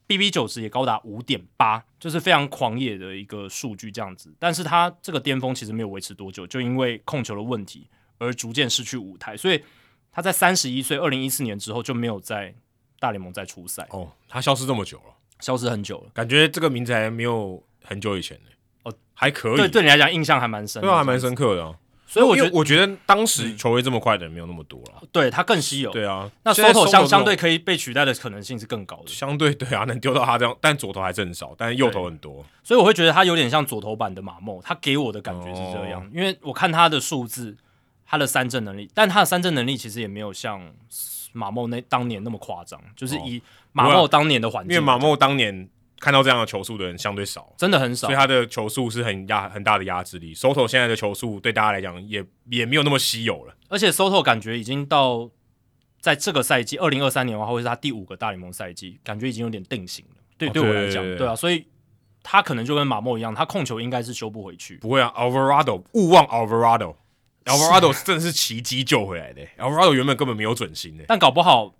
[0.08, 4.34] BB 九十也高达五点八，就是非常狂野的一个数据，这样子。
[4.38, 9.36] 但是他这个巅峰其实没有维持多久，就因为控球的问题而逐渐失去舞台。
[9.36, 9.62] 所以
[10.10, 12.54] 他在三十一岁，二零一四年之后就没有在
[12.98, 13.86] 大联盟再出赛。
[13.90, 18.50] 哦，他消失这么久了，消失很久了，感觉这个名字还没有很久以前呢。
[18.84, 19.56] 哦，还可以。
[19.56, 21.78] 对，对你来讲印象还蛮深，对，还蛮深刻的。
[22.10, 25.90] 所以我觉得，我觉得当时球威这么快的人没有那么多了，嗯，对他更稀有。
[25.90, 29.08] 对啊，那 Soto 相相对可以被取代的可能性是更高的。
[29.08, 32.42] 相对对啊，能丢到他这样，但左头还是很少，但是右头很多。
[32.64, 36.02] 所以我会觉得他有点像左头版的马梦，他给我的感觉是这样。
[36.02, 37.54] 哦，因为我看他的数字，
[38.06, 40.62] 他的三振能力，但他的三振能力其实也没有像
[41.32, 45.68] 马梦那当年那么夸张，就是以马梦当年的环境，因为马梦当年。
[46.00, 50.34] 看到这样的球速的人相对少，真的很少，所以他的球速是很压很大的压制力。
[50.34, 55.30] Soto 现在的球速对大家来讲也也没有那么稀有了，而且 Soto 感觉已经到
[56.00, 60.22] 在这个赛季二零二三年的话，会是他第五个大联盟赛季，感觉已经有点定型了。
[60.36, 61.66] 对，对我来讲，对啊，所以
[62.22, 64.76] 他可能就跟马莫一样，他控球应该是修不回去。
[64.76, 69.42] 不会啊，Alvarado 勿忘 Alvarado，Alvarado 真的是奇迹救回来的。
[69.58, 71.74] Alvarado 原本根本没有准心的，但搞不好。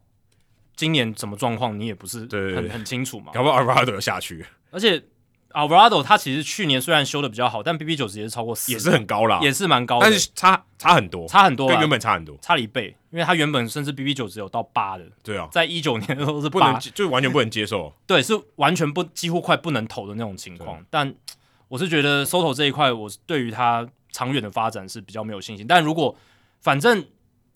[0.79, 3.33] 今年什么状况你也不是很很清楚嘛？
[3.35, 4.47] 搞不好阿尔瓦多下去。
[4.71, 5.03] 而且
[5.51, 20.85] Alvarado 他其实去年虽然修的比较好，但 BB 九十也是超过四，也是很高啦，也是蛮高的，但是差差很多，差很多，跟原本差很多，差了一倍，因为他原本甚至 BB 九十有到八的，对啊，在一九年的时候是不能，就完全不能接受， 对，是完全不几乎快不能投的那种情况。
[20.91, 21.13] 但
[21.67, 25.67] 我是觉得 Soto 这一块，我对于他长远的发展是比较没有信心。
[25.67, 26.15] 但如果
[26.61, 27.05] 反正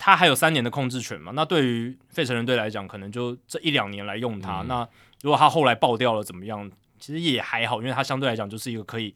[0.04, 4.88] 他还有三年的控制权嘛，那对于费城人队来讲，可能就这一两年来用他，嗯、那。
[5.22, 6.68] 如果他后来爆掉了怎么样？
[6.98, 9.14] 其实也还好，因为他相对来讲就是一个可以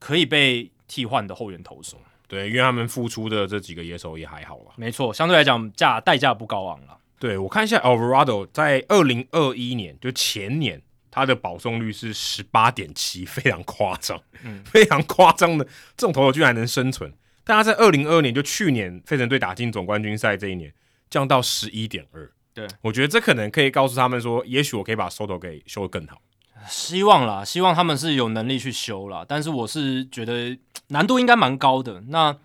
[0.00, 1.96] 可以被替换的后援投手。
[2.26, 4.72] 对，因为他们付出的这几个野手也还好了。
[4.74, 6.98] 没错，相对来讲价代价不高昂了。
[7.20, 15.64] 对，我看一下 Alvarado 在二零二一年就前年，他的保送率是十八点七，非常夸张，嗯，非常夸张的
[15.96, 17.12] 这种投手居然能生存。
[17.48, 20.70] 但他在二零二二年就去年费城队打进总冠军赛这一年
[21.08, 22.30] 降到十一点二。
[22.52, 26.20] 对，我觉得这可能可以告诉他们说，也许我可以把 Soto 给修得更好。
[26.68, 29.24] 希望啦，希望他们是有能力去修啦。
[29.26, 32.02] 但是我是觉得难度应该蛮高的。
[32.08, 32.36] 那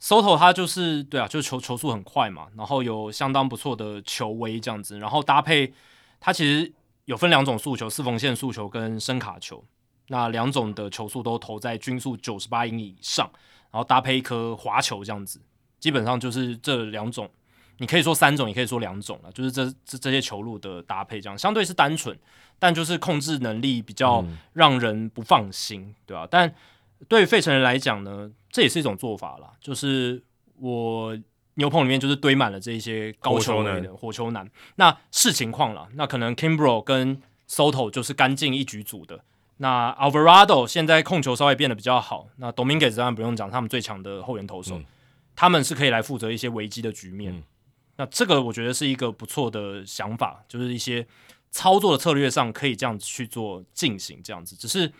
[0.00, 5.74] Soto 他就是对啊，就是球球速很快嘛，然后有相当不错的球威这样子，然后搭配
[6.20, 6.72] 他其实
[7.06, 9.64] 有分两种速球，四缝线速球跟伸卡球，
[10.06, 13.28] 那两种的球速都投在均速九十八英里以上，
[13.76, 15.38] 然后搭配一颗滑球这样子，
[15.78, 17.30] 基本上就是这两种。
[17.76, 22.18] 你可以说三种，也可以说两种了，就是这这这些球路的搭配，这样相对是单纯，
[22.58, 24.24] 但就是控制能力比较
[24.54, 26.28] 让人不放心，嗯、对吧、啊？
[26.30, 26.54] 但
[27.06, 30.22] 对于费城人来讲呢，这也是一种做法啦，就是
[30.58, 31.14] 我
[31.56, 39.22] 牛棚里面就是堆满了这一些高球类的火球男，那视情况了，那可能 Kimbrel 跟 Soto 就是干净一局组的，
[39.58, 44.84] 那 Alvarado 现在控球稍微变得比较好，那 Dominguez 当然不用讲，他们最强的后援投手，嗯、
[45.34, 47.34] 他们是可以来负责一些危机的局面。
[47.34, 47.42] 嗯
[47.98, 51.06] 那这个我觉得是一个不错的想法，就是一些
[51.50, 54.54] 操作的策略上可以这样子去做进行，这样子。
[54.54, 54.92] 只是，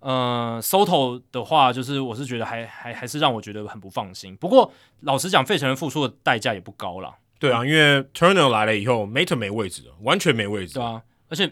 [0.00, 4.36] 呃，Soto 的话，就是我是觉得还还还是让我觉得很不放心。
[4.36, 7.16] 不过老实讲，费城人付出的代价也不高啦。
[7.38, 10.74] 对啊，因为 Turner 来了以后，Maton 没位置了，完全没位置。
[10.74, 11.50] 对啊，而且，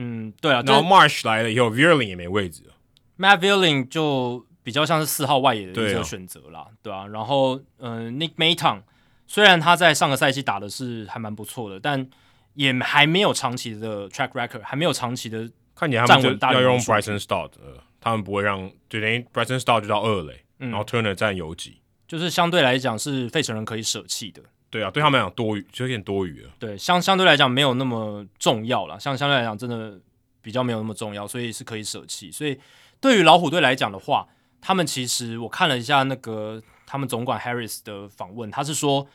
[0.00, 2.74] 嗯，对啊，然后 Marsh 来了以后，Vierling 也没位置了。
[3.18, 8.82] Matt Vierling 就比较像是四号外野的一个选择啦，对啊，然后，嗯、呃、，Nick Mayton。
[9.26, 12.08] 虽然他在上个赛季打的是还蛮不错的，但
[12.54, 24.42] 也还没有长期的 track record，还没有长期的看起来他们要用 Bryson Stott，呃，他们不会让就等于 Bryson Stott 就到二垒，嗯、然后 Turner 占游击，就是相对来讲是费城人可以舍弃的。
[24.70, 26.50] 对啊，对他们来讲多余，就有点多余了。
[26.58, 30.00] 对，相相对来讲没有那么重要了，相相对来讲真的
[30.42, 32.30] 比较没有那么重要，所以是可以舍弃。
[32.30, 32.58] 所以
[33.00, 34.28] 对于老虎队来讲的话，
[34.60, 36.62] 他们其实我看了一下那个。
[36.90, 39.06] 他们总管 Harris 的访问，他是说，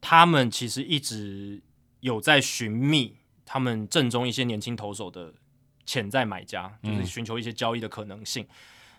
[0.00, 1.60] 他们其实一直
[2.00, 5.34] 有在寻觅他们阵中一些年轻投手的
[5.84, 8.44] 潜在买家，就是寻求一些交易的可能性。
[8.44, 8.48] 嗯、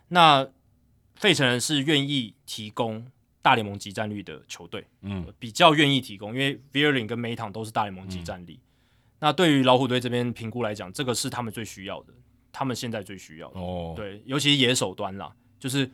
[0.09, 0.47] 那
[1.15, 3.03] 费城人是愿意提供
[3.47, 8.55] 大联盟级战力的球队，嗯，比较愿意提供，因为 Vierling 跟 Maton 都是大联盟级战力。
[8.55, 8.67] 嗯、
[9.19, 12.13] 那对于老虎队这边评估来讲，这个是他们最需要的，
[12.51, 13.59] 他们现在最需要的。
[13.59, 15.89] 哦，对，尤其是野手端啦，就是。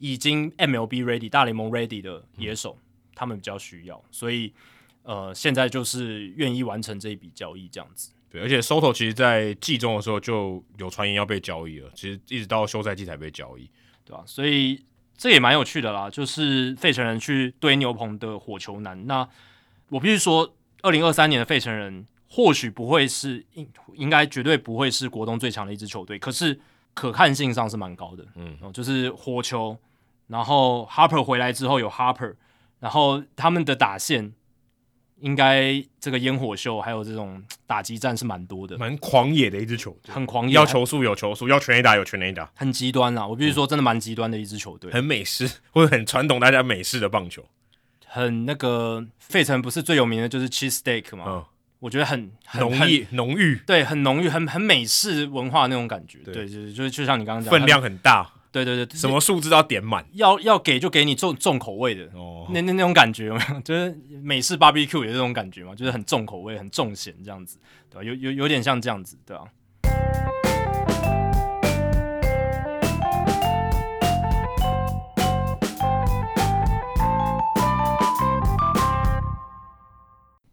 [0.00, 4.52] 已经 MLB ready 大联盟 ready 的野手，嗯、他们比较需要，所以
[5.04, 8.10] 呃，现在就是愿意完成这一笔交易这样子。
[8.28, 13.70] 对，而且 Soto 其实，在季中的时候就有传言要被交易了，其实一直到休赛季才被交易，
[14.04, 14.26] 对吧、啊？
[14.26, 14.84] 所以
[15.16, 19.06] 这也蛮有趣的啦，就是费城人去堆牛棚的火球男。
[19.06, 19.28] 那
[19.88, 26.60] 我必须说，二零二三年的费城人或许不会是应应该绝对不会是国东最强的一支球队，可是。
[26.96, 29.76] 可看性上是蛮高的，嗯，就是火球，
[30.28, 32.36] 然后 Harper 回来之后有 Harper，
[32.78, 34.32] 然后他们的打线
[35.24, 43.26] 应该这个烟火秀还有这种打击战是蛮多的，蛮狂野的一支球队，很狂野，要球速有球速，要全垒打有全垒打，很极端啊！
[43.26, 47.42] 我必须说，真的蛮极端的一支球队，很美式或者很传统大家美式的棒球，
[48.06, 51.24] 很那个费城不是最有名的就是 cheese steak 嘛？
[51.26, 51.44] 嗯
[51.80, 63.58] 我觉得很浓郁，浓郁，对，很浓郁，很很美式文化那种感觉，对，对，就是就是就像你刚刚讲，分量很大，对对对，什么数字都要点满，要要给就给你重重口味的，哦，那那那种感觉有没有？
[63.66, 63.92] 就是
[64.22, 67.58] 美式 barbecue 也是这种感觉嘛，就是很重口味，很重咸这样子，
[67.90, 68.04] 对吧？
[68.04, 69.42] 有有有点像这样子，对吧？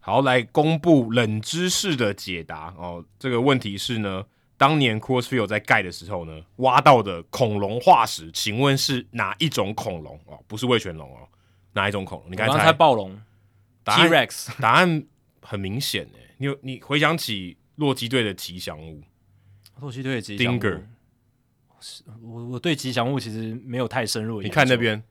[0.00, 3.04] 好，来公布冷知识的解答哦。
[3.20, 4.24] 这个问题是呢，
[4.62, 10.38] 当年 Coors Field 在盖的时候呢，挖到的恐龙化石，请问是哪一种恐龙哦？
[10.46, 11.26] 不是味全龙哦，
[11.72, 12.30] 哪一种恐龙？
[12.30, 13.20] 你刚才猜暴龙
[13.84, 14.50] ，T-Rex。
[14.62, 15.04] 答案
[15.40, 19.02] 很明显诶，你有你回想起洛基队的吉祥物，
[19.80, 20.60] 洛基队的吉祥物
[22.22, 24.40] 我我对吉祥物其实没有太深入。
[24.42, 25.02] 你看那边，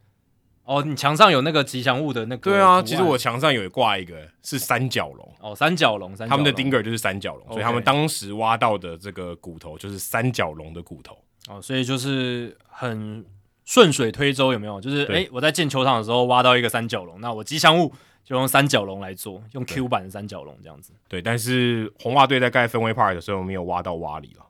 [0.72, 2.52] 哦，你墙上有那个吉祥物的那个？
[2.52, 5.36] 对啊，其实我墙上有挂一个是三角龙。
[5.42, 11.18] 哦，三角龙，三角，他们的 Dinger 就是三角龙所以他们当时挖到的这个骨头就是三角龙的骨头。
[11.50, 13.26] 哦，所以就是很
[13.66, 14.80] 顺水推舟，有没有？
[14.80, 17.94] 就是哎，我在建球场的时候挖到一个三角龙，那我吉祥物
[18.24, 20.94] 就用三角龙来做，用 Q 版的三角龙这样子。
[21.10, 24.46] 对，但是红袜队在盖 Fenway Park 的时候没有挖到瓦里了。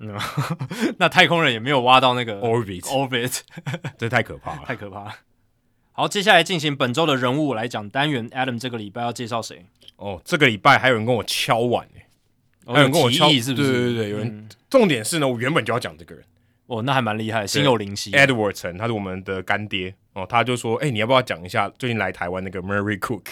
[0.00, 0.16] 嗯，
[0.98, 3.40] 那太空人也没有挖到那个 Orbit Orbit，
[3.98, 5.14] 这太可怕了，太可怕了。
[5.98, 8.30] 好，接下来进行本周的人物来讲单元。
[8.30, 9.66] Adam 这个礼拜要介绍谁？
[9.96, 11.88] 哦，这个礼拜还有人跟我敲碗
[12.64, 13.72] 还有人跟我敲，是不是？
[13.72, 14.28] 对对对，有人。
[14.28, 16.24] 嗯、重点是呢，我原本就要讲这个人。
[16.66, 18.12] 哦，那还蛮厉害，心有灵犀。
[18.12, 23.24] Edwardson，他是我们的干爹哦，他就说：“哎、欸，你要不要讲一下最近来台湾那个 Murray Cook？”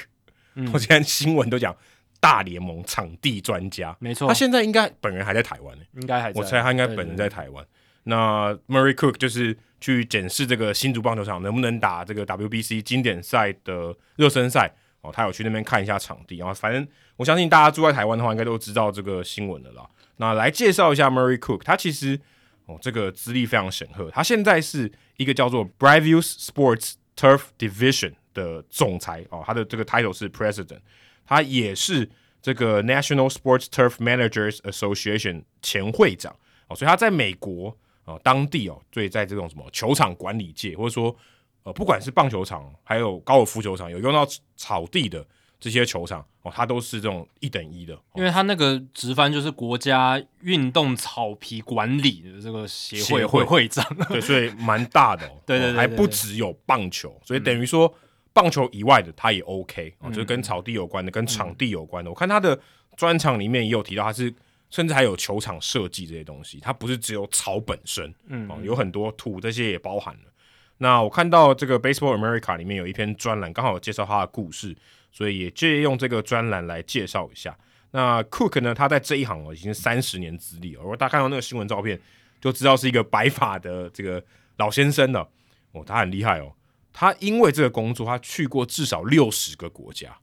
[0.57, 1.73] 嗯、我现在新闻都讲
[2.19, 4.27] 大联盟场地专家，没错。
[4.27, 6.41] 他现在应该本人还在台湾呢，应该还在。
[6.41, 7.65] 我猜他应该本人在台湾。
[8.07, 16.39] 那 Murray Cook 就是去检视这个新竹棒球场能不能打这个 WBC 经典赛的热身赛哦，他有去那边看一下场地。
[16.39, 16.87] 然后反正
[17.17, 19.87] 我相信大家住在台湾的话，应该都知道这个新闻的啦。
[20.17, 22.21] 那来介绍一下 Murray Cook，他其实。
[22.69, 24.11] 哦，这个资历非常显赫。
[24.11, 30.81] 他现在是一个叫做 Bright View Sports Turf Division 的总裁哦，他的这个 title 是 President。
[31.25, 32.11] 他也是
[32.43, 36.35] 这个 National Sports Turf Managers Association 前会长
[36.67, 41.15] 哦，所以他在美国哦当地哦，所以在这种什么球场管理界，或者说
[41.63, 44.27] 呃，不管是棒球场还有高尔夫球场有用到
[44.57, 45.27] 草地的。
[45.59, 55.31] 这些球场哦，它都是这种一等一的，因为它那个直翻就是国家运动草皮管理的这个协会会会长，对，所以蛮大的哦。
[55.47, 57.93] 对，对，对，对，对，还不只有棒球，所以等于说
[58.35, 62.11] 棒球以外的它也 OK 哦，就是跟草地有关的，跟场地有关的。
[62.11, 62.61] 我看他的
[62.95, 64.33] 专场里面也有提到，他是
[64.71, 70.33] 甚至还有球场设计这些东西，它不是只有草本身，嗯，有很多土这些也包含了。
[70.79, 74.77] 那我看到这个 Baseball America 里面有一篇专栏，刚好有介绍他的故事。
[75.13, 77.57] 所以也借用这个专栏来介绍一下。
[77.91, 78.75] 那 Cook 呢？
[78.75, 80.83] 他在这一行哦，已经三十年资历了。
[80.83, 81.99] 如果大家看到那个新闻照片，
[82.39, 84.23] 就知道是一个白发的这个
[84.59, 85.27] 老先生了。
[85.73, 86.53] 哦，他很厉害哦。
[86.93, 90.15] 他因为这个工作，他去过至少六十个国家。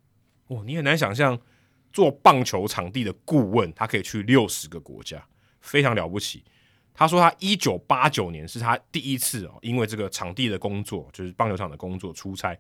[0.46, 1.40] 哦，你很难想象
[1.94, 5.24] 做棒球场地的顾问，他可以去六十个国家，
[5.62, 6.44] 非常了不起。
[6.94, 12.58] 他说他一九八九年是他第一次哦，因为这个场地的工作，就是棒球场的工作出差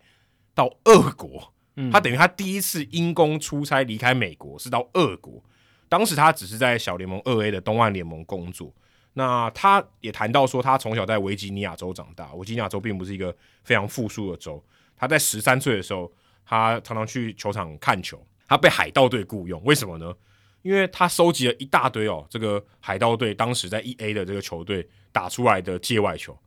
[0.55, 1.53] 到俄国。
[1.91, 5.43] 他等于他第一次因公出差离开美国是到俄国，
[5.89, 8.71] 当时他只是在小联盟二 A 的东岸联盟工作。
[9.13, 14.63] 那他也谈到说，他从小在维吉尼亚州长大，维吉尼亚州并不是一个非常富庶的州。
[14.95, 16.11] 他在十三岁的时候，
[16.45, 18.23] 他常常去球场看球。
[18.53, 20.13] 他被海盗队雇佣，为什么呢？
[20.61, 26.37] 因为他收集了一大堆哦，这个海盗队当时在 E A 的这个球队打出来的界外球，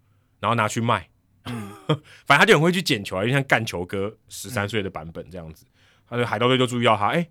[0.40, 1.06] 然后拿去卖。
[1.44, 1.70] 嗯，
[2.24, 5.66] 反正他就很会去捡球啊，就像干球哥十三岁的版本这样子。
[6.08, 7.30] 他的海盗队就注意到他，哎、欸，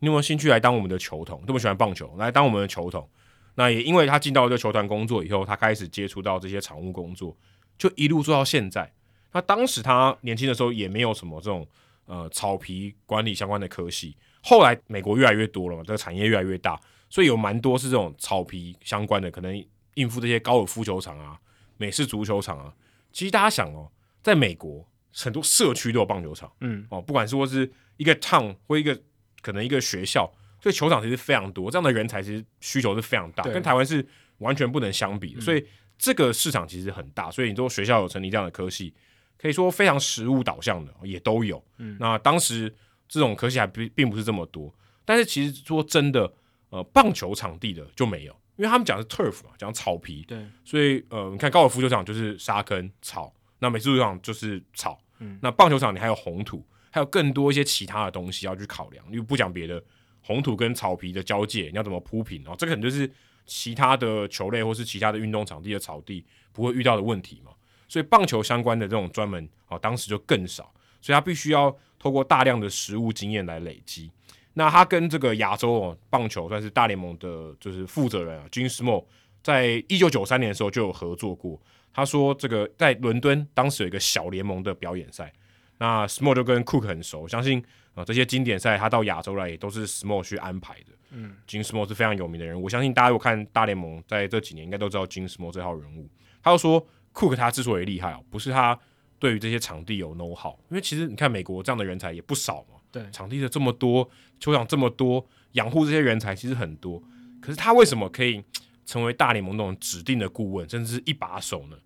[0.00, 1.42] 你有没有兴趣来当我们的球童？
[1.46, 3.08] 这么喜欢棒球，来当我们的球童。
[3.54, 7.34] 那也因为他进到这个球团工作以后，他开始接触到这些场务工作，
[7.78, 8.92] 就一路做到现在。
[9.32, 11.66] 那当时他年轻的时候也没有什么这种
[12.06, 21.38] 呃草皮管理相关的科系，后来美国越来越多了嘛，这个产业越来越大，所以有蛮多是这种草皮相关的，可能应付这些高尔夫球场啊、
[21.76, 22.72] 美式足球场啊。
[23.12, 23.90] 其实大家想哦，
[24.22, 29.00] 在美国很多社区都有棒球场，嗯哦，不管是说是一个 town 或一个
[29.40, 34.06] 可能一个学校，所以球场其实非常多，这样的人才其实需求是非常大，跟台湾是
[34.38, 35.38] 完全不能相比的。
[35.38, 38.92] 嗯、所以这个市场其实很大，所以你说学校有成立这样的科系，
[39.38, 41.62] 可以说非常实物导向的也都有。
[41.78, 42.74] 嗯，那当时
[43.08, 44.74] 这种可惜还并并不是这么多，
[45.04, 46.32] 但是其实说真的，
[46.70, 48.36] 呃，棒球场地的就没有。
[48.56, 59.04] 因为他们讲的是 turf 嘛，讲草皮，对，所以呃，你看高尔夫球场就是沙坑草，那美式足球场就是草，嗯，那棒球场你还有红土，还有更多一些其他的东西要去考量。
[59.10, 59.84] 因为不讲别的，
[60.22, 63.10] 红土跟草皮的交界你要怎么铺平哦，这个可能就是
[63.44, 66.24] 其他的球类或是其他的运动场地的草地
[66.54, 67.52] 不会遇到的问题嘛。
[67.88, 74.10] 所以棒球相关的这种专门哦，当时就更少，所以他必须要透过大量的实物经验来累积。
[74.54, 79.04] 那他跟这个亚洲哦棒球算是大联盟的，就是负责人啊，Jim Small，
[79.42, 81.60] 在一九九三年的时候就有合作过。
[81.92, 85.32] 他说这个在伦敦当时有一个小联盟的表演赛，
[85.78, 87.62] 那 Small 就跟 Cook 很熟，相信
[87.94, 90.86] 啊这些经典赛他到亚洲来也都是 Small 去安排的。
[91.10, 96.08] 嗯，Jim Small 是非常有名的人，我相信大家如果看大联盟在这几年应该都知道 Jim Small 这号人物。
[96.42, 98.78] 他就说 Cook 他之所以厉害哦，不是他
[99.18, 102.78] 对于这些场地有 know how，因为其实你看美国这样的人才也不少嘛。
[102.92, 107.02] 对，场地的这么多，球场这么多，养护这些人才其实很多。
[107.40, 108.44] 可是他为什么可以
[108.84, 111.76] 成为大联盟那种指定的顾问，甚至是一把手呢？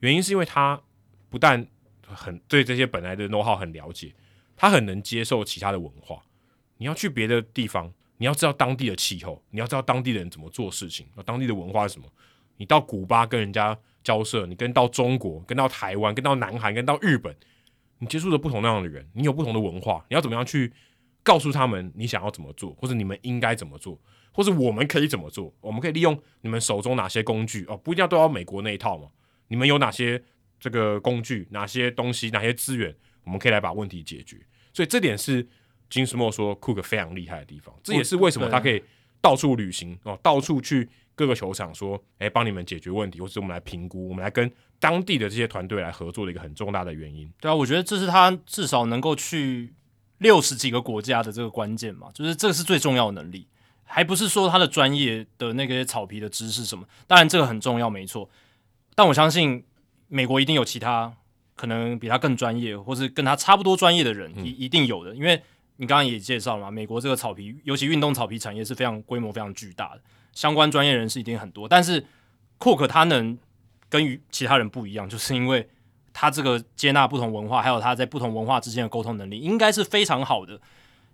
[0.00, 0.80] 原因是因为他
[1.30, 1.64] 不但
[2.04, 4.12] 很对这些本来的 know-how 很了解，
[4.56, 6.20] 他很能接受其他的文化。
[6.78, 12.06] 你要去别的地方，你要知道当地的气候，你要知道当地的人怎么做事情，当地的文化是什么。
[12.56, 17.34] 你到古巴跟人家交涉，你跟到中国，跟到台湾，跟到南韩，跟到日本，
[17.98, 20.72] 你接触了不同那样的人，你有不同的文化，你要怎么样去
[21.22, 24.00] 告诉他们你想要怎么做，或者你们应该怎么做，
[24.32, 25.54] 或者我们可以怎么做？
[25.60, 29.08] 我们可以利用你们手中哪些工具哦，不一定要都要美国那一套嘛。
[29.48, 30.22] 你们有哪些
[30.58, 34.38] 这个工具，哪些东西，哪些资源，我们可以来把问题解决。
[34.72, 35.46] 所以这点是
[35.88, 38.82] 金斯莫说库克非常厉害的地方，这也是为什么他可以
[39.20, 40.88] 到处旅行哦，到处去。
[41.14, 49.72] 各个球场说：“哎，帮你们解决问题，或者我们来评估，我们来跟当地的这些团队来合作的一个很重大的原因。”对啊，我觉得这是他至少能够去
[50.18, 53.46] 六十几个国家的这个关键嘛，就是这个是最重要的能力，
[53.84, 56.86] 还不是说他的专业的那些草皮的知识什么。
[57.06, 58.28] 当然这个很重要，没错。
[58.94, 59.64] 但我相信
[60.08, 61.12] 美国一定有其他
[61.54, 65.14] 可能比他更专业，或是跟他差不多专业的人，一、嗯、一定有的。
[65.14, 65.42] 因为
[65.76, 70.00] 你刚刚也介绍了嘛，美国这个草皮，尤其运动草皮产业是非常规模非常巨大的。
[70.32, 72.04] 相关专业人士一定很多，但是
[72.58, 73.38] 库克他能
[73.88, 75.68] 跟与其他人不一样，就是因为
[76.12, 80.58] 他这个接纳不同文化，还有他在不同文化之间的沟通能力，应该是非常好的。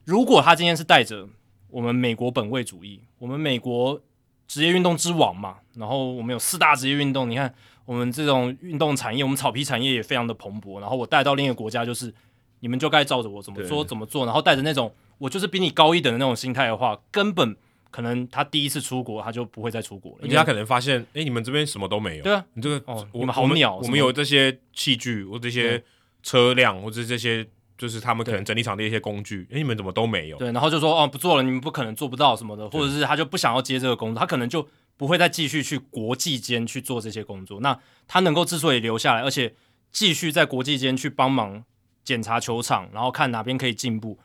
[0.05, 1.29] 如果他今天是带着
[1.69, 4.01] 我们美国本位主义，我们美国
[4.47, 7.53] 职业运动之王嘛，然后我们有四大职业运动，你看
[7.85, 12.15] 我们这种运动产业，我们草皮产业也非常的蓬勃，然后我带到另一个国家，就是
[12.61, 17.57] 你们就该照着我怎么说怎么做，然后带着那种我就是比你高一等的那种心态的话，根本。
[17.91, 20.19] 可能他第一次出国，他就不会再出国了。
[20.21, 22.23] 人家可能发现，哎、欸，你们这边什么都没有。
[22.23, 25.83] 对啊，你这个哦，我们好鸟，我们有这些器具或这些
[26.23, 27.47] 车辆，或者这些
[27.79, 29.47] 就是他们可能整理场的一些工具。
[29.51, 30.37] 哎、欸，你们怎么都没有？
[30.37, 34.69] 对，然后就说哦，不做了，你们不可能做不到什么的，或者是他就不想要接这个工作，他可能就
[34.99, 37.61] 不会再继续去国际间去做这些工作。
[37.61, 39.55] 那他能够之所以留下来，而且
[39.91, 41.65] 继续在国际间去帮忙
[42.05, 44.19] 检查球场，然后看哪边可以进步，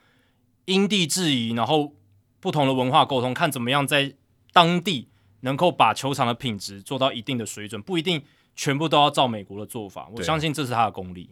[0.65, 1.93] 因地制宜，然后。
[2.43, 4.13] 不同的文化沟通，看怎么样在
[4.51, 5.07] 当地
[5.39, 8.21] 能够把球场的品质做到一定的水准，不一定
[8.53, 10.09] 全部都要照美国的做法。
[10.13, 11.29] 我相信这是他的功力。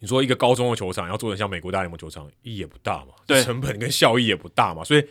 [0.00, 3.12] 你说一个高中的球场要做得像美国大联盟球场，意义也不大嘛？
[3.24, 4.82] 对，成本跟效益也不大嘛。
[4.82, 5.04] 所以，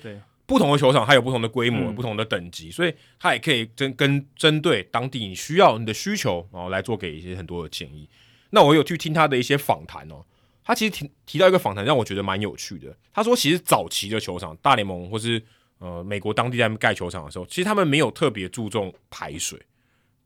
[0.45, 8.09] 不同的球场它有不同的规模、不同的等级，所以它也可以针跟针对当地你需要你的需求，然后来做给一些很多的建议。
[8.49, 10.25] 那我有去听他的一些访谈哦。
[10.67, 12.93] 他其实提提到一个访谈，让我觉得蛮有趣的。
[13.13, 15.41] 他说，其实早期的球场，大联盟或是
[15.79, 19.57] 呃美国当地在盖球场的时候，其实他们没有特别注重排水，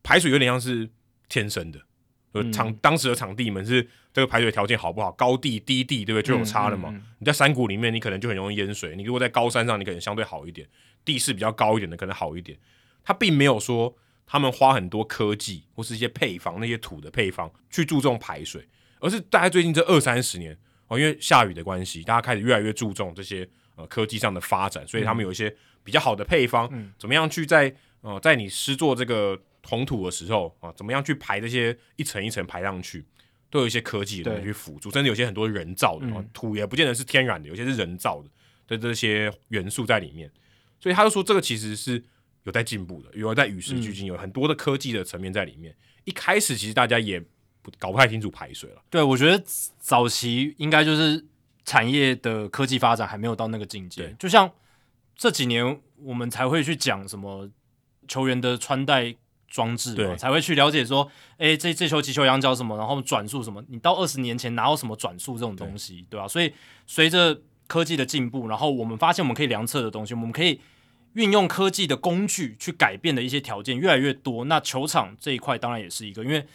[0.02, 0.90] 排水有点像是
[1.30, 1.80] 天生的。
[2.52, 5.12] 场、嗯、当时的场地，你们是这个排水条件好不好？
[5.12, 6.24] 高地、低地，对不对？
[6.24, 6.90] 就有差了嘛。
[6.90, 10.68] 嗯嗯嗯、你在山谷里面，你可能就很容易淹水；你如果在高山上，你可能相对好一点，
[11.06, 12.58] 地势比较高一点的可能好一点。
[13.04, 13.96] 他并没有说
[14.26, 18.68] 他们花很多科技或是一些配方，那些土的配方去注重排水。
[19.02, 20.58] 而是大概最近这二三十年
[20.88, 33.04] 哦，因为下雨的关系，大家开始越来越注重这些呃科技上的发展，所以他们有一些比较好的配方，嗯、怎么样去在呃在你施作这个红土的时候啊，怎么样去排这些一层一层排上去，
[33.50, 38.30] 都有一些科技的去辅助，甚至有些很多人造的、嗯、土也不见得是天然的，有些是人造的
[38.68, 40.32] 的这些元素在里面，
[40.80, 42.04] 所以他就说这个其实是
[42.44, 45.76] 有在进步的，有在与时俱进，有很多的科技的层面在里面。
[46.04, 47.24] 一开始其实大家也。
[47.78, 48.82] 搞不太清楚排水了。
[48.90, 49.44] 对，我觉得
[49.80, 51.26] 早期应该就是
[51.64, 54.16] 产业的科技发展还没有到那个境界。
[54.18, 54.52] 就像
[55.16, 57.50] 这几年我们才会去讲什么
[58.08, 59.16] 球员的穿戴
[59.48, 63.64] 装置嘛，才会去了解说，哎、欸，这这球击球仰角什么，然后转速什么。
[63.68, 66.28] 你到二十年前哪有什么转速这种东西，对，对吧？
[66.28, 66.52] 所以
[66.88, 70.60] 随着科技的进步，然后我们发现我们可以量测的东西，我们可以
[71.14, 74.46] 运用科技的工具去改变的一些条件越来越多。
[74.46, 76.46] 那球场这一块当然也是一个，因为。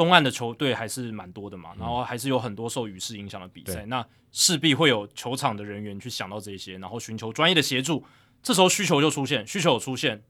[0.00, 8.02] 东岸的球队还是蛮多的嘛，然后还是有很多受雨势影响的比赛，嗯、那势必会有球场的人员去想到这些，然后寻求专业的协助。
[8.42, 10.22] 这时候需求就出现，需求有出现，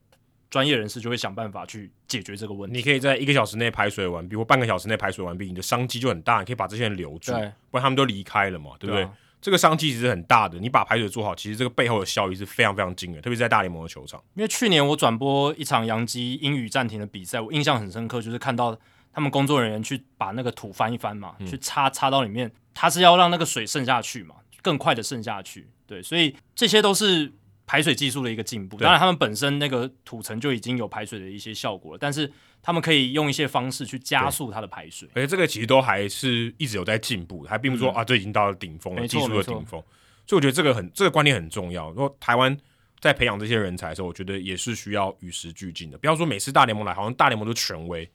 [0.49, 2.75] 专业人士就会想办法去解决这个问题。
[2.75, 9.03] 你可以在一个小时内排水完毕，或半个小时内排水完毕，你的商机就很大，你可以把这些人留住，不然他们都离开了嘛，对不对？
[9.03, 14.21] 对啊、这个商机其实很大的，你把排水做好，其实这个背后的效益是非常非常惊人，特别是在大联盟的球场。
[14.35, 18.77] 因为去年我转播一场洋基英语暂停的比赛，我印象很深刻，就是看到。
[19.13, 25.67] 他们工作人员去把那个土翻一翻嘛，嗯、去插插到里面，它是要让那个水渗下去嘛，更快的渗下去。
[25.85, 27.31] 对，所以这些都是
[27.67, 28.77] 排水技术的一个进步。
[28.77, 32.31] 当然，他们本身那个土层就已经有排水的一些效果了，但是
[32.61, 35.09] 他们可以用一些方式去加速它的排水。
[35.13, 39.83] 而且这个其实都还是一直有在进步，还并不是说、嗯、啊，这已经到了顶峰了，技术的顶峰。
[40.25, 41.89] 所以我觉得这个很这个观念很重要。
[41.89, 42.55] 如果台湾
[43.01, 45.97] 在培养这些人才的时候，我觉得也是需要与时俱进的。
[45.97, 48.09] 不要说每次大联盟来，好像大联盟都权威。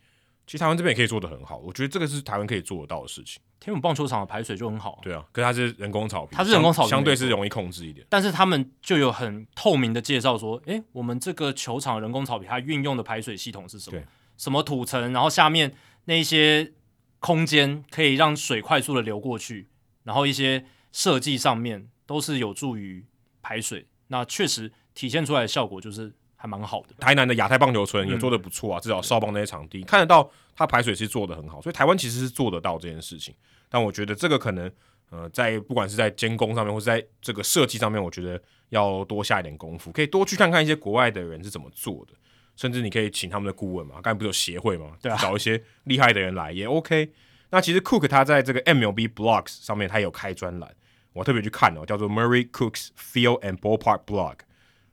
[0.46, 3.42] 其实台湾这边也可以做得很好，我觉得这个是台湾可以做得到的事情。
[3.58, 8.06] 天母棒球场的排水就很好，对啊，可是它是人工草坪，它是人工草坪，相对是容易控制一点。
[8.08, 14.00] 但是他们就有很透明的介绍说，诶，我们这个球场人工草坪它运用的排水系统是什么？
[14.36, 16.72] 什么土层，然后下面那些
[17.18, 19.68] 空间可以让水快速的流过去，
[20.04, 23.04] 然后一些设计上面都是有助于
[23.42, 23.86] 排水。
[24.08, 26.14] 那确实体现出来的效果就是。
[26.36, 33.34] 还蛮好的，台南的亚太棒球村也做的不错啊，嗯、至少少棒那些场地看得到，它排水是做的很好，所以台湾其实是做得到这件事情。
[33.68, 34.70] 但我觉得这个可能，
[35.10, 42.14] 呃，在不管是在监工上面，或是在这个设计上面，我觉得要多下一点功夫，可以多去看看一些国外的人是怎么做的，
[42.54, 47.10] 甚至你可以请他们的顾问嘛，刚才不是有协会嘛，对啊，找一些厉害的人来也 OK。
[47.50, 50.74] 那其实 Cook 他在这个 MLB Blogs 上面他有开专栏，
[51.12, 54.36] 我特别去看哦，叫做 Murray Cooks Field and Ballpark Blog。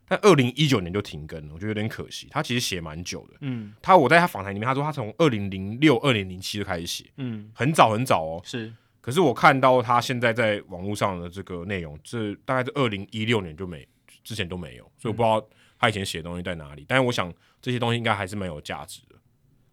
[0.06, 2.28] 但二零一九年就停更了，我觉得有点可惜。
[2.30, 8.72] 他其实写蛮久的，嗯，他我在他访谈里面他说他从二零零六、二零零七就开始写，嗯，很早很早哦，是。
[9.00, 13.86] 可是我看到他现在在网络上的这个内容，这大概是二零一六年就没，
[14.22, 15.46] 之前都没有，所以我不知道
[15.78, 16.82] 他以前写的东西在哪里。
[16.82, 19.16] 嗯、但是我想这些东西应该还是蛮有价值的。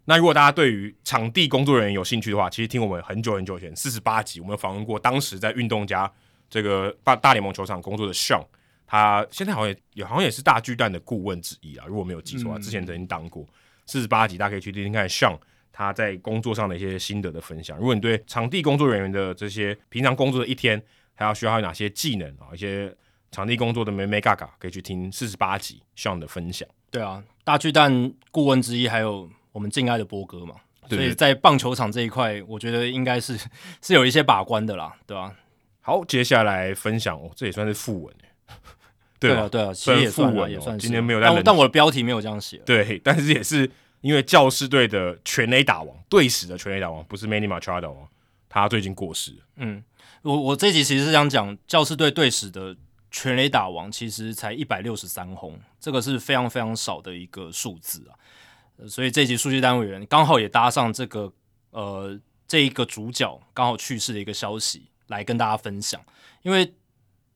[0.06, 6.12] 那如果大家对于场地工作人员有兴趣的话，其实听我们很久很久前四十八集，我们访问过当时在运动家
[6.50, 8.46] 这个大大联盟球场工作的 Sean。
[8.92, 13.48] 他现在好像也也好像也是大巨蛋的顾问之一啊，如果没有记错啊，之前曾经当过
[13.86, 15.40] 四十八集，大家可以去听听看 Sean
[15.72, 17.78] 他在工作上的一些心得的分享。
[17.78, 22.94] 如果你对场地工作人员的这些平常工作的一天，还要需要有哪些技能啊，一些
[23.32, 26.68] 场地工作的美美嘎嘎，可以去听四十八集 Sean 的分享。
[26.90, 30.56] 对啊，大巨蛋顾问之一，还有我们敬爱的波哥嘛，
[30.90, 33.40] 所以在棒球场这一块，我觉得应该是
[33.82, 35.36] 是有一些把关的啦，对吧、啊？
[35.80, 38.14] 好，接下来分享哦，这也算是副文。
[39.22, 40.78] 对啊，对啊，其实也算了，也算。
[40.80, 42.58] 今天没有，但但我的标题没有这样写。
[42.66, 43.70] 对， 但是也是
[44.02, 47.96] 因为教士队的全垒打王，队史的全垒打王，不是 Manny Machado
[48.50, 49.38] 他最近过世。
[49.58, 49.84] 嗯，
[50.24, 52.76] 我我这集其实是想讲教士队队史的
[53.12, 58.18] 全垒打王，其实才一百六十三轰，这个是非常非常少的一个数字啊。
[58.88, 61.32] 所以这集数据单位员刚好也搭上这个
[61.70, 66.02] 呃这一个主角刚好去世的一个消息来跟大家分享，
[66.42, 66.74] 因为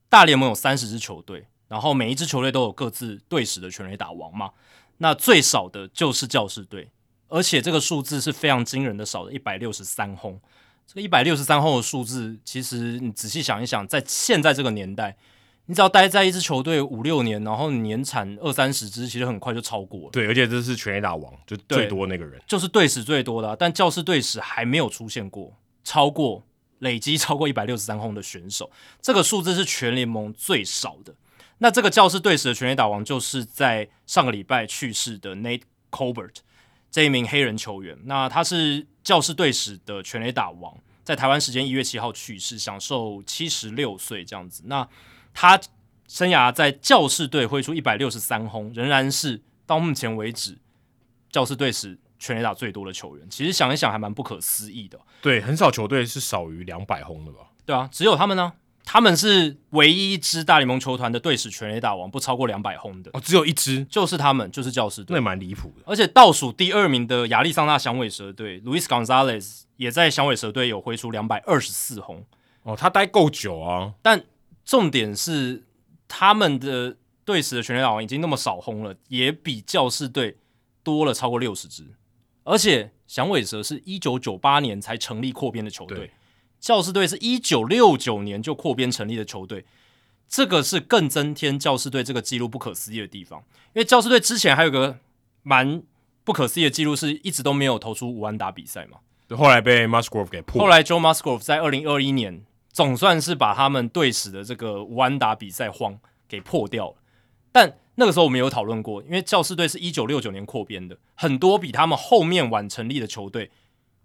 [0.09, 1.45] 大联盟有三十支球队。
[1.67, 4.51] 然后每一支球队都有各自队史的全垒打王嘛，
[4.97, 6.89] 那最少的就是教士队，
[7.27, 10.39] 而且这个数字是非常惊人的少的，一百六十三轰。
[10.87, 15.17] 这个一百六十三轰的数字，其实你仔细想一想，在现在这个年代，
[15.65, 20.09] 你只要待在一支球队五六年，然后你年产二三十支，其实很快就超过了。
[20.11, 23.55] 对，而且这是全垒打王，就最多那个人，就是队史最多的啊。
[23.57, 25.51] 但教士队史还没有出现过
[25.83, 26.43] 超过
[26.79, 28.69] 累积超过一百六十三轰的选手，
[29.01, 31.11] 这个数字是全联盟最少的。
[31.65, 36.35] 那这个教士队史的全垒打王，就是在上个礼拜去世的 Nate Colbert
[36.91, 37.97] 这一名黑人球员。
[38.03, 44.61] 那他是教士队史的全垒打王，在台湾时间一月七号去世，享受七十六岁这样子。
[44.67, 44.87] 那
[45.33, 45.59] 他
[46.07, 50.59] 生涯在教士队挥出一百六十三轰，仍然是到目前为止
[51.31, 53.27] 教士队史全垒打最多的球员。
[53.27, 54.99] 其实想一想，还蛮不可思议的。
[55.19, 57.39] 对，很少球队是少于两百轰的吧？
[57.65, 58.53] 对啊，只有他们呢。
[58.85, 65.83] 他们是唯一一支大联盟球团的队史全垒打王不超过两百轰的哦，只有一支，就是他们，就是教士队，那蛮离谱的。
[65.87, 72.23] 而且倒数第二名的亚利桑那响尾蛇队，Luis Gonzalez 也在响尾蛇队有挥出两百二十四轰
[72.61, 73.95] 哦，他待够久啊。
[74.03, 74.23] 但
[74.63, 75.63] 重点是
[76.07, 80.37] 他们的队史的全垒打王已经那么少轰了，也比教士队
[80.83, 81.83] 多了超过六十支。
[82.43, 86.11] 而且响尾蛇是一九九八年才成立扩编的球队。
[86.65, 89.65] 教士队是一九六九年就扩编成立的球队，
[90.27, 93.43] 这个是更增添教士队这个记录不可思议的地方。
[93.75, 94.97] 因为教士队之前还有个
[95.43, 95.83] 蛮
[96.23, 98.97] 不可思议的记录，是一直都没有投出五安打比赛嘛。
[99.37, 100.59] 后来被 Musgrove 给破。
[100.59, 106.95] 后来 Joe Musgrove 在二零二一年总算是把他们队史的这个五安打比赛荒给破掉了。
[107.51, 113.51] 但那个时候我们有讨论过，因为教士队是一九六九年扩编的，很多比他们后面晚成立的球队。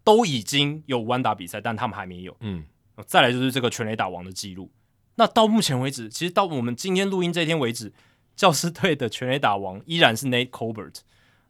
[0.02, 2.36] 都已经有无安打比赛，但他们还没有。
[2.40, 2.64] 嗯，
[3.06, 4.70] 再来就是这个全垒打王的记录。
[5.16, 7.92] 那到目前为止，其实到我们今天录音这天为止，
[8.34, 11.00] 教师队的全垒打王依然是 Nate Colbert。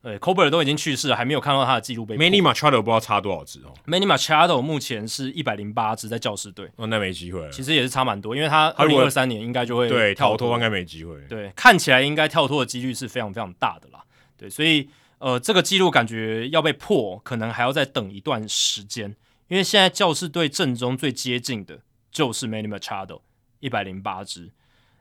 [0.02, 2.16] 对，Colbert 都已经去世了，还没有看到他的记录被。
[2.16, 3.74] Manny Machado 不知道差多少支哦。
[3.86, 6.68] Manny Machado 目前是一百零八支在教师队。
[6.76, 7.50] 哦，那没机会了。
[7.50, 11.20] 其实也是差蛮多，因为他二零二三年应该就会对跳脱，应该没机会。
[11.28, 14.02] 对，看起来应该跳脱的几率是非常非常大的啦。
[14.36, 14.88] 对，所以。
[15.20, 19.14] 呃，这个记录感觉要被破，可能还要再等一段时间，
[19.48, 23.20] 因为现在教士队阵中最接近的就是 Manny Machado
[23.58, 24.50] 一百零八支，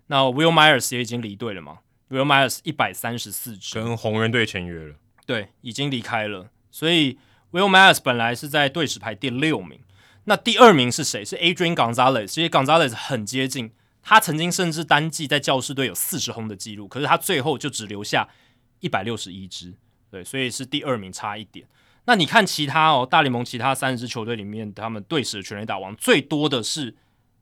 [0.07, 6.49] 那 Will Myers 也已经离队了嘛，Will Myers 一百三十四支，跟红人队签约了，对，已经离开了。
[6.69, 7.17] 所以
[7.51, 9.79] Will Myers 本来是在队史排第六名，
[10.25, 11.23] 那第二名是谁？
[11.23, 12.27] 是 Adrian Gonzalez。
[12.27, 13.71] 其实 Gonzalez 很接近，
[14.03, 18.27] 他曾经甚至单季在教士队有四十轰的记录，可是他最后就只留下
[18.81, 19.73] 一百六十一支，
[20.11, 21.65] 对，所以是第二名差一点。
[22.05, 26.95] 那你看其他哦，大联盟其他三十支球队里面，他们队史的全垒打王最多的是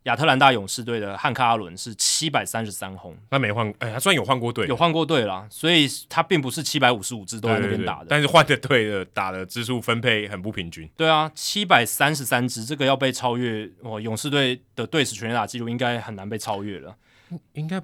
[0.03, 3.15] 亚特兰大勇士队的汉克阿伦，是七百三十三轰。
[3.29, 8.07] 他没换，哎，他虽然有换过队，有换过队啦，所以他并不是七百五十五支都在那边打的。
[8.09, 10.89] 但是换的队的打的支数分配很不平均。
[10.97, 16.95] 对啊，七百三十三支，这个要被超越，哦，勇士队的队史全垒打记录应该很难被超越了。
[17.53, 17.81] 应该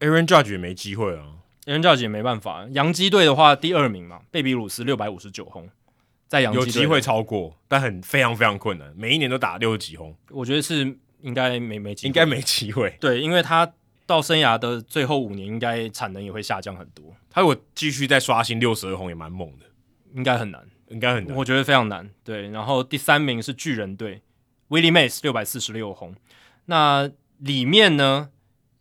[0.00, 1.24] Aaron Judge 也没机会啊
[1.66, 2.66] ，Aaron Judge 也没办法。
[2.70, 5.68] 洋基队的话，第二名嘛，贝比鲁斯六百五十九轰。
[6.28, 10.16] 在洋基有机会超过，但很非常非常困难，每一年都打六十几轰。
[10.30, 12.96] 我觉得是应该没没机会，应该没机会。
[13.00, 13.72] 对，因为他
[14.06, 17.14] 到生涯的最后五年，应该产能也会下降很多。
[17.30, 19.66] 他如果继续再刷新六十二轰，也蛮猛的。
[20.14, 21.36] 应该很难，应该很难。
[21.36, 22.10] 我觉得非常难。
[22.24, 24.22] 对，然后第三名是巨人队
[24.70, 26.14] ，Willie Mays 六百四十六轰。
[26.64, 28.30] 那里面呢，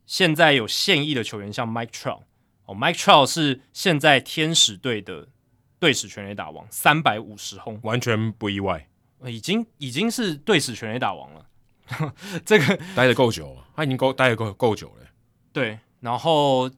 [0.05, 2.21] 现在有现役的球员，像 Mike Trout
[2.65, 5.29] 哦，Mike Trout 是现在天使队的。
[5.77, 8.87] 队史全垒打王三百五十轰，完全不意外，
[9.25, 11.45] 已经已经是队史全垒打王了。
[12.45, 15.05] 这个待的够久了，他已经够待的够够久了。
[15.51, 16.71] 对，然后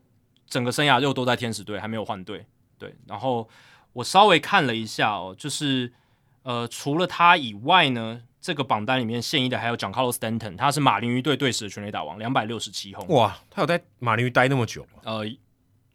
[0.48, 2.46] 整个生涯又都在天使队，还没有换队。
[2.78, 3.48] 对，然后
[3.94, 5.94] 我稍微看了一下哦，就是
[6.42, 13.08] 呃，除了他以外呢，这个榜单里面现役的还有 Giancarlo Stanton，他是马林鱼队队史的全垒打王，两百六十七轰。
[13.16, 14.86] 哇，他有在马林鱼待那么久？
[15.04, 15.24] 呃。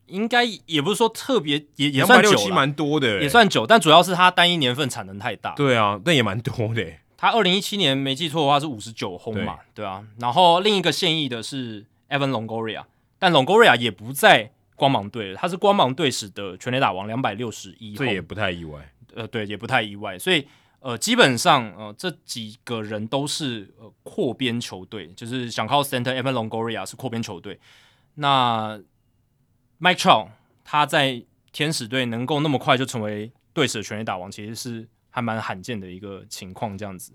[0.07, 3.67] 应该也不是说特别，也也算久了，蛮多的，也算久。
[3.67, 5.55] 但主要是他单一年份产能太大。
[5.55, 6.85] 对啊，那也蛮多的。
[7.17, 10.05] 他二零一七年没记错的话是五十九轰嘛，对，对啊。
[10.19, 12.85] 然后另一个现役的是 Evan Longoria，
[13.19, 18.93] 但 Longoria 也不在光芒队了，他是光芒队史的全垒打王，两百六十一轰，这也不太意外。
[19.15, 20.19] 呃，对，也不太意外。
[20.19, 20.45] 所以
[20.81, 27.61] 呃，基本上呃，这几个人都是呃扩编球队，就是想靠 Center Evan Longoria 是扩编球队。
[28.15, 28.81] 那
[29.83, 30.29] Mike Trout
[30.63, 31.21] 他在
[31.51, 36.79] 天使队能够那么快就成为队史的全垒打王，其实是还蛮罕见的一个情况。
[36.79, 37.13] 这样子，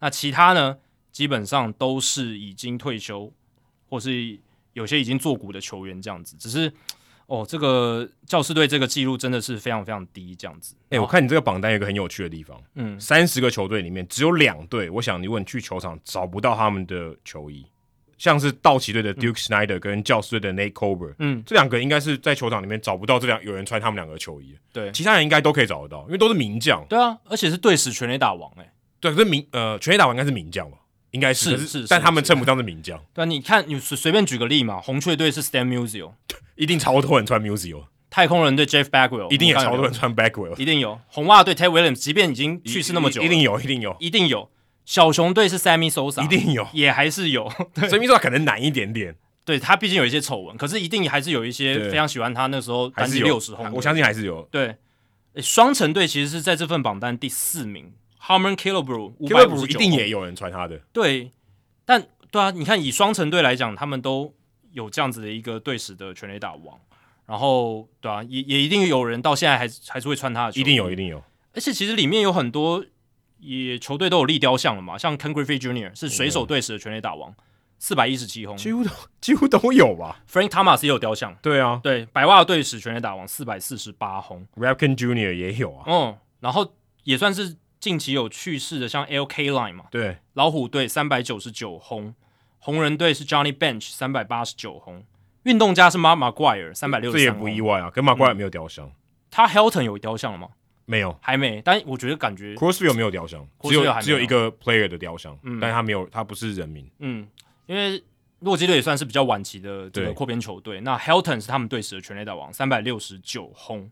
[0.00, 0.78] 那其他呢，
[1.12, 3.32] 基本上都是已经退休，
[3.88, 4.36] 或是
[4.72, 6.36] 有些已经作古的球员这样子。
[6.36, 6.72] 只是
[7.26, 10.74] 哦，这个教士队这个记录真的是非常非常低，这样子。
[10.88, 17.64] 诶、欸，我看你这个榜单有一个很有趣的地方，嗯，三十个球队里面只有两队，我想你问去球场找不到他们的球衣。
[18.18, 26.84] 像是道奇队的 Duke Snider 跟教士队的 Nate Kober，嗯，这两个应该是在球场里面找不到这两有人穿他们两个的球衣，对，其他人应该都可以找得到，因为都是名将。
[26.88, 30.76] 对啊，而且是队史全垒打王，哎，对，可是名呃全垒打王应该是名将吧？
[31.12, 33.00] 应该是，是是，但他们称不上是名将。
[33.14, 36.12] 对啊，你看你随随便举个例嘛，红雀队是 Stan Musial，
[36.56, 37.84] 一定超多人穿 Musial。
[38.10, 40.98] 太空人队 Jeff Bagwell，一定也超多人穿 Bagwell，一定有。
[41.08, 44.50] 红袜队 Ted Williams，即便已经去世那么久，一定有，一定有，一定有。
[44.88, 47.46] 小熊队是 Sammy Sosa，一定有，也还是有。
[47.76, 52.46] Sammy Sosa 可能难一点点，对，他毕竟有一些丑闻，可是一定还是有一些非常喜欢他。
[52.46, 54.48] 那时候单季六十轰，我相信还是有。
[54.50, 54.76] 对，
[55.42, 60.80] 双城队其实是在这份榜单第四名，Harmon Killebrew，Killebrew 一定也有人传他的。
[60.90, 61.32] 对，
[61.84, 64.32] 但对啊，你看以双城队来讲，他们都
[64.72, 66.78] 有这样子的一个队史的全垒打王，
[67.26, 71.22] 然后对啊，也也一定有人到现在还还是会穿他的，一定有，一定有。
[71.52, 72.82] 而且其实里面有很多。
[73.38, 75.98] 也球队都有立雕像了嘛，像 Ken Griffey Jr.
[75.98, 77.34] 是水手队史的全垒打王，
[77.78, 80.20] 四百一十七轰，几乎都几乎都有吧。
[80.30, 85.32] Frank Thomas 也有雕像，对啊，对，白袜队史全垒打王四百四十八轰，Rapkin Jr.
[85.32, 92.14] 也有啊，嗯，然后也算是近期有去世的，像 Al Kaline 嘛，对，老虎队三百九十九轰，
[92.58, 95.04] 红人队是 Johnny Bench 三百八十九轰，
[95.44, 98.90] 运动家是 Mark McGuire 三百六十，这也不意外啊，跟 McGwire 没有雕像，
[99.30, 100.48] 他 Helton 有雕像了吗？
[100.90, 101.60] 没有，还没。
[101.62, 106.90] 但我觉得感觉 Crossfield 没有雕像，只有只有一个 player 的雕像，嗯，但他没有，他不是人名。
[107.00, 107.28] 嗯，
[107.66, 108.02] 因为
[108.38, 110.80] 洛基队也算是比较晚期的这个扩编球队。
[110.80, 113.90] 那 Helton 是他们队史的全垒打王，三百六十九轰。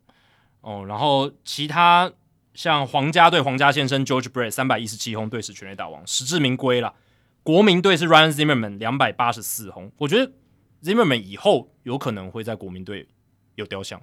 [0.61, 2.11] 哦，然后其他
[2.55, 6.91] 像皇家队皇家先生 George Brett 三百一十七轰，队史全垒打王，实至名归了。
[7.43, 9.91] 国民队是 Ryan Zimmerman 两百八十四轰。
[9.97, 10.31] 我觉得
[10.81, 13.07] Zimmerman 以后有可能会在国民队
[13.53, 14.01] 有雕像。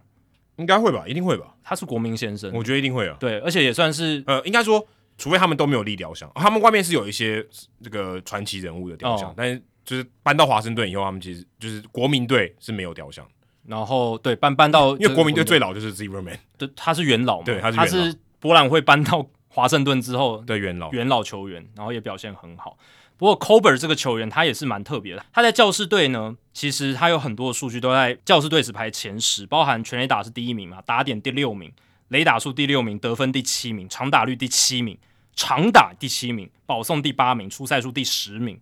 [0.57, 1.55] 应该会吧，一定会吧。
[1.63, 3.17] 他是国民先生，我觉得一定会啊。
[3.19, 4.87] 对，而且也算是呃，应该说，
[5.19, 7.45] 除非他们都没有立雕像，他们外面是有一些
[7.83, 13.27] 这个传奇人物的雕像，哦、但是就是搬到华盛顿以后，他们其实就是国民队是没有雕像。
[13.67, 22.77] 然后对搬搬到，因为国民队最老就是 Zimmerman，对，他是元老嘛，对，他是他是博览会搬到华盛顿之后的元老元老球员，然后也表现很好。
[23.25, 31.73] 不过 Colbert 这个球员他也是蛮特别的，他在教士队呢，其实他有很多的数据都在教士队只排前十，包含全垒打是第一名嘛，打点第六名，
[32.09, 34.99] 雷打数第六名，得分第七名，长打率第七名，
[35.35, 38.61] 长打第七名，保送第八名，出赛数第十名。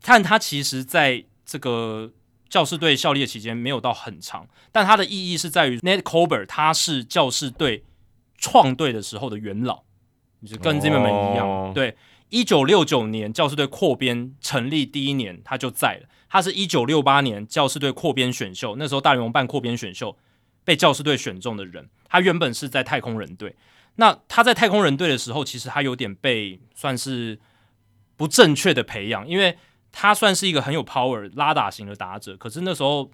[0.00, 2.12] 但他其实在这个
[2.48, 7.82] 教士队效力的期间没有到很长，但他的意义是在于 Nate Colbert 他是教士队
[8.36, 9.82] 创队的时候的元老，
[10.42, 11.96] 就是跟 Zimmerman 一样，哦、对。
[12.30, 16.08] 一九六九年教士队扩编成立第一年，他就在了。
[16.28, 20.16] 他是一九六八年教士队扩编选秀，那时候大联盟办扩编选秀，
[20.62, 21.88] 被教士队选中的人。
[22.06, 23.56] 他原本是在太空人队。
[23.96, 27.38] 那他在太空人队的时候，其实他有点被算是
[28.16, 29.56] 不正确的培养，因为
[29.90, 32.36] 他算是一个很有 power 拉打型的打者。
[32.36, 33.10] 可是那时候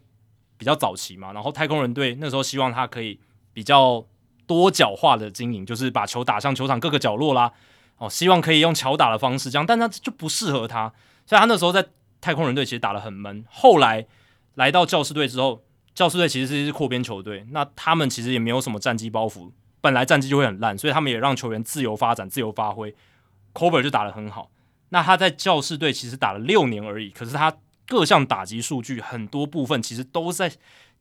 [0.58, 3.20] 比较早期嘛，然后太空人队那时候希望他可以
[3.52, 4.04] 比较
[4.46, 7.52] 多角化的经营，就是把球打向球场各个角落啦。
[7.98, 10.92] 哦，希望可以用巧打的方式这样，但他就不适合他，
[11.26, 11.86] 所以他那时候在
[12.20, 13.44] 太空人队其实打得很闷。
[13.48, 14.06] 后来
[14.54, 15.64] 来到教师队之后，
[15.94, 22.90] 教师队其实是一支扩编球队，那他们其实也没有什么战绩包袱，本来战绩就会很烂，所以他们也让球员自由发展、自由发挥。
[22.90, 24.50] c o b e r 就打得很好，
[24.88, 27.56] 那他在教师队其实打了六年而已，可是他
[27.86, 30.50] 各项打击数据很多部分其实都在，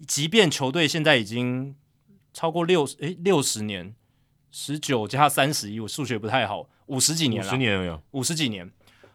[0.06, 1.76] 即便球队现在已经
[2.32, 3.96] 超过六诶六十年，
[4.54, 6.70] 十九加三十一，我数学不太好。
[6.86, 8.72] 五十几年了，五十年五十几年，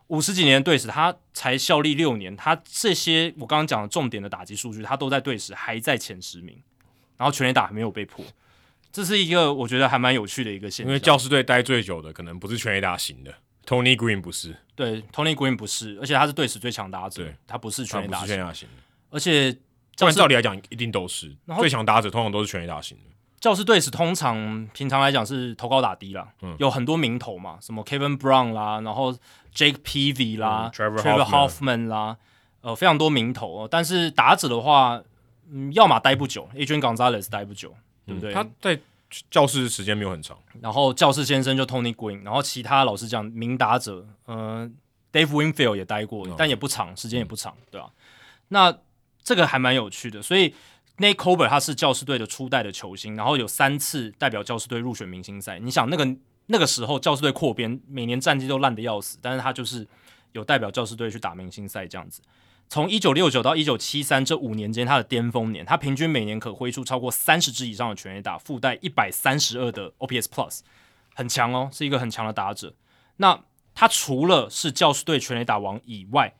[0.08, 6.60] 五十几年队史，他才效力六年，他这些我刚刚讲的重点的打击数据，他都在队史还在前十名，
[7.16, 8.24] 然后全垒打还没有被破，
[8.90, 10.86] 这是一个我觉得还蛮有趣的一个现象。
[10.86, 13.32] 因为教师队待最久的可能不是全垒打型的
[13.64, 18.36] ，Tony Green 不是，对，Tony Green 不是，而且他是队史最强打者，对，他不是全垒打型。
[18.38, 18.54] 的，
[19.10, 19.52] 而且
[19.94, 21.32] 照照理来讲一定都是。
[21.60, 23.04] 最强打者，通常都是全垒打型的。
[23.40, 29.12] 教师队史通常平常来讲是投高打低啦，嗯、有很多名头嘛，什么 Kevin Brown 啦，然后
[29.54, 32.16] Jake Peavy 啦、嗯、Trevor Hoffman 啦，
[32.62, 33.68] 呃，非常多名头。
[33.68, 35.00] 但是打者的话，
[35.50, 37.72] 嗯，要么待不久，Adrian Gonzalez 待不久，
[38.04, 38.32] 对不对？
[38.32, 38.76] 他在
[39.30, 40.36] 教室时间没有很长。
[40.60, 44.36] 然后教士先生就 Tony Green，然后其他老实讲，名打者，嗯、
[45.12, 47.90] 呃、Dave Winfield 也待过，嗯、但也不长，时间也不长，嗯、对吧、啊？
[48.48, 48.78] 那
[49.22, 50.52] 这个还蛮有趣的，所以。
[50.98, 55.58] NATE COBER，他是教士队的初代的球星，然后有三次代表教士队入选明星赛。
[55.60, 59.86] 你想那个那个时候教士队扩编，每年战绩都烂得要死，但是他就是
[60.32, 62.20] 有代表教士队去打明星赛这样子。
[62.68, 70.60] 从一九六九到一九七三这五年间，他的巅峰年，他平均每年可挥出超过三十支以上的全垒打，附带一百三十二的 OPS Plus，
[71.14, 72.74] 很强哦，是一个很强的打者。
[73.18, 73.40] 那
[73.74, 76.34] 他除了是教士队全垒打王以外，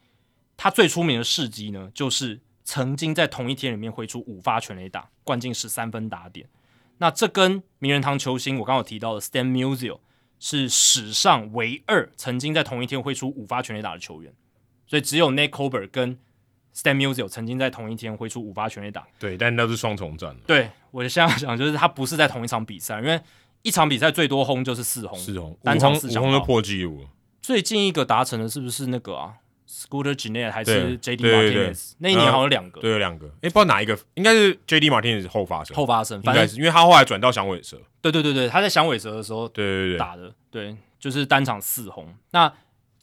[0.56, 2.40] 他最出名的事迹呢，就是。
[2.68, 6.46] 曾经在同一天里面挥出五发全垒打，灌进十三分打点。
[6.98, 10.00] 那这跟名人堂球星我刚刚有提到的 Stan Musial
[10.38, 14.34] 是史上唯二曾经在同一天挥出五发全垒打的球员。
[14.86, 16.18] 所以只有 Colbert 跟
[16.76, 19.06] Stan Musial 曾经在同一天挥出五发全垒打。
[19.18, 20.36] 对，但那是双重战。
[20.46, 23.18] 对，我现在想就是他不是在同一场比赛，因为
[23.62, 27.08] 一场比赛最多轰就是四轰，四轰，单场四轰就破纪录了。
[27.40, 29.36] 最近一个达成的是不是那个啊
[29.68, 31.92] ？Scooter Gennett 还是 JD Martinez？
[31.98, 33.26] 那一年好像有两个，对，有两个。
[33.26, 37.78] 哎，不知道哪一个，应该是 JD Martinez 后发生，后发生，应该是因为他后来转到响尾蛇。
[38.00, 42.14] 对对对对，他在响尾蛇的时候，对对对打的，对，就是单场四红。
[42.30, 42.50] 那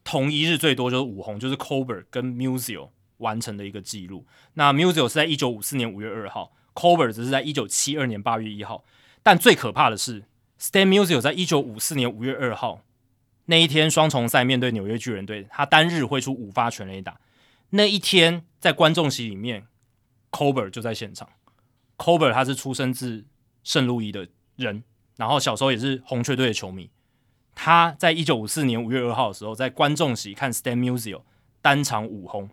[0.04, 4.26] 同一日最多就是五红，就是 Colbert 跟 Musial 完成的一个记录。
[4.54, 8.84] 那 Musial 是在一九五四年五月二号，Colbert 只是在一九七二年八月一号。
[9.24, 10.24] 但最可怕的是
[10.60, 12.82] ，Stan Musial 在一九五四年五月二号
[13.46, 17.20] 那一天双重赛面对纽约巨人队，他单日挥出五发全垒打。
[17.70, 19.68] 那一天在观众席里面
[20.32, 21.30] ，Colbert 就在现场。
[21.98, 23.26] Colbert 他是出生自
[23.64, 24.84] 圣路易的人，
[25.18, 26.90] 然后小时候也是红雀队的球迷。
[27.54, 31.22] 他在一九五四年五月二号的时候，在观众席看 Stan Musial
[31.62, 32.50] 单场五轰。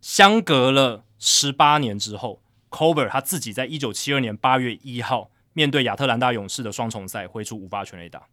[0.00, 2.40] 相隔了十八年之后
[2.70, 8.28] ，Colbert 他自己在一九七二年八月一号面对亚特兰大勇士的双重赛挥出五发全垒打。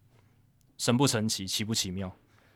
[0.78, 2.14] 神不神奇，奇不奇妙？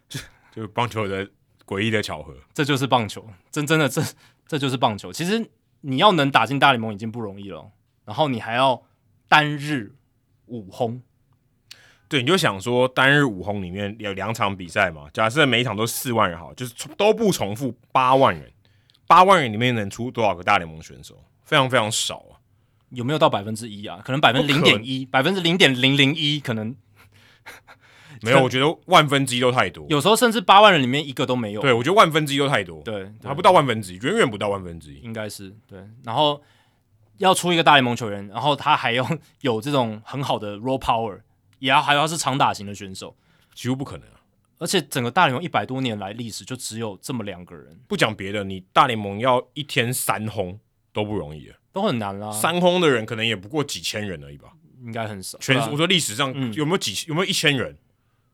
[0.09, 0.21] 就
[0.53, 1.29] 就棒球的。
[1.67, 4.03] 诡异的巧合，这就是棒球，真真的这
[4.45, 5.13] 这就是棒球。
[5.13, 5.49] 其实
[5.83, 7.71] 你要能打进大联盟已经不容易了，
[8.05, 8.83] 然后你还要
[9.29, 9.95] 单日
[10.47, 11.01] 五轰，
[12.09, 18.51] 对，你就想说单日五轰里面有两场比赛嘛，假设每一场都四万人，好，就是都不重复八万人，
[19.07, 21.17] 八万人里面能出多少个大联盟选手？
[21.45, 22.35] 非常非常少啊，
[22.89, 24.03] 有没有到百分之一啊？
[24.05, 26.75] 可能百分之零点一，百分之零点零零一可能。
[28.23, 29.87] 没有，我觉得万分之一都太多。
[29.89, 31.61] 有时候甚至八万人里面一个都没有。
[31.61, 32.83] 对，我觉得万分之一都太多。
[32.83, 34.99] 对，还不到万分之一，远远不到万分之一。
[34.99, 35.79] 应该是对。
[36.05, 36.43] 然后
[37.19, 39.09] 要出一个大联盟球员，然后他还要
[39.41, 41.21] 有这种很好的 raw power，
[41.59, 43.17] 也要还要是长打型的选手，
[43.55, 44.21] 几乎不可能啊。
[44.59, 47.81] 而且整个大联盟一百多年来历史就只有这么两个人。
[47.89, 50.61] 不讲别的，你大联盟要一天三轰
[50.93, 52.31] 都不容易了，都很难啦。
[52.31, 54.51] 三轰的人可能也不过几千人而已吧，
[54.85, 55.39] 应该很少。
[55.39, 57.75] 全、啊、我说历史上有没有几、嗯、有没有一千人？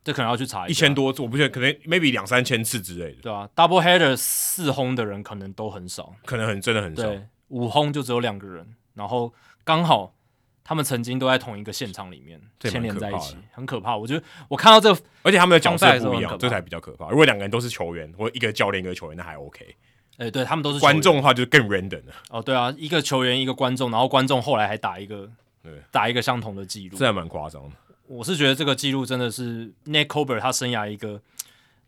[0.07, 0.71] 这可能要去查一下。
[0.71, 3.23] 一千多次，我不确定，可能 maybe 两三千次之类的。
[3.23, 7.03] 对啊，double header 四轰的人可能都很少，可能很真的很少。
[7.03, 10.13] 对，五轰就只有两个人，然后刚好。
[10.69, 13.97] 他们曾经都在同一个现场里面牵连在一起，很可怕。
[13.97, 17.09] 我觉得我看到这个，而且他们的角色不一样，这才比较可怕。
[17.09, 19.77] 如果两个人都是球员，或一个教练一个球员，那还 OK。
[20.17, 22.13] 哎，对他们都是观众的话，就更 random 了。
[22.31, 25.31] 哦，对啊，一个球员一个观众，然后观众后来还打一个，
[25.63, 27.77] 对，打一个相同的记录，这还蛮夸张的。
[28.09, 31.21] 我是觉得这个记录真的是 Nate Colbert 他生涯一个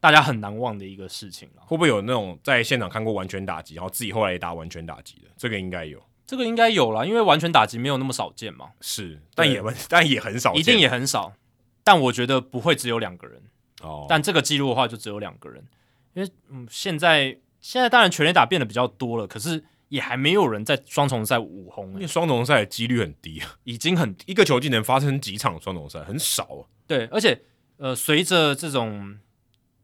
[0.01, 1.63] 大家很难忘的一个事情了。
[1.67, 5.29] 会不会有那种在现场看过完全打击，然后自己后来也打完全打击的？
[5.37, 6.03] 这个应该有。
[6.27, 8.71] 这个应该有啦，因为完全打击没有那么少见嘛。
[8.81, 11.33] 是，但也 但也很少见，一定也很少。
[11.83, 13.41] 但我觉得不会只有两个人
[13.81, 14.05] 哦。
[14.09, 15.65] 但这个记录的话，就只有两个人，
[16.13, 26.63] 因为嗯，现在现在当然全垒打变得比较多了，可是也还没有人在双重赛五轰，因为双重赛的几率很低啊，已经很一个球季能发生几场双重赛，很少啊。
[26.87, 27.41] 对，而且
[27.77, 29.19] 呃，随着这种。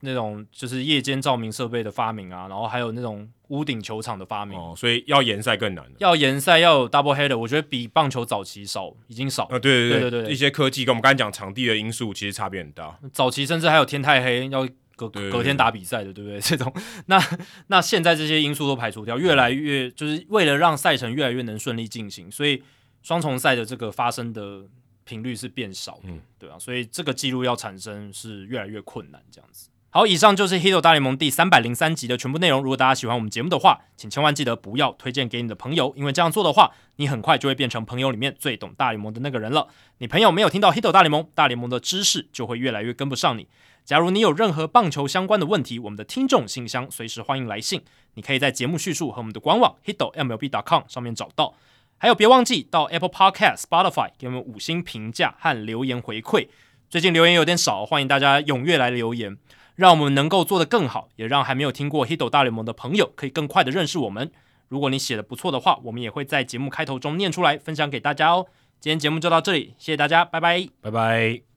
[0.07, 5.92] 那种就是夜间照明设备的发明啊，然后还有那种屋顶球场的发明，哦，所以要延赛更难了。
[5.97, 9.44] 要延赛要有 double header，我觉得比棒球早期少，已经少。
[9.44, 12.99] 啊，对对对对对对，一些科技跟我们刚才讲场地的因素其实差别很大。
[13.15, 16.40] 早期甚至还有天太黑要隔隔天打比赛的， 对不对？
[16.40, 16.73] 这种
[17.06, 17.20] 那
[17.66, 22.62] 那现在这些因素都排除掉，越来越就是为了让赛程越来越能顺利进行，所以
[23.02, 24.62] 双重赛的这个发生的
[25.05, 29.68] 频率是变少，嗯，对啊，所以这个记录要产生是越来越困难，这样子。
[29.90, 32.60] 好，以上就是《Hito 大联盟》第三百零三集的全部内容。
[32.60, 39.68] 如果大家喜欢我们节目的话，请千万记得不要推荐给你的朋友，因为这样做的话，你很快就会变成朋友里面最懂大联盟的那个人了。
[39.98, 43.47] 你朋友没有听到《Hito 大联盟》，大联盟的知识就会越来越跟不上你。
[43.85, 47.83] 假如你有任何棒球相关的问题，我们的听众信箱随时欢迎来信，
[48.15, 51.55] 你可以在节目叙述和我们的官网 hitomlb.com 上面找到。
[51.99, 56.49] 还有，别忘记到 Apple Podcast、Spotify 给我们五星评价和留言回馈。
[56.89, 59.37] 最近留言有点少，欢迎大家踊跃来留言。
[59.75, 64.31] 让我们能够做得更好，也让还没有听过《Hito 大联盟》的朋友可以更快的认识我们。
[64.69, 68.47] 如果你写的不错的话，我们也会在节目开头中念出来，分享给大家哦。
[68.81, 71.53] 今天节目就到这里，谢谢大家，拜拜，拜拜。